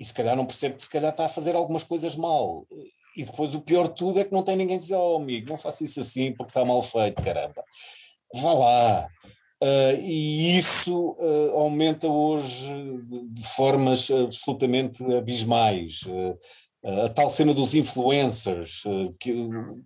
e 0.00 0.04
se 0.04 0.12
calhar 0.12 0.34
não 0.36 0.46
percebe 0.46 0.76
que 0.76 0.82
se 0.82 0.90
calhar 0.90 1.10
está 1.10 1.26
a 1.26 1.28
fazer 1.28 1.54
algumas 1.54 1.84
coisas 1.84 2.16
mal. 2.16 2.66
E 3.16 3.22
depois 3.22 3.54
o 3.54 3.60
pior 3.60 3.88
de 3.88 3.94
tudo 3.94 4.18
é 4.18 4.24
que 4.24 4.32
não 4.32 4.42
tem 4.42 4.56
ninguém 4.56 4.76
a 4.76 4.80
dizer, 4.80 4.96
oh 4.96 5.16
amigo, 5.16 5.48
não 5.48 5.56
faça 5.56 5.84
isso 5.84 6.00
assim 6.00 6.32
porque 6.32 6.50
está 6.50 6.64
mal 6.64 6.82
feito, 6.82 7.22
caramba. 7.22 7.62
Vá 8.34 8.52
lá. 8.52 9.08
Uh, 9.62 10.00
e 10.02 10.58
isso 10.58 11.16
uh, 11.18 11.58
aumenta 11.58 12.08
hoje 12.08 12.70
de 13.30 13.42
formas 13.44 14.10
absolutamente 14.10 15.02
abismais. 15.14 16.02
Uh, 16.02 16.36
a 16.84 17.08
tal 17.08 17.30
cena 17.30 17.54
dos 17.54 17.74
influencers, 17.74 18.82
eh, 18.86 19.12
que 19.18 19.34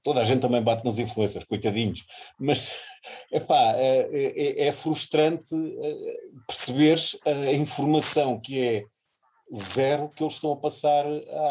toda 0.03 0.21
a 0.21 0.25
gente 0.25 0.41
também 0.41 0.61
bate 0.61 0.85
nos 0.85 0.99
influencers, 0.99 1.45
coitadinhos, 1.45 2.05
mas 2.39 2.75
epá, 3.31 3.73
é, 3.77 4.09
é, 4.13 4.67
é 4.67 4.73
frustrante 4.73 5.55
eh, 5.55 6.13
perceberes 6.47 7.17
a 7.25 7.53
informação 7.53 8.41
que 8.41 8.61
é 8.61 8.85
zero 9.55 10.11
que 10.11 10.23
eles 10.23 10.35
estão 10.35 10.53
a 10.53 10.57
passar 10.57 11.07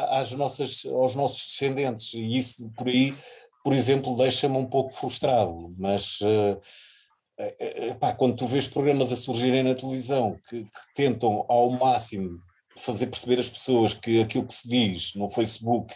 às 0.10 0.32
nossas, 0.34 0.86
aos 0.86 1.16
nossos 1.16 1.48
descendentes, 1.48 2.14
e 2.14 2.38
isso 2.38 2.70
por 2.78 2.90
aí, 2.90 3.16
por 3.64 3.74
exemplo, 3.74 4.18
deixa-me 4.18 4.58
um 4.58 4.66
pouco 4.66 4.94
frustrado, 4.94 5.74
mas 5.78 6.20
eh, 7.40 7.88
epá, 7.90 8.14
quando 8.14 8.36
tu 8.36 8.46
vês 8.46 8.68
programas 8.68 9.12
a 9.14 9.16
surgirem 9.16 9.64
na 9.64 9.76
televisão 9.76 10.38
que, 10.50 10.64
que 10.64 10.94
tentam 10.94 11.46
ao 11.48 11.70
máximo 11.70 12.40
fazer 12.78 13.08
perceber 13.08 13.40
às 13.40 13.50
pessoas 13.50 13.94
que 13.94 14.22
aquilo 14.22 14.46
que 14.46 14.54
se 14.54 14.68
diz 14.68 15.16
no 15.16 15.30
Facebook 15.30 15.94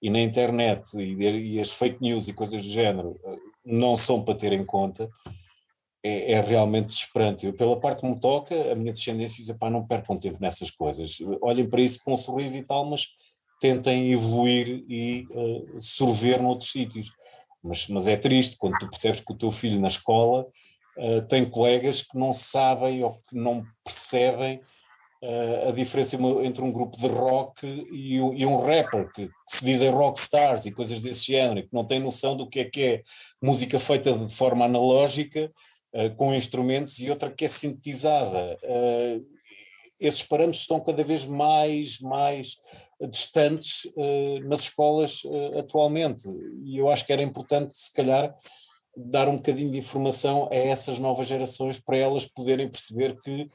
e 0.00 0.08
na 0.08 0.20
internet 0.20 0.84
e, 0.96 1.14
e 1.54 1.60
as 1.60 1.70
fake 1.70 2.00
news 2.00 2.28
e 2.28 2.32
coisas 2.32 2.62
do 2.62 2.68
género 2.68 3.18
eh, 3.24 3.36
não 3.64 3.96
são 3.96 4.22
para 4.22 4.34
ter 4.34 4.52
em 4.52 4.64
conta, 4.64 5.10
é, 6.02 6.32
é, 6.32 6.40
realmente 6.40 6.86
desesperante. 6.86 7.44
Eu, 7.44 7.52
pela 7.52 7.78
parte 7.78 8.00
que 8.00 8.06
me 8.06 8.18
toca, 8.18 8.72
a 8.72 8.74
minha 8.74 8.92
descendência 8.92 9.44
diz, 9.44 9.54
não 9.70 9.86
percam 9.86 10.18
tempo 10.18 10.38
nessas 10.40 10.70
coisas. 10.70 11.18
Olhem 11.42 11.68
para 11.68 11.82
isso 11.82 12.00
com 12.02 12.14
um 12.14 12.16
sorriso 12.16 12.56
e 12.56 12.62
tal, 12.62 12.86
mas 12.86 13.08
tentem 13.60 14.10
evoluir 14.10 14.82
e 14.88 15.26
uh, 15.30 15.80
sorver 15.80 16.40
noutros 16.40 16.70
sítios. 16.70 17.12
Mas, 17.62 17.86
mas 17.88 18.08
é 18.08 18.16
triste 18.16 18.56
quando 18.56 18.78
tu 18.78 18.88
percebes 18.88 19.20
que 19.20 19.32
o 19.32 19.36
teu 19.36 19.52
filho 19.52 19.78
na 19.78 19.88
escola 19.88 20.46
uh, 20.96 21.22
tem 21.28 21.44
colegas 21.44 22.00
que 22.00 22.16
não 22.16 22.32
sabem 22.32 23.04
ou 23.04 23.20
que 23.28 23.36
não 23.36 23.66
percebem 23.84 24.62
a 25.68 25.70
diferença 25.70 26.16
entre 26.42 26.62
um 26.62 26.72
grupo 26.72 26.96
de 26.96 27.06
rock 27.06 27.66
e, 27.92 28.46
um, 28.46 28.58
rapper, 28.58 29.10
que, 29.12 29.28
se 29.48 29.64
dizem 29.64 29.90
rock 29.90 30.18
stars 30.18 30.64
e 30.64 30.72
coisas 30.72 31.02
desse 31.02 31.26
género, 31.26 31.62
que 31.62 31.74
não 31.74 31.84
têm 31.84 32.00
noção 32.00 32.34
do 32.34 32.48
que 32.48 32.60
é 32.60 32.64
que 32.64 32.82
é 32.82 33.02
música 33.40 33.78
feita 33.78 34.14
de 34.14 34.34
forma 34.34 34.64
analógica, 34.64 35.52
uh, 35.94 36.14
com 36.16 36.34
instrumentos, 36.34 36.98
e 37.00 37.10
outra 37.10 37.30
que 37.30 37.44
é 37.44 37.48
sintetizada. 37.48 38.58
Uh, 38.62 39.26
esses 39.98 40.22
parâmetros 40.22 40.62
estão 40.62 40.80
cada 40.80 41.04
vez 41.04 41.26
mais, 41.26 42.00
mais 42.00 42.56
distantes 43.10 43.90
nas 44.44 44.62
escolas 44.62 45.22
atualmente, 45.58 46.26
e 46.64 46.78
eu 46.78 46.90
acho 46.90 47.04
que 47.04 47.12
era 47.12 47.22
importante, 47.22 47.78
se 47.78 47.92
calhar, 47.92 48.34
dar 48.96 49.28
um 49.28 49.36
bocadinho 49.36 49.70
de 49.70 49.78
informação 49.78 50.48
a 50.50 50.54
essas 50.54 50.98
novas 50.98 51.26
gerações 51.26 51.78
para 51.78 51.96
elas 51.96 52.26
poderem 52.26 52.68
perceber 52.68 53.18
que 53.20 53.48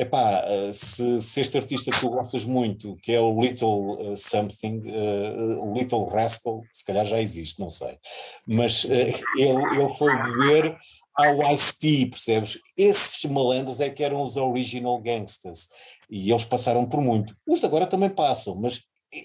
Epá, 0.00 0.42
eh, 0.46 0.72
se, 0.72 1.20
se 1.20 1.42
este 1.42 1.58
artista 1.58 1.90
que 1.90 2.00
tu 2.00 2.08
gostas 2.08 2.46
muito, 2.46 2.96
que 3.02 3.12
é 3.12 3.20
o 3.20 3.38
Little 3.38 4.12
uh, 4.12 4.16
Something, 4.16 4.78
uh, 4.78 5.74
Little 5.74 6.06
Rascal, 6.06 6.62
se 6.72 6.82
calhar 6.82 7.04
já 7.04 7.20
existe, 7.20 7.60
não 7.60 7.68
sei, 7.68 7.98
mas 8.46 8.84
uh, 8.84 8.88
ele, 8.88 9.62
ele 9.74 9.94
foi 9.98 10.16
beber 10.22 10.74
ao 11.14 11.52
Ice-T, 11.52 12.06
percebes? 12.06 12.58
Esses 12.74 13.22
malandros 13.26 13.78
é 13.78 13.90
que 13.90 14.02
eram 14.02 14.22
os 14.22 14.38
original 14.38 14.98
gangsters 15.02 15.68
e 16.08 16.30
eles 16.30 16.46
passaram 16.46 16.88
por 16.88 17.02
muito. 17.02 17.36
Os 17.46 17.60
de 17.60 17.66
agora 17.66 17.86
também 17.86 18.08
passam, 18.08 18.54
mas 18.54 18.80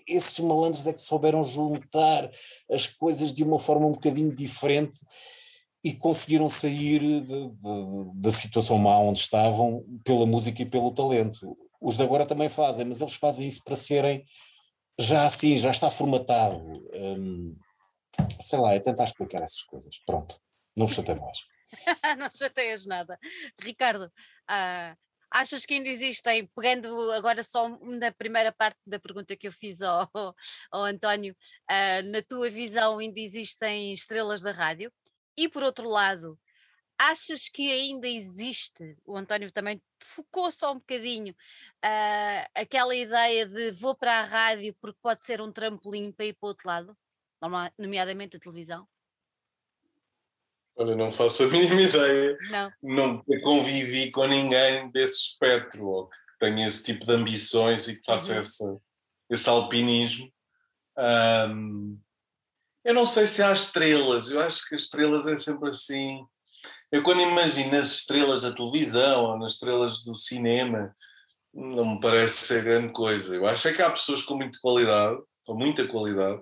esses 0.06 0.38
malandros 0.40 0.86
é 0.86 0.92
que 0.92 1.00
souberam 1.00 1.42
juntar 1.42 2.30
as 2.70 2.86
coisas 2.86 3.34
de 3.34 3.44
uma 3.44 3.60
forma 3.60 3.88
um 3.88 3.94
bocadinho 3.94 4.36
diferente 4.36 5.00
e 5.86 5.94
conseguiram 5.94 6.50
sair 6.50 7.00
de, 7.00 7.22
de, 7.22 7.52
da 8.16 8.32
situação 8.32 8.76
má 8.80 8.98
onde 8.98 9.20
estavam 9.20 9.86
pela 10.04 10.26
música 10.26 10.64
e 10.64 10.66
pelo 10.66 10.92
talento. 10.92 11.56
Os 11.80 11.96
de 11.96 12.02
agora 12.02 12.26
também 12.26 12.50
fazem, 12.50 12.88
mas 12.88 13.00
eles 13.00 13.14
fazem 13.14 13.46
isso 13.46 13.64
para 13.64 13.76
serem 13.76 14.26
já 15.00 15.28
assim, 15.28 15.56
já 15.56 15.70
está 15.70 15.92
formatado. 15.92 16.58
Hum, 16.92 17.56
sei 18.42 18.58
lá, 18.58 18.74
é 18.74 18.80
tentar 18.80 19.04
explicar 19.04 19.44
essas 19.44 19.62
coisas. 19.62 19.96
Pronto, 20.08 20.42
não 20.76 20.88
vos 20.88 20.96
chatei 20.96 21.14
mais. 21.14 21.44
não 22.18 22.32
chateias 22.32 22.88
nada. 22.88 23.20
Ricardo, 23.62 24.06
uh, 24.06 24.98
achas 25.30 25.68
que 25.68 25.76
ainda 25.76 25.90
existem, 25.90 26.50
pegando 26.56 27.12
agora 27.12 27.44
só 27.44 27.70
na 27.70 28.12
primeira 28.12 28.52
parte 28.52 28.80
da 28.88 29.00
pergunta 29.00 29.38
que 29.38 29.48
eu 29.48 29.52
fiz 29.52 29.84
ao, 29.84 30.10
ao 30.72 30.84
António, 30.84 31.36
uh, 31.70 32.12
na 32.12 32.24
tua 32.28 32.50
visão 32.50 32.98
ainda 32.98 33.20
existem 33.20 33.94
estrelas 33.94 34.42
da 34.42 34.52
rádio? 34.52 34.92
E 35.38 35.50
por 35.50 35.64
outro 35.64 35.90
lado, 35.90 36.40
achas 36.98 37.50
que 37.50 37.72
ainda 37.72 38.08
existe, 38.08 38.98
o 39.06 39.18
António 39.18 39.52
também 39.52 39.82
focou 40.02 40.50
só 40.52 40.72
um 40.72 40.76
bocadinho, 40.76 41.34
uh, 41.34 42.50
aquela 42.54 42.96
ideia 42.96 43.46
de 43.46 43.72
vou 43.72 43.96
para 43.96 44.20
a 44.20 44.24
rádio 44.24 44.76
porque 44.80 45.00
pode 45.02 45.26
ser 45.26 45.42
um 45.42 45.52
trampolim 45.52 46.12
para 46.12 46.26
ir 46.26 46.34
para 46.34 46.46
o 46.46 46.50
outro 46.50 46.68
lado, 46.68 46.98
nomeadamente 47.78 48.38
a 48.38 48.40
televisão? 48.40 48.88
Olha, 50.78 50.96
não 50.96 51.12
faço 51.12 51.44
a 51.44 51.48
mínima 51.52 51.82
ideia. 51.82 52.38
Não. 52.50 52.74
Não 52.82 53.24
convivi 53.42 54.12
com 54.12 54.26
ninguém 54.28 54.90
desse 54.92 55.30
espectro, 55.30 55.86
ou 55.86 56.10
que 56.10 56.18
tenha 56.40 56.68
esse 56.68 56.84
tipo 56.84 57.06
de 57.06 57.12
ambições 57.12 57.88
e 57.88 57.96
que 57.96 58.06
faça 58.06 58.34
uhum. 58.34 58.40
esse, 58.40 58.78
esse 59.30 59.50
alpinismo. 59.50 60.32
Um, 60.98 62.00
Eu 62.86 62.94
não 62.94 63.06
sei 63.06 63.26
se 63.26 63.42
há 63.42 63.52
estrelas, 63.52 64.30
eu 64.30 64.40
acho 64.40 64.70
que 64.70 64.76
as 64.76 64.82
estrelas 64.82 65.26
é 65.26 65.36
sempre 65.38 65.70
assim. 65.70 66.24
Eu 66.92 67.02
quando 67.02 67.20
imagino 67.20 67.76
as 67.76 67.92
estrelas 67.92 68.44
da 68.44 68.54
televisão 68.54 69.24
ou 69.24 69.40
nas 69.40 69.54
estrelas 69.54 70.04
do 70.04 70.14
cinema, 70.14 70.94
não 71.52 71.96
me 71.96 72.00
parece 72.00 72.46
ser 72.46 72.64
grande 72.64 72.94
coisa. 72.94 73.34
Eu 73.34 73.48
acho 73.48 73.68
é 73.68 73.74
que 73.74 73.82
há 73.82 73.90
pessoas 73.90 74.22
com 74.22 74.36
muita 74.36 74.60
qualidade, 74.62 75.18
com 75.48 75.56
muita 75.56 75.88
qualidade, 75.88 76.40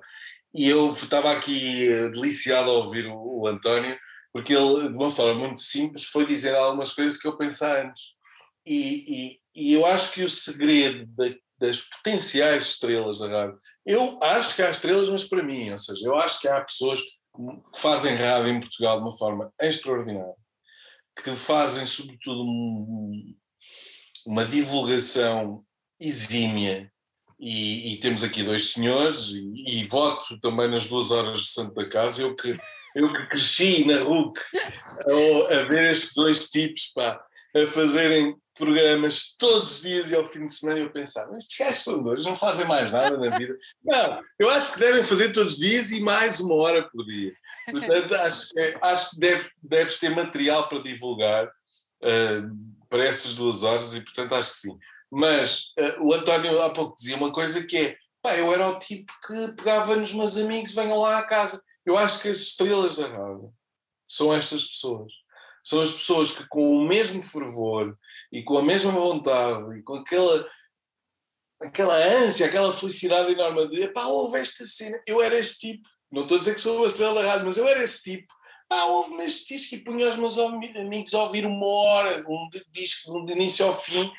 e 0.53 0.67
eu 0.67 0.89
estava 0.89 1.31
aqui 1.31 1.87
deliciado 2.11 2.69
a 2.69 2.73
ouvir 2.73 3.07
o, 3.07 3.41
o 3.41 3.47
António, 3.47 3.97
porque 4.33 4.53
ele, 4.53 4.89
de 4.89 4.97
uma 4.97 5.11
forma 5.11 5.47
muito 5.47 5.61
simples, 5.61 6.03
foi 6.03 6.25
dizer 6.25 6.55
algumas 6.55 6.91
coisas 6.91 7.17
que 7.17 7.25
eu 7.25 7.37
pensei 7.37 7.69
antes. 7.69 8.03
E, 8.65 9.39
e, 9.55 9.69
e 9.69 9.73
eu 9.73 9.85
acho 9.85 10.11
que 10.11 10.23
o 10.23 10.29
segredo 10.29 11.05
da, 11.05 11.25
das 11.63 11.81
potenciais 11.81 12.65
estrelas 12.65 13.19
da 13.19 13.29
rádio, 13.29 13.57
eu 13.85 14.19
acho 14.21 14.53
que 14.53 14.61
há 14.61 14.69
estrelas, 14.69 15.09
mas 15.09 15.23
para 15.23 15.41
mim, 15.41 15.71
ou 15.71 15.79
seja, 15.79 16.05
eu 16.05 16.15
acho 16.15 16.41
que 16.41 16.47
há 16.49 16.59
pessoas 16.59 16.99
que 17.01 17.79
fazem 17.79 18.15
rádio 18.15 18.49
em 18.51 18.59
Portugal 18.59 18.97
de 18.97 19.03
uma 19.03 19.17
forma 19.17 19.51
extraordinária, 19.61 20.35
que 21.23 21.33
fazem, 21.33 21.85
sobretudo, 21.85 22.43
um, 22.43 23.33
uma 24.25 24.43
divulgação 24.43 25.63
exímia. 25.99 26.91
E, 27.39 27.93
e, 27.93 27.99
temos 27.99 28.23
aqui 28.23 28.43
dois 28.43 28.71
senhores, 28.71 29.29
e, 29.29 29.79
e, 29.79 29.85
voto 29.85 30.39
também 30.39 30.67
nas 30.67 30.85
duas 30.85 31.11
horas 31.11 31.39
de 31.39 31.47
Santa 31.47 31.87
Casa. 31.89 32.21
Eu 32.21 32.35
que, 32.35 32.55
eu 32.95 33.11
que 33.11 33.27
cresci 33.27 33.85
na 33.85 34.01
RUC 34.01 34.39
a, 34.55 35.59
a 35.59 35.63
ver 35.63 35.91
estes 35.91 36.13
dois 36.13 36.49
tipos 36.49 36.91
pá, 36.93 37.21
a 37.55 37.67
fazerem 37.67 38.35
programas 38.55 39.35
todos 39.37 39.71
os 39.71 39.81
dias 39.81 40.11
e 40.11 40.15
ao 40.15 40.27
fim 40.27 40.45
de 40.45 40.53
semana 40.53 40.79
eu 40.79 40.91
pensava, 40.91 41.35
estes 41.37 41.57
gajos 41.57 41.83
são 41.83 42.03
dois, 42.03 42.23
não 42.23 42.35
fazem 42.35 42.67
mais 42.67 42.91
nada 42.91 43.17
na 43.17 43.37
vida. 43.37 43.57
Não, 43.83 44.19
eu 44.37 44.49
acho 44.49 44.73
que 44.73 44.79
devem 44.79 45.03
fazer 45.03 45.31
todos 45.31 45.55
os 45.55 45.59
dias 45.59 45.91
e 45.91 45.99
mais 45.99 46.39
uma 46.39 46.55
hora 46.55 46.87
por 46.89 47.05
dia. 47.05 47.33
Portanto, 47.69 48.13
acho, 48.15 48.49
acho 48.81 49.09
que 49.11 49.19
deve, 49.19 49.49
deves 49.61 49.97
ter 49.97 50.09
material 50.09 50.67
para 50.69 50.81
divulgar 50.81 51.47
uh, 51.47 52.75
para 52.89 53.05
essas 53.05 53.33
duas 53.33 53.63
horas 53.63 53.95
e, 53.95 54.01
portanto, 54.01 54.35
acho 54.35 54.51
que 54.53 54.59
sim. 54.59 54.77
Mas 55.11 55.73
uh, 55.79 56.07
o 56.07 56.13
António 56.13 56.61
há 56.61 56.71
pouco 56.71 56.95
dizia 56.95 57.17
uma 57.17 57.31
coisa 57.31 57.65
que 57.65 57.77
é, 57.77 57.97
pá, 58.21 58.35
eu 58.35 58.53
era 58.53 58.69
o 58.69 58.77
tipo 58.77 59.11
que 59.25 59.53
pegava 59.55 59.95
nos 59.95 60.13
meus 60.13 60.37
amigos, 60.37 60.73
venham 60.73 60.99
lá 60.99 61.17
à 61.17 61.23
casa. 61.23 61.61
Eu 61.85 61.97
acho 61.97 62.21
que 62.21 62.29
as 62.29 62.37
estrelas 62.37 62.97
da 62.97 63.07
rádio 63.07 63.51
são 64.07 64.33
estas 64.33 64.63
pessoas 64.65 65.11
são 65.63 65.81
as 65.81 65.93
pessoas 65.93 66.31
que, 66.33 66.45
com 66.47 66.77
o 66.77 66.85
mesmo 66.85 67.21
fervor 67.21 67.97
e 68.31 68.43
com 68.43 68.57
a 68.57 68.61
mesma 68.61 68.91
vontade 68.91 69.79
e 69.79 69.81
com 69.81 69.95
aquela, 69.95 70.45
aquela 71.61 71.95
ânsia, 71.95 72.45
aquela 72.45 72.73
felicidade 72.73 73.31
enorme 73.31 73.69
de 73.69 73.87
pá, 73.87 74.05
houve 74.05 74.39
esta 74.39 74.65
cena, 74.65 75.01
eu 75.07 75.21
era 75.21 75.39
esse 75.39 75.57
tipo. 75.57 75.87
Não 76.11 76.23
estou 76.23 76.35
a 76.35 76.39
dizer 76.39 76.55
que 76.55 76.61
sou 76.61 76.83
a 76.83 76.87
estrela 76.87 77.23
da 77.23 77.27
rádio, 77.27 77.45
mas 77.45 77.57
eu 77.57 77.67
era 77.67 77.81
esse 77.81 78.03
tipo. 78.03 78.33
Pá, 78.67 78.83
houve-me 78.83 79.25
este 79.25 79.55
disco 79.55 79.75
e 79.75 79.83
punha 79.83 80.09
os 80.09 80.17
meus 80.17 80.37
amigos 80.37 81.13
a 81.13 81.23
ouvir 81.23 81.45
uma 81.45 81.65
hora, 81.65 82.23
um 82.27 82.49
disco 82.71 83.25
de 83.25 83.33
início 83.33 83.65
ao 83.65 83.79
fim, 83.79 84.11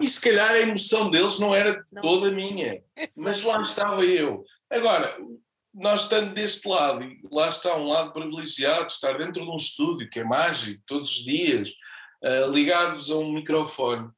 e 0.00 0.08
se 0.08 0.20
calhar 0.20 0.50
a 0.50 0.60
emoção 0.60 1.10
deles 1.10 1.38
não 1.38 1.54
era 1.54 1.82
toda 2.00 2.30
minha, 2.30 2.82
mas 3.16 3.42
lá 3.42 3.60
estava 3.60 4.04
eu. 4.04 4.44
Agora, 4.70 5.16
nós 5.74 6.02
estando 6.02 6.34
deste 6.34 6.68
lado, 6.68 7.02
e 7.02 7.20
lá 7.30 7.48
está 7.48 7.74
um 7.76 7.86
lado 7.86 8.12
privilegiado, 8.12 8.88
estar 8.88 9.16
dentro 9.16 9.42
de 9.42 9.50
um 9.50 9.56
estúdio 9.56 10.08
que 10.08 10.20
é 10.20 10.24
mágico, 10.24 10.82
todos 10.86 11.18
os 11.18 11.24
dias, 11.24 11.70
uh, 12.22 12.50
ligados 12.50 13.10
a 13.10 13.16
um 13.16 13.32
microfone, 13.32 14.10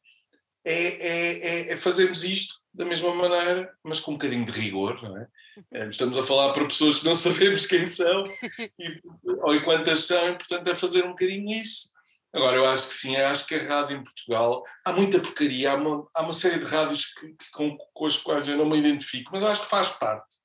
é, 0.65 0.75
é, 0.75 1.39
é, 1.39 1.73
é, 1.73 1.77
fazermos 1.77 2.25
isto 2.25 2.55
da 2.73 2.85
mesma 2.85 3.15
maneira, 3.15 3.73
mas 3.85 4.01
com 4.01 4.13
um 4.13 4.15
bocadinho 4.15 4.47
de 4.47 4.53
rigor, 4.53 5.01
não 5.03 5.17
é? 5.17 5.29
Eh, 5.73 5.89
estamos 5.89 6.17
a 6.17 6.25
falar 6.25 6.53
para 6.53 6.67
pessoas 6.67 6.99
que 6.99 7.05
não 7.05 7.15
sabemos 7.15 7.67
quem 7.67 7.87
são 7.87 8.25
e, 8.59 9.01
ou 9.43 9.63
quantas 9.63 10.07
são, 10.07 10.31
e 10.31 10.35
portanto 10.37 10.67
é 10.67 10.75
fazer 10.75 11.05
um 11.05 11.11
bocadinho 11.11 11.51
isso. 11.61 11.93
Agora, 12.33 12.57
eu 12.57 12.67
acho 12.67 12.89
que 12.89 12.95
sim, 12.95 13.15
acho 13.15 13.47
que 13.47 13.55
a 13.55 13.63
rádio 13.63 13.99
em 13.99 14.03
Portugal, 14.03 14.65
há 14.85 14.93
muita 14.93 15.21
porcaria, 15.21 15.71
há 15.71 15.77
uma, 15.77 16.09
há 16.13 16.23
uma 16.23 16.33
série 16.33 16.59
de 16.59 16.65
rádios 16.65 17.05
que, 17.13 17.29
que 17.29 17.51
com, 17.53 17.77
com 17.93 18.07
as 18.07 18.17
quais 18.17 18.49
eu 18.49 18.57
não 18.57 18.69
me 18.69 18.79
identifico, 18.79 19.31
mas 19.33 19.45
acho 19.45 19.63
que 19.63 19.71
faz 19.71 19.91
parte 19.91 20.44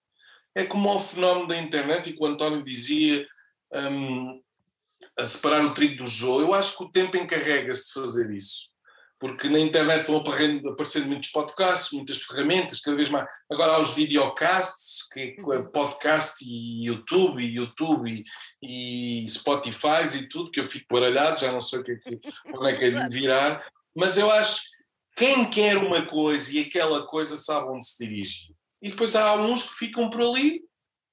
é 0.59 0.65
como 0.65 0.93
o 0.93 0.99
fenómeno 0.99 1.47
da 1.47 1.57
internet 1.57 2.09
e 2.09 2.13
que 2.13 2.21
o 2.21 2.25
António 2.25 2.61
dizia 2.61 3.25
um, 3.71 4.41
a 5.17 5.25
separar 5.25 5.63
o 5.63 5.73
trigo 5.73 6.03
do 6.03 6.07
jogo. 6.07 6.41
Eu 6.41 6.53
acho 6.53 6.77
que 6.77 6.83
o 6.83 6.91
tempo 6.91 7.15
encarrega-se 7.15 7.87
de 7.87 7.93
fazer 7.93 8.29
isso. 8.31 8.67
Porque 9.17 9.49
na 9.49 9.59
internet 9.59 10.07
vão 10.07 10.17
aparecendo 10.17 11.07
muitos 11.07 11.29
podcasts, 11.29 11.91
muitas 11.91 12.21
ferramentas, 12.23 12.79
cada 12.79 12.95
vez 12.95 13.09
mais. 13.09 13.27
Agora 13.49 13.73
há 13.73 13.79
os 13.79 13.93
videocasts, 13.93 15.07
que 15.11 15.35
é 15.37 15.41
uhum. 15.41 15.65
podcast 15.71 16.37
e 16.41 16.85
YouTube, 16.85 17.43
e 17.43 17.55
YouTube 17.55 18.23
e, 18.61 19.23
e 19.25 19.29
Spotify 19.29 20.07
e 20.15 20.27
tudo, 20.27 20.51
que 20.51 20.59
eu 20.59 20.67
fico 20.67 20.87
baralhado, 20.89 21.41
já 21.41 21.51
não 21.51 21.59
sei 21.59 21.79
o 21.79 21.83
que 21.83 21.91
é 21.91 21.95
que, 21.97 22.19
onde 22.55 22.69
é 22.69 22.75
que 22.75 22.85
é 22.85 22.91
de 22.91 23.09
virar. 23.09 23.65
Mas 23.93 24.17
eu 24.17 24.31
acho 24.31 24.61
que 25.17 25.25
quem 25.25 25.49
quer 25.49 25.77
uma 25.77 26.05
coisa 26.05 26.53
e 26.53 26.61
aquela 26.61 27.05
coisa 27.05 27.37
sabe 27.37 27.67
onde 27.67 27.85
se 27.85 28.05
dirige 28.05 28.58
e 28.81 28.89
depois 28.89 29.15
há 29.15 29.29
alguns 29.29 29.63
que 29.63 29.73
ficam 29.73 30.09
por 30.09 30.21
ali, 30.21 30.63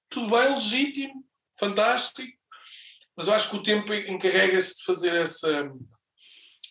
tudo 0.09 0.31
bem, 0.31 0.55
legítimo, 0.55 1.25
fantástico, 1.59 2.37
mas 3.17 3.29
eu 3.29 3.35
acho 3.35 3.51
que 3.51 3.57
o 3.57 3.63
tempo 3.63 3.93
encarrega-se 3.95 4.77
de 4.77 4.85
fazer 4.85 5.15
essa, 5.17 5.73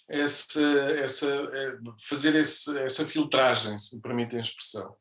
essa, 0.07 0.61
essa, 0.61 1.27
é, 1.27 1.77
fazer 2.07 2.35
esse, 2.35 2.77
essa 2.79 3.05
filtragem, 3.05 3.77
se 3.79 3.95
me 3.95 4.01
permitem 4.01 4.39
a 4.39 4.41
expressão. 4.43 4.95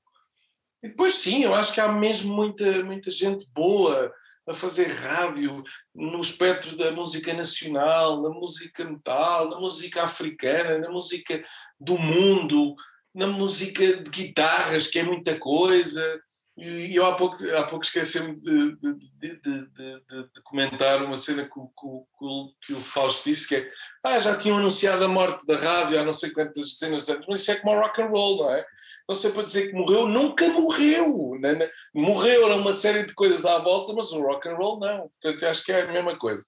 E 0.83 0.89
depois 0.89 1.15
sim, 1.15 1.45
eu 1.45 1.55
acho 1.55 1.73
que 1.73 1.81
há 1.81 1.93
mesmo 1.93 2.35
muita, 2.35 2.83
muita 2.83 3.11
gente 3.11 3.47
boa 3.53 4.13
a 4.47 4.55
fazer 4.55 4.89
rádio 4.89 5.63
no 5.95 6.21
espectro 6.21 6.77
da 6.77 6.93
música 6.93 7.33
nacional, 7.33 8.21
na 8.21 8.29
música 8.29 8.85
metal, 8.85 9.49
na 9.49 9.59
música 9.59 10.03
africana, 10.03 10.79
na 10.79 10.91
música 10.91 11.43
do 11.81 11.99
mundo, 11.99 12.75
na 13.15 13.27
música 13.27 13.97
de 13.97 14.11
guitarras, 14.11 14.87
que 14.87 14.99
é 14.99 15.05
muita 15.05 15.39
coisa. 15.39 16.21
E 16.57 16.95
eu 16.95 17.05
há 17.05 17.17
pouco, 17.17 17.37
há 17.51 17.65
pouco 17.65 17.85
esqueci-me 17.85 18.37
de, 18.37 18.77
de, 18.77 18.95
de, 19.41 19.67
de, 19.73 20.43
comentar 20.45 21.03
uma 21.03 21.17
cena 21.17 21.43
que, 21.43 21.51
que, 21.51 22.67
que, 22.67 22.73
o 22.75 22.81
Fausto 22.81 23.29
disse, 23.29 23.49
que 23.49 23.57
é 23.57 23.69
ah, 24.05 24.21
já 24.21 24.37
tinham 24.39 24.59
anunciado 24.59 25.05
a 25.05 25.09
morte 25.09 25.45
da 25.47 25.57
rádio 25.57 25.99
há 25.99 26.05
não 26.05 26.13
sei 26.13 26.31
quantas 26.31 26.75
dezenas 26.75 27.07
de 27.07 27.13
anos, 27.13 27.27
mas 27.29 27.41
isso 27.41 27.51
é 27.51 27.57
como 27.57 27.77
o 27.77 27.81
rock 27.81 28.01
and 28.01 28.07
roll, 28.07 28.37
não 28.37 28.53
é? 28.53 28.65
Então 29.03 29.17
sempre 29.17 29.41
a 29.41 29.45
dizer 29.45 29.69
que 29.69 29.75
morreu, 29.75 30.07
nunca 30.07 30.49
morreu. 30.49 31.37
Né? 31.41 31.69
Morreu 31.93 32.47
era 32.47 32.55
uma 32.55 32.73
série 32.73 33.05
de 33.05 33.15
coisas 33.15 33.45
à 33.45 33.59
volta, 33.59 33.93
mas 33.93 34.13
o 34.13 34.23
rock 34.23 34.49
and 34.49 34.55
roll 34.55 34.79
não. 34.79 35.11
Portanto, 35.21 35.47
acho 35.47 35.65
que 35.65 35.73
é 35.73 35.83
a 35.83 35.93
mesma 35.93 36.17
coisa. 36.17 36.45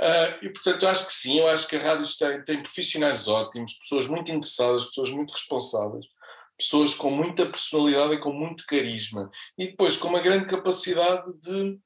Uh, 0.00 0.46
e 0.46 0.48
portanto, 0.48 0.88
acho 0.88 1.08
que 1.08 1.12
sim, 1.12 1.40
eu 1.40 1.48
acho 1.48 1.68
que 1.68 1.76
a 1.76 1.82
rádio 1.82 2.06
tem, 2.16 2.42
tem 2.42 2.62
profissionais 2.62 3.28
ótimos, 3.28 3.74
pessoas 3.74 4.08
muito 4.08 4.32
interessadas, 4.32 4.86
pessoas 4.86 5.10
muito 5.10 5.34
responsáveis, 5.34 6.06
pessoas 6.56 6.94
com 6.94 7.10
muita 7.10 7.44
personalidade 7.44 8.14
e 8.14 8.20
com 8.20 8.32
muito 8.32 8.64
carisma, 8.64 9.28
e 9.58 9.66
depois 9.66 9.98
com 9.98 10.08
uma 10.08 10.22
grande 10.22 10.46
capacidade 10.46 11.30
de 11.38 11.78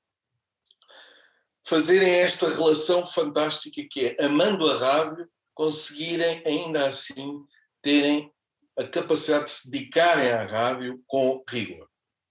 fazerem 1.66 2.08
esta 2.08 2.48
relação 2.48 3.04
fantástica 3.04 3.84
que 3.90 4.06
é, 4.06 4.24
amando 4.24 4.70
a 4.70 4.78
rádio, 4.78 5.28
conseguirem 5.52 6.40
ainda 6.46 6.86
assim 6.86 7.44
terem 7.82 8.32
a 8.78 8.84
capacidade 8.84 9.46
de 9.46 9.50
se 9.50 9.70
dedicarem 9.72 10.30
à 10.30 10.44
rádio 10.44 11.02
com 11.08 11.42
rigor. 11.48 11.88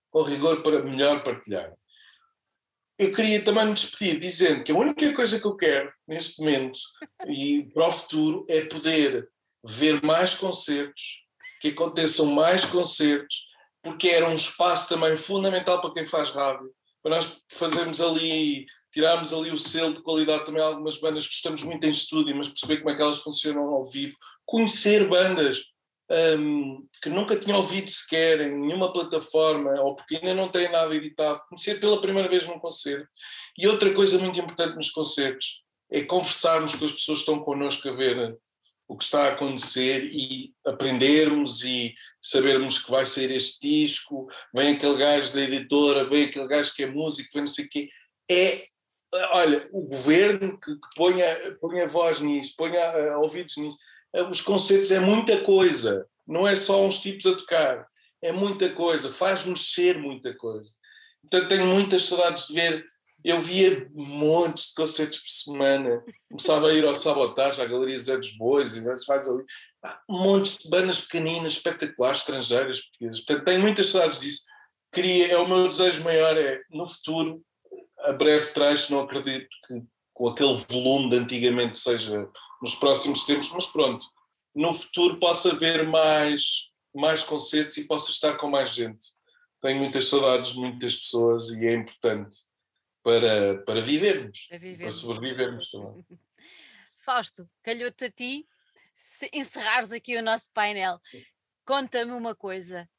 Com 0.10 0.24
rigor 0.24 0.64
para 0.64 0.82
melhor 0.82 1.24
partilhar 1.24 1.74
eu 3.04 3.14
queria 3.14 3.44
também 3.44 3.68
me 3.68 3.74
despedir 3.74 4.20
dizendo 4.20 4.64
que 4.64 4.72
a 4.72 4.76
única 4.76 5.14
coisa 5.14 5.40
que 5.40 5.46
eu 5.46 5.56
quero 5.56 5.92
neste 6.08 6.40
momento 6.40 6.80
e 7.28 7.64
para 7.74 7.90
o 7.90 7.94
futuro 7.94 8.46
é 8.50 8.62
poder 8.62 9.30
ver 9.64 10.02
mais 10.04 10.34
concertos, 10.34 11.24
que 11.62 11.70
aconteçam 11.70 12.26
mais 12.26 12.66
concertos, 12.66 13.48
porque 13.82 14.10
era 14.10 14.28
um 14.28 14.34
espaço 14.34 14.90
também 14.90 15.18
fundamental 15.18 15.80
para 15.82 15.94
quem 15.94 16.06
faz 16.06 16.32
rádio, 16.32 16.72
para 17.02 17.16
nós 17.16 17.38
fazermos 17.50 18.02
ali, 18.02 18.66
tirarmos 18.94 19.34
ali 19.34 19.52
o 19.52 19.58
selo 19.58 19.94
de 19.94 20.02
qualidade 20.02 20.46
também 20.46 20.62
algumas 20.62 21.00
bandas 21.00 21.28
que 21.28 21.34
estamos 21.34 21.64
muito 21.64 21.86
em 21.86 21.90
estúdio, 21.90 22.36
mas 22.36 22.48
perceber 22.48 22.78
como 22.78 22.90
é 22.90 22.96
que 22.96 23.02
elas 23.02 23.20
funcionam 23.20 23.64
ao 23.64 23.84
vivo, 23.84 24.16
conhecer 24.46 25.08
bandas, 25.08 25.62
um, 26.14 26.88
que 27.02 27.10
nunca 27.10 27.36
tinha 27.36 27.58
ouvido 27.58 27.90
sequer 27.90 28.42
em 28.42 28.60
nenhuma 28.60 28.94
plataforma, 28.94 29.80
ou 29.82 29.96
porque 29.96 30.16
ainda 30.16 30.34
não 30.34 30.48
têm 30.48 30.72
nada 30.72 30.96
editado, 30.96 31.42
conhecer 31.50 31.80
pela 31.80 32.00
primeira 32.00 32.30
vez 32.30 32.48
num 32.48 32.60
concerto. 32.60 33.08
E 33.58 33.68
outra 33.68 33.92
coisa 33.94 34.20
muito 34.20 34.40
importante 34.40 34.76
nos 34.76 34.92
concertos 34.92 35.64
é 35.92 36.04
conversarmos 36.04 36.76
com 36.76 36.86
as 36.86 36.92
pessoas 36.92 37.20
que 37.20 37.30
estão 37.30 37.44
connosco 37.44 37.90
a 37.90 37.94
ver 37.94 38.38
o 38.88 38.98
que 38.98 39.04
está 39.04 39.26
a 39.26 39.30
acontecer 39.30 40.04
e 40.12 40.54
aprendermos 40.66 41.64
e 41.64 41.96
sabermos 42.22 42.78
que 42.78 42.92
vai 42.92 43.06
sair 43.06 43.32
este 43.32 43.68
disco, 43.68 44.28
vem 44.54 44.76
aquele 44.76 44.98
gajo 44.98 45.34
da 45.34 45.42
editora, 45.42 46.08
vem 46.08 46.26
aquele 46.26 46.48
gajo 46.48 46.74
que 46.76 46.84
é 46.84 46.88
músico, 46.88 47.30
vem 47.34 47.42
não 47.42 47.48
sei 47.48 47.66
o 47.66 47.70
quê. 47.70 47.90
É, 48.30 48.68
olha, 49.32 49.68
o 49.72 49.84
governo 49.86 50.60
que, 50.60 50.76
que 50.76 50.96
ponha, 50.96 51.28
ponha 51.60 51.88
voz 51.88 52.20
nisso, 52.20 52.54
ponha 52.58 53.16
uh, 53.16 53.22
ouvidos 53.22 53.58
nisso, 53.58 53.78
os 54.30 54.42
concertos 54.42 54.92
é 54.92 55.00
muita 55.00 55.42
coisa, 55.42 56.08
não 56.28 56.48
é 56.48 56.56
só 56.56 56.86
uns 56.86 57.00
tipos 57.00 57.26
a 57.26 57.36
tocar, 57.36 57.88
é 58.22 58.32
muita 58.32 58.70
coisa, 58.70 59.10
faz 59.10 59.46
mexer 59.46 59.98
muita 59.98 60.34
coisa. 60.36 60.72
Portanto, 61.22 61.50
tenho 61.50 61.68
muitas 61.68 62.06
saudades 62.06 62.48
de 62.48 62.54
ver 62.54 62.86
eu 63.24 63.40
via 63.40 63.90
montes 63.94 64.68
de 64.68 64.74
concertos 64.76 65.20
por 65.20 65.30
semana. 65.30 66.04
Começava 66.30 66.68
a 66.68 66.74
ir 66.74 66.86
ao 66.86 66.94
Sabotagem, 66.94 67.64
à 67.64 67.68
Galeria 67.68 68.00
Zé 68.00 68.18
dos 68.18 68.36
Bois, 68.36 68.76
e 68.76 69.06
faz 69.06 69.30
ali 69.30 69.44
montes 70.10 70.58
de 70.58 70.70
bandas 70.70 71.02
pequeninas, 71.02 71.54
espetaculares, 71.54 72.20
estrangeiras, 72.20 72.82
portuguesas. 72.82 73.22
Portanto, 73.22 73.46
tenho 73.46 73.62
muitas 73.62 73.88
saudades 73.88 74.20
disso. 74.20 74.44
Queria, 74.92 75.34
é 75.34 75.38
o 75.38 75.48
meu 75.48 75.68
desejo 75.68 76.04
maior, 76.04 76.38
é 76.38 76.62
no 76.70 76.86
futuro, 76.86 77.42
a 78.00 78.12
breve 78.12 78.48
trecho, 78.48 78.94
não 78.94 79.02
acredito 79.02 79.48
que 79.68 79.82
com 80.14 80.28
aquele 80.28 80.56
volume 80.70 81.10
de 81.10 81.18
antigamente 81.18 81.78
seja 81.78 82.30
nos 82.64 82.76
próximos 82.76 83.26
tempos, 83.26 83.52
mas 83.52 83.66
pronto, 83.66 84.10
no 84.56 84.74
futuro 84.74 85.20
possa 85.20 85.52
haver 85.52 85.86
mais, 85.86 86.72
mais 86.96 87.22
concertos 87.22 87.76
e 87.76 87.86
possa 87.86 88.10
estar 88.10 88.38
com 88.38 88.50
mais 88.50 88.70
gente. 88.70 89.06
Tenho 89.60 89.80
muitas 89.80 90.08
saudades 90.08 90.54
de 90.54 90.60
muitas 90.62 90.96
pessoas 90.96 91.50
e 91.50 91.66
é 91.68 91.74
importante 91.74 92.38
para, 93.04 93.62
para 93.66 93.82
vivermos, 93.82 94.48
para, 94.48 94.58
vivermos. 94.58 94.82
para 94.82 94.92
sobrevivermos 94.92 95.72
também. 95.72 96.06
Fausto, 97.04 97.50
calhou-te 97.62 98.06
a 98.06 98.12
ti 98.12 98.48
encerrares 99.34 99.92
aqui 99.92 100.18
o 100.18 100.24
nosso 100.24 100.50
painel. 100.54 101.02
Conta-me 101.66 102.14
uma 102.14 102.34
coisa. 102.34 102.90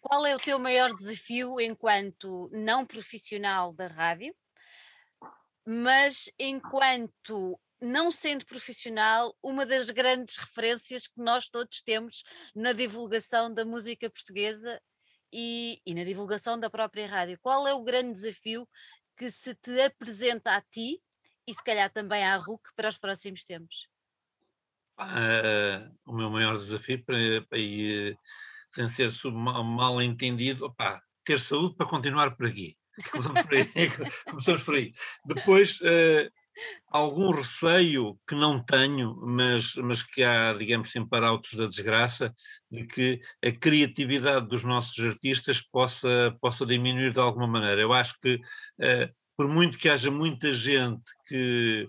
Qual 0.00 0.24
é 0.24 0.36
o 0.36 0.40
teu 0.40 0.56
maior 0.60 0.94
desafio 0.94 1.60
enquanto 1.60 2.48
não 2.52 2.86
profissional 2.86 3.72
da 3.72 3.88
rádio, 3.88 4.32
mas 5.66 6.30
enquanto 6.38 7.58
não 7.80 8.10
sendo 8.10 8.44
profissional, 8.44 9.36
uma 9.42 9.64
das 9.64 9.90
grandes 9.90 10.36
referências 10.36 11.06
que 11.06 11.20
nós 11.20 11.48
todos 11.48 11.80
temos 11.82 12.22
na 12.54 12.72
divulgação 12.72 13.52
da 13.52 13.64
música 13.64 14.10
portuguesa 14.10 14.80
e, 15.32 15.80
e, 15.86 15.94
na 15.94 16.04
divulgação 16.04 16.58
da 16.58 16.70
própria 16.70 17.06
rádio. 17.06 17.38
Qual 17.40 17.66
é 17.66 17.74
o 17.74 17.84
grande 17.84 18.12
desafio 18.12 18.66
que 19.16 19.30
se 19.30 19.54
te 19.54 19.80
apresenta 19.80 20.52
a 20.52 20.60
ti 20.60 21.00
e 21.46 21.54
se 21.54 21.62
calhar 21.62 21.90
também 21.90 22.24
à 22.24 22.36
RUC 22.36 22.62
para 22.74 22.88
os 22.88 22.98
próximos 22.98 23.44
tempos? 23.44 23.88
Uh, 24.98 25.94
o 26.06 26.12
meu 26.12 26.28
maior 26.30 26.58
desafio 26.58 27.04
para, 27.04 27.42
para 27.48 27.58
ir, 27.58 28.18
sem 28.70 28.88
ser 28.88 29.12
mal, 29.32 30.02
entendido, 30.02 30.74
ter 31.24 31.38
saúde 31.38 31.76
para 31.76 31.86
continuar 31.86 32.36
por 32.36 32.46
aqui. 32.46 32.76
Começamos 33.10 33.42
por 33.42 33.54
aí. 33.54 33.64
Começamos 34.24 34.62
por 34.64 34.74
aí. 34.74 34.92
Depois, 35.24 35.80
uh, 35.82 36.28
algum 36.88 37.30
receio 37.30 38.18
que 38.26 38.34
não 38.34 38.62
tenho, 38.62 39.14
mas, 39.20 39.74
mas 39.76 40.02
que 40.02 40.22
há, 40.22 40.52
digamos, 40.54 40.90
sempre 40.90 41.18
arautos 41.18 41.54
da 41.54 41.66
desgraça, 41.66 42.34
de 42.70 42.86
que 42.86 43.20
a 43.44 43.50
criatividade 43.52 44.48
dos 44.48 44.64
nossos 44.64 44.98
artistas 45.04 45.60
possa, 45.60 46.36
possa 46.40 46.66
diminuir 46.66 47.12
de 47.12 47.20
alguma 47.20 47.46
maneira. 47.46 47.80
Eu 47.80 47.92
acho 47.92 48.14
que, 48.20 48.34
uh, 48.34 49.12
por 49.36 49.48
muito 49.48 49.78
que 49.78 49.88
haja 49.88 50.10
muita 50.10 50.52
gente 50.52 51.02
que 51.26 51.88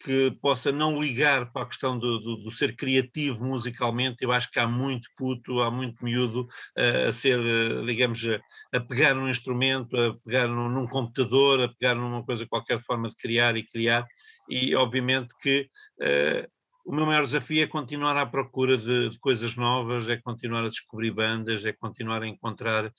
que 0.00 0.30
possa 0.40 0.70
não 0.70 1.00
ligar 1.00 1.52
para 1.52 1.62
a 1.62 1.66
questão 1.66 1.98
do, 1.98 2.18
do, 2.20 2.36
do, 2.36 2.52
ser 2.52 2.76
criativo 2.76 3.44
musicalmente, 3.44 4.18
eu 4.20 4.30
acho 4.30 4.50
que 4.50 4.60
há 4.60 4.66
muito 4.66 5.08
puto, 5.16 5.60
há 5.60 5.70
muito 5.70 6.04
miúdo 6.04 6.42
uh, 6.42 7.08
a 7.08 7.12
ser, 7.12 7.38
uh, 7.38 7.84
digamos, 7.84 8.24
a, 8.24 8.76
a, 8.76 8.80
pegar 8.80 9.14
num 9.14 9.28
instrumento, 9.28 9.96
a 9.96 10.14
pegar 10.24 10.46
num, 10.46 10.68
num, 10.68 10.86
computador, 10.86 11.60
a 11.60 11.68
pegar 11.68 11.94
numa 11.94 12.24
coisa, 12.24 12.46
qualquer 12.46 12.80
forma 12.80 13.08
de 13.08 13.16
criar 13.16 13.56
e 13.56 13.66
criar, 13.66 14.06
e 14.48 14.74
obviamente 14.74 15.34
que 15.42 15.68
uh, 16.00 16.48
o 16.86 16.94
meu 16.94 17.04
maior 17.04 17.24
desafio 17.24 17.62
é 17.62 17.66
continuar 17.66 18.16
à 18.16 18.24
procura 18.24 18.78
de, 18.78 19.10
de, 19.10 19.18
coisas 19.18 19.54
novas, 19.56 20.08
é 20.08 20.16
continuar 20.16 20.64
a 20.64 20.70
descobrir 20.70 21.10
bandas, 21.10 21.62
é 21.64 21.72
continuar 21.72 22.22
a 22.22 22.26
encontrar 22.26 22.90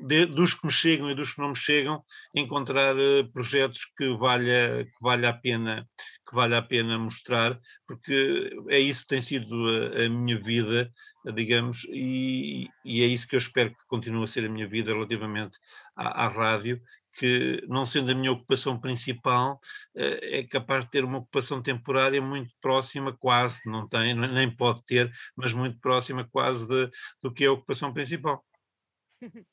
de, 0.00 0.26
dos 0.26 0.54
que 0.54 0.66
me 0.66 0.72
chegam 0.72 1.10
e 1.10 1.14
dos 1.14 1.32
que 1.32 1.40
não 1.40 1.50
me 1.50 1.56
chegam, 1.56 2.02
encontrar 2.34 2.96
uh, 2.96 3.30
projetos 3.32 3.80
que 3.96 4.16
valha, 4.16 4.84
que 4.84 4.98
valha 5.00 5.30
a 5.30 5.32
pena 5.32 5.86
que 6.30 6.36
vale 6.36 6.54
a 6.54 6.62
pena 6.62 6.96
mostrar, 6.96 7.58
porque 7.86 8.50
é 8.68 8.78
isso 8.78 9.02
que 9.02 9.08
tem 9.08 9.20
sido 9.20 9.66
a, 9.68 10.04
a 10.04 10.08
minha 10.08 10.40
vida, 10.40 10.90
digamos, 11.34 11.84
e, 11.90 12.68
e, 12.84 13.02
é 13.02 13.06
isso 13.06 13.26
que 13.26 13.34
eu 13.34 13.40
espero 13.40 13.70
que 13.70 13.86
continue 13.88 14.22
a 14.22 14.26
ser 14.28 14.46
a 14.46 14.48
minha 14.48 14.68
vida 14.68 14.92
relativamente 14.92 15.58
à, 15.96 16.26
à 16.26 16.28
rádio, 16.28 16.80
que 17.18 17.62
não 17.68 17.84
sendo 17.84 18.12
a 18.12 18.14
minha 18.14 18.30
ocupação 18.30 18.80
principal, 18.80 19.60
eh, 19.96 20.38
é 20.38 20.44
capaz 20.44 20.84
de 20.84 20.92
ter 20.92 21.04
uma 21.04 21.18
ocupação 21.18 21.60
temporária 21.60 22.22
muito 22.22 22.54
próxima, 22.60 23.12
quase, 23.12 23.60
não 23.66 23.88
tem, 23.88 24.14
nem 24.14 24.48
pode 24.54 24.84
ter, 24.86 25.12
mas 25.36 25.52
muito 25.52 25.78
próxima 25.80 26.24
quase 26.30 26.66
de, 26.68 26.88
do 27.20 27.32
que 27.32 27.44
é 27.44 27.48
a 27.48 27.52
ocupação 27.52 27.92
principal. 27.92 28.44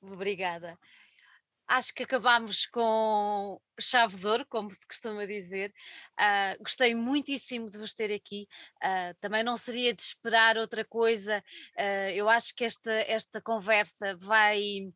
Obrigada. 0.00 0.78
Acho 1.68 1.92
que 1.92 2.04
acabámos 2.04 2.64
com 2.66 3.60
chave 3.80 4.16
de 4.16 4.26
ouro, 4.26 4.46
como 4.48 4.70
se 4.70 4.86
costuma 4.86 5.26
dizer. 5.26 5.74
Uh, 6.12 6.62
gostei 6.62 6.94
muitíssimo 6.94 7.68
de 7.68 7.76
vos 7.76 7.92
ter 7.92 8.12
aqui. 8.14 8.46
Uh, 8.76 9.14
também 9.20 9.42
não 9.42 9.56
seria 9.56 9.92
de 9.92 10.00
esperar 10.00 10.56
outra 10.56 10.84
coisa. 10.84 11.42
Uh, 11.76 12.10
eu 12.14 12.28
acho 12.28 12.54
que 12.54 12.64
esta, 12.64 12.92
esta 12.92 13.42
conversa 13.42 14.14
vai 14.16 14.92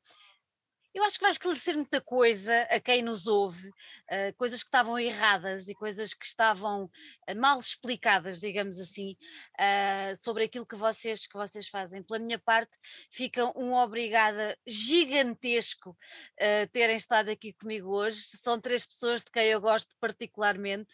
eu 0.92 1.04
acho 1.04 1.16
que 1.16 1.22
vai 1.22 1.30
esclarecer 1.30 1.76
muita 1.76 2.00
coisa 2.00 2.62
a 2.62 2.80
quem 2.80 3.02
nos 3.02 3.26
ouve, 3.26 3.68
uh, 3.68 4.34
coisas 4.36 4.62
que 4.62 4.68
estavam 4.68 4.98
erradas 4.98 5.68
e 5.68 5.74
coisas 5.74 6.12
que 6.12 6.26
estavam 6.26 6.84
uh, 6.84 7.36
mal 7.36 7.60
explicadas, 7.60 8.40
digamos 8.40 8.78
assim, 8.80 9.16
uh, 9.54 10.16
sobre 10.16 10.44
aquilo 10.44 10.66
que 10.66 10.74
vocês, 10.74 11.26
que 11.26 11.36
vocês 11.36 11.68
fazem. 11.68 12.02
Pela 12.02 12.18
minha 12.18 12.38
parte, 12.38 12.76
fica 13.10 13.46
um 13.56 13.72
obrigada 13.74 14.58
gigantesco 14.66 15.96
terem 16.72 16.96
estado 16.96 17.30
aqui 17.30 17.52
comigo 17.52 17.88
hoje. 17.88 18.20
São 18.42 18.60
três 18.60 18.84
pessoas 18.84 19.22
de 19.22 19.30
quem 19.30 19.46
eu 19.46 19.60
gosto 19.60 19.94
particularmente 20.00 20.92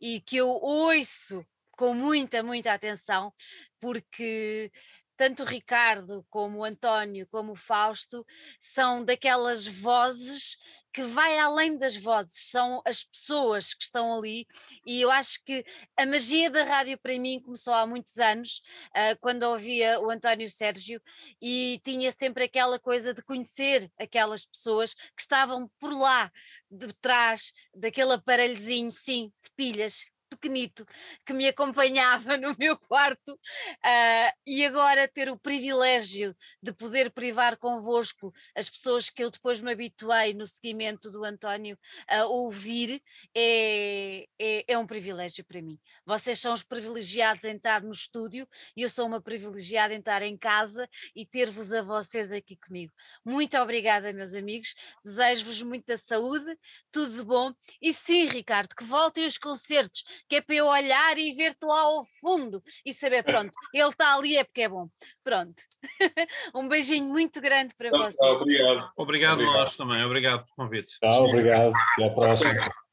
e 0.00 0.20
que 0.20 0.36
eu 0.36 0.48
ouço 0.48 1.44
com 1.76 1.92
muita, 1.92 2.42
muita 2.42 2.72
atenção, 2.72 3.32
porque 3.80 4.70
tanto 5.16 5.42
o 5.42 5.46
Ricardo 5.46 6.24
como 6.30 6.58
o 6.58 6.64
António 6.64 7.26
como 7.30 7.52
o 7.52 7.56
Fausto 7.56 8.26
são 8.60 9.04
daquelas 9.04 9.66
vozes 9.66 10.56
que 10.92 11.02
vai 11.02 11.36
além 11.38 11.76
das 11.76 11.96
vozes, 11.96 12.50
são 12.50 12.80
as 12.84 13.02
pessoas 13.04 13.74
que 13.74 13.82
estão 13.82 14.16
ali 14.16 14.46
e 14.86 15.00
eu 15.00 15.10
acho 15.10 15.42
que 15.44 15.64
a 15.96 16.06
magia 16.06 16.50
da 16.50 16.62
rádio 16.62 16.98
para 16.98 17.18
mim 17.18 17.40
começou 17.40 17.74
há 17.74 17.86
muitos 17.86 18.16
anos, 18.18 18.62
uh, 18.90 19.18
quando 19.20 19.42
ouvia 19.42 20.00
o 20.00 20.10
António 20.10 20.48
Sérgio 20.48 21.00
e 21.42 21.80
tinha 21.84 22.10
sempre 22.10 22.44
aquela 22.44 22.78
coisa 22.78 23.12
de 23.12 23.22
conhecer 23.22 23.90
aquelas 23.98 24.44
pessoas 24.44 24.94
que 24.94 25.20
estavam 25.20 25.68
por 25.80 25.92
lá, 25.92 26.30
de 26.70 26.92
trás 26.94 27.52
daquele 27.74 28.12
aparelhozinho, 28.12 28.92
sim, 28.92 29.32
de 29.42 29.50
pilhas, 29.56 30.06
pequenito 30.34 30.86
que 31.24 31.32
me 31.32 31.46
acompanhava 31.46 32.36
no 32.38 32.54
meu 32.58 32.78
quarto 32.78 33.32
uh, 33.32 34.32
e 34.46 34.64
agora 34.64 35.08
ter 35.08 35.30
o 35.30 35.38
privilégio 35.38 36.34
de 36.62 36.72
poder 36.72 37.10
privar 37.10 37.56
convosco 37.56 38.32
as 38.54 38.68
pessoas 38.68 39.10
que 39.10 39.22
eu 39.22 39.30
depois 39.30 39.60
me 39.60 39.72
habituei 39.72 40.34
no 40.34 40.46
seguimento 40.46 41.10
do 41.10 41.24
António 41.24 41.78
a 42.08 42.26
ouvir 42.26 43.02
é, 43.34 44.26
é, 44.38 44.64
é 44.72 44.78
um 44.78 44.86
privilégio 44.86 45.44
para 45.44 45.62
mim. 45.62 45.78
Vocês 46.04 46.38
são 46.38 46.52
os 46.52 46.62
privilegiados 46.62 47.44
em 47.44 47.56
estar 47.56 47.82
no 47.82 47.92
estúdio 47.92 48.48
e 48.76 48.82
eu 48.82 48.88
sou 48.88 49.06
uma 49.06 49.20
privilegiada 49.20 49.94
em 49.94 49.98
estar 49.98 50.22
em 50.22 50.36
casa 50.36 50.88
e 51.14 51.24
ter-vos 51.24 51.72
a 51.72 51.82
vocês 51.82 52.32
aqui 52.32 52.56
comigo. 52.56 52.92
Muito 53.24 53.56
obrigada, 53.58 54.12
meus 54.12 54.34
amigos. 54.34 54.74
Desejo-vos 55.04 55.62
muita 55.62 55.96
saúde, 55.96 56.56
tudo 56.90 57.12
de 57.12 57.22
bom. 57.22 57.52
E 57.80 57.92
sim, 57.92 58.26
Ricardo, 58.26 58.74
que 58.74 58.84
voltem 58.84 59.26
os 59.26 59.38
concertos, 59.38 60.04
que 60.28 60.36
é 60.36 60.40
para 60.40 60.54
eu 60.54 60.66
olhar 60.66 61.18
e 61.18 61.34
ver-te 61.34 61.64
lá 61.64 61.80
ao 61.80 62.04
fundo 62.20 62.62
e 62.84 62.92
saber, 62.92 63.22
pronto, 63.22 63.52
ele 63.72 63.88
está 63.88 64.14
ali 64.14 64.36
é 64.36 64.44
porque 64.44 64.62
é 64.62 64.68
bom. 64.68 64.88
Pronto. 65.22 65.62
um 66.54 66.68
beijinho 66.68 67.06
muito 67.06 67.40
grande 67.40 67.74
para 67.74 67.90
vocês. 67.90 68.18
Obrigado. 68.20 68.90
Obrigado, 68.96 69.32
obrigado. 69.34 69.56
nós 69.56 69.76
também. 69.76 70.04
Obrigado 70.04 70.44
pelo 70.44 70.56
convite. 70.56 70.98
Tá, 71.00 71.18
obrigado. 71.18 71.72
Até 71.94 72.06
a 72.06 72.10
próxima. 72.10 72.83